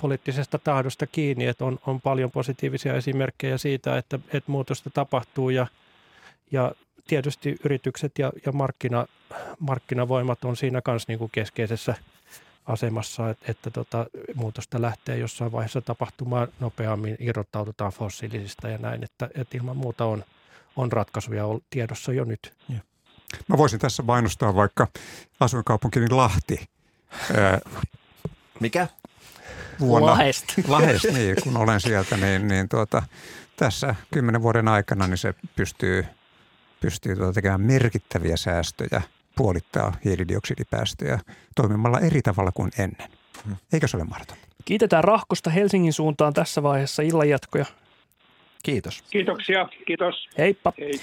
poliittisesta 0.00 0.58
tahdosta 0.58 1.06
kiinni, 1.06 1.46
että 1.46 1.64
on, 1.64 1.78
on 1.86 2.00
paljon 2.00 2.30
positiivisia 2.30 2.94
esimerkkejä 2.94 3.58
siitä, 3.58 3.98
että, 3.98 4.18
että 4.32 4.50
muutosta 4.50 4.90
tapahtuu 4.90 5.50
ja, 5.50 5.66
ja 6.50 6.72
tietysti 7.06 7.56
yritykset 7.64 8.18
ja, 8.18 8.32
ja 8.46 8.52
markkina, 8.52 9.06
markkinavoimat 9.58 10.44
on 10.44 10.56
siinä 10.56 10.80
kanssa 10.82 11.12
niin 11.12 11.18
kuin 11.18 11.30
keskeisessä 11.30 11.94
asemassa, 12.68 13.30
että, 13.30 13.52
että 13.52 13.70
tota, 13.70 14.06
muutosta 14.34 14.82
lähtee 14.82 15.18
jossain 15.18 15.52
vaiheessa 15.52 15.80
tapahtumaan 15.80 16.48
nopeammin, 16.60 17.16
irrottaututaan 17.18 17.92
fossiilisista 17.92 18.68
ja 18.68 18.78
näin, 18.78 19.04
että, 19.04 19.30
että 19.34 19.56
ilman 19.56 19.76
muuta 19.76 20.04
on, 20.04 20.24
on 20.76 20.92
ratkaisuja 20.92 21.44
tiedossa 21.70 22.12
jo 22.12 22.24
nyt. 22.24 22.54
Ja. 22.68 22.78
Mä 23.48 23.58
voisin 23.58 23.78
tässä 23.78 24.02
mainostaa 24.02 24.54
vaikka 24.54 24.88
asuinkaupunkini 25.40 26.10
Lahti. 26.10 26.68
Mikä? 28.60 28.88
vuonna. 29.80 30.10
Lahest. 30.10 30.44
Lahest, 30.68 31.04
niin, 31.12 31.36
kun 31.42 31.56
olen 31.56 31.80
sieltä, 31.80 32.16
niin, 32.16 32.48
niin 32.48 32.68
tuota, 32.68 33.02
tässä 33.56 33.94
kymmenen 34.10 34.42
vuoden 34.42 34.68
aikana 34.68 35.06
niin 35.06 35.18
se 35.18 35.34
pystyy, 35.56 36.06
pystyy 36.80 37.16
tuota 37.16 37.32
tekemään 37.32 37.60
merkittäviä 37.60 38.36
säästöjä, 38.36 39.02
puolittaa 39.38 39.92
hiilidioksidipäästöjä 40.04 41.18
toimimalla 41.56 42.00
eri 42.00 42.22
tavalla 42.22 42.52
kuin 42.52 42.70
ennen. 42.78 43.10
Hmm. 43.44 43.56
Eikö 43.72 43.88
se 43.88 43.96
ole 43.96 44.04
mahdotonta? 44.04 44.48
Kiitetään 44.64 45.04
Rahkosta 45.04 45.50
Helsingin 45.50 45.92
suuntaan 45.92 46.32
tässä 46.32 46.62
vaiheessa 46.62 47.02
illanjatkoja. 47.02 47.64
Kiitos. 48.62 49.04
Kiitoksia. 49.10 49.68
Kiitos. 49.86 50.28
Heippa. 50.38 50.72
Hei. 50.80 51.00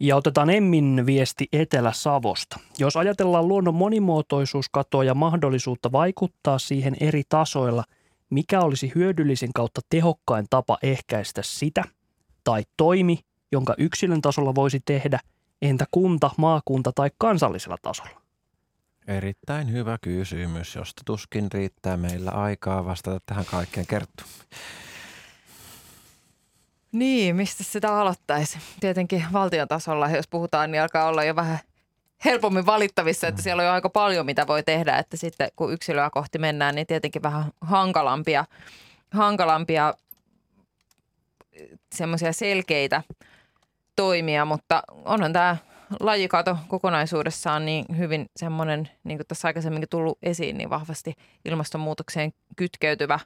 Ja 0.00 0.16
otetaan 0.16 0.50
Emmin 0.50 1.02
viesti 1.06 1.48
Etelä-Savosta. 1.52 2.60
Jos 2.78 2.96
ajatellaan 2.96 3.48
luonnon 3.48 3.74
monimuotoisuuskatoa 3.74 5.04
ja 5.04 5.14
mahdollisuutta 5.14 5.92
vaikuttaa 5.92 6.58
siihen 6.58 6.96
eri 7.00 7.22
tasoilla– 7.28 7.84
mikä 8.30 8.60
olisi 8.60 8.92
hyödyllisen 8.94 9.52
kautta 9.54 9.80
tehokkain 9.90 10.46
tapa 10.50 10.78
ehkäistä 10.82 11.42
sitä, 11.44 11.84
tai 12.44 12.62
toimi, 12.76 13.18
jonka 13.52 13.74
yksilön 13.78 14.20
tasolla 14.20 14.54
voisi 14.54 14.80
tehdä, 14.84 15.20
entä 15.62 15.86
kunta, 15.90 16.30
maakunta 16.36 16.92
tai 16.94 17.10
kansallisella 17.18 17.76
tasolla? 17.82 18.20
Erittäin 19.06 19.72
hyvä 19.72 19.98
kysymys, 20.00 20.74
josta 20.74 21.02
tuskin 21.06 21.52
riittää 21.52 21.96
meillä 21.96 22.30
aikaa 22.30 22.84
vastata 22.84 23.20
tähän 23.26 23.44
kaikkeen 23.44 23.86
kerttu. 23.86 24.24
Niin, 26.92 27.36
mistä 27.36 27.64
sitä 27.64 27.98
aloittaisi? 27.98 28.58
Tietenkin 28.80 29.24
valtion 29.32 29.68
tasolla, 29.68 30.10
jos 30.10 30.28
puhutaan, 30.28 30.70
niin 30.70 30.82
alkaa 30.82 31.08
olla 31.08 31.24
jo 31.24 31.36
vähän 31.36 31.58
helpommin 32.24 32.66
valittavissa, 32.66 33.28
että 33.28 33.42
siellä 33.42 33.60
on 33.60 33.66
jo 33.66 33.72
aika 33.72 33.90
paljon, 33.90 34.26
mitä 34.26 34.46
voi 34.46 34.62
tehdä, 34.62 34.98
että 34.98 35.16
sitten 35.16 35.50
kun 35.56 35.72
yksilöä 35.72 36.10
kohti 36.10 36.38
mennään, 36.38 36.74
niin 36.74 36.86
tietenkin 36.86 37.22
vähän 37.22 37.44
hankalampia, 37.60 38.44
hankalampia 39.10 39.94
semmoisia 41.94 42.32
selkeitä 42.32 43.02
toimia, 43.96 44.44
mutta 44.44 44.82
onhan 45.04 45.32
tämä 45.32 45.56
lajikato 46.00 46.56
kokonaisuudessaan 46.68 47.66
niin 47.66 47.84
hyvin 47.98 48.26
semmoinen, 48.36 48.88
niin 49.04 49.18
kuin 49.18 49.26
tässä 49.26 49.48
aikaisemminkin 49.48 49.88
tullut 49.88 50.18
esiin, 50.22 50.58
niin 50.58 50.70
vahvasti 50.70 51.14
ilmastonmuutokseen 51.44 52.32
kytkeytyvä 52.56 53.18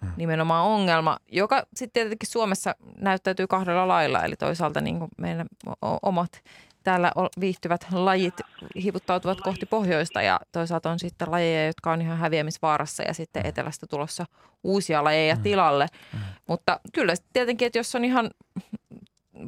hmm. 0.00 0.12
nimenomaan 0.16 0.66
ongelma, 0.66 1.18
joka 1.32 1.66
sitten 1.74 1.92
tietenkin 1.92 2.30
Suomessa 2.30 2.74
näyttäytyy 3.00 3.46
kahdella 3.46 3.88
lailla. 3.88 4.24
Eli 4.24 4.36
toisaalta 4.36 4.80
niin 4.80 4.98
kuin 4.98 5.10
meidän 5.18 5.46
omat 6.02 6.42
täällä 6.82 7.12
viihtyvät 7.40 7.86
lajit 7.92 8.34
hivuttautuvat 8.82 9.40
kohti 9.40 9.66
pohjoista 9.66 10.22
ja 10.22 10.40
toisaalta 10.52 10.90
on 10.90 10.98
sitten 10.98 11.30
lajeja, 11.30 11.66
jotka 11.66 11.92
on 11.92 12.02
ihan 12.02 12.18
häviämisvaarassa 12.18 13.02
ja 13.02 13.14
sitten 13.14 13.42
hmm. 13.42 13.48
etelästä 13.48 13.86
tulossa 13.86 14.26
uusia 14.64 15.04
lajeja 15.04 15.34
mm. 15.34 15.42
tilalle. 15.42 15.86
Mm. 16.12 16.18
Mutta 16.46 16.80
kyllä 16.92 17.14
tietenkin, 17.32 17.66
että 17.66 17.78
jos 17.78 17.94
on 17.94 18.04
ihan 18.04 18.30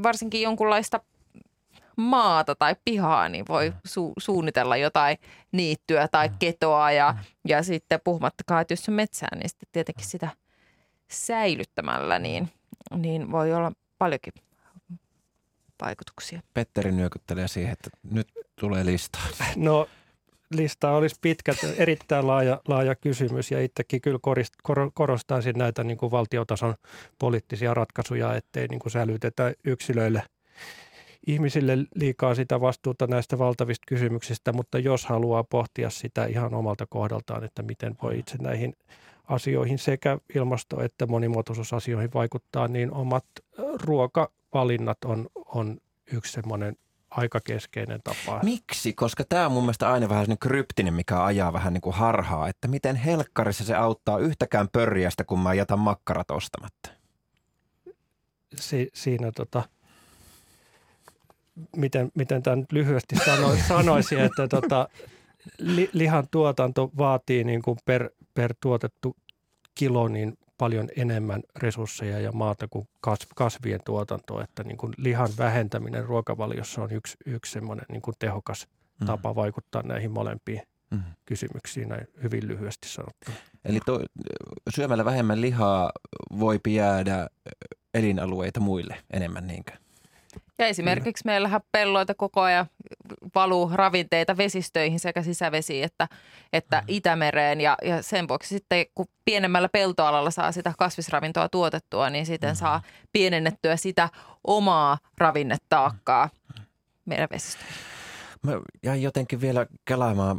varsinkin 0.02 0.42
jonkunlaista 0.42 1.00
maata 1.96 2.54
tai 2.54 2.76
pihaa, 2.84 3.28
niin 3.28 3.44
voi 3.48 3.72
su- 3.88 4.12
suunnitella 4.18 4.76
jotain 4.76 5.18
niittyä 5.52 6.08
tai 6.08 6.28
mm. 6.28 6.34
ketoa 6.38 6.92
ja, 6.92 7.12
mm. 7.12 7.18
ja 7.48 7.62
sitten 7.62 8.00
puhumattakaan, 8.04 8.62
että 8.62 8.72
jos 8.72 8.88
on 8.88 8.94
metsää, 8.94 9.28
niin 9.34 9.48
sitten 9.48 9.68
tietenkin 9.72 10.06
sitä 10.06 10.28
säilyttämällä 11.10 12.18
niin, 12.18 12.48
niin 12.96 13.32
voi 13.32 13.54
olla 13.54 13.72
paljonkin 13.98 14.32
vaikutuksia. 15.82 16.40
Petteri 16.54 16.92
nyökyttelee 16.92 17.48
siihen, 17.48 17.72
että 17.72 17.90
nyt 18.10 18.28
tulee 18.60 18.86
lista. 18.86 19.18
No 19.56 19.88
lista 20.50 20.90
olisi 20.90 21.16
pitkä, 21.20 21.54
erittäin 21.76 22.26
laaja, 22.26 22.60
laaja 22.68 22.94
kysymys. 22.94 23.50
Ja 23.50 23.60
itsekin 23.60 24.00
kyllä 24.00 24.18
korist, 24.22 24.54
kor, 24.62 24.90
korostaisin 24.94 25.58
näitä 25.58 25.84
niin 25.84 25.98
kuin 25.98 26.10
valtiotason 26.10 26.74
poliittisia 27.18 27.74
ratkaisuja, 27.74 28.34
ettei 28.34 28.68
niin 28.68 28.80
kuin 28.80 28.92
sälytetä 28.92 29.52
yksilöille– 29.64 30.22
ihmisille 31.26 31.78
liikaa 31.94 32.34
sitä 32.34 32.60
vastuuta 32.60 33.06
näistä 33.06 33.38
valtavista 33.38 33.84
kysymyksistä, 33.88 34.52
mutta 34.52 34.78
jos 34.78 35.06
haluaa 35.06 35.44
pohtia 35.44 35.90
sitä 35.90 36.26
ihan 36.26 36.54
omalta 36.54 36.86
kohdaltaan, 36.86 37.44
että 37.44 37.62
miten 37.62 37.96
voi 38.02 38.18
itse 38.18 38.36
näihin 38.40 38.76
asioihin 39.24 39.78
sekä 39.78 40.18
ilmasto- 40.34 40.82
että 40.82 41.06
monimuotoisuusasioihin 41.06 42.10
vaikuttaa, 42.14 42.68
niin 42.68 42.92
omat 42.92 43.24
ruokavalinnat 43.82 44.98
on, 45.04 45.26
on 45.34 45.78
yksi 46.12 46.32
semmoinen 46.32 46.76
aika 47.10 47.40
keskeinen 47.44 48.00
tapa. 48.04 48.40
Miksi? 48.42 48.92
Koska 48.92 49.24
tämä 49.28 49.46
on 49.46 49.52
mun 49.52 49.62
mielestä 49.62 49.92
aina 49.92 50.08
vähän 50.08 50.38
kryptinen, 50.40 50.94
mikä 50.94 51.24
ajaa 51.24 51.52
vähän 51.52 51.72
niin 51.72 51.80
kuin 51.80 51.96
harhaa, 51.96 52.48
että 52.48 52.68
miten 52.68 52.96
helkkarissa 52.96 53.64
se 53.64 53.74
auttaa 53.74 54.18
yhtäkään 54.18 54.68
pörjästä, 54.72 55.24
kun 55.24 55.40
mä 55.40 55.54
jätän 55.54 55.78
makkarat 55.78 56.30
ostamatta. 56.30 56.90
Si- 58.56 58.90
siinä 58.94 59.32
tota, 59.32 59.62
miten, 61.76 62.10
miten 62.14 62.42
tämän 62.42 62.66
lyhyesti 62.72 63.16
sano, 63.16 63.56
sanoisi, 63.68 64.20
että 64.20 64.48
tota, 64.48 64.88
li, 65.58 65.90
lihan 65.92 66.28
tuotanto 66.30 66.90
vaatii 66.98 67.44
niin 67.44 67.62
kuin 67.62 67.78
per, 67.84 68.10
per 68.34 68.54
tuotettu 68.60 69.16
kilo 69.74 70.08
niin 70.08 70.38
paljon 70.60 70.88
enemmän 70.96 71.42
resursseja 71.56 72.20
ja 72.20 72.32
maata 72.32 72.68
kuin 72.68 72.88
kasvien 73.34 73.80
tuotanto, 73.84 74.40
että 74.40 74.64
niin 74.64 74.76
kuin 74.76 74.92
lihan 74.96 75.28
vähentäminen 75.38 76.04
ruokavaliossa 76.04 76.82
on 76.82 76.92
yksi, 76.92 77.16
yksi 77.26 77.52
semmoinen 77.52 77.86
niin 77.88 78.02
kuin 78.02 78.14
tehokas 78.18 78.68
mm. 79.00 79.06
tapa 79.06 79.34
vaikuttaa 79.34 79.82
näihin 79.82 80.10
molempiin 80.10 80.62
mm. 80.90 81.02
kysymyksiin 81.24 81.88
näin 81.88 82.06
hyvin 82.22 82.48
lyhyesti 82.48 82.88
sanottuna. 82.88 83.36
Eli 83.64 83.80
to, 83.86 84.00
syömällä 84.74 85.04
vähemmän 85.04 85.40
lihaa 85.40 85.92
voi 86.38 86.60
jäädä 86.68 87.26
elinalueita 87.94 88.60
muille 88.60 88.96
enemmän 89.10 89.46
niinkö? 89.46 89.72
Ja 90.60 90.66
esimerkiksi 90.66 91.24
Kyllä. 91.24 91.32
meillähän 91.32 91.60
pelloita 91.72 92.14
koko 92.14 92.40
ajan 92.40 92.66
valuu 93.34 93.70
ravinteita 93.74 94.36
vesistöihin 94.36 95.00
sekä 95.00 95.22
sisävesiin 95.22 95.84
että, 95.84 96.08
että 96.52 96.80
mm. 96.80 96.84
Itämereen. 96.88 97.60
Ja, 97.60 97.76
ja 97.84 98.02
sen 98.02 98.28
vuoksi 98.28 98.48
sitten, 98.48 98.86
kun 98.94 99.06
pienemmällä 99.24 99.68
peltoalalla 99.68 100.30
saa 100.30 100.52
sitä 100.52 100.72
kasvisravintoa 100.78 101.48
tuotettua, 101.48 102.10
niin 102.10 102.26
sitten 102.26 102.50
mm. 102.50 102.56
saa 102.56 102.82
pienennettyä 103.12 103.76
sitä 103.76 104.08
omaa 104.44 104.98
ravinnetaakkaa 105.18 106.28
mm. 106.58 106.64
meidän 107.04 107.28
vesistöihin. 107.32 107.74
Mä 108.42 108.52
jäin 108.82 109.02
jotenkin 109.02 109.40
vielä 109.40 109.66
kelaamaan 109.84 110.38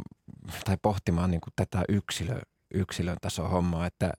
tai 0.64 0.76
pohtimaan 0.82 1.30
niin 1.30 1.40
kuin 1.40 1.52
tätä 1.56 1.82
yksilö, 1.88 2.40
yksilön 2.74 3.16
tason 3.20 3.50
hommaa, 3.50 3.86
että 3.86 4.12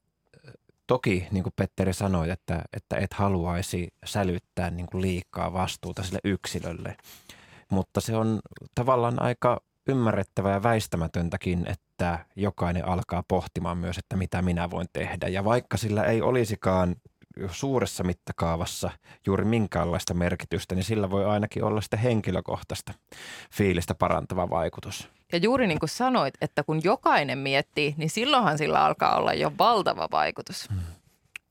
Toki, 0.87 1.27
niin 1.31 1.43
kuin 1.43 1.53
Petteri 1.55 1.93
sanoi, 1.93 2.29
että, 2.29 2.61
että 2.77 2.97
et 2.97 3.13
haluaisi 3.13 3.87
sälyttää 4.05 4.69
niin 4.69 4.87
kuin 4.91 5.01
liikaa 5.01 5.53
vastuuta 5.53 6.03
sille 6.03 6.19
yksilölle, 6.23 6.97
mutta 7.69 8.01
se 8.01 8.15
on 8.15 8.39
tavallaan 8.75 9.21
aika 9.21 9.61
ymmärrettävää 9.87 10.53
ja 10.53 10.63
väistämätöntäkin, 10.63 11.67
että 11.67 12.25
jokainen 12.35 12.87
alkaa 12.87 13.23
pohtimaan 13.27 13.77
myös, 13.77 13.97
että 13.97 14.15
mitä 14.15 14.41
minä 14.41 14.71
voin 14.71 14.87
tehdä. 14.93 15.27
Ja 15.27 15.43
vaikka 15.43 15.77
sillä 15.77 16.03
ei 16.03 16.21
olisikaan 16.21 16.95
suuressa 17.51 18.03
mittakaavassa 18.03 18.89
juuri 19.25 19.45
minkäänlaista 19.45 20.13
merkitystä, 20.13 20.75
niin 20.75 20.83
sillä 20.83 21.09
voi 21.09 21.25
ainakin 21.25 21.63
olla 21.63 21.81
sitä 21.81 21.97
henkilökohtaista 21.97 22.93
fiilistä 23.53 23.95
parantava 23.95 24.49
vaikutus. 24.49 25.09
Ja 25.31 25.37
juuri 25.37 25.67
niin 25.67 25.79
kuin 25.79 25.89
sanoit, 25.89 26.33
että 26.41 26.63
kun 26.63 26.81
jokainen 26.83 27.37
miettii, 27.37 27.95
niin 27.97 28.09
silloinhan 28.09 28.57
sillä 28.57 28.85
alkaa 28.85 29.17
olla 29.17 29.33
jo 29.33 29.51
valtava 29.59 30.07
vaikutus. 30.11 30.69
Hmm. 30.69 30.79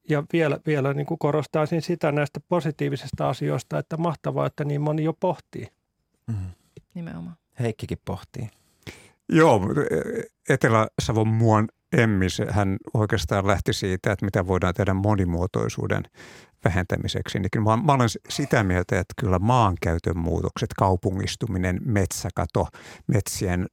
Ja 0.09 0.25
vielä, 0.33 0.59
vielä 0.67 0.95
niin 0.95 1.07
kuin 1.07 1.19
korostaisin 1.19 1.83
sitä 1.83 2.13
näistä 2.13 2.41
positiivisista 2.49 3.29
asioista, 3.29 3.79
että 3.79 3.97
mahtavaa, 3.97 4.47
että 4.47 4.65
niin 4.65 4.81
moni 4.81 5.05
jo 5.05 5.13
pohtii. 5.13 5.67
Mm. 6.27 6.51
Nimenomaan. 6.95 7.37
Heikkikin 7.61 7.99
pohtii. 8.05 8.49
Joo, 9.29 9.61
Etelä-Savon 10.49 11.29
muon 11.29 11.69
Emmis, 11.93 12.43
hän 12.51 12.77
oikeastaan 12.95 13.47
lähti 13.47 13.73
siitä, 13.73 14.13
että 14.13 14.25
mitä 14.25 14.47
voidaan 14.47 14.75
tehdä 14.75 14.95
monimuotoisuuden 14.95 16.03
vähentämiseksi. 16.65 17.39
Niin 17.39 17.51
kyllä 17.51 17.65
mä, 17.65 17.83
mä 17.83 17.93
olen 17.93 18.09
sitä 18.29 18.63
mieltä, 18.63 19.01
että 19.01 19.15
kyllä 19.21 19.39
maankäytön 19.39 20.19
muutokset, 20.19 20.71
kaupungistuminen, 20.77 21.81
metsäkato, 21.85 22.69
metsien 23.07 23.67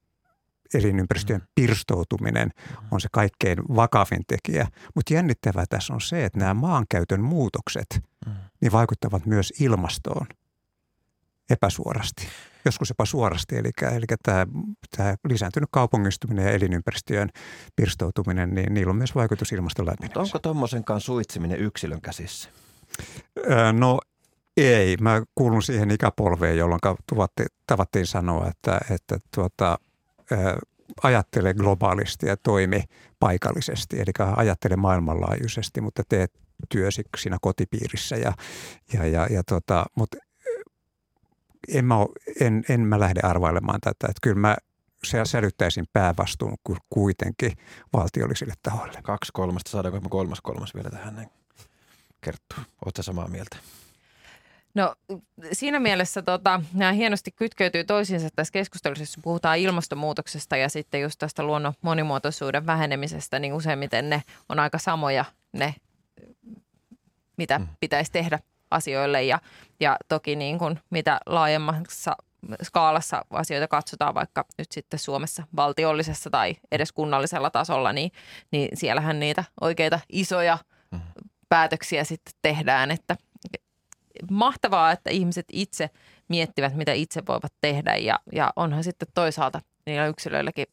elinympäristöjen 0.73 1.41
mm. 1.41 1.47
pirstoutuminen 1.55 2.51
on 2.91 3.01
se 3.01 3.07
kaikkein 3.11 3.59
vakavin 3.75 4.23
tekijä. 4.27 4.67
Mutta 4.95 5.13
jännittävää 5.13 5.65
tässä 5.69 5.93
on 5.93 6.01
se, 6.01 6.25
että 6.25 6.39
nämä 6.39 6.53
maankäytön 6.53 7.21
muutokset 7.21 7.87
mm. 8.25 8.31
niin 8.61 8.71
vaikuttavat 8.71 9.25
myös 9.25 9.53
ilmastoon 9.59 10.27
epäsuorasti 11.49 12.27
joskus 12.69 12.89
jopa 12.89 13.05
suorasti. 13.05 13.55
Eli, 13.57 13.69
eli 13.95 14.05
tämä, 14.23 14.47
tämä 14.97 15.15
lisääntynyt 15.29 15.69
kaupungistuminen 15.71 16.45
ja 16.45 16.51
elinympäristöjen 16.51 17.29
pirstoutuminen, 17.75 18.49
niin 18.49 18.73
niillä 18.73 18.89
on 18.89 18.95
myös 18.97 19.15
vaikutus 19.15 19.51
ilmaston 19.51 19.85
lämpenemiseen. 19.85 20.25
Onko 20.25 20.39
tuommoisenkaan 20.39 21.01
suitsiminen 21.01 21.59
yksilön 21.59 22.01
käsissä? 22.01 22.49
No 23.73 23.99
ei. 24.57 24.97
Mä 25.01 25.21
kuulun 25.35 25.63
siihen 25.63 25.91
ikäpolveen, 25.91 26.57
jolloin 26.57 26.81
tavattiin 27.67 28.07
sanoa, 28.07 28.47
että, 28.47 28.79
että 28.89 29.19
tuota, 29.35 29.79
ajattele 31.03 31.53
globaalisti 31.53 32.25
ja 32.25 32.37
toimi 32.37 32.83
paikallisesti, 33.19 33.99
eli 33.99 34.11
ajattele 34.35 34.75
maailmanlaajuisesti, 34.75 35.81
mutta 35.81 36.03
teet 36.09 36.31
työsi 36.69 37.03
siinä 37.17 37.37
kotipiirissä. 37.41 38.15
Ja, 38.15 38.33
ja, 38.93 39.07
ja, 39.07 39.27
ja 39.29 39.43
tota, 39.43 39.85
mutta 39.95 40.17
en 41.67 41.85
mä, 41.85 41.95
en, 42.41 42.63
en 42.69 42.81
mä 42.81 42.99
lähde 42.99 43.19
arvailemaan 43.23 43.81
tätä. 43.81 44.07
Että 44.09 44.19
kyllä 44.21 44.39
mä 44.39 44.57
sälyttäisin 45.23 45.85
päävastuun 45.93 46.57
kuitenkin 46.89 47.51
valtiollisille 47.93 48.53
tahoille. 48.63 48.99
Kaksi 49.03 49.31
kolmasta, 49.33 49.71
saadaanko 49.71 50.01
me 50.01 50.09
kolmas 50.09 50.41
kolmas 50.41 50.75
vielä 50.75 50.89
tähän 50.89 51.15
näin 51.15 51.29
kertoo? 52.21 52.57
Oletko 52.85 53.03
samaa 53.03 53.27
mieltä? 53.27 53.57
No 54.73 54.95
siinä 55.51 55.79
mielessä 55.79 56.21
tota, 56.21 56.61
nämä 56.73 56.91
hienosti 56.91 57.31
kytkeytyy 57.31 57.83
toisiinsa 57.83 58.29
tässä 58.35 58.51
keskustelussa, 58.51 59.01
jos 59.01 59.19
puhutaan 59.23 59.57
ilmastonmuutoksesta 59.57 60.57
ja 60.57 60.69
sitten 60.69 61.01
just 61.01 61.19
tästä 61.19 61.43
luonnon 61.43 61.73
monimuotoisuuden 61.81 62.65
vähenemisestä, 62.65 63.39
niin 63.39 63.53
useimmiten 63.53 64.09
ne 64.09 64.23
on 64.49 64.59
aika 64.59 64.77
samoja 64.77 65.25
ne, 65.53 65.75
mitä 67.37 67.59
mm. 67.59 67.67
pitäisi 67.79 68.11
tehdä 68.11 68.39
asioille 68.71 69.23
ja, 69.23 69.39
ja 69.79 69.97
toki 70.07 70.35
niin 70.35 70.59
kuin 70.59 70.79
mitä 70.89 71.19
laajemmassa 71.25 72.15
skaalassa 72.63 73.25
asioita 73.29 73.67
katsotaan 73.67 74.15
vaikka 74.15 74.45
nyt 74.57 74.71
sitten 74.71 74.99
Suomessa 74.99 75.43
valtiollisessa 75.55 76.29
tai 76.29 76.55
edes 76.71 76.91
kunnallisella 76.91 77.49
tasolla, 77.49 77.93
niin, 77.93 78.11
niin 78.51 78.77
siellähän 78.77 79.19
niitä 79.19 79.43
oikeita 79.61 79.99
isoja 80.09 80.57
mm. 80.91 80.99
päätöksiä 81.49 82.03
sitten 82.03 82.33
tehdään, 82.41 82.91
että 82.91 83.17
mahtavaa, 84.31 84.91
että 84.91 85.09
ihmiset 85.09 85.45
itse 85.51 85.89
miettivät, 86.27 86.75
mitä 86.75 86.93
itse 86.93 87.21
voivat 87.27 87.53
tehdä 87.61 87.95
ja, 87.95 88.19
ja 88.31 88.53
onhan 88.55 88.83
sitten 88.83 89.07
toisaalta 89.13 89.61
niillä 89.85 90.07
yksilöilläkin 90.07 90.65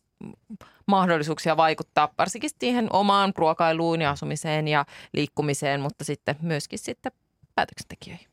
mahdollisuuksia 0.86 1.56
vaikuttaa 1.56 2.09
varsinkin 2.18 2.51
siihen 2.60 2.93
omaan 2.93 3.32
ruokailuun 3.36 4.01
ja 4.01 4.10
asumiseen 4.10 4.68
ja 4.68 4.85
liikkumiseen, 5.12 5.81
mutta 5.81 6.05
sitten 6.05 6.36
myöskin 6.43 6.78
sitten 6.78 7.12
päätöksentekijöihin. 7.57 8.27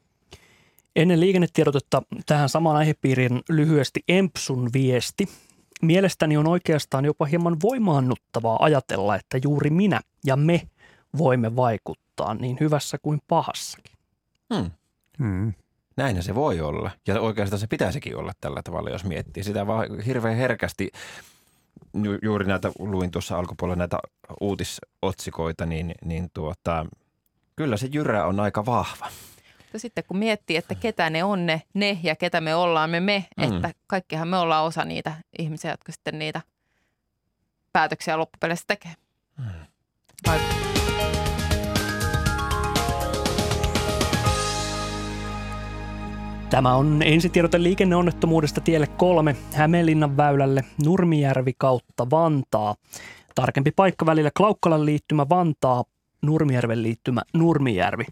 Ennen 0.96 1.20
liikennetiedotetta 1.20 2.02
tähän 2.26 2.50
samaan 2.50 2.76
aihepiiriin 2.76 3.42
lyhyesti 3.50 4.04
Empsun 4.08 4.70
viesti. 4.74 5.28
Mielestäni 5.82 6.38
on 6.38 6.48
oikeastaan 6.48 7.06
jopa 7.06 7.26
hieman 7.26 7.58
voimaannuttavaa 7.62 8.58
ajatella, 8.60 9.16
että 9.16 9.40
juuri 9.44 9.70
minä 9.70 10.02
ja 10.26 10.36
me 10.36 10.62
voimme 11.18 11.56
vaikuttaa 11.56 12.34
niin 12.34 12.58
hyvässä 12.60 12.98
kuin 13.02 13.22
pahassakin. 13.28 13.98
Hmm. 14.54 14.72
Hmm. 15.20 15.54
Näin 15.98 16.24
se 16.24 16.36
voi 16.36 16.62
olla. 16.62 16.92
Ja 17.08 17.22
oikeastaan 17.22 17.60
se 17.60 17.68
pitäisikin 17.68 18.18
olla 18.18 18.32
tällä 18.42 18.62
tavalla, 18.64 18.90
jos 18.90 19.04
miettii 19.04 19.44
sitä 19.44 19.68
vaan 19.68 20.00
hirveän 20.00 20.38
herkästi. 20.38 20.92
Ju- 22.04 22.20
juuri 22.22 22.46
näitä 22.46 22.72
luin 22.80 23.12
tuossa 23.12 23.40
alkupuolella 23.40 23.76
näitä 23.76 23.98
uutisotsikoita, 24.42 25.66
niin, 25.66 25.96
niin 26.06 26.30
tuota, 26.34 26.86
kyllä 27.56 27.78
se 27.78 27.90
jyrä 27.92 28.26
on 28.26 28.40
aika 28.40 28.66
vahva. 28.66 29.08
Mutta 29.58 29.80
sitten 29.80 30.04
kun 30.08 30.18
miettii, 30.18 30.58
että 30.58 30.76
ketä 30.76 31.10
ne 31.10 31.24
on 31.24 31.46
ne, 31.46 31.62
ne 31.74 32.00
ja 32.04 32.16
ketä 32.16 32.42
me 32.42 32.56
ollaan 32.56 32.90
me 32.90 33.00
me, 33.00 33.26
mm. 33.38 33.44
että 33.44 33.74
kaikkihan 33.88 34.28
me 34.28 34.38
ollaan 34.38 34.66
osa 34.66 34.86
niitä 34.86 35.16
ihmisiä, 35.40 35.72
jotka 35.72 35.92
sitten 35.92 36.20
niitä 36.20 36.42
päätöksiä 37.74 38.18
loppupeleissä 38.18 38.66
tekee. 38.68 38.94
Mm. 39.38 39.46
Tämä 46.54 46.76
on 46.76 47.02
ensitiedote 47.06 47.64
liikenneonnettomuudesta 47.64 48.62
tielle 48.62 48.88
kolme 48.88 49.36
Hämeenlinnan 49.54 50.18
väylälle 50.18 50.64
Nurmijärvi 50.86 51.54
kautta 51.58 52.10
Vantaa. 52.10 52.76
Tarkempi 53.36 53.72
paikka 53.72 54.06
välillä 54.06 54.32
Klaukkalan 54.38 54.86
liittymä 54.86 55.30
Vantaa, 55.30 55.84
Nurmijärven 56.24 56.84
liittymä 56.84 57.22
Nurmijärvi. 57.34 58.04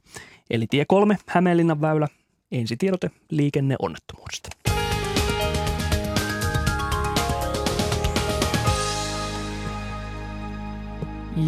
Eli 0.49 0.65
tie 0.69 0.85
kolme 0.88 1.17
Hämeenlinnan 1.27 1.81
väylä, 1.81 2.07
ensitiedote 2.51 3.09
liikenneonnettomuudesta. 3.31 4.49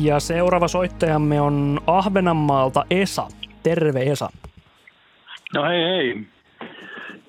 Ja 0.01 0.19
seuraava 0.19 0.67
soittajamme 0.67 1.41
on 1.41 1.79
Ahvenanmaalta 1.87 2.85
Esa. 2.89 3.27
Terve 3.63 4.03
Esa. 4.03 4.29
No 5.55 5.63
hei 5.63 5.83
hei. 5.83 6.25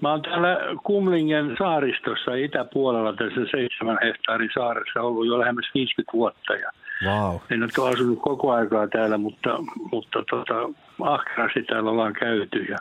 Mä 0.00 0.10
oon 0.10 0.22
täällä 0.22 0.58
Kumlingen 0.82 1.56
saaristossa 1.58 2.34
itäpuolella 2.34 3.12
tässä 3.12 3.40
seitsemän 3.50 3.98
hehtaarin 4.02 4.50
saaressa 4.54 5.02
ollut 5.02 5.26
jo 5.26 5.38
lähemmäs 5.38 5.66
50 5.74 6.12
vuotta. 6.12 6.54
Ja 6.54 6.70
wow. 7.04 7.36
En 7.50 7.62
ole 7.62 7.92
asunut 7.92 8.18
koko 8.22 8.52
aikaa 8.52 8.88
täällä, 8.88 9.18
mutta, 9.18 9.58
mutta 9.92 10.24
tota, 10.30 10.54
ahkerasti 11.00 11.62
täällä 11.62 11.90
ollaan 11.90 12.12
käyty. 12.12 12.58
Ja, 12.58 12.78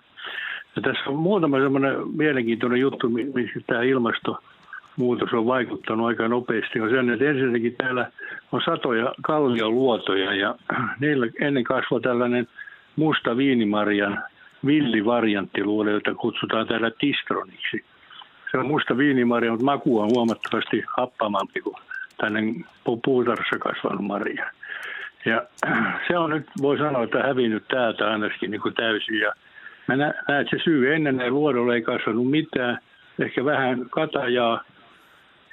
ja 0.76 0.82
tässä 0.82 1.10
on 1.10 1.16
muutama 1.16 1.60
semmoinen 1.60 1.96
mielenkiintoinen 2.18 2.80
juttu, 2.80 3.10
missä 3.10 3.60
tämä 3.68 3.82
ilmastonmuutos 3.84 5.34
on 5.34 5.46
vaikuttanut 5.46 6.08
aika 6.08 6.28
nopeasti. 6.28 6.80
On 6.80 6.90
sen, 6.90 7.10
että 7.10 7.26
ensinnäkin 7.26 7.76
täällä 7.78 8.12
on 8.52 8.62
satoja 8.66 9.14
kallioluotoja 9.22 10.34
ja 10.34 10.56
niillä 11.00 11.28
ennen 11.42 11.64
kasvoi 11.64 12.02
tällainen 12.02 12.48
musta 12.96 13.38
viinimarjan 13.38 14.24
villivarianttiluule, 14.66 15.92
jota 15.92 16.16
kutsutaan 16.16 16.68
täällä 16.68 16.92
tistroniksi. 17.00 17.86
Se 18.52 18.58
on 18.58 18.68
musta 18.68 18.98
viinimarja, 18.98 19.52
mutta 19.52 19.66
maku 19.66 20.00
on 20.00 20.10
huomattavasti 20.10 20.84
happamampi 20.98 21.62
kuin 21.62 21.76
tänne 22.24 22.42
puutarhassa 23.06 23.58
kasvanut 23.60 24.06
marja. 24.06 24.50
Ja 25.26 25.44
se 26.08 26.18
on 26.18 26.30
nyt, 26.30 26.48
voi 26.62 26.78
sanoa, 26.78 27.04
että 27.04 27.24
hävinnyt 27.24 27.68
täältä 27.68 28.12
ainakin 28.12 28.52
niin 28.52 28.62
kuin 28.62 28.74
täysin. 28.74 29.20
Ja 29.20 29.34
mä 29.88 29.96
näen, 29.96 30.14
että 30.42 30.58
se 30.58 30.64
syy 30.64 30.94
ennen 30.96 31.18
näin 31.18 31.34
luodolla 31.34 31.76
ei 31.76 31.82
kasvanut 31.82 32.30
mitään, 32.30 32.80
ehkä 33.20 33.46
vähän 33.46 33.90
katajaa. 33.90 34.64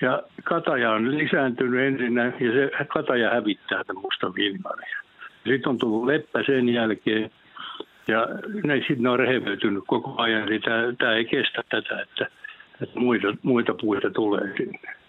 Ja 0.00 0.22
kataja 0.44 0.90
on 0.90 1.18
lisääntynyt 1.18 1.80
ensin 1.80 2.16
ja 2.16 2.52
se 2.52 2.86
kataja 2.86 3.30
hävittää 3.30 3.84
tämän 3.84 4.02
musta 4.02 4.34
viinimarja. 4.34 4.96
Sitten 5.46 5.70
on 5.70 5.78
tullut 5.78 6.06
leppä 6.06 6.42
sen 6.46 6.68
jälkeen 6.68 7.30
ja 8.08 8.26
ne 8.64 8.76
sitten 8.88 9.06
on 9.06 9.18
rehevöitynyt 9.18 9.84
koko 9.86 10.14
ajan, 10.16 10.42
eli 10.42 10.58
tämä, 10.58 10.82
tämä 10.98 11.12
ei 11.12 11.24
kestä 11.24 11.62
tätä, 11.68 12.00
että, 12.02 12.26
että 12.82 13.00
muita, 13.00 13.34
muita 13.42 13.74
puita 13.74 14.10
tulee 14.10 14.52
sinne. 14.56 14.99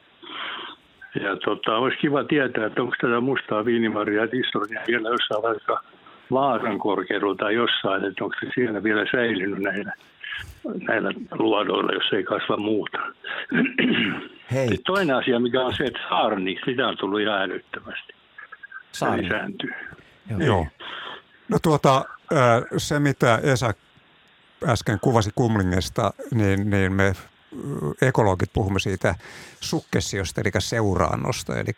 Ja 1.15 1.35
tota, 1.35 1.77
olisi 1.77 1.97
kiva 1.97 2.23
tietää, 2.23 2.65
että 2.65 2.81
onko 2.81 2.95
tätä 3.01 3.19
mustaa 3.19 3.65
viinimarjaa 3.65 4.27
Tissonia 4.27 4.81
vielä 4.87 5.09
jossain 5.09 5.43
vaikka 5.43 5.83
Vaasan 6.31 6.79
korkeudella 6.79 7.35
tai 7.35 7.55
jossain, 7.55 8.05
että 8.05 8.23
onko 8.23 8.35
se 8.39 8.51
siellä 8.55 8.83
vielä 8.83 9.05
säilynyt 9.11 9.59
näillä, 9.59 9.93
näillä 10.87 11.11
luodoilla, 11.31 11.91
jos 11.91 12.13
ei 12.13 12.23
kasva 12.23 12.57
muuta. 12.57 12.97
Hei. 14.51 14.69
Toinen 14.85 15.15
asia, 15.15 15.39
mikä 15.39 15.61
on 15.61 15.73
se, 15.77 15.83
että 15.83 15.99
saarni, 16.09 16.59
sitä 16.65 16.87
on 16.87 16.97
tullut 16.97 17.21
ihan 17.21 17.41
älyttömästi. 17.41 18.13
Saarni. 18.91 19.23
Lisääntyy. 19.23 19.73
Joo. 20.29 20.39
Joo. 20.39 20.67
No 21.49 21.57
tuota, 21.63 22.05
se 22.77 22.99
mitä 22.99 23.39
Esa 23.43 23.73
äsken 24.67 24.99
kuvasi 25.01 25.29
Kumlingesta, 25.35 26.13
niin, 26.33 26.69
niin 26.69 26.93
me 26.93 27.13
ekologit 28.01 28.53
puhumme 28.53 28.79
siitä 28.79 29.15
sukkessiosta, 29.59 30.41
eli 30.41 30.51
seuraannosta, 30.59 31.59
eli 31.59 31.73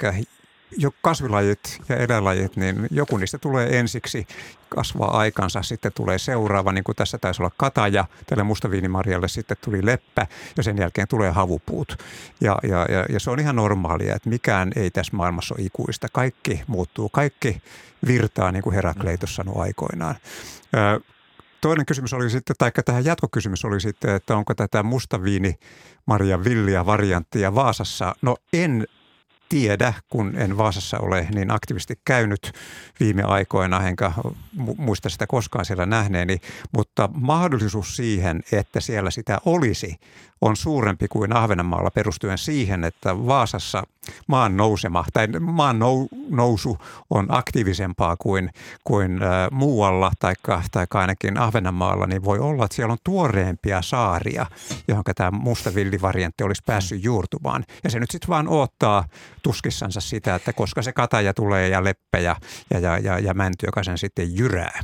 jo 0.78 0.92
kasvilajit 1.02 1.82
ja 1.90 1.96
eläinlajit, 1.96 2.56
niin 2.56 2.88
joku 2.92 3.18
niistä 3.18 3.38
tulee 3.38 3.80
ensiksi, 3.80 4.28
kasvaa 4.70 5.18
aikansa, 5.18 5.62
sitten 5.62 5.92
tulee 5.96 6.18
seuraava, 6.18 6.72
niin 6.72 6.84
kuin 6.84 6.96
tässä 6.96 7.18
taisi 7.18 7.42
olla 7.42 7.52
kataja, 7.58 8.06
tälle 8.26 8.44
mustaviinimarjalle 8.44 9.28
sitten 9.28 9.58
tuli 9.62 9.86
leppä 9.86 10.28
ja 10.58 10.64
sen 10.64 10.78
jälkeen 10.78 11.08
tulee 11.08 11.32
havupuut. 11.32 11.98
Ja, 12.42 12.58
ja, 12.64 12.86
ja, 12.90 13.06
ja 13.10 13.20
se 13.20 13.30
on 13.30 13.40
ihan 13.40 13.56
normaalia, 13.56 14.16
että 14.16 14.30
mikään 14.30 14.72
ei 14.76 14.92
tässä 14.92 15.16
maailmassa 15.16 15.56
ole 15.58 15.66
ikuista. 15.66 16.08
Kaikki 16.12 16.62
muuttuu, 16.68 17.10
kaikki 17.10 17.62
virtaa, 18.08 18.52
niin 18.52 18.64
kuin 18.64 18.76
Herakleitos 18.76 19.36
sanoi 19.36 19.56
aikoinaan. 19.58 20.16
Toinen 21.64 21.86
kysymys 21.86 22.14
oli 22.14 22.30
sitten, 22.30 22.56
tai 22.58 22.72
tähän 22.86 23.06
jatkokysymys 23.06 23.66
oli 23.66 23.82
sitten, 23.82 24.16
että 24.16 24.38
onko 24.38 24.56
tätä 24.56 24.84
mustaviini 24.84 25.56
Maria 26.06 26.44
Villia 26.44 26.86
varianttia 26.86 27.56
Vaasassa. 27.56 28.16
No 28.22 28.38
en 28.54 28.88
tiedä, 29.50 29.94
kun 30.10 30.36
en 30.36 30.58
Vaasassa 30.58 31.00
ole 31.00 31.28
niin 31.34 31.52
aktiivisesti 31.52 32.00
käynyt 32.06 32.52
viime 33.00 33.24
aikoina, 33.24 33.88
enkä 33.88 34.12
muista 34.78 35.10
sitä 35.10 35.28
koskaan 35.28 35.66
siellä 35.66 35.86
nähneeni, 35.86 36.38
mutta 36.72 37.10
mahdollisuus 37.14 37.96
siihen, 37.96 38.42
että 38.52 38.80
siellä 38.80 39.12
sitä 39.12 39.38
olisi, 39.46 39.96
on 40.44 40.56
suurempi 40.56 41.08
kuin 41.08 41.36
Ahvenanmaalla 41.36 41.92
perustuen 41.92 42.38
siihen, 42.38 42.84
että 42.84 43.18
Vaasassa 43.28 43.84
maan 44.28 44.58
nousema 44.58 45.06
tai 45.14 45.28
maan 45.28 45.80
nou, 45.80 46.08
nousu 46.30 46.78
on 47.10 47.26
aktiivisempaa 47.30 48.16
kuin, 48.16 48.50
kuin 48.84 49.24
äh, 49.24 49.30
muualla 49.52 50.12
tai 50.20 50.34
ainakin 50.94 51.38
Ahvenanmaalla, 51.38 52.06
niin 52.06 52.24
voi 52.24 52.40
olla, 52.40 52.66
että 52.66 52.76
siellä 52.76 52.92
on 52.92 52.98
tuoreempia 53.04 53.82
saaria, 53.82 54.46
johon 54.88 55.04
tämä 55.16 55.32
mustavillivariantti 55.32 56.44
olisi 56.44 56.64
päässyt 56.66 57.04
juurtumaan. 57.04 57.64
Ja 57.84 57.90
se 57.90 58.00
nyt 58.00 58.12
sitten 58.12 58.30
vaan 58.30 58.48
odottaa 58.48 59.06
tuskissansa 59.44 60.02
sitä, 60.02 60.36
että 60.36 60.54
koska 60.54 60.82
se 60.82 60.94
kataja 60.94 61.34
tulee 61.34 61.70
ja 61.70 61.84
leppä 61.84 62.20
ja, 62.20 62.36
ja, 62.74 62.80
ja, 62.80 62.98
ja, 62.98 63.20
ja 63.20 63.34
mänty, 63.34 63.66
joka 63.66 63.84
sen 63.84 63.98
sitten 63.98 64.38
jyrää. 64.38 64.80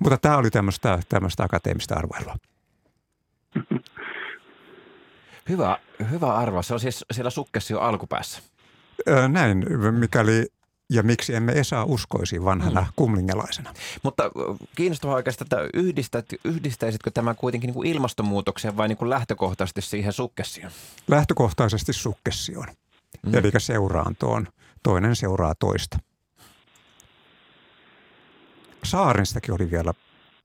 Mutta 0.00 0.18
tämä 0.18 0.36
oli 0.36 0.50
tämmöistä, 0.50 0.98
tämmöistä 1.08 1.44
akateemista 1.44 1.94
arvailua. 1.94 2.36
Hyvä, 5.50 5.78
hyvä 6.10 6.34
arvo. 6.34 6.62
Se 6.62 6.74
on 6.74 6.80
siis 6.80 7.04
siellä 7.12 7.30
sukkessio 7.30 7.80
alkupäässä. 7.80 8.42
Näin, 9.28 9.64
mikäli 9.90 10.46
ja 10.90 11.02
miksi 11.02 11.34
emme 11.34 11.52
Esa 11.52 11.84
uskoisi 11.84 12.44
vanhana 12.44 12.80
mm. 12.80 12.86
kumlingelaisena. 12.96 13.74
Mutta 14.02 14.30
kiinnostavaa 14.76 15.16
oikeastaan, 15.16 15.46
että 15.46 15.78
yhdistät, 15.78 16.26
yhdistäisitkö 16.44 17.10
tämän 17.10 17.36
kuitenkin 17.36 17.68
niin 17.68 17.74
kuin 17.74 17.88
ilmastonmuutokseen 17.88 18.76
vai 18.76 18.88
niin 18.88 18.98
kuin 18.98 19.10
lähtökohtaisesti 19.10 19.82
siihen 19.82 20.12
sukkessioon? 20.12 20.72
Lähtökohtaisesti 21.08 21.92
sukkessioon, 21.92 22.66
mm. 23.26 23.34
eli 23.34 23.50
seuraantoon. 23.58 24.48
Toinen 24.82 25.16
seuraa 25.16 25.54
toista. 25.54 25.98
Saaristakin 28.84 29.54
oli 29.54 29.70
vielä 29.70 29.94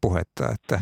puhetta, 0.01 0.51
että 0.51 0.81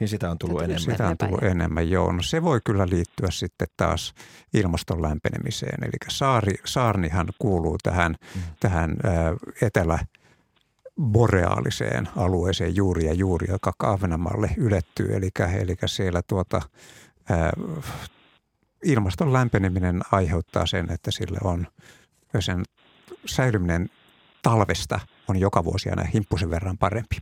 Niin 0.00 0.08
sitä 0.08 0.30
on 0.30 0.38
tullut 0.38 0.62
enemmän. 0.62 0.80
Sitä 0.80 1.08
on 1.08 1.18
tullut 1.18 1.42
enemmän, 1.42 1.90
joo. 1.90 2.12
No 2.12 2.22
se 2.22 2.42
voi 2.42 2.60
kyllä 2.64 2.86
liittyä 2.86 3.30
sitten 3.30 3.68
taas 3.76 4.14
ilmaston 4.54 5.02
lämpenemiseen. 5.02 5.84
Eli 5.84 5.96
saari, 6.08 6.54
saarnihan 6.64 7.28
kuuluu 7.38 7.76
tähän, 7.82 8.14
mm. 8.34 8.42
tähän 8.60 8.96
etelä 9.62 9.98
boreaaliseen 11.00 12.08
alueeseen 12.16 12.76
juuri 12.76 13.06
ja 13.06 13.12
juuri, 13.12 13.46
joka 13.50 13.72
Ahvenanmaalle 13.82 14.50
ylettyy. 14.56 15.16
Eli, 15.16 15.30
eli 15.60 15.76
siellä 15.86 16.22
tuota, 16.22 16.62
ä, 17.30 17.52
ilmaston 18.84 19.32
lämpeneminen 19.32 20.00
aiheuttaa 20.12 20.66
sen, 20.66 20.90
että 20.90 21.10
sille 21.10 21.38
on 21.44 21.66
sen 22.40 22.62
säilyminen 23.26 23.88
talvesta 24.42 25.00
on 25.28 25.36
joka 25.36 25.64
vuosi 25.64 25.90
aina 25.90 26.04
himppusen 26.04 26.50
verran 26.50 26.78
parempi. 26.78 27.16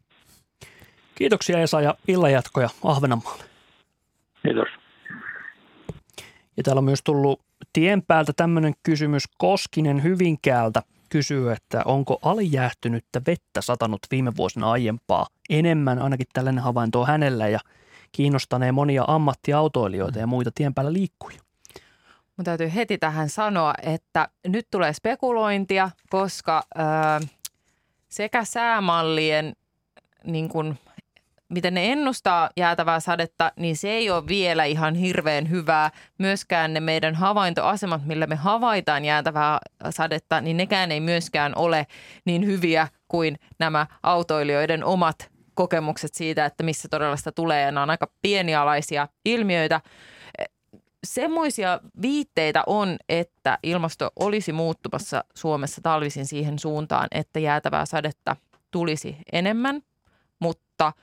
Kiitoksia 1.17 1.59
Esa 1.59 1.81
ja 1.81 1.95
illanjatkoja 2.09 2.69
Ahvenanmaalle. 2.85 3.45
Kiitos. 4.43 4.69
Ja 6.57 6.63
täällä 6.63 6.79
on 6.79 6.85
myös 6.85 7.01
tullut 7.05 7.41
tien 7.73 8.03
päältä 8.03 8.33
tämmöinen 8.37 8.75
kysymys. 8.83 9.25
Koskinen 9.39 10.03
Hyvinkäältä 10.03 10.83
kysyy, 11.09 11.53
että 11.53 11.83
onko 11.85 12.19
alijäähtynyttä 12.23 13.21
vettä 13.27 13.61
satanut 13.61 14.01
viime 14.11 14.33
vuosina 14.37 14.71
aiempaa 14.71 15.27
enemmän, 15.51 15.99
ainakin 15.99 16.27
tällainen 16.33 16.65
havainto 16.65 17.01
on 17.01 17.07
hänellä 17.07 17.49
ja 17.49 17.59
kiinnostanee 18.13 18.73
monia 18.73 19.05
ammattiautoilijoita 19.07 20.19
ja 20.19 20.27
muita 20.27 20.51
tien 20.55 20.75
päällä 20.75 20.93
liikkuja. 20.93 21.39
Mun 22.37 22.45
täytyy 22.45 22.75
heti 22.75 22.99
tähän 22.99 23.29
sanoa, 23.29 23.75
että 23.83 24.29
nyt 24.47 24.67
tulee 24.71 24.93
spekulointia, 24.93 25.91
koska 26.11 26.63
ö, 26.79 27.27
sekä 28.09 28.45
säämallien 28.45 29.57
niin 30.25 30.49
kuin 30.49 30.79
miten 31.49 31.75
ne 31.75 31.93
ennustaa 31.93 32.51
jäätävää 32.57 33.01
sadetta, 33.01 33.53
niin 33.57 33.77
se 33.77 33.91
ei 33.91 34.11
ole 34.11 34.27
vielä 34.29 34.65
ihan 34.65 34.95
hirveän 34.95 35.51
hyvää. 35.51 35.91
Myöskään 36.19 36.75
ne 36.75 36.81
meidän 36.81 37.15
havaintoasemat, 37.15 38.07
millä 38.07 38.27
me 38.27 38.35
havaitaan 38.35 39.05
jäätävää 39.05 39.59
sadetta, 39.91 40.41
niin 40.41 40.57
nekään 40.57 40.93
ei 40.93 41.01
myöskään 41.01 41.53
ole 41.57 41.87
niin 42.25 42.47
hyviä 42.47 42.89
kuin 43.09 43.37
nämä 43.59 43.87
autoilijoiden 44.03 44.85
omat 44.85 45.31
kokemukset 45.55 46.15
siitä, 46.15 46.45
että 46.45 46.65
missä 46.65 46.89
todella 46.89 47.17
sitä 47.17 47.33
tulee. 47.33 47.63
Ja 47.63 47.73
nämä 47.73 47.83
on 47.83 47.91
aika 47.91 48.11
pienialaisia 48.23 49.09
ilmiöitä. 49.25 49.81
Semmoisia 51.05 51.81
viitteitä 52.03 52.63
on, 52.67 52.97
että 53.09 53.59
ilmasto 53.63 54.11
olisi 54.17 54.53
muuttumassa 54.53 55.25
Suomessa 55.35 55.81
talvisin 55.83 56.27
siihen 56.27 56.59
suuntaan, 56.59 57.09
että 57.11 57.41
jäätävää 57.41 57.87
sadetta 57.87 58.37
tulisi 58.71 59.17
enemmän, 59.33 59.83
mutta– 60.41 60.93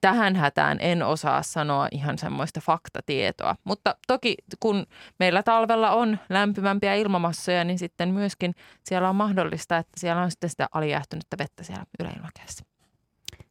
tähän 0.00 0.36
hätään 0.36 0.78
en 0.80 1.02
osaa 1.02 1.42
sanoa 1.42 1.88
ihan 1.90 2.18
semmoista 2.18 2.60
faktatietoa. 2.60 3.56
Mutta 3.64 3.96
toki 4.06 4.34
kun 4.60 4.86
meillä 5.18 5.42
talvella 5.42 5.90
on 5.90 6.18
lämpimämpiä 6.28 6.94
ilmamassoja, 6.94 7.64
niin 7.64 7.78
sitten 7.78 8.08
myöskin 8.08 8.54
siellä 8.84 9.08
on 9.08 9.16
mahdollista, 9.16 9.76
että 9.76 10.00
siellä 10.00 10.22
on 10.22 10.30
sitten 10.30 10.50
sitä 10.50 10.68
alijäähtynyttä 10.72 11.38
vettä 11.38 11.62
siellä 11.62 11.84
yläilmakehässä. 12.00 12.64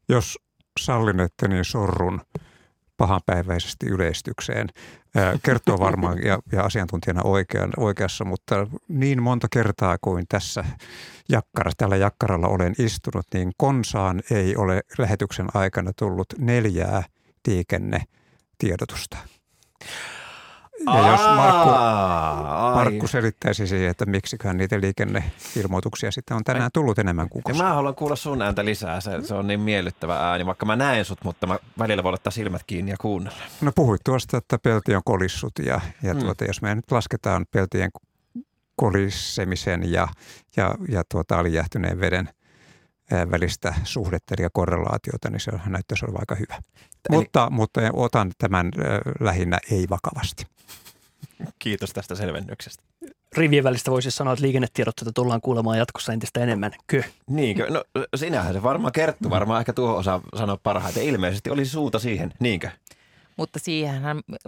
Jos 0.10 0.40
sallinette, 0.80 1.48
niin 1.48 1.66
sorrun 1.66 2.22
pahanpäiväisesti 2.98 3.86
yleistykseen. 3.86 4.68
Kertoo 5.44 5.80
varmaan 5.80 6.24
ja, 6.28 6.40
ja 6.52 6.64
asiantuntijana 6.64 7.22
oikean, 7.24 7.74
oikeassa, 7.78 8.26
mutta 8.26 8.68
niin 8.88 9.24
monta 9.24 9.48
kertaa 9.52 9.98
kuin 10.02 10.26
tässä 10.30 10.66
jakkara, 11.30 11.72
tällä 11.78 11.96
jakkaralla 11.96 12.48
olen 12.48 12.76
istunut, 12.80 13.26
niin 13.34 13.52
Konsaan 13.58 14.22
ei 14.32 14.56
ole 14.56 14.82
lähetyksen 14.98 15.48
aikana 15.54 15.92
tullut 15.94 16.28
neljää 16.38 17.04
liikennetiedotusta. 17.48 19.18
Ja 20.86 21.12
jos 21.12 21.22
Markku, 21.22 21.70
Markku 22.76 23.08
selittäisi 23.08 23.68
siihen, 23.68 23.90
että 23.90 24.06
miksiköhän 24.06 24.58
niitä 24.58 24.82
liikenneilmoituksia 24.82 26.12
sitten 26.12 26.38
on 26.38 26.44
tänään 26.44 26.70
tullut 26.74 27.00
enemmän 27.00 27.30
kuin 27.30 27.44
koskaan. 27.44 27.66
Ja 27.66 27.70
mä 27.70 27.76
haluan 27.76 27.96
kuulla 27.96 28.16
sun 28.16 28.42
ääntä 28.42 28.66
lisää, 28.66 29.02
se, 29.02 29.12
se 29.24 29.34
on 29.34 29.48
niin 29.48 29.60
miellyttävä 29.60 30.30
ääni, 30.30 30.46
vaikka 30.46 30.66
mä 30.66 30.76
näen 30.76 31.06
sut, 31.06 31.24
mutta 31.24 31.48
mä 31.48 31.60
välillä 31.80 32.04
voi 32.04 32.14
ottaa 32.14 32.32
silmät 32.32 32.62
kiinni 32.68 32.92
ja 32.92 32.98
kuunnella. 33.02 33.38
No 33.62 33.72
puhuit 33.76 34.02
tuosta, 34.04 34.38
että 34.38 34.58
pelti 34.58 34.96
on 34.96 35.02
kolissut 35.06 35.54
ja, 35.66 35.82
ja 36.04 36.14
hmm. 36.14 36.22
tuota, 36.22 36.46
jos 36.46 36.62
me 36.62 36.76
nyt 36.76 36.92
lasketaan 36.92 37.46
peltien 37.52 37.90
kolissemisen 38.76 39.92
ja, 39.92 40.08
ja, 40.58 40.76
ja 40.90 41.04
tuota 41.12 41.40
alijähtyneen 41.40 42.00
veden 42.00 42.30
välistä 43.32 43.74
suhdetta 43.84 44.36
ja 44.42 44.50
korrelaatiota, 44.54 45.30
niin 45.30 45.40
se 45.40 45.52
näyttäisi 45.66 46.06
olevan 46.06 46.22
aika 46.22 46.36
hyvä. 46.36 46.56
Eli... 47.10 47.18
Mutta, 47.18 47.50
mutta 47.50 47.82
otan 47.94 48.32
tämän 48.38 48.72
lähinnä 49.20 49.58
ei 49.72 49.86
vakavasti. 49.90 50.46
Kiitos 51.60 51.90
tästä 51.94 52.16
selvennyksestä. 52.16 52.84
Rivien 53.38 53.64
välistä 53.64 53.92
voisi 53.92 54.12
sanoa, 54.12 54.34
että 54.34 54.46
liikennetiedotteita 54.46 55.12
tullaan 55.14 55.42
kuulemaan 55.42 55.78
jatkossa 55.78 56.14
entistä 56.14 56.40
enemmän. 56.40 56.72
Kö? 56.88 57.04
Niinkö? 57.30 57.70
No 57.70 57.84
sinähän 58.16 58.54
se 58.54 58.64
varmaan 58.64 58.92
kertoo, 58.92 59.30
varmaan 59.30 59.60
ehkä 59.60 59.74
tuo 59.74 59.96
osaa 59.96 60.22
sanoa 60.36 60.58
parhaiten. 60.64 61.04
Ilmeisesti 61.04 61.50
olisi 61.50 61.72
suuta 61.72 62.00
siihen, 62.00 62.34
niinkö? 62.40 62.70
Mutta 63.38 63.60
siihen 63.60 64.02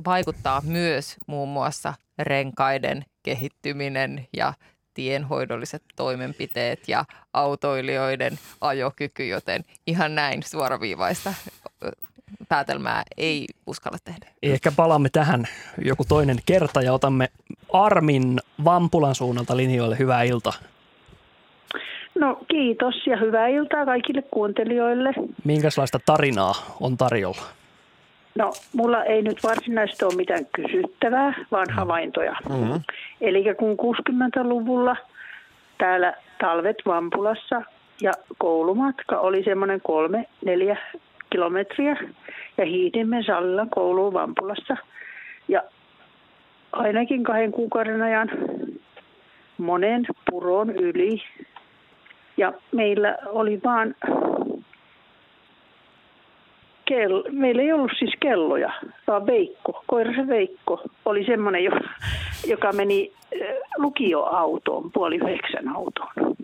vaikuttaa 0.06 0.62
myös 0.62 1.16
muun 1.28 1.50
muassa 1.50 1.94
renkaiden 2.20 3.06
kehittyminen 3.24 4.28
ja 4.34 4.54
tienhoidolliset 4.94 5.84
toimenpiteet 5.96 6.88
ja 6.88 7.06
autoilijoiden 7.34 8.40
ajokyky, 8.62 9.28
joten 9.28 9.66
ihan 9.88 10.16
näin 10.16 10.44
suoraviivaista 10.44 11.34
päätelmää 12.50 13.04
ei 13.18 13.46
uskalla 13.68 13.98
tehdä. 14.06 14.28
Ehkä 14.44 14.72
palaamme 14.76 15.10
tähän 15.10 15.46
joku 15.86 16.04
toinen 16.10 16.38
kerta 16.46 16.82
ja 16.82 16.94
otamme 16.94 17.30
Armin 17.74 18.40
Vampulan 18.66 19.16
suunnalta 19.16 19.58
linjoille. 19.58 20.00
Hyvää 20.00 20.24
iltaa. 20.24 20.54
No 22.20 22.40
kiitos 22.48 23.08
ja 23.08 23.18
hyvää 23.18 23.48
iltaa 23.48 23.86
kaikille 23.86 24.22
kuuntelijoille. 24.22 25.14
Minkälaista 25.44 26.00
tarinaa 26.06 26.54
on 26.80 26.98
tarjolla? 26.98 27.42
No, 28.36 28.52
mulla 28.74 29.04
ei 29.04 29.22
nyt 29.22 29.44
varsinaisesti 29.44 30.06
ole 30.06 30.16
mitään 30.16 30.46
kysyttävää, 30.56 31.34
vaan 31.52 31.68
mm. 31.70 31.74
havaintoja. 31.74 32.36
Mm-hmm. 32.50 32.82
Eli 33.22 33.44
kun 33.56 33.78
60-luvulla 33.80 34.96
täällä 35.78 36.14
talvet 36.42 36.78
Vampulassa 36.86 37.62
ja 38.02 38.12
koulumatka 38.38 39.20
oli 39.20 39.44
semmoinen 39.44 39.82
kolme, 39.84 40.26
neljä 40.46 40.78
kilometriä 41.30 41.98
ja 42.58 42.66
hiihdimme 42.66 43.24
Sallan 43.24 43.70
kouluun 43.70 44.14
Vampulassa. 44.14 44.78
Ja 45.48 45.64
ainakin 46.72 47.24
kahden 47.24 47.52
kuukauden 47.52 48.02
ajan 48.02 48.30
monen 49.58 50.06
puron 50.30 50.70
yli. 50.76 51.24
Ja 52.38 52.54
meillä 52.72 53.18
oli 53.26 53.62
vaan 53.64 53.96
kello, 56.86 57.24
meillä 57.32 57.62
ei 57.62 57.74
ollut 57.74 57.92
siis 58.00 58.14
kelloja, 58.20 58.72
vaan 59.08 59.26
Veikko, 59.26 59.84
koirase 59.88 60.28
Veikko 60.28 60.82
oli 61.06 61.26
semmoinen, 61.26 61.64
joka, 62.48 62.72
meni 62.74 63.12
lukioautoon, 63.78 64.92
puoli 64.92 65.16
yhdeksän 65.16 65.76
autoon. 65.76 66.36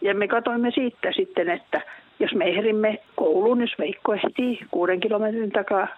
Ja 0.00 0.14
me 0.14 0.28
katsoimme 0.28 0.70
siitä 0.70 1.12
sitten, 1.16 1.50
että 1.50 1.80
jos 2.22 2.34
me 2.34 2.44
ehdimme 2.44 2.98
kouluun, 3.16 3.60
jos 3.60 3.78
Veikko 3.78 4.14
ehtii 4.14 4.66
kuuden 4.70 5.00
kilometrin 5.00 5.50
takaa 5.50 5.88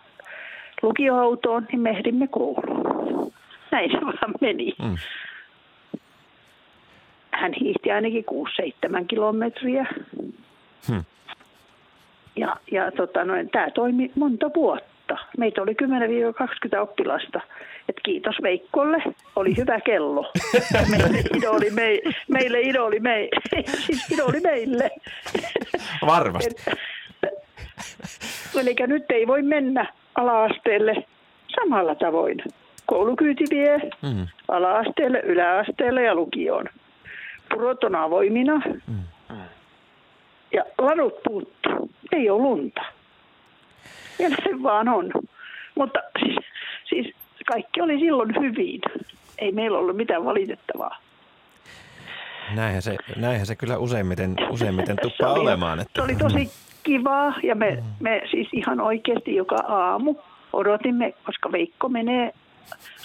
lukioautoon, 0.83 1.67
niin 1.73 1.81
me 1.81 1.91
ehdimme 1.91 2.29
kouluun. 2.29 3.33
Näin 3.71 3.91
se 3.91 4.01
vaan 4.01 4.35
meni. 4.41 4.73
Mm. 4.83 4.97
Hän 7.31 7.53
hiihti 7.53 7.91
ainakin 7.91 8.25
6-7 9.03 9.05
kilometriä. 9.09 9.87
Hmm. 10.89 11.05
Ja, 12.37 12.57
ja 12.71 12.93
tota 12.93 13.25
noin, 13.25 13.51
tämä 13.51 13.71
toimi 13.71 14.11
monta 14.15 14.51
vuotta. 14.55 14.94
Meitä 15.39 15.63
oli 15.63 15.73
10-20 16.77 16.81
oppilasta. 16.81 17.41
Et 17.89 17.97
kiitos 18.03 18.37
Veikkolle, 18.43 19.03
oli 19.37 19.57
hyvä 19.57 19.81
kello. 19.81 20.33
Meille 20.91 21.19
idoli, 21.37 21.71
me, 21.71 22.01
meille 22.29 22.61
idoli, 22.61 23.01
me, 23.01 23.29
siis 23.67 24.11
idoli 24.15 24.41
meille. 24.41 24.91
Varmasti. 26.07 26.55
Eli 28.61 28.75
nyt 28.87 29.11
ei 29.11 29.27
voi 29.27 29.43
mennä 29.43 29.93
alaasteelle 30.15 31.05
samalla 31.57 31.95
tavoin. 31.95 32.43
Koulukyyti 32.87 33.45
vie 33.51 33.79
mm. 34.03 34.27
alaasteelle, 34.49 35.21
yläasteelle 35.21 36.03
ja 36.03 36.15
lukioon. 36.15 36.67
Purot 37.49 37.85
on 37.85 37.95
avoimina. 37.95 38.63
Mm 38.87 39.05
ja 40.55 40.65
ladut 40.79 41.23
puuttuu. 41.23 41.91
Ei 42.13 42.31
ole 42.31 42.43
lunta. 42.43 42.85
Ja 44.19 44.29
se 44.29 44.63
vaan 44.63 44.89
on. 44.89 45.11
Mutta 45.75 46.01
siis, 46.19 46.37
siis 46.89 47.15
kaikki 47.47 47.81
oli 47.81 47.99
silloin 47.99 48.35
hyvin. 48.41 48.81
Ei 49.39 49.53
meillä 49.53 49.79
ollut 49.79 49.97
mitään 49.97 50.25
valitettavaa. 50.25 50.97
Näinhän 52.55 52.83
se, 52.83 52.97
näinhän 53.17 53.47
se 53.47 53.57
kyllä 53.57 53.79
useimmiten, 53.79 54.37
useimmiten 54.51 54.97
tuppaa 55.03 55.33
olemaan. 55.33 55.81
Että... 55.81 55.93
Se 55.95 56.03
oli 56.03 56.17
tosi 56.17 56.51
kivaa 56.83 57.35
ja 57.43 57.55
me, 57.55 57.83
me 58.01 58.23
siis 58.31 58.49
ihan 58.53 58.81
oikeasti 58.81 59.35
joka 59.35 59.57
aamu 59.57 60.15
odotimme, 60.53 61.15
koska 61.25 61.53
Veikko 61.53 61.89
menee 61.89 62.33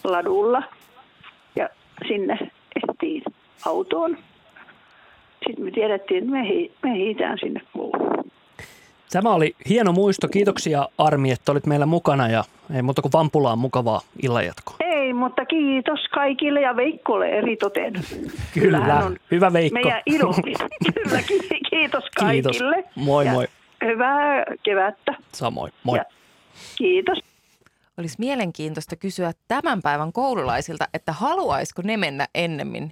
ladulla 0.04 0.64
ja 1.56 1.70
sinne 2.08 2.38
ehtiin 2.76 3.24
autoon. 3.66 4.18
Sitten 5.48 5.66
me 5.66 5.72
tiedettiin, 5.72 6.24
että 6.24 6.32
me, 6.32 6.48
hi, 6.48 6.72
me 6.84 6.94
hiitään 6.94 7.38
sinne 7.40 7.62
kouluun. 7.74 8.19
Tämä 9.12 9.34
oli 9.34 9.56
hieno 9.70 9.92
muisto. 9.92 10.28
Kiitoksia 10.28 10.88
Armi, 10.98 11.32
että 11.32 11.52
olit 11.52 11.66
meillä 11.66 11.86
mukana 11.86 12.28
ja 12.28 12.44
ei 12.76 12.82
muuta 12.82 13.02
kuin 13.02 13.12
Vampulaan 13.12 13.60
mukavaa 13.60 14.02
illanjatkoa. 14.24 14.76
Ei, 14.80 15.14
mutta 15.14 15.46
kiitos 15.46 16.00
kaikille 16.14 16.62
ja 16.62 16.76
Veikkolle 16.76 17.30
eritoten. 17.30 17.94
Kyllä, 18.54 19.04
on 19.06 19.18
hyvä 19.32 19.54
Veikko. 19.54 19.80
Meidän 19.80 20.02
idoli. 20.06 20.54
Kyllä, 20.94 21.22
kiitos 21.70 22.04
kaikille. 22.20 22.76
Kiitos. 22.76 22.96
Moi 22.96 23.26
ja 23.26 23.32
moi. 23.32 23.48
Hyvää 23.86 24.44
kevättä. 24.64 25.16
Samoin, 25.32 25.74
moi. 25.84 25.98
Ja 25.98 26.06
kiitos. 26.76 27.20
Olisi 27.98 28.16
mielenkiintoista 28.20 28.96
kysyä 28.96 29.32
tämän 29.48 29.82
päivän 29.82 30.14
koululaisilta, 30.14 30.88
että 30.94 31.12
haluaisiko 31.12 31.82
ne 31.86 31.98
mennä 31.98 32.28
ennemmin 32.36 32.92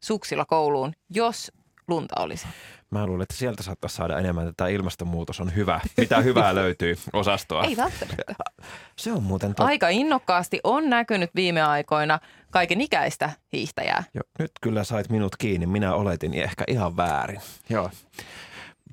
suksilla 0.00 0.44
kouluun, 0.44 0.92
jos 1.10 1.52
lunta 1.88 2.20
olisi. 2.20 2.46
Mä 2.90 3.06
luulen, 3.06 3.22
että 3.22 3.34
sieltä 3.34 3.62
saattaisi 3.62 3.96
saada 3.96 4.18
enemmän 4.18 4.46
tätä 4.46 4.68
ilmastonmuutos 4.68 5.40
on 5.40 5.54
hyvä. 5.54 5.80
Mitä 5.96 6.20
hyvää 6.20 6.54
löytyy 6.54 6.96
osastoa? 7.12 7.64
Ei 7.64 7.76
välttämättä. 7.76 8.34
Se 8.96 9.12
on 9.12 9.22
muuten 9.22 9.50
totta. 9.50 9.64
Aika 9.64 9.88
innokkaasti 9.88 10.60
on 10.64 10.90
näkynyt 10.90 11.30
viime 11.34 11.62
aikoina 11.62 12.18
kaiken 12.50 12.80
ikäistä 12.80 13.30
hiihtäjää. 13.52 14.04
Jo, 14.14 14.20
nyt 14.38 14.50
kyllä 14.60 14.84
sait 14.84 15.08
minut 15.08 15.36
kiinni. 15.36 15.66
Minä 15.66 15.94
oletin 15.94 16.34
ehkä 16.34 16.64
ihan 16.68 16.96
väärin. 16.96 17.40
Joo. 17.70 17.90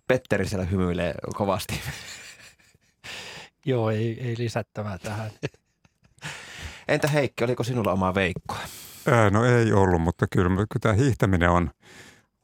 Petteri 0.08 0.48
siellä 0.48 0.66
hymyilee 0.66 1.14
kovasti. 1.34 1.82
Joo, 3.66 3.90
ei, 3.90 4.28
ei 4.28 4.36
lisättävää 4.38 4.98
tähän. 4.98 5.32
Entä 6.88 7.08
Heikki, 7.08 7.44
oliko 7.44 7.64
sinulla 7.64 7.92
omaa 7.92 8.16
Veikkoa? 8.16 8.60
Ää, 9.08 9.30
no 9.30 9.46
ei 9.46 9.74
ollut, 9.74 10.02
mutta 10.02 10.26
kyllä, 10.32 10.50
kyllä 10.50 10.66
tämä 10.82 10.94
hiihtäminen 10.94 11.50
on, 11.50 11.72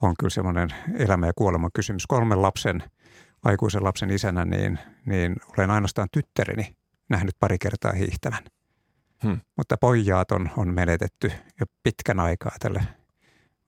on 0.01 0.15
kyllä 0.19 0.29
semmoinen 0.29 0.69
elämä- 0.97 1.27
ja 1.27 1.33
kuoleman 1.35 1.71
kysymys. 1.73 2.07
Kolmen 2.07 2.41
lapsen, 2.41 2.83
aikuisen 3.43 3.83
lapsen 3.83 4.11
isänä, 4.11 4.45
niin, 4.45 4.79
niin 5.05 5.35
olen 5.57 5.71
ainoastaan 5.71 6.07
tyttäreni 6.11 6.75
nähnyt 7.09 7.35
pari 7.39 7.57
kertaa 7.57 7.91
hiihtävän. 7.91 8.43
Hmm. 9.23 9.39
Mutta 9.57 9.77
pojat 9.77 10.31
on, 10.31 10.49
on 10.57 10.73
menetetty 10.73 11.31
jo 11.59 11.65
pitkän 11.83 12.19
aikaa 12.19 12.55
tälle, 12.59 12.83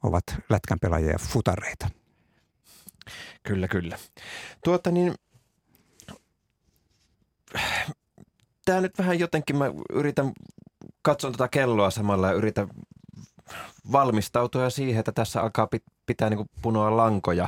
ovat 0.03 0.23
lätkänpelaajia 0.49 1.11
ja 1.11 1.19
futareita. 1.19 1.89
Kyllä, 3.43 3.68
kyllä. 3.68 3.97
Tuota 4.64 4.91
niin, 4.91 5.14
tämä 8.65 8.81
nyt 8.81 8.97
vähän 8.97 9.19
jotenkin, 9.19 9.57
mä 9.57 9.65
yritän 9.93 10.31
katsoa 11.01 11.31
tätä 11.31 11.47
kelloa 11.47 11.89
samalla 11.89 12.27
ja 12.27 12.34
yritän 12.34 12.68
valmistautua 13.91 14.70
siihen, 14.70 14.99
että 14.99 15.11
tässä 15.11 15.41
alkaa 15.41 15.68
pitää 16.06 16.30
niin 16.30 16.38
kuin 16.38 16.49
punoa 16.61 16.98
lankoja, 16.98 17.48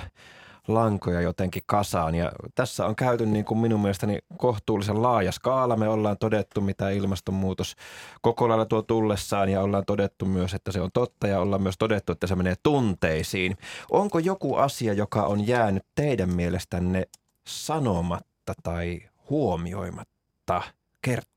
lankoja 0.67 1.21
jotenkin 1.21 1.63
kasaan. 1.65 2.15
Ja 2.15 2.31
tässä 2.55 2.85
on 2.85 2.95
käyty 2.95 3.25
niin 3.25 3.45
kuin 3.45 3.57
minun 3.57 3.81
mielestäni 3.81 4.19
kohtuullisen 4.37 5.01
laaja 5.01 5.31
skaala. 5.31 5.77
Me 5.77 5.87
ollaan 5.89 6.17
todettu, 6.17 6.61
mitä 6.61 6.89
ilmastonmuutos 6.89 7.75
koko 8.21 8.49
lailla 8.49 8.65
tuo 8.65 8.81
tullessaan 8.81 9.49
ja 9.49 9.61
ollaan 9.61 9.85
todettu 9.85 10.25
myös, 10.25 10.53
että 10.53 10.71
se 10.71 10.81
on 10.81 10.89
totta 10.93 11.27
ja 11.27 11.39
ollaan 11.39 11.61
myös 11.61 11.77
todettu, 11.77 12.11
että 12.11 12.27
se 12.27 12.35
menee 12.35 12.55
tunteisiin. 12.63 13.57
Onko 13.91 14.19
joku 14.19 14.55
asia, 14.55 14.93
joka 14.93 15.23
on 15.23 15.47
jäänyt 15.47 15.83
teidän 15.95 16.29
mielestänne 16.29 17.03
sanomatta 17.47 18.53
tai 18.63 19.01
huomioimatta 19.29 20.61
kerttu? 21.01 21.34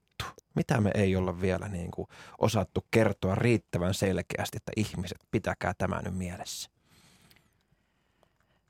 Mitä 0.58 0.80
me 0.80 0.90
ei 0.94 1.16
olla 1.16 1.40
vielä 1.40 1.68
niin 1.68 1.90
kuin 1.90 2.08
osattu 2.38 2.86
kertoa 2.90 3.34
riittävän 3.34 3.94
selkeästi, 3.94 4.56
että 4.56 4.72
ihmiset, 4.76 5.18
pitäkää 5.30 5.74
tämä 5.78 6.02
nyt 6.04 6.14
mielessä? 6.14 6.70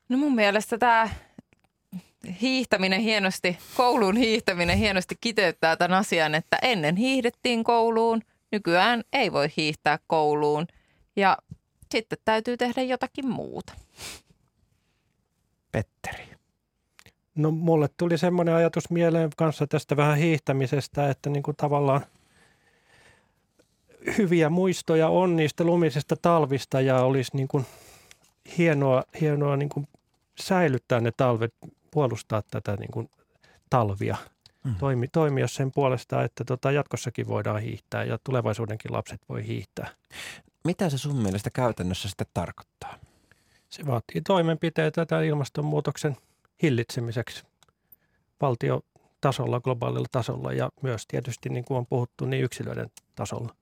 No 0.09 0.17
mun 0.17 0.35
mielestä 0.35 0.77
tämä 0.77 1.09
hiihtäminen 2.41 3.01
hienosti, 3.01 3.57
kouluun 3.77 4.17
hiihtäminen 4.17 4.77
hienosti 4.77 5.15
kiteyttää 5.21 5.75
tämän 5.75 5.99
asian, 5.99 6.35
että 6.35 6.57
ennen 6.61 6.95
hiihdettiin 6.95 7.63
kouluun, 7.63 8.21
nykyään 8.51 9.03
ei 9.13 9.31
voi 9.31 9.49
hiihtää 9.57 9.99
kouluun 10.07 10.67
ja 11.15 11.37
sitten 11.91 12.17
täytyy 12.25 12.57
tehdä 12.57 12.81
jotakin 12.81 13.27
muuta. 13.27 13.73
Petteri. 15.71 16.28
No 17.39 17.51
mulle 17.51 17.89
tuli 17.97 18.17
semmoinen 18.17 18.55
ajatus 18.55 18.89
mieleen 18.89 19.29
kanssa 19.37 19.67
tästä 19.67 19.97
vähän 19.97 20.17
hiihtämisestä, 20.17 21.09
että 21.09 21.29
niin 21.29 21.43
kuin 21.43 21.57
tavallaan 21.57 22.01
hyviä 24.17 24.49
muistoja 24.49 25.07
on 25.07 25.35
niistä 25.35 25.63
lumisista 25.63 26.15
talvista 26.21 26.81
ja 26.81 27.03
olisi 27.03 27.37
niin 27.37 27.47
kuin 27.47 27.65
hienoa, 28.57 29.03
hienoa 29.21 29.57
niin 29.57 29.69
kuin 29.69 29.87
säilyttää 30.39 30.99
ne 30.99 31.11
talvet, 31.17 31.53
puolustaa 31.91 32.43
tätä 32.51 32.75
niin 32.75 32.91
kuin 32.91 33.09
talvia, 33.69 34.17
mm. 34.63 34.75
Toimi, 34.75 35.07
toimia 35.07 35.47
sen 35.47 35.71
puolesta, 35.71 36.23
että 36.23 36.43
tota 36.43 36.71
jatkossakin 36.71 37.27
voidaan 37.27 37.61
hiihtää 37.61 38.03
ja 38.03 38.17
tulevaisuudenkin 38.23 38.93
lapset 38.93 39.21
voi 39.29 39.47
hiihtää. 39.47 39.89
Mitä 40.63 40.89
se 40.89 40.97
sun 40.97 41.15
mielestä 41.15 41.49
käytännössä 41.49 42.09
sitten 42.09 42.27
tarkoittaa? 42.33 42.95
Se 43.69 43.85
vaatii 43.85 44.21
toimenpiteitä 44.21 45.05
tämän 45.05 45.25
ilmastonmuutoksen 45.25 46.17
hillitsemiseksi 46.63 47.43
valtiotasolla, 48.41 49.59
globaalilla 49.59 50.07
tasolla 50.11 50.53
ja 50.53 50.69
myös 50.81 51.07
tietysti 51.07 51.49
niin 51.49 51.65
kuin 51.65 51.77
on 51.77 51.85
puhuttu 51.85 52.25
niin 52.25 52.43
yksilöiden 52.43 52.91
tasolla. 53.15 53.55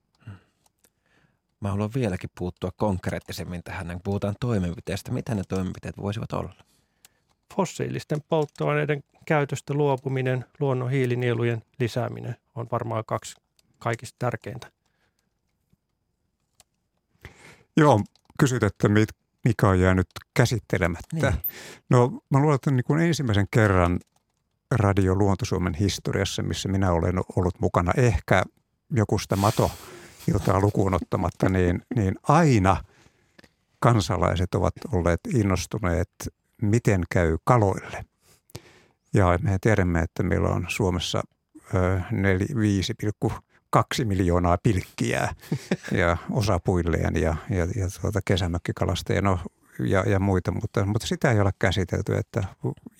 Mä 1.59 1.69
haluan 1.69 1.93
vieläkin 1.95 2.29
puuttua 2.37 2.71
konkreettisemmin 2.77 3.63
tähän, 3.63 3.87
kun 3.87 4.01
puhutaan 4.03 4.35
toimenpiteistä. 4.39 5.11
Mitä 5.11 5.35
ne 5.35 5.43
toimenpiteet 5.47 5.97
voisivat 5.97 6.33
olla? 6.33 6.53
Fossiilisten 7.55 8.21
polttoaineiden 8.29 9.03
käytöstä 9.25 9.73
luopuminen, 9.73 10.45
luonnon 10.59 10.91
hiilinielujen 10.91 11.63
lisääminen 11.79 12.35
on 12.55 12.67
varmaan 12.71 13.03
kaksi 13.05 13.35
kaikista 13.79 14.15
tärkeintä. 14.19 14.71
Joo, 17.77 18.01
kysyt, 18.39 18.63
että 18.63 18.89
mit, 18.89 19.09
mikä 19.47 19.69
on 19.69 19.79
jäänyt 19.79 20.07
käsittelemättä. 20.33 21.31
Niin. 21.31 21.33
No 21.89 22.21
mä 22.29 22.39
luulen, 22.39 22.55
että 22.55 22.71
niin 22.71 22.83
kuin 22.83 22.99
ensimmäisen 22.99 23.47
kerran 23.51 23.99
Radio 24.71 25.15
Luontosuomen 25.15 25.73
historiassa, 25.73 26.43
missä 26.43 26.69
minä 26.69 26.91
olen 26.91 27.19
ollut 27.35 27.59
mukana, 27.59 27.91
ehkä 27.97 28.43
joku 28.91 29.19
sitä 29.19 29.35
mato 29.35 29.71
iltaa 30.27 30.59
lukuun 30.59 30.93
ottamatta, 30.93 31.49
niin, 31.49 31.81
niin 31.95 32.15
aina 32.23 32.83
kansalaiset 33.79 34.55
ovat 34.55 34.73
olleet 34.91 35.19
innostuneet, 35.33 36.09
miten 36.61 37.03
käy 37.11 37.37
kaloille. 37.43 38.05
Ja 39.13 39.39
me 39.41 39.57
tiedämme, 39.61 39.99
että 39.99 40.23
meillä 40.23 40.49
on 40.49 40.65
Suomessa 40.69 41.23
5,2 43.75 44.05
miljoonaa 44.05 44.57
pilkkiä 44.63 45.35
ja 46.01 46.17
osa 46.31 46.59
puilleen 46.59 47.15
ja, 47.15 47.35
ja, 47.49 47.65
ja 47.65 47.87
tuota 48.01 48.19
kesämökkikalastajia 48.25 49.21
no, 49.21 49.39
ja, 49.79 50.03
ja 50.09 50.19
muita, 50.19 50.51
mutta, 50.51 50.85
mutta 50.85 51.07
sitä 51.07 51.31
ei 51.31 51.39
ole 51.39 51.51
käsitelty, 51.59 52.15
että 52.15 52.43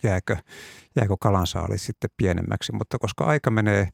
jääkö, 0.03 0.37
jääkö 0.95 1.15
kalansaali 1.19 1.77
sitten 1.77 2.09
pienemmäksi. 2.17 2.71
Mutta 2.71 2.99
koska 2.99 3.25
aika 3.25 3.51
menee 3.51 3.89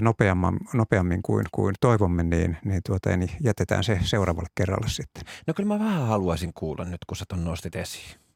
nopeammin, 0.00 0.58
nopeammin 0.72 1.22
kuin, 1.22 1.46
kuin 1.52 1.74
toivomme, 1.80 2.22
niin, 2.22 2.56
niin, 2.64 2.80
tuota, 2.86 3.16
niin 3.16 3.30
jätetään 3.40 3.84
se 3.84 4.00
seuraavalle 4.02 4.48
kerralle 4.54 4.88
sitten. 4.88 5.22
No 5.46 5.54
kyllä 5.54 5.68
mä 5.68 5.78
vähän 5.78 6.06
haluaisin 6.06 6.52
kuulla 6.54 6.84
nyt, 6.84 7.04
kun 7.06 7.16
sä 7.16 7.24
ton 7.28 7.44
nostit 7.44 7.76
esiin. 7.76 8.29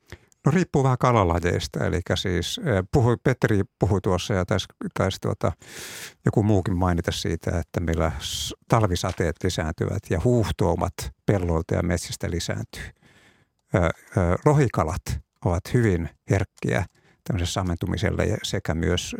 No 0.46 0.52
riippuu 0.52 0.82
vähän 0.82 0.98
kalalajeista, 0.98 1.84
eli 1.84 2.00
siis 2.14 2.60
puhui, 2.92 3.16
Petteri 3.22 3.60
puhui 3.78 4.00
tuossa 4.00 4.34
ja 4.34 4.46
taisi, 4.46 4.66
taisi 4.98 5.18
tuota, 5.20 5.52
joku 6.24 6.42
muukin 6.42 6.76
mainita 6.76 7.12
siitä, 7.12 7.58
että 7.58 7.80
meillä 7.80 8.12
talvisateet 8.68 9.36
lisääntyvät 9.44 10.02
ja 10.10 10.20
huuhtoumat 10.24 10.94
pellolta 11.26 11.74
ja 11.74 11.82
metsistä 11.82 12.30
lisääntyy. 12.30 12.84
Lohikalat 14.44 15.02
ovat 15.44 15.74
hyvin 15.74 16.10
herkkiä 16.30 16.84
tämmöisessä 17.24 17.52
sammentumiselle 17.52 18.38
sekä 18.42 18.74
myös 18.74 19.16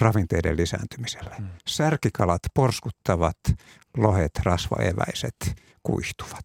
ravinteiden 0.00 0.56
lisääntymiselle. 0.56 1.34
Mm. 1.38 1.48
Särkikalat 1.68 2.42
porskuttavat, 2.54 3.38
lohet, 3.96 4.32
rasvaeväiset 4.42 5.36
kuihtuvat. 5.82 6.44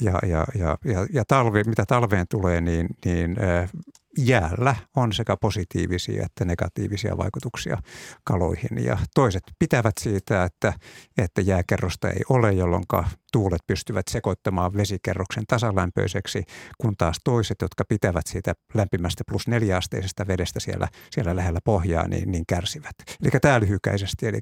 Ja, 0.00 0.18
ja, 0.26 0.46
ja, 0.54 0.78
ja, 0.84 1.06
ja 1.12 1.24
talvi, 1.28 1.64
mitä 1.64 1.84
talveen 1.86 2.26
tulee, 2.30 2.60
niin, 2.60 2.86
niin 3.04 3.36
äh, 3.42 3.70
jäällä 4.18 4.76
on 4.96 5.12
sekä 5.12 5.36
positiivisia 5.40 6.26
että 6.26 6.44
negatiivisia 6.44 7.16
vaikutuksia 7.16 7.78
kaloihin. 8.24 8.84
Ja 8.84 8.98
toiset 9.14 9.42
pitävät 9.58 9.94
siitä, 10.00 10.44
että, 10.44 10.72
että 11.18 11.40
jääkerrosta 11.40 12.10
ei 12.10 12.20
ole, 12.28 12.52
jolloin 12.52 12.84
tuulet 13.32 13.60
pystyvät 13.66 14.08
sekoittamaan 14.10 14.74
vesikerroksen 14.74 15.44
tasalämpöiseksi, 15.48 16.42
kun 16.78 16.96
taas 16.98 17.16
toiset, 17.24 17.56
jotka 17.62 17.84
pitävät 17.88 18.26
siitä 18.26 18.54
lämpimästä 18.74 19.24
plus 19.28 19.48
neljäasteisesta 19.48 20.26
vedestä 20.26 20.60
siellä, 20.60 20.88
siellä 21.10 21.36
lähellä 21.36 21.60
pohjaa, 21.64 22.08
niin, 22.08 22.32
niin 22.32 22.44
kärsivät. 22.48 22.94
Eli 23.22 23.30
tämä 23.40 23.60
lyhykäisesti, 23.60 24.26
eli 24.26 24.38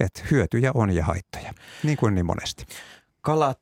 että 0.00 0.22
hyötyjä 0.30 0.70
on 0.74 0.90
ja 0.90 1.04
haittoja, 1.04 1.52
niin 1.82 1.96
kuin 1.96 2.14
niin 2.14 2.26
monesti. 2.26 2.64
Kalat, 3.24 3.58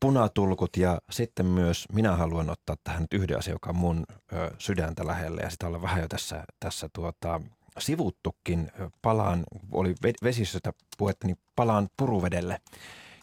punatulkut 0.00 0.76
ja 0.76 0.98
sitten 1.10 1.46
myös 1.46 1.86
minä 1.92 2.16
haluan 2.16 2.50
ottaa 2.50 2.76
tähän 2.84 3.02
nyt 3.02 3.12
yhden 3.12 3.38
asian, 3.38 3.54
joka 3.54 3.70
on 3.70 3.76
mun 3.76 4.04
ö, 4.32 4.50
sydäntä 4.58 5.06
lähellä 5.06 5.40
ja 5.40 5.50
sitä 5.50 5.66
ollaan 5.66 5.82
vähän 5.82 6.00
jo 6.00 6.08
tässä, 6.08 6.44
tässä 6.60 6.88
tuota, 6.92 7.40
sivuttukin. 7.78 8.72
Palaan, 9.02 9.44
oli 9.72 9.94
vesistöstä 10.22 10.72
puhetta, 10.98 11.26
niin 11.26 11.38
palaan 11.56 11.88
puruvedelle 11.96 12.60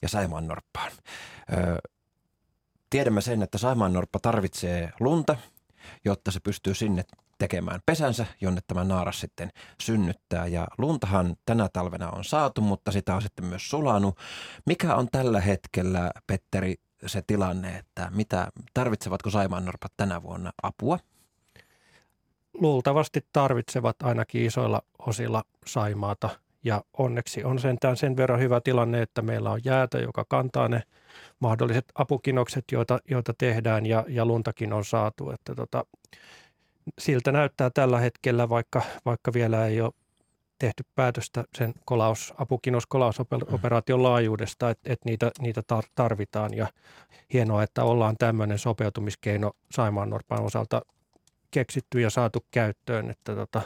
ja 0.01 0.09
Saimaan 0.09 0.47
norppaan. 0.47 0.91
Ö, 1.53 1.89
tiedämme 2.89 3.21
sen, 3.21 3.43
että 3.43 3.57
Saimaan 3.57 3.93
norppa 3.93 4.19
tarvitsee 4.19 4.91
lunta, 4.99 5.37
jotta 6.05 6.31
se 6.31 6.39
pystyy 6.39 6.73
sinne 6.73 7.05
tekemään 7.41 7.79
pesänsä, 7.85 8.25
jonne 8.41 8.61
tämä 8.67 8.83
naaras 8.83 9.19
sitten 9.19 9.49
synnyttää. 9.81 10.47
Ja 10.47 10.67
luntahan 10.77 11.35
tänä 11.45 11.69
talvena 11.73 12.09
on 12.09 12.23
saatu, 12.23 12.61
mutta 12.61 12.91
sitä 12.91 13.15
on 13.15 13.21
sitten 13.21 13.45
myös 13.45 13.69
sulanut. 13.69 14.17
Mikä 14.65 14.95
on 14.95 15.07
tällä 15.11 15.41
hetkellä, 15.41 16.11
Petteri, 16.27 16.75
se 17.05 17.21
tilanne, 17.27 17.77
että 17.77 18.11
mitä, 18.15 18.47
tarvitsevatko 18.73 19.29
saimaannorpat 19.29 19.91
tänä 19.97 20.23
vuonna 20.23 20.51
apua? 20.63 20.99
Luultavasti 22.53 23.25
tarvitsevat 23.33 23.95
ainakin 24.03 24.45
isoilla 24.45 24.81
osilla 24.99 25.43
Saimaata. 25.65 26.29
Ja 26.63 26.83
onneksi 26.97 27.43
on 27.43 27.59
sentään 27.59 27.97
sen 27.97 28.17
verran 28.17 28.39
hyvä 28.39 28.61
tilanne, 28.63 29.01
että 29.01 29.21
meillä 29.21 29.51
on 29.51 29.61
jäätä, 29.65 29.97
joka 29.97 30.25
kantaa 30.29 30.67
ne 30.67 30.83
mahdolliset 31.39 31.85
apukinokset, 31.95 32.65
joita, 32.71 32.99
joita 33.09 33.33
tehdään 33.37 33.85
ja, 33.85 34.05
ja 34.07 34.25
luntakin 34.25 34.73
on 34.73 34.85
saatu. 34.85 35.31
Että 35.31 35.55
tota, 35.55 35.85
siltä 36.99 37.31
näyttää 37.31 37.69
tällä 37.69 37.99
hetkellä, 37.99 38.49
vaikka, 38.49 38.81
vaikka 39.05 39.33
vielä 39.33 39.65
ei 39.65 39.81
ole 39.81 39.91
tehty 40.59 40.83
päätöstä 40.95 41.43
sen 41.57 41.73
kolaus, 41.85 42.33
apukinos 42.37 42.85
kolausoperaation 42.85 44.03
laajuudesta, 44.03 44.69
että, 44.69 44.93
että 44.93 45.09
niitä, 45.09 45.31
niitä 45.39 45.61
tarvitaan. 45.95 46.53
Ja 46.53 46.67
hienoa, 47.33 47.63
että 47.63 47.83
ollaan 47.83 48.15
tämmöinen 48.19 48.59
sopeutumiskeino 48.59 49.51
Saimaan 49.71 50.09
Norpan 50.09 50.43
osalta 50.43 50.81
keksitty 51.51 52.01
ja 52.01 52.09
saatu 52.09 52.45
käyttöön, 52.51 53.09
että 53.09 53.35
tota, 53.35 53.61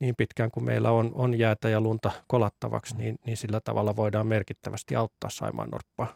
niin 0.00 0.16
pitkään 0.16 0.50
kuin 0.50 0.64
meillä 0.64 0.90
on, 0.90 1.10
on 1.14 1.38
jäätä 1.38 1.68
ja 1.68 1.80
lunta 1.80 2.10
kolattavaksi, 2.26 2.96
niin, 2.96 3.18
niin 3.26 3.36
sillä 3.36 3.60
tavalla 3.60 3.96
voidaan 3.96 4.26
merkittävästi 4.26 4.96
auttaa 4.96 5.30
Saimaan 5.30 5.68
Norppaa. 5.68 6.14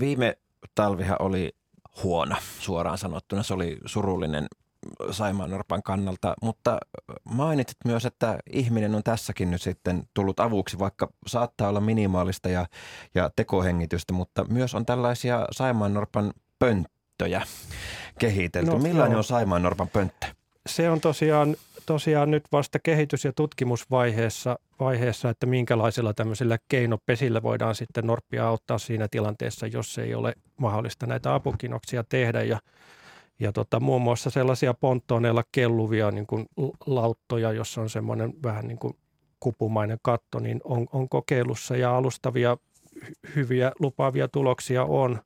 Viime 0.00 0.38
talvihan 0.74 1.16
oli 1.22 1.56
huono 2.02 2.36
suoraan 2.58 2.98
sanottuna. 2.98 3.42
Se 3.42 3.54
oli 3.54 3.78
surullinen 3.84 4.46
Saimaannorpan 5.10 5.82
kannalta, 5.82 6.34
mutta 6.42 6.78
mainitsit 7.24 7.78
myös, 7.84 8.04
että 8.06 8.38
ihminen 8.52 8.94
on 8.94 9.02
tässäkin 9.02 9.50
nyt 9.50 9.62
sitten 9.62 10.02
tullut 10.14 10.40
avuksi, 10.40 10.78
vaikka 10.78 11.08
saattaa 11.26 11.68
olla 11.68 11.80
minimaalista 11.80 12.48
ja, 12.48 12.66
ja 13.14 13.30
tekohengitystä, 13.36 14.12
mutta 14.12 14.44
myös 14.44 14.74
on 14.74 14.86
tällaisia 14.86 15.46
Saimaannorpan 15.50 16.32
pönttöjä 16.58 17.42
kehitelty. 18.18 18.70
No, 18.70 18.78
Millainen 18.78 19.18
on 19.18 19.24
Saimaannorpan 19.24 19.88
pönttö? 19.88 20.26
Se 20.66 20.90
on 20.90 21.00
tosiaan, 21.00 21.56
tosiaan 21.86 22.30
nyt 22.30 22.44
vasta 22.52 22.78
kehitys- 22.78 23.24
ja 23.24 23.32
tutkimusvaiheessa, 23.32 24.58
vaiheessa, 24.80 25.30
että 25.30 25.46
minkälaisilla 25.46 26.14
tämmöisillä 26.14 26.58
keinopesillä 26.68 27.42
voidaan 27.42 27.74
sitten 27.74 28.06
norppia 28.06 28.48
auttaa 28.48 28.78
siinä 28.78 29.08
tilanteessa, 29.10 29.66
jos 29.66 29.98
ei 29.98 30.14
ole 30.14 30.34
mahdollista 30.56 31.06
näitä 31.06 31.34
apukinoksia 31.34 32.04
tehdä. 32.04 32.42
Ja 32.42 32.58
ja 33.40 33.52
tota, 33.52 33.80
muun 33.80 34.02
muassa 34.02 34.30
sellaisia 34.30 34.74
ponttooneilla 34.74 35.44
kelluvia 35.52 36.10
niin 36.10 36.26
kuin 36.26 36.46
lauttoja, 36.86 37.52
jossa 37.52 37.80
on 37.80 37.90
semmoinen 37.90 38.34
vähän 38.42 38.68
niin 38.68 38.78
kuin 38.78 38.96
kupumainen 39.40 39.98
katto, 40.02 40.38
niin 40.38 40.60
on, 40.64 40.86
on 40.92 41.08
kokeilussa. 41.08 41.76
Ja 41.76 41.96
alustavia 41.96 42.56
hyviä 43.36 43.72
lupaavia 43.78 44.28
tuloksia 44.28 44.84
on, 44.84 45.20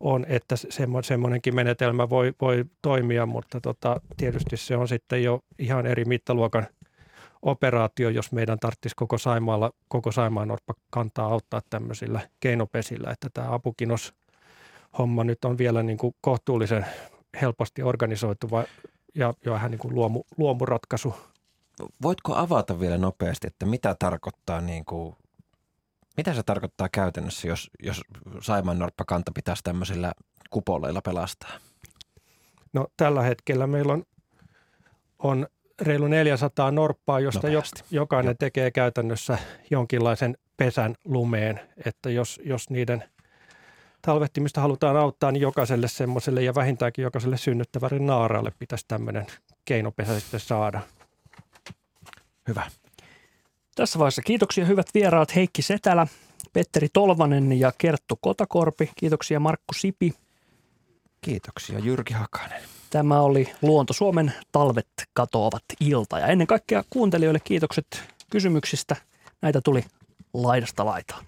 on 0.00 0.26
että 0.28 0.56
semmo, 0.56 1.02
semmoinenkin 1.02 1.54
menetelmä 1.54 2.10
voi, 2.10 2.32
voi 2.40 2.64
toimia, 2.82 3.26
mutta 3.26 3.60
tota, 3.60 4.00
tietysti 4.16 4.56
se 4.56 4.76
on 4.76 4.88
sitten 4.88 5.22
jo 5.22 5.40
ihan 5.58 5.86
eri 5.86 6.04
mittaluokan 6.04 6.66
operaatio, 7.42 8.08
jos 8.08 8.32
meidän 8.32 8.58
tarvitsisi 8.58 8.96
koko 8.96 9.18
Saimaalla, 9.18 9.70
koko 9.88 10.12
Saimaan 10.12 10.48
Norppa 10.48 10.74
kantaa 10.90 11.26
auttaa 11.26 11.60
tämmöisillä 11.70 12.20
keinopesillä, 12.40 13.10
että 13.10 13.28
tämä 13.34 13.54
apukinos 13.54 14.14
homma 14.98 15.24
nyt 15.24 15.44
on 15.44 15.58
vielä 15.58 15.82
niin 15.82 15.98
kuin 15.98 16.14
kohtuullisen 16.20 16.86
helposti 17.40 17.82
organisoituva 17.82 18.64
ja, 19.14 19.34
ja 19.44 19.52
vähän 19.52 19.70
niin 19.70 19.78
kuin 19.78 19.94
luomu, 19.94 20.22
luomuratkaisu. 20.36 21.14
Voitko 22.02 22.34
avata 22.34 22.80
vielä 22.80 22.98
nopeasti, 22.98 23.46
että 23.46 23.66
mitä 23.66 23.96
tarkoittaa 23.98 24.60
niin 24.60 24.84
kuin, 24.84 25.16
mitä 26.16 26.34
se 26.34 26.42
tarkoittaa 26.42 26.88
käytännössä, 26.92 27.48
jos, 27.48 27.70
jos 27.82 28.00
Saiman 28.40 28.78
norppakanta 28.78 29.32
pitäisi 29.34 29.62
tämmöisillä 29.62 30.12
kupoleilla 30.50 31.02
pelastaa? 31.02 31.50
No 32.72 32.86
tällä 32.96 33.22
hetkellä 33.22 33.66
meillä 33.66 33.92
on, 33.92 34.04
on 35.18 35.46
reilu 35.82 36.08
400 36.08 36.70
norppaa, 36.70 37.20
josta 37.20 37.48
Nopeasti. 37.48 37.84
jokainen 37.90 38.36
tekee 38.38 38.70
käytännössä 38.70 39.38
jonkinlaisen 39.70 40.36
pesän 40.56 40.94
lumeen, 41.04 41.60
että 41.86 42.10
jos, 42.10 42.40
jos 42.44 42.70
niiden– 42.70 43.04
talvehtimista 44.06 44.60
halutaan 44.60 44.96
auttaa, 44.96 45.32
niin 45.32 45.40
jokaiselle 45.40 45.88
semmoiselle 45.88 46.42
ja 46.42 46.54
vähintäänkin 46.54 47.02
jokaiselle 47.02 47.36
synnyttävälle 47.36 47.98
naaralle 47.98 48.52
pitäisi 48.58 48.84
tämmöinen 48.88 49.26
keinopesä 49.64 50.20
sitten 50.20 50.40
saada. 50.40 50.80
Hyvä. 52.48 52.70
Tässä 53.74 53.98
vaiheessa 53.98 54.22
kiitoksia 54.22 54.64
hyvät 54.64 54.86
vieraat 54.94 55.34
Heikki 55.34 55.62
Setälä, 55.62 56.06
Petteri 56.52 56.88
Tolvanen 56.92 57.60
ja 57.60 57.72
Kerttu 57.78 58.18
Kotakorpi. 58.20 58.90
Kiitoksia 58.96 59.40
Markku 59.40 59.74
Sipi. 59.74 60.14
Kiitoksia 61.20 61.78
Jyrki 61.78 62.14
Hakanen. 62.14 62.62
Tämä 62.90 63.20
oli 63.20 63.52
Luonto 63.62 63.92
Suomen 63.92 64.32
talvet 64.52 64.88
katoavat 65.12 65.64
ilta 65.80 66.18
ja 66.18 66.26
ennen 66.26 66.46
kaikkea 66.46 66.84
kuuntelijoille 66.90 67.40
kiitokset 67.44 68.02
kysymyksistä. 68.30 68.96
Näitä 69.42 69.60
tuli 69.60 69.84
laidasta 70.34 70.84
laitaan. 70.84 71.24